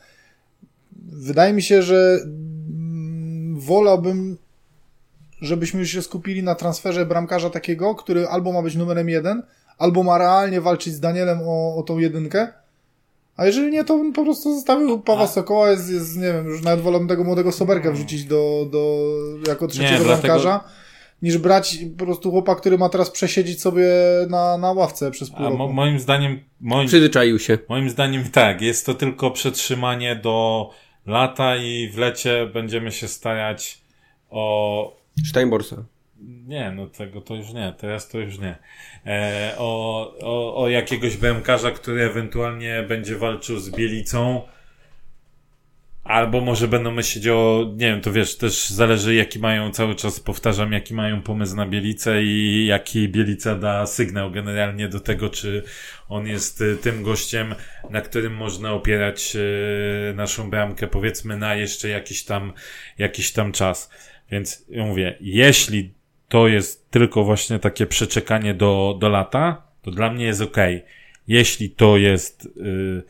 Wydaje 1.12 1.52
mi 1.52 1.62
się, 1.62 1.82
że 1.82 2.18
mm, 2.24 3.60
wolałbym 3.60 4.38
żebyśmy 5.42 5.86
się 5.86 6.02
skupili 6.02 6.42
na 6.42 6.54
transferze 6.54 7.06
bramkarza 7.06 7.50
takiego, 7.50 7.94
który 7.94 8.28
albo 8.28 8.52
ma 8.52 8.62
być 8.62 8.74
numerem 8.74 9.08
jeden, 9.08 9.42
albo 9.78 10.02
ma 10.02 10.18
realnie 10.18 10.60
walczyć 10.60 10.94
z 10.94 11.00
Danielem 11.00 11.38
o, 11.46 11.76
o 11.76 11.82
tą 11.82 11.98
jedynkę. 11.98 12.48
A 13.36 13.46
jeżeli 13.46 13.70
nie, 13.72 13.84
to 13.84 13.98
bym 13.98 14.12
po 14.12 14.24
prostu 14.24 14.54
zostawił 14.54 15.00
Pawła 15.00 15.26
Sokoła, 15.26 15.70
jest, 15.70 15.90
jest, 15.90 16.16
nie 16.16 16.32
wiem, 16.32 16.46
już 16.46 16.62
nawet 16.62 16.80
wolę 16.80 17.06
tego 17.08 17.24
młodego 17.24 17.52
Soberka 17.52 17.92
wrzucić 17.92 18.24
do, 18.24 18.66
do, 18.70 19.08
jako 19.48 19.66
trzeciego 19.66 20.04
bramkarza, 20.04 20.64
niż 21.22 21.38
brać 21.38 21.78
po 21.98 22.04
prostu 22.04 22.30
chłopa, 22.30 22.54
który 22.54 22.78
ma 22.78 22.88
teraz 22.88 23.10
przesiedzieć 23.10 23.60
sobie 23.60 23.86
na, 24.28 24.58
na 24.58 24.72
ławce 24.72 25.10
przez 25.10 25.30
pół 25.30 25.38
A 25.38 25.42
roku. 25.44 25.56
mo, 25.58 25.68
moim 25.68 25.98
zdaniem, 25.98 26.40
moim, 26.60 26.88
Przyzwyczaił 26.88 27.38
się. 27.38 27.58
moim 27.68 27.90
zdaniem 27.90 28.30
tak, 28.30 28.62
jest 28.62 28.86
to 28.86 28.94
tylko 28.94 29.30
przetrzymanie 29.30 30.16
do 30.16 30.70
lata 31.06 31.56
i 31.56 31.90
w 31.94 31.98
lecie 31.98 32.50
będziemy 32.54 32.92
się 32.92 33.08
starać 33.08 33.82
o 34.30 34.96
Steinborsa. 35.28 35.76
Nie, 36.24 36.70
no 36.70 36.86
tego 36.86 37.20
to 37.20 37.34
już 37.34 37.52
nie, 37.52 37.74
teraz 37.78 38.08
to 38.08 38.18
już 38.18 38.38
nie. 38.38 38.58
E, 39.06 39.54
o, 39.58 40.14
o, 40.20 40.62
o 40.62 40.68
jakiegoś 40.68 41.16
bramkarza, 41.16 41.70
który 41.70 42.02
ewentualnie 42.02 42.84
będzie 42.88 43.16
walczył 43.16 43.58
z 43.58 43.70
Bielicą. 43.70 44.42
Albo 46.04 46.40
może 46.40 46.68
będą 46.68 46.90
myśleć 46.90 47.26
o, 47.28 47.64
nie 47.76 47.86
wiem, 47.86 48.00
to 48.00 48.12
wiesz, 48.12 48.36
też 48.36 48.68
zależy 48.68 49.14
jaki 49.14 49.38
mają, 49.38 49.70
cały 49.70 49.94
czas 49.94 50.20
powtarzam, 50.20 50.72
jaki 50.72 50.94
mają 50.94 51.22
pomysł 51.22 51.56
na 51.56 51.66
Bielicę 51.66 52.22
i 52.22 52.66
jaki 52.66 53.08
Bielica 53.08 53.54
da 53.54 53.86
sygnał 53.86 54.30
generalnie 54.30 54.88
do 54.88 55.00
tego, 55.00 55.28
czy 55.30 55.62
on 56.08 56.26
jest 56.26 56.60
y, 56.60 56.76
tym 56.76 57.02
gościem, 57.02 57.54
na 57.90 58.00
którym 58.00 58.34
można 58.34 58.72
opierać 58.72 59.36
y, 59.36 60.14
naszą 60.14 60.50
bramkę, 60.50 60.86
powiedzmy 60.86 61.36
na 61.36 61.54
jeszcze 61.54 61.88
jakiś 61.88 62.24
tam, 62.24 62.52
jakiś 62.98 63.32
tam 63.32 63.52
czas. 63.52 63.90
Więc 64.30 64.66
ja 64.68 64.86
mówię, 64.86 65.16
jeśli 65.20 65.92
to 66.32 66.48
jest 66.48 66.90
tylko 66.90 67.24
właśnie 67.24 67.58
takie 67.58 67.86
przeczekanie 67.86 68.54
do, 68.54 68.96
do 69.00 69.08
lata, 69.08 69.62
to 69.82 69.90
dla 69.90 70.12
mnie 70.12 70.24
jest 70.24 70.40
ok. 70.40 70.56
Jeśli 71.28 71.70
to 71.70 71.96
jest 71.96 72.46
y, 72.46 73.02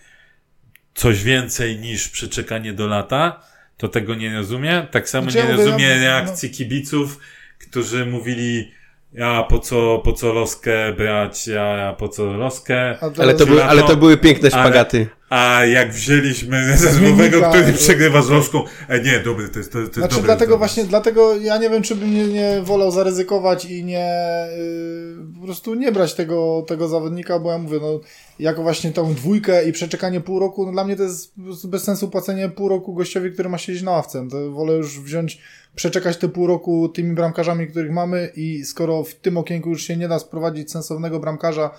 coś 0.94 1.22
więcej 1.24 1.78
niż 1.78 2.08
przeczekanie 2.08 2.72
do 2.72 2.86
lata, 2.86 3.40
to 3.76 3.88
tego 3.88 4.14
nie 4.14 4.34
rozumiem. 4.34 4.86
Tak 4.86 5.08
samo 5.08 5.30
Znaczy, 5.30 5.48
nie 5.48 5.54
rozumiem 5.54 5.80
ja- 5.80 5.96
no- 5.96 6.02
reakcji 6.02 6.50
kibiców, 6.50 7.18
którzy 7.58 8.06
mówili, 8.06 8.72
ja 9.12 9.42
po 9.42 9.58
co, 9.58 9.98
po 10.04 10.12
co 10.12 10.32
loskę 10.32 10.92
brać, 10.92 11.46
ja, 11.46 11.64
ja 11.64 11.92
po 11.92 12.08
co 12.08 12.24
loskę. 12.24 12.98
Ale 13.18 13.34
to, 13.34 13.46
były, 13.46 13.64
ale 13.64 13.82
to 13.82 13.96
były 13.96 14.16
piękne 14.16 14.50
szpagaty. 14.50 15.08
A 15.32 15.64
jak 15.64 15.92
wzięliśmy 15.92 16.76
Zmiennika, 16.76 17.48
który 17.48 17.64
y- 17.64 17.72
przegrywa 17.72 18.22
z 18.22 18.30
loską, 18.30 18.64
e, 18.88 19.00
nie, 19.00 19.20
dobry, 19.20 19.48
to 19.48 19.58
jest, 19.58 19.72
to, 19.72 19.78
to 19.78 19.84
jest 19.84 19.94
Znaczy 19.94 20.14
dobry 20.14 20.26
dlatego 20.26 20.58
właśnie, 20.58 20.84
dlatego 20.84 21.36
ja 21.36 21.58
nie 21.58 21.70
wiem, 21.70 21.82
czy 21.82 21.96
bym 21.96 22.14
nie, 22.14 22.26
nie 22.26 22.62
wolał 22.62 22.90
zaryzykować 22.90 23.64
i 23.64 23.84
nie 23.84 24.14
yy, 24.56 25.34
po 25.40 25.46
prostu 25.46 25.74
nie 25.74 25.92
brać 25.92 26.14
tego, 26.14 26.64
tego 26.66 26.88
zawodnika, 26.88 27.38
bo 27.38 27.52
ja 27.52 27.58
mówię, 27.58 27.78
no 27.82 28.00
jako 28.38 28.62
właśnie 28.62 28.92
tą 28.92 29.14
dwójkę 29.14 29.68
i 29.68 29.72
przeczekanie 29.72 30.20
pół 30.20 30.38
roku, 30.38 30.66
no 30.66 30.72
dla 30.72 30.84
mnie 30.84 30.96
to 30.96 31.02
jest 31.02 31.32
bez 31.68 31.84
sensu 31.84 32.08
płacenie 32.08 32.48
pół 32.48 32.68
roku 32.68 32.94
gościowi, 32.94 33.32
który 33.32 33.48
ma 33.48 33.58
siedzieć 33.58 33.82
na 33.82 33.90
ławce. 33.90 34.28
To 34.30 34.50
wolę 34.50 34.72
już 34.72 35.00
wziąć, 35.00 35.38
przeczekać 35.74 36.16
te 36.16 36.28
pół 36.28 36.46
roku 36.46 36.88
tymi 36.88 37.14
bramkarzami, 37.14 37.66
których 37.68 37.92
mamy 37.92 38.32
i 38.36 38.64
skoro 38.64 39.04
w 39.04 39.14
tym 39.14 39.36
okienku 39.36 39.68
już 39.70 39.82
się 39.82 39.96
nie 39.96 40.08
da 40.08 40.18
sprowadzić 40.18 40.70
sensownego 40.70 41.20
bramkarza 41.20 41.70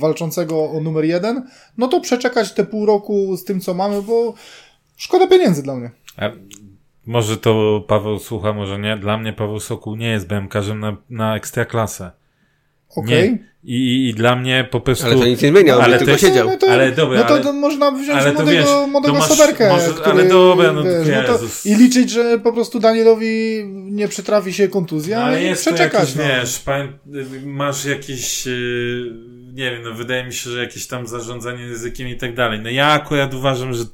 walczącego 0.00 0.70
o 0.70 0.80
numer 0.80 1.04
jeden, 1.04 1.42
no 1.78 1.88
to 1.88 2.00
przeczekać 2.00 2.52
te 2.54 2.64
pół 2.64 2.86
roku 2.86 3.36
z 3.36 3.44
tym, 3.44 3.60
co 3.60 3.74
mamy, 3.74 4.02
bo 4.02 4.34
szkoda 4.96 5.26
pieniędzy 5.26 5.62
dla 5.62 5.76
mnie. 5.76 5.90
A 6.16 6.30
może 7.06 7.36
to 7.36 7.84
Paweł 7.88 8.18
słucha, 8.18 8.52
może 8.52 8.78
nie. 8.78 8.96
Dla 8.96 9.18
mnie 9.18 9.32
Paweł 9.32 9.60
Sokół 9.60 9.96
nie 9.96 10.08
jest 10.08 10.26
BMK-żem 10.26 10.80
na, 10.80 10.96
na 11.10 11.36
ekstraklasę. 11.36 12.10
Okej. 12.96 13.30
Nie. 13.32 13.50
I, 13.64 13.74
i, 13.76 14.08
I 14.08 14.14
dla 14.14 14.36
mnie 14.36 14.68
po 14.70 14.80
prostu... 14.80 15.06
Ale 15.06 15.16
to 15.16 15.26
nic 15.26 15.42
nie 15.42 15.48
zmienia, 15.48 15.76
on 15.76 15.82
Ale 15.84 15.98
tylko 15.98 16.12
to- 16.12 16.18
siedział. 16.18 16.48
No 16.50 16.56
to, 16.56 16.66
Ale 16.70 16.92
dobra, 16.92 17.18
no 17.18 17.24
to, 17.24 17.34
ale- 17.34 17.42
to 17.42 17.52
można 17.52 17.90
wziąć 17.90 18.20
ale 18.20 18.32
młodego, 18.32 18.50
wiesz, 18.58 18.68
młodego 18.90 19.14
masz- 19.14 19.28
soberkę, 19.28 19.68
może- 19.68 19.88
który, 19.88 20.10
ale 20.10 20.28
dobra, 20.28 20.72
no 20.72 20.82
wiesz, 20.82 21.08
no 21.28 21.38
to, 21.38 21.44
i 21.64 21.74
liczyć, 21.74 22.10
że 22.10 22.38
po 22.38 22.52
prostu 22.52 22.80
Danielowi 22.80 23.64
nie 23.72 24.08
przytrafi 24.08 24.52
się 24.52 24.68
kontuzja 24.68 25.18
No, 25.18 25.24
ale 25.24 25.42
i 25.42 25.46
jest 25.46 25.62
przeczekać. 25.66 26.00
jakiś, 26.00 26.14
no. 26.16 26.22
wiesz, 26.24 26.62
masz 27.44 27.84
jakieś, 27.84 28.46
yy, 28.46 29.12
nie 29.52 29.70
wiem, 29.70 29.82
no 29.82 29.94
wydaje 29.94 30.24
mi 30.24 30.32
się, 30.32 30.50
że 30.50 30.60
jakieś 30.60 30.86
tam 30.86 31.06
zarządzanie 31.06 31.66
ryzykiem 31.66 32.08
i 32.08 32.16
tak 32.16 32.34
dalej. 32.34 32.60
No 32.60 32.70
ja 32.70 32.88
akurat 32.88 33.34
uważam, 33.34 33.74
że 33.74 33.84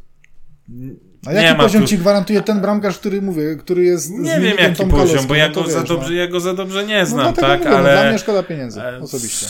A 1.27 1.33
nie 1.33 1.43
jaki 1.43 1.57
ma 1.57 1.65
poziom 1.65 1.83
tu- 1.83 1.89
ci 1.89 1.99
gwarantuje 1.99 2.43
ten 2.43 2.61
bramkarz, 2.61 2.99
który 2.99 3.23
mówię, 3.23 3.57
który 3.57 3.85
jest 3.85 4.11
nie 4.11 4.41
wiem 4.41 4.59
jaki 4.59 4.77
Tomkalowskim, 4.77 5.17
poziom, 5.17 5.27
bo 5.27 5.35
ja 5.35 5.49
no 5.49 5.55
go, 5.55 5.71
za 5.71 5.81
wiesz, 5.81 5.89
dobrze, 5.89 6.15
ja 6.15 6.27
go 6.27 6.41
za 6.41 6.55
dobrze 6.55 6.87
nie 6.87 7.01
no. 7.01 7.07
znam, 7.07 7.27
no, 7.27 7.33
tak, 7.33 7.59
mówię, 7.59 7.71
no, 7.71 7.77
ale... 7.77 7.93
dla 7.93 8.09
mnie 8.09 8.19
szkoda 8.19 8.43
pieniędzy, 8.43 8.81
osobiście. 9.01 9.47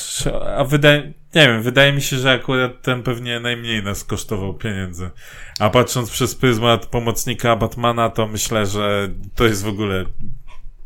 A 0.56 0.64
wydaje, 0.64 1.12
nie 1.34 1.48
wiem, 1.48 1.62
wydaje 1.62 1.92
mi 1.92 2.02
się, 2.02 2.16
że 2.16 2.32
akurat 2.32 2.82
ten 2.82 3.02
pewnie 3.02 3.40
najmniej 3.40 3.82
nas 3.82 4.04
kosztował 4.04 4.54
pieniędzy. 4.54 5.10
A 5.58 5.70
patrząc 5.70 6.10
przez 6.10 6.34
pryzmat 6.34 6.86
pomocnika 6.86 7.56
Batmana, 7.56 8.10
to 8.10 8.26
myślę, 8.26 8.66
że 8.66 9.08
to 9.34 9.44
jest 9.44 9.62
w 9.62 9.68
ogóle 9.68 10.04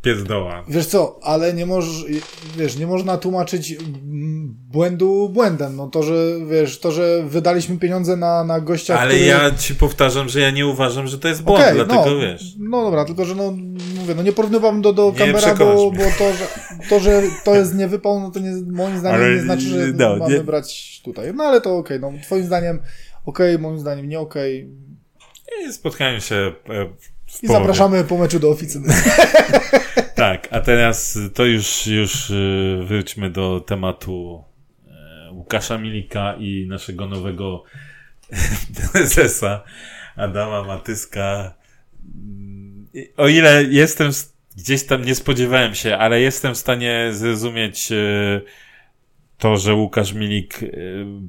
pierdoła. 0.03 0.65
Wiesz 0.69 0.87
co, 0.87 1.19
ale 1.23 1.55
nie 1.55 1.67
możesz, 1.67 2.05
wiesz, 2.57 2.77
nie 2.77 2.87
można 2.87 3.19
tłumaczyć 3.19 3.77
błędu 4.53 5.29
błędem. 5.29 5.77
No 5.77 5.89
to, 5.89 6.03
że 6.03 6.15
wiesz, 6.51 6.79
to, 6.79 6.93
że 6.93 7.23
wydaliśmy 7.27 7.79
pieniądze 7.79 8.17
na, 8.17 8.45
na 8.45 8.61
gościa, 8.61 8.99
Ale 8.99 9.15
który... 9.15 9.27
ja 9.27 9.51
ci 9.51 9.75
powtarzam, 9.75 10.29
że 10.29 10.41
ja 10.41 10.51
nie 10.51 10.67
uważam, 10.67 11.07
że 11.07 11.19
to 11.19 11.29
jest 11.29 11.43
błąd, 11.43 11.61
Okej, 11.63 11.75
dlatego 11.75 12.11
no, 12.11 12.21
wiesz. 12.21 12.55
No 12.59 12.85
dobra, 12.85 13.05
tylko 13.05 13.25
że 13.25 13.35
no 13.35 13.55
mówię, 13.97 14.15
no 14.15 14.23
nie 14.23 14.33
porównywam 14.33 14.83
do, 14.83 14.93
do 14.93 15.13
Canberra, 15.19 15.55
bo, 15.55 15.91
bo 15.91 16.05
to, 16.19 16.33
że, 16.33 16.47
to, 16.89 17.01
że 17.01 17.23
to 17.45 17.55
jest 17.55 17.75
niewypał, 17.75 18.21
no 18.21 18.31
to 18.31 18.41
nie, 18.41 18.51
moim 18.73 18.99
zdaniem 18.99 19.21
Ale 19.21 19.35
nie 19.35 19.41
znaczy, 19.43 19.63
że 19.63 19.87
no, 19.87 20.17
mamy 20.17 20.35
nie- 20.35 20.45
brać 20.45 21.01
tutaj. 21.05 21.35
No 21.35 21.45
ale 21.45 21.61
to 21.61 21.77
okej, 21.77 22.01
no 22.01 22.13
twoim 22.23 22.45
zdaniem 22.45 22.83
okej, 23.27 23.59
moim 23.59 23.79
zdaniem 23.79 24.09
nie 24.09 24.21
okej. 24.21 24.71
I 25.69 25.73
spotkają 25.73 26.21
się 26.21 26.35
e, 26.69 26.89
I 27.43 27.47
połowie. 27.47 27.65
zapraszamy 27.67 28.05
po 28.05 28.19
meczu 28.19 28.39
do 28.39 28.51
oficyny. 28.51 28.95
Tak, 30.15 30.49
a 30.51 30.61
teraz 30.61 31.19
to 31.35 31.45
już, 31.45 31.87
już 31.87 32.31
y, 32.31 32.81
wróćmy 32.85 33.31
do 33.31 33.61
tematu 33.67 34.45
e, 35.29 35.33
Łukasza 35.33 35.79
Milika 35.79 36.35
i 36.39 36.67
naszego 36.69 37.07
nowego 37.07 37.65
prezesa 38.93 39.63
Adama 40.17 40.63
Matyska. 40.65 41.55
Mm, 42.15 42.87
O 43.17 43.29
ile 43.29 43.65
jestem 43.65 44.11
gdzieś 44.57 44.87
tam, 44.87 45.05
nie 45.05 45.15
spodziewałem 45.15 45.75
się, 45.75 45.97
ale 45.97 46.21
jestem 46.21 46.55
w 46.55 46.59
stanie 46.59 47.09
zrozumieć 47.13 47.93
e, 47.93 47.97
to, 49.39 49.57
że 49.57 49.75
Łukasz 49.75 50.13
Milik 50.13 50.63
e, 50.63 50.67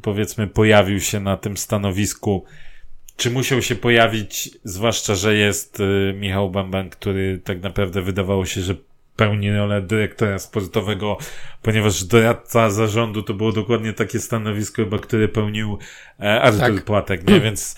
powiedzmy 0.02 0.48
pojawił 0.48 1.00
się 1.00 1.20
na 1.20 1.38
tym 1.38 1.58
stanowisku 1.58 2.46
czy 3.22 3.32
musiał 3.32 3.62
się 3.62 3.76
pojawić, 3.76 4.50
zwłaszcza, 4.64 5.16
że 5.16 5.36
jest 5.36 5.80
y, 5.80 6.14
Michał 6.20 6.50
Bamban, 6.50 6.90
który 6.90 7.42
tak 7.44 7.62
naprawdę 7.62 8.02
wydawało 8.02 8.46
się, 8.46 8.62
że 8.62 8.76
pełni 9.16 9.52
rolę 9.52 9.82
dyrektora 9.82 10.40
sportowego, 10.40 11.18
ponieważ 11.62 12.04
doradca 12.04 12.70
zarządu 12.70 13.24
to 13.24 13.34
było 13.34 13.52
dokładnie 13.52 13.94
takie 13.94 14.20
stanowisko 14.20 14.84
chyba, 14.84 15.00
które 15.00 15.28
pełnił 15.28 15.78
e, 16.20 16.42
Artur 16.42 16.60
Tak. 16.60 16.86
Płatek, 16.86 17.30
nie? 17.30 17.40
Więc 17.46 17.78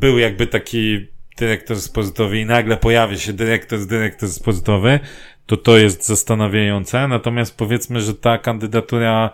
był 0.00 0.18
jakby 0.18 0.46
taki 0.46 1.06
dyrektor 1.36 1.80
sportowy 1.80 2.38
i 2.38 2.46
nagle 2.46 2.76
pojawia 2.76 3.16
się 3.16 3.32
dyrektor, 3.32 3.86
dyrektor 3.86 4.28
sportowy, 4.28 5.00
to 5.46 5.56
to 5.56 5.76
jest 5.76 6.06
zastanawiające. 6.06 7.08
Natomiast 7.08 7.56
powiedzmy, 7.56 8.00
że 8.00 8.14
ta 8.14 8.38
kandydatura 8.38 9.30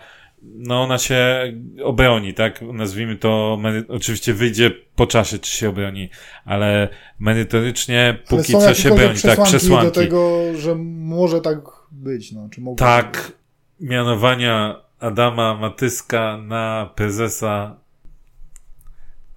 no 0.53 0.83
ona 0.83 0.97
się 0.97 1.53
obroni, 1.83 2.33
tak? 2.33 2.61
Nazwijmy 2.61 3.15
to, 3.15 3.59
oczywiście 3.87 4.33
wyjdzie 4.33 4.71
po 4.95 5.07
czasie, 5.07 5.39
czy 5.39 5.51
się 5.51 5.69
obroni, 5.69 6.09
ale 6.45 6.89
merytorycznie 7.19 8.07
Ale 8.07 8.39
póki 8.39 8.51
są 8.51 8.61
co 8.61 8.73
się 8.73 8.89
broni, 8.89 9.01
tak? 9.07 9.15
przesłanki 9.15 9.49
Przesłanki. 9.57 9.85
do 9.85 9.91
tego, 9.91 10.39
że 10.57 10.75
może 10.75 11.41
tak 11.41 11.57
być, 11.91 12.31
no, 12.31 12.49
czy 12.49 12.61
mogło 12.61 12.77
Tak, 12.77 13.31
mianowania 13.79 14.81
Adama 14.99 15.57
Matyska 15.57 16.37
na 16.37 16.89
prezesa. 16.95 17.79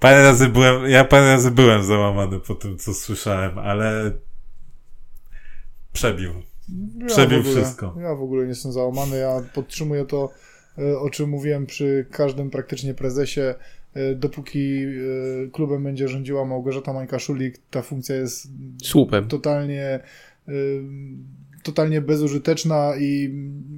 Parę 0.01 0.23
razy 0.23 0.49
byłem, 0.49 0.91
ja 0.91 1.05
parę 1.05 1.27
razy 1.27 1.51
byłem 1.51 1.85
załamany 1.85 2.41
po 2.41 2.55
tym, 2.55 2.79
co 2.79 2.95
słyszałem, 2.95 3.59
ale 3.59 4.13
przebił. 5.93 6.33
Ja 6.99 7.07
Przebił 7.07 7.39
ogóle, 7.39 7.55
wszystko. 7.55 7.95
Ja 8.01 8.15
w 8.15 8.23
ogóle 8.23 8.43
nie 8.43 8.49
jestem 8.49 8.73
załamany, 8.73 9.17
ja 9.17 9.41
podtrzymuję 9.55 10.05
to, 10.05 10.31
o 11.01 11.11
czym 11.11 11.31
mówiłem 11.31 11.67
przy 11.67 12.07
każdym 12.11 12.51
praktycznie 12.51 12.95
prezesie. 12.95 13.41
E, 13.95 14.15
Dopóki 14.15 14.85
e, 14.85 14.89
klubem 15.53 15.83
będzie 15.85 16.09
rządziła 16.09 16.45
Małgorzata 16.45 16.93
Mańka-Szulik, 16.93 17.53
ta 17.71 17.83
funkcja 17.83 18.17
jest 18.17 18.49
Słupem. 18.83 19.29
totalnie, 19.29 20.01
e, 20.49 20.53
totalnie 21.63 22.01
bezużyteczna 22.01 22.93
i 23.01 23.35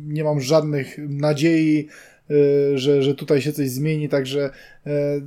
nie 0.07 0.25
mam 0.25 0.41
żadnych 0.41 0.99
nadziei, 1.09 1.89
e, 2.31 2.79
że, 2.79 3.03
że 3.03 3.15
tutaj 3.15 3.41
się 3.43 3.53
coś 3.53 3.71
zmieni, 3.71 4.09
także 4.09 4.51
e, 4.87 5.21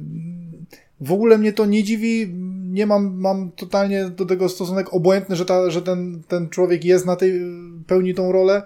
w 1.01 1.11
ogóle 1.11 1.37
mnie 1.37 1.53
to 1.53 1.65
nie 1.65 1.83
dziwi, 1.83 2.33
nie 2.71 2.85
mam, 2.85 3.15
mam 3.19 3.51
totalnie 3.51 4.09
do 4.09 4.25
tego 4.25 4.49
stosunek 4.49 4.93
obojętny, 4.93 5.35
że, 5.35 5.45
ta, 5.45 5.69
że 5.69 5.81
ten, 5.81 6.21
ten 6.27 6.49
człowiek 6.49 6.85
jest 6.85 7.05
na 7.05 7.15
tej, 7.15 7.41
pełni 7.87 8.13
tą 8.13 8.31
rolę, 8.31 8.61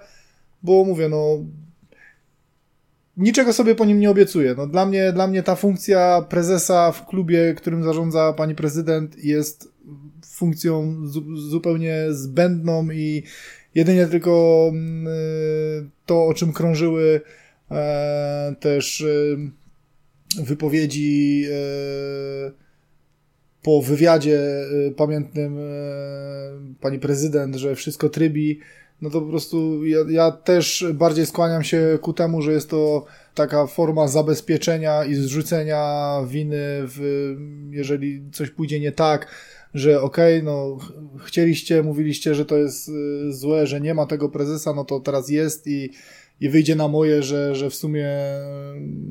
bo 0.64 0.84
mówię, 0.86 1.10
no 1.10 1.38
niczego 3.18 3.53
sobie 3.53 3.76
po 3.76 3.85
nim 3.85 3.99
nie 3.99 4.10
obiecuję. 4.10 4.56
No, 4.57 4.68
dla, 4.68 4.85
mnie, 4.85 5.11
dla 5.14 5.27
mnie 5.27 5.44
ta 5.44 5.56
funkcja 5.56 6.26
prezesa 6.30 6.91
w 6.91 7.06
klubie, 7.06 7.53
którym 7.57 7.84
zarządza 7.84 8.34
pani 8.34 8.56
prezydent 8.56 9.23
jest 9.23 9.73
funkcją 10.26 11.06
zu, 11.06 11.35
zupełnie 11.35 12.06
zbędną 12.10 12.91
i 12.91 13.23
jedynie 13.76 14.07
tylko 14.07 14.65
mm, 14.72 15.91
to, 16.06 16.26
o 16.26 16.34
czym 16.34 16.53
krążyły 16.53 17.22
e, 17.72 18.56
też 18.60 19.02
y, 19.02 19.38
wypowiedzi 20.44 21.44
e, 21.52 22.52
po 23.64 23.81
wywiadzie 23.81 24.39
e, 24.39 24.91
pamiętnym 24.91 25.57
e, 25.57 25.61
pani 26.81 26.99
prezydent, 26.99 27.56
że 27.56 27.76
wszystko 27.76 28.10
trybi, 28.10 28.60
no 29.02 29.10
to 29.10 29.22
po 29.22 29.28
prostu 29.28 29.86
ja, 29.86 29.99
ja 30.10 30.32
też 30.32 30.86
bardziej 30.94 31.26
skłaniam 31.26 31.64
się 31.64 31.99
ku 32.02 32.14
temu, 32.14 32.41
że 32.41 32.52
jest 32.53 32.69
to 32.69 33.06
taka 33.36 33.68
forma 33.68 34.07
zabezpieczenia 34.07 35.06
i 35.06 35.15
zrzucenia 35.15 36.14
winy, 36.28 36.57
w, 36.84 37.36
jeżeli 37.69 38.24
coś 38.32 38.49
pójdzie 38.49 38.80
nie 38.80 38.91
tak, 38.91 39.28
że 39.74 40.02
okej, 40.02 40.44
no 40.44 40.78
ch- 40.78 41.24
chcieliście, 41.26 41.84
mówiliście, 41.84 42.36
że 42.36 42.45
to 42.45 42.57
jest 42.57 42.90
y, 42.90 43.34
złe, 43.34 43.68
że 43.68 43.82
nie 43.82 43.94
ma 43.94 44.06
tego 44.06 44.30
prezesa, 44.30 44.74
no 44.74 44.86
to 44.86 44.99
teraz 44.99 45.30
jest 45.30 45.68
i, 45.68 45.90
i 46.42 46.50
wyjdzie 46.50 46.76
na 46.76 46.88
moje, 46.88 47.24
że, 47.24 47.56
że 47.56 47.70
w 47.70 47.76
sumie 47.76 48.10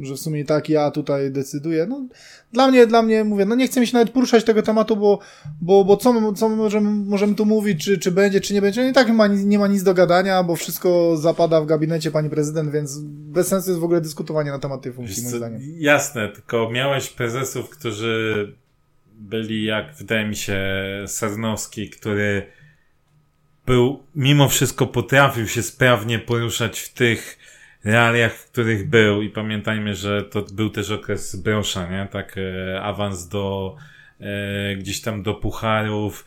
że 0.02 0.14
w 0.14 0.18
sumie 0.18 0.44
tak 0.44 0.68
ja 0.68 0.90
tutaj 0.90 1.30
decyduję. 1.30 1.86
No, 1.86 2.08
dla 2.52 2.68
mnie, 2.68 2.86
dla 2.86 3.02
mnie 3.02 3.24
mówię, 3.24 3.44
no 3.44 3.54
nie 3.54 3.66
chcę 3.66 3.80
mi 3.80 3.86
się 3.86 3.94
nawet 3.94 4.10
poruszać 4.10 4.44
tego 4.44 4.62
tematu, 4.62 4.96
bo, 4.96 5.18
bo, 5.60 5.84
bo 5.84 5.96
co, 5.96 6.12
my, 6.12 6.34
co 6.34 6.48
my 6.48 6.56
możemy, 6.56 6.90
możemy 6.90 7.34
tu 7.34 7.46
mówić, 7.46 7.84
czy, 7.84 7.98
czy 7.98 8.12
będzie, 8.12 8.40
czy 8.40 8.54
nie 8.54 8.62
będzie. 8.62 8.82
No 8.82 8.88
i 8.88 8.92
tak 8.92 9.06
nie 9.06 9.12
ma, 9.12 9.26
nie 9.26 9.58
ma 9.58 9.66
nic 9.66 9.82
do 9.82 9.94
gadania, 9.94 10.42
bo 10.42 10.56
wszystko 10.56 11.16
zapada 11.16 11.60
w 11.60 11.66
gabinecie 11.66 12.10
pani 12.10 12.30
prezydent, 12.30 12.70
więc 12.70 12.98
bez 13.04 13.48
sensu 13.48 13.70
jest 13.70 13.80
w 13.80 13.84
ogóle 13.84 14.00
dyskutowanie 14.00 14.50
na 14.50 14.58
temat 14.58 14.82
tej 14.82 14.92
funkcji, 14.92 15.22
moim 15.22 15.36
zdaniem. 15.36 15.60
jasne, 15.78 16.28
tylko 16.28 16.70
miałeś 16.70 17.08
prezesów, 17.08 17.70
którzy 17.70 18.52
byli, 19.18 19.64
jak 19.64 19.94
wydaje 19.94 20.26
mi 20.28 20.36
się, 20.36 20.58
Sarnowski, 21.06 21.90
który 21.90 22.46
był, 23.66 24.02
mimo 24.14 24.48
wszystko 24.48 24.86
potrafił 24.86 25.48
się 25.48 25.62
sprawnie 25.62 26.18
poruszać 26.18 26.80
w 26.80 26.92
tych 26.92 27.38
realiach, 27.84 28.34
w 28.34 28.50
których 28.50 28.88
był 28.88 29.22
i 29.22 29.30
pamiętajmy, 29.30 29.94
że 29.94 30.22
to 30.22 30.42
był 30.42 30.70
też 30.70 30.90
okres 30.90 31.36
Brosza, 31.36 31.90
nie? 31.90 32.08
Tak, 32.12 32.36
e, 32.38 32.82
awans 32.82 33.28
do 33.28 33.76
e, 34.20 34.76
gdzieś 34.76 35.00
tam 35.00 35.22
do 35.22 35.34
pucharów. 35.34 36.26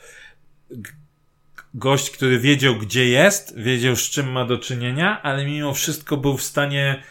Gość, 1.73 2.11
który 2.11 2.39
wiedział, 2.39 2.75
gdzie 2.75 3.09
jest, 3.09 3.57
wiedział, 3.57 3.95
z 3.95 4.09
czym 4.09 4.31
ma 4.31 4.45
do 4.45 4.57
czynienia, 4.57 5.21
ale 5.21 5.45
mimo 5.45 5.73
wszystko 5.73 6.17
był 6.17 6.37
w 6.37 6.43
stanie 6.43 7.03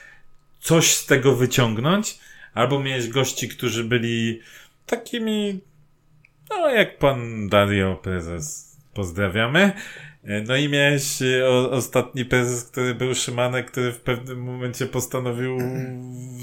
coś 0.61 0.95
z 0.95 1.07
tego 1.07 1.37
wyciągnąć, 1.37 2.19
albo 2.55 2.81
miałeś 2.81 3.09
gości, 3.09 3.49
którzy 3.49 3.85
byli 3.85 4.41
takimi, 4.87 5.61
no 6.51 6.69
jak 6.69 6.99
pan 6.99 7.49
Dario 7.49 7.97
prezes, 7.97 8.77
pozdrawiamy. 8.95 9.73
E, 10.29 10.43
No 10.43 10.57
i 10.57 10.69
miałeś 10.69 11.23
e, 11.23 11.49
o, 11.49 11.71
ostatni 11.71 12.25
prezes, 12.25 12.65
który 12.65 12.95
był 12.95 13.15
Szymanek, 13.15 13.71
który 13.71 13.93
w 13.93 14.01
pewnym 14.01 14.43
momencie 14.43 14.87
postanowił 14.87 15.59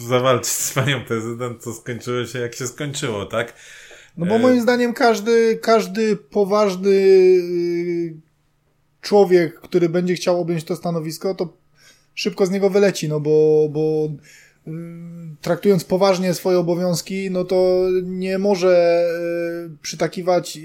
zawalczyć 0.07 0.51
z 0.51 0.73
panią 0.73 1.03
prezydent, 1.03 1.63
co 1.63 1.73
skończyło 1.73 2.25
się 2.25 2.39
jak 2.39 2.55
się 2.55 2.67
skończyło, 2.67 3.25
tak? 3.25 3.53
No 4.17 4.25
bo 4.25 4.35
E, 4.35 4.39
moim 4.39 4.61
zdaniem 4.61 4.93
każdy, 4.93 5.59
każdy 5.61 6.15
poważny 6.15 6.89
y, 6.89 8.15
człowiek, 9.01 9.61
który 9.61 9.89
będzie 9.89 10.15
chciał 10.15 10.41
objąć 10.41 10.63
to 10.63 10.75
stanowisko, 10.75 11.35
to 11.35 11.57
szybko 12.15 12.45
z 12.45 12.51
niego 12.51 12.69
wyleci, 12.69 13.09
no 13.09 13.19
bo, 13.19 13.67
bo 13.69 14.09
y, 14.67 14.71
traktując 15.41 15.83
poważnie 15.83 16.33
swoje 16.33 16.59
obowiązki, 16.59 17.31
no 17.31 17.43
to 17.43 17.87
nie 18.03 18.37
może 18.37 19.03
y, 19.65 19.77
przytakiwać, 19.81 20.59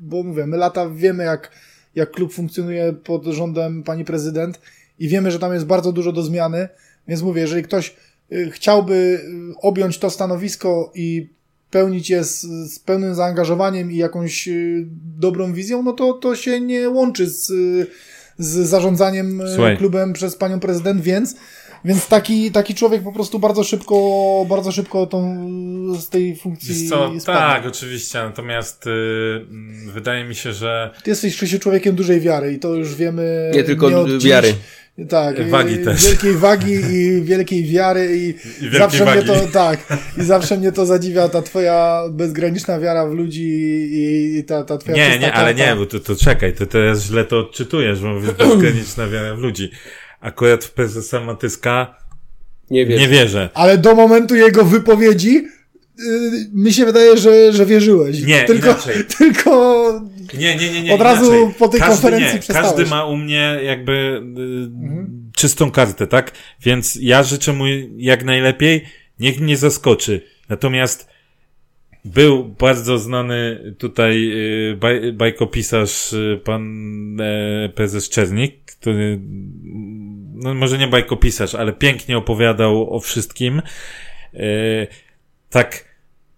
bo 0.00 0.22
mówię, 0.22 0.46
my 0.46 0.56
lata 0.56 0.88
wiemy 0.90 1.24
jak, 1.24 1.50
jak 1.94 2.10
klub 2.10 2.32
funkcjonuje 2.32 2.92
pod 2.92 3.24
rządem 3.24 3.82
pani 3.82 4.04
prezydent 4.04 4.60
i 4.98 5.08
wiemy, 5.08 5.30
że 5.30 5.38
tam 5.38 5.52
jest 5.54 5.66
bardzo 5.66 5.92
dużo 5.92 6.12
do 6.12 6.22
zmiany, 6.22 6.68
więc 7.08 7.22
mówię, 7.22 7.40
jeżeli 7.40 7.62
ktoś 7.62 7.96
y, 8.32 8.50
chciałby 8.50 8.94
y, 8.94 9.20
objąć 9.60 9.98
to 9.98 10.10
stanowisko 10.10 10.92
i 10.94 11.28
pełnić 11.70 12.10
je 12.10 12.24
z, 12.24 12.40
z 12.72 12.78
pełnym 12.78 13.14
zaangażowaniem 13.14 13.92
i 13.92 13.96
jakąś 13.96 14.48
y, 14.48 14.86
dobrą 15.18 15.52
wizją, 15.52 15.82
no 15.82 15.92
to 15.92 16.12
to 16.12 16.36
się 16.36 16.60
nie 16.60 16.90
łączy 16.90 17.30
z, 17.30 17.52
z 18.38 18.68
zarządzaniem 18.68 19.42
Słuchaj. 19.54 19.76
klubem 19.76 20.12
przez 20.12 20.36
panią 20.36 20.60
prezydent, 20.60 21.02
więc 21.02 21.36
Więc 21.84 22.08
taki, 22.08 22.50
taki 22.50 22.74
człowiek 22.74 23.02
po 23.02 23.12
prostu 23.12 23.38
bardzo 23.38 23.64
szybko, 23.64 23.96
bardzo 24.48 24.72
szybko 24.72 25.06
tą, 25.06 25.46
z 26.00 26.08
tej 26.08 26.36
funkcji 26.36 26.74
Wiesz 26.74 26.90
co, 26.90 26.96
spadnie. 27.20 27.40
tak, 27.40 27.66
oczywiście, 27.66 28.18
natomiast 28.18 28.86
y, 28.86 28.90
mm, 28.90 29.90
wydaje 29.92 30.24
mi 30.24 30.34
się, 30.34 30.52
że 30.52 30.90
Ty 31.04 31.10
jesteś 31.10 31.36
Krzysiu 31.36 31.58
człowiekiem 31.58 31.94
dużej 31.94 32.20
wiary 32.20 32.52
i 32.52 32.58
to 32.58 32.74
już 32.74 32.94
wiemy. 32.94 33.50
Nie 33.54 33.64
tylko 33.64 33.86
od 34.00 34.10
dziś. 34.10 34.30
wiary. 34.30 34.54
Tak, 35.08 35.48
Wagi 35.48 35.74
i- 35.74 35.84
też. 35.84 36.06
wielkiej 36.08 36.34
wagi 36.36 36.72
i 36.96 37.22
wielkiej 37.22 37.64
wiary 37.64 38.16
i, 38.16 38.34
wielkiej 38.60 38.78
zawsze 38.78 39.04
wagi. 39.04 39.18
mnie 39.18 39.26
to 39.40 39.46
tak, 39.52 39.98
i 40.18 40.22
zawsze 40.24 40.56
mnie 40.56 40.72
to 40.72 40.86
zadziwia 40.86 41.28
ta 41.28 41.42
twoja 41.42 42.02
bezgraniczna 42.10 42.80
wiara 42.80 43.06
w 43.06 43.12
ludzi 43.12 43.42
i, 43.92 44.36
i 44.38 44.44
ta, 44.44 44.64
ta 44.64 44.78
twoja 44.78 44.96
Nie, 44.96 45.18
nie, 45.18 45.32
ale 45.32 45.54
nie, 45.54 45.76
bo 45.76 45.86
to, 45.86 46.00
to 46.00 46.16
czekaj, 46.16 46.54
to 46.54 46.66
teraz 46.66 47.02
źle 47.04 47.24
to 47.24 47.38
odczytujesz, 47.38 48.00
bo 48.00 48.08
mówisz 48.08 48.30
bezgraniczna 48.38 49.08
wiara 49.08 49.34
w 49.34 49.38
ludzi. 49.38 49.70
Akurat 50.24 50.64
w 50.64 50.70
prezesa 50.70 51.20
Matyska 51.20 51.96
Nie 52.70 52.86
wiesz. 52.86 53.00
nie 53.00 53.08
wierzę. 53.08 53.50
Ale 53.54 53.78
do 53.78 53.94
momentu 53.94 54.34
jego 54.36 54.64
wypowiedzi 54.64 55.32
yy, 55.34 55.44
mi 56.52 56.72
się 56.72 56.84
wydaje, 56.84 57.16
że, 57.16 57.52
że 57.52 57.66
wierzyłeś. 57.66 58.22
Nie, 58.22 58.44
tylko, 58.44 58.66
inaczej. 58.68 58.94
tylko 59.18 60.00
Nie, 60.38 60.56
nie, 60.56 60.72
nie, 60.72 60.82
nie. 60.82 60.94
Od 60.94 61.00
razu 61.00 61.32
inaczej. 61.34 61.54
po 61.58 61.68
tej 61.68 61.80
każdy, 61.80 61.94
konferencji 62.02 62.34
nie, 62.34 62.40
przestałeś. 62.40 62.68
Każdy 62.68 62.86
ma 62.90 63.06
u 63.06 63.16
mnie 63.16 63.58
jakby 63.64 63.92
y, 63.92 64.16
Mhm. 64.84 65.30
czystą 65.36 65.70
kartę, 65.70 66.06
tak? 66.06 66.32
Więc 66.62 66.98
ja 67.00 67.22
życzę 67.22 67.52
mu 67.52 67.64
jak 67.96 68.24
najlepiej. 68.24 68.84
Niech 69.20 69.40
mnie 69.40 69.56
zaskoczy. 69.56 70.20
Natomiast 70.48 71.08
był 72.04 72.44
bardzo 72.44 72.98
znany 72.98 73.74
tutaj 73.78 74.30
y, 74.72 74.76
baj, 74.76 75.12
bajkopisarz 75.12 76.12
y, 76.12 76.40
pan 76.44 76.62
e, 77.20 77.68
prezes 77.68 78.08
Czernik, 78.08 78.54
który 78.64 79.20
no 80.34 80.54
może 80.54 80.78
nie 80.78 80.88
bajkopisarz, 80.88 81.54
ale 81.54 81.72
pięknie 81.72 82.18
opowiadał 82.18 82.94
o 82.94 83.00
wszystkim. 83.00 83.62
E, 84.34 84.86
tak 85.50 85.94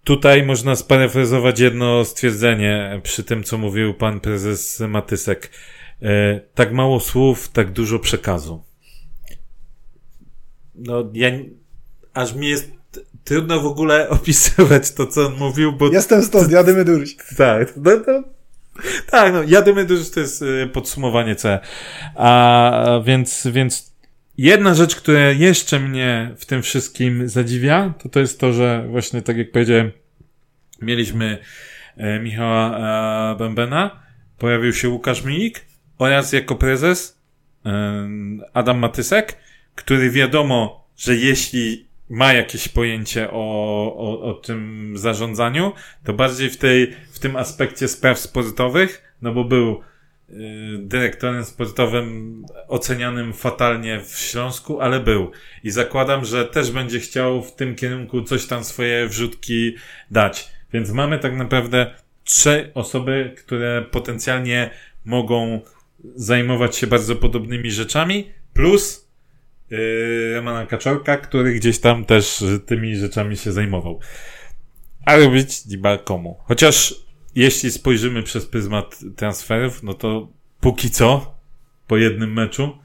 Tutaj 0.07 0.43
można 0.43 0.77
sparafrazować 0.77 1.61
jedno 1.61 2.05
stwierdzenie 2.05 3.01
przy 3.03 3.25
tym, 3.25 3.45
co 3.45 3.59
mówił 3.59 3.95
pan 3.95 4.21
prezes 4.21 4.81
Matysek. 4.81 5.51
E, 6.03 6.41
tak 6.55 6.73
mało 6.73 7.01
słów, 7.01 7.49
tak 7.49 7.73
dużo 7.73 7.99
przekazu. 7.99 8.63
No, 10.75 11.11
ja, 11.13 11.31
aż 12.15 12.35
mi 12.35 12.49
jest 12.49 12.71
trudno 13.25 13.61
w 13.61 13.67
ogóle 13.67 14.09
opisywać 14.19 14.93
to, 14.93 15.07
co 15.07 15.27
on 15.27 15.37
mówił, 15.37 15.73
bo 15.73 15.93
jestem 15.93 16.23
stąd, 16.23 16.53
jadymy 16.53 16.85
durś. 16.85 17.17
tak, 17.37 17.75
no 17.77 17.91
to, 17.97 18.23
tak, 19.11 19.33
no, 19.33 19.43
jadymy 19.43 19.89
że 19.89 20.11
to 20.11 20.21
jest 20.21 20.43
y, 20.43 20.71
podsumowanie 20.73 21.35
C. 21.35 21.59
A 22.15 23.01
więc, 23.05 23.47
więc 23.53 23.97
jedna 24.39 24.75
rzecz, 24.75 24.97
która 24.97 25.31
jeszcze 25.31 25.81
mnie 25.81 26.35
w 26.39 26.47
tym 26.47 26.63
wszystkim 26.63 27.29
zadziwia, 27.29 27.95
to 28.03 28.09
to 28.09 28.21
jest 28.21 28.41
to, 28.41 28.53
że 28.53 28.87
właśnie 28.91 29.23
tak 29.23 29.37
jak 29.37 29.51
powiedziałem, 29.51 29.93
mieliśmy 30.83 31.39
e, 31.97 32.21
Michała 32.21 32.79
e, 33.33 33.37
Bębena, 33.37 34.03
pojawił 34.39 34.73
się 34.73 34.89
Łukasz 34.89 35.25
Milik 35.25 35.65
oraz 35.99 36.33
jako 36.33 36.55
prezes 36.55 37.23
e, 37.67 38.09
Adam 38.53 38.79
Matysek, 38.79 39.37
który 39.75 40.11
wiadomo, 40.11 40.87
że 40.97 41.17
jeśli 41.17 41.87
ma 42.09 42.33
jakieś 42.33 42.69
pojęcie 42.69 43.31
o, 43.31 43.95
o, 43.97 44.21
o 44.21 44.35
tym 44.35 44.93
zarządzaniu, 44.97 45.73
to 46.05 46.13
bardziej 46.13 46.51
w 46.51 46.57
tej, 46.57 46.97
w 47.17 47.19
tym 47.19 47.37
aspekcie 47.37 47.89
spraw 47.89 48.19
sportowych, 48.19 49.15
no 49.23 49.33
bo 49.33 49.45
był 49.45 49.81
y, 50.31 50.35
dyrektorem 50.79 51.45
sportowym 51.45 52.43
ocenianym 52.69 53.33
fatalnie 53.33 54.01
w 54.01 54.19
Śląsku, 54.19 54.81
ale 54.81 55.01
był. 55.01 55.31
I 55.65 55.71
zakładam, 55.71 56.25
że 56.25 56.45
też 56.45 56.71
będzie 56.71 57.01
chciał 57.01 57.43
w 57.43 57.55
tym 57.55 57.75
kierunku 57.75 58.23
coś 58.23 58.47
tam 58.47 58.65
swoje 58.65 59.09
wrzutki 59.09 59.75
dać. 60.11 60.49
Więc 60.73 60.91
mamy 60.91 61.19
tak 61.19 61.37
naprawdę 61.37 61.95
trzy 62.25 62.71
osoby, 62.75 63.35
które 63.39 63.83
potencjalnie 63.91 64.71
mogą 65.05 65.61
zajmować 66.15 66.77
się 66.77 66.87
bardzo 66.87 67.17
podobnymi 67.17 67.71
rzeczami, 67.71 68.31
plus 68.53 69.09
yy, 69.71 70.35
Romana 70.35 70.67
Kaczorka, 70.67 71.17
który 71.17 71.55
gdzieś 71.55 71.79
tam 71.79 72.05
też 72.05 72.45
tymi 72.67 72.97
rzeczami 72.97 73.37
się 73.37 73.53
zajmował. 73.53 74.01
A 75.07 75.17
robić 75.17 75.67
niba 75.67 75.99
komu. 75.99 76.37
Chociaż 76.45 77.06
jeśli 77.37 77.71
spojrzymy 77.71 78.23
przez 78.23 78.47
pryzmat 78.47 78.99
transferów, 79.17 79.83
no 79.83 79.95
to 79.95 80.29
póki 80.61 80.91
co, 80.91 81.35
po 81.87 81.97
jednym 81.97 82.33
meczu, 82.33 82.79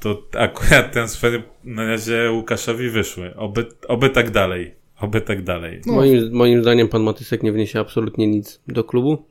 to 0.00 0.22
akurat 0.38 0.92
transfery 0.92 1.42
na 1.64 1.84
razie 1.84 2.30
Łukaszowi 2.32 2.90
wyszły. 2.90 3.34
Oby, 3.36 3.66
oby 3.88 4.10
tak 4.10 4.30
dalej. 4.30 4.74
Oby 5.00 5.20
tak 5.20 5.42
dalej. 5.42 5.80
No. 5.86 5.92
Moim, 5.92 6.32
moim 6.32 6.62
zdaniem 6.62 6.88
pan 6.88 7.02
Matysek 7.02 7.42
nie 7.42 7.52
wniesie 7.52 7.80
absolutnie 7.80 8.26
nic 8.26 8.60
do 8.68 8.84
klubu. 8.84 9.26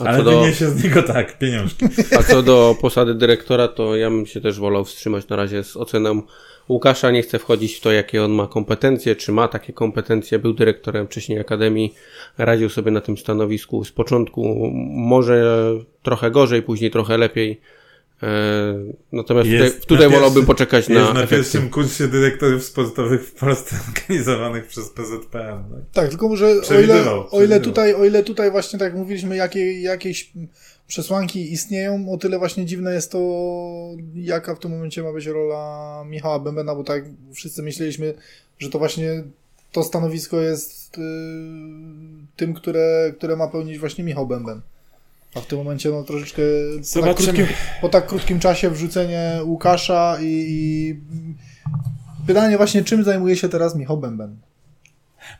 A 0.00 0.04
Ale 0.04 0.18
co, 0.18 0.24
do, 0.24 0.40
wyniesie 0.40 0.68
z 0.68 0.84
niego 0.84 1.02
tak, 1.02 1.38
pieniążki. 1.38 1.84
a 2.18 2.22
co 2.22 2.42
do 2.42 2.76
posady 2.80 3.14
dyrektora, 3.14 3.68
to 3.68 3.96
ja 3.96 4.10
bym 4.10 4.26
się 4.26 4.40
też 4.40 4.58
wolał 4.58 4.84
wstrzymać 4.84 5.28
na 5.28 5.36
razie 5.36 5.64
z 5.64 5.76
oceną 5.76 6.22
Łukasza. 6.68 7.10
Nie 7.10 7.22
chcę 7.22 7.38
wchodzić 7.38 7.74
w 7.74 7.80
to, 7.80 7.92
jakie 7.92 8.24
on 8.24 8.30
ma 8.32 8.46
kompetencje, 8.46 9.16
czy 9.16 9.32
ma 9.32 9.48
takie 9.48 9.72
kompetencje. 9.72 10.38
Był 10.38 10.54
dyrektorem 10.54 11.06
wcześniej 11.06 11.38
Akademii, 11.40 11.94
radził 12.38 12.68
sobie 12.68 12.90
na 12.90 13.00
tym 13.00 13.18
stanowisku 13.18 13.84
z 13.84 13.92
początku. 13.92 14.70
Może 14.90 15.44
trochę 16.02 16.30
gorzej, 16.30 16.62
później 16.62 16.90
trochę 16.90 17.18
lepiej. 17.18 17.60
E, 18.22 18.74
Natomiast 19.12 19.48
Jest 19.48 19.74
tutaj, 19.74 19.86
tutaj 19.88 20.08
na 20.10 20.14
wolałbym 20.16 20.46
poczekać 20.46 20.88
Jest 20.88 21.00
na, 21.00 21.14
na 21.14 21.20
efekty. 21.20 21.36
pierwszym 21.36 21.70
kursie 21.70 22.08
dyrektorów 22.08 22.64
sportowych 22.64 23.24
w 23.28 23.32
Polsce 23.32 23.76
organizowanych 23.88 24.66
przez 24.66 24.90
PZPN. 24.90 25.64
Tak? 25.70 25.80
Tak, 25.92 26.08
tylko 26.08 26.28
może 26.28 26.46
o 26.46 26.80
ile, 26.80 27.10
o 27.30 27.42
ile 27.42 27.60
tutaj, 27.60 27.94
o 27.94 28.04
ile 28.04 28.22
tutaj 28.22 28.50
właśnie 28.50 28.78
tak 28.78 28.88
jak 28.88 28.98
mówiliśmy, 28.98 29.36
jakie, 29.36 29.80
jakieś 29.80 30.32
przesłanki 30.92 31.52
istnieją, 31.52 32.12
o 32.12 32.16
tyle 32.16 32.38
właśnie 32.38 32.66
dziwne 32.66 32.94
jest 32.94 33.12
to, 33.12 33.18
jaka 34.14 34.54
w 34.54 34.58
tym 34.58 34.70
momencie 34.70 35.02
ma 35.02 35.12
być 35.12 35.26
rola 35.26 36.04
Michała 36.06 36.38
Bębena, 36.38 36.74
bo 36.74 36.84
tak 36.84 37.04
wszyscy 37.34 37.62
myśleliśmy, 37.62 38.14
że 38.58 38.70
to 38.70 38.78
właśnie 38.78 39.22
to 39.72 39.82
stanowisko 39.82 40.40
jest 40.40 40.98
y, 40.98 41.00
tym, 42.36 42.54
które, 42.54 43.12
które 43.16 43.36
ma 43.36 43.48
pełnić 43.48 43.78
właśnie 43.78 44.04
Michał 44.04 44.26
Bęben. 44.26 44.60
A 45.34 45.40
w 45.40 45.46
tym 45.46 45.58
momencie 45.58 45.90
no 45.90 46.02
troszeczkę 46.02 46.42
po 46.94 47.02
tak, 47.02 47.16
krótkim, 47.16 47.46
po 47.80 47.88
tak 47.88 48.06
krótkim 48.06 48.40
czasie 48.40 48.70
wrzucenie 48.70 49.40
Łukasza 49.44 50.18
i, 50.20 50.46
i 50.48 50.96
pytanie 52.26 52.56
właśnie, 52.56 52.84
czym 52.84 53.04
zajmuje 53.04 53.36
się 53.36 53.48
teraz 53.48 53.76
Michał 53.76 53.98
Bęben? 53.98 54.36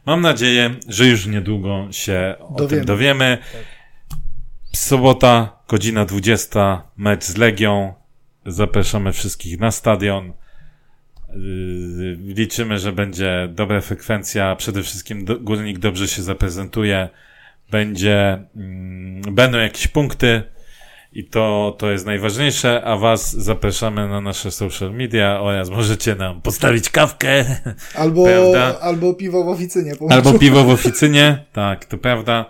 Mam 0.07 0.21
nadzieję, 0.21 0.75
że 0.89 1.07
już 1.07 1.27
niedługo 1.27 1.89
się 1.91 2.35
o 2.41 2.55
Dowiemy. 2.59 2.81
tym 2.81 2.87
dowiemy. 2.87 3.39
Sobota, 4.77 5.59
godzina 5.69 6.05
20, 6.05 6.83
mecz 6.97 7.25
z 7.25 7.37
Legią. 7.37 7.93
Zapraszamy 8.47 9.13
wszystkich 9.13 9.61
na 9.61 9.71
stadion. 9.71 10.33
Yy, 11.29 12.17
Liczymy, 12.35 12.79
że 12.79 12.93
będzie 12.93 13.49
dobra 13.51 13.81
frekwencja. 13.81 14.57
Przede 14.57 14.83
wszystkim 14.83 15.25
Górnik 15.41 15.79
dobrze 15.79 16.09
się 16.09 16.23
zaprezentuje. 16.23 17.09
Będzie, 17.71 18.45
mm, 18.57 19.35
będą 19.35 19.59
jakieś 19.59 19.89
punkty 19.89 20.43
i 21.13 21.25
to, 21.25 21.77
to 21.79 21.91
jest 21.91 22.07
najważniejsze, 22.07 22.85
a 22.85 22.97
was 22.97 23.33
zapraszamy 23.33 24.09
na 24.09 24.21
nasze 24.21 24.51
social 24.51 24.93
media 24.93 25.41
oraz 25.41 25.71
możecie 25.71 26.15
nam 26.15 26.43
postawić 26.43 26.91
kawkę 26.91 27.45
Albo, 27.95 28.25
Prawda? 28.25 28.81
albo 28.81 29.15
piwo 29.15 29.45
w 29.45 29.49
oficynie. 29.49 29.93
Albo 30.11 30.39
piwo 30.39 30.65
w 30.65 30.71
oficynie, 30.71 31.45
tak, 31.53 31.85
to 31.85 31.99
prawda. 31.99 32.47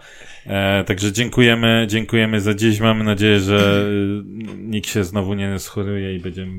E, 0.47 0.85
także 0.85 1.13
dziękujemy, 1.13 1.87
dziękujemy 1.89 2.41
za 2.41 2.55
dziś. 2.55 2.81
Mamy 2.81 3.05
nadzieję, 3.05 3.41
że 3.41 3.87
y, 3.89 4.57
nikt 4.57 4.89
się 4.89 5.05
znowu 5.05 5.35
nie 5.35 5.59
schoruje 5.59 6.17
i 6.17 6.21
będziemy 6.21 6.53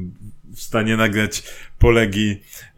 w 0.55 0.61
stanie 0.61 0.97
nagrać 0.97 1.43
polegi 1.79 2.37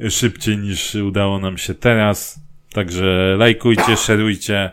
szybciej 0.10 0.57
niż 0.57 0.95
udało 0.95 1.40
nam 1.40 1.57
się 1.57 1.73
teraz. 1.73 2.40
Także 2.73 3.36
lajkujcie, 3.38 3.98
szerujcie, 3.98 4.72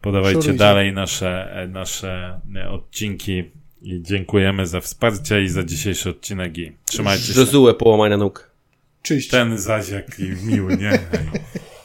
podawajcie 0.00 0.40
Szorujcie. 0.40 0.58
dalej 0.58 0.92
nasze, 0.92 1.52
e, 1.52 1.68
nasze 1.68 2.40
e, 2.56 2.70
odcinki 2.70 3.44
i 3.82 4.02
dziękujemy 4.02 4.66
za 4.66 4.80
wsparcie 4.80 5.42
i 5.42 5.48
za 5.48 5.64
dzisiejszy 5.64 6.10
odcinek 6.10 6.58
i 6.58 6.72
trzymajcie 6.84 7.26
się. 7.26 7.32
Żezułę 7.32 7.74
połamania 7.74 8.16
nóg. 8.16 8.50
Czyść. 9.02 9.28
Ten 9.28 9.58
zaś 9.58 9.88
jaki 9.88 10.22
miły, 10.22 10.76
nie? 10.76 10.98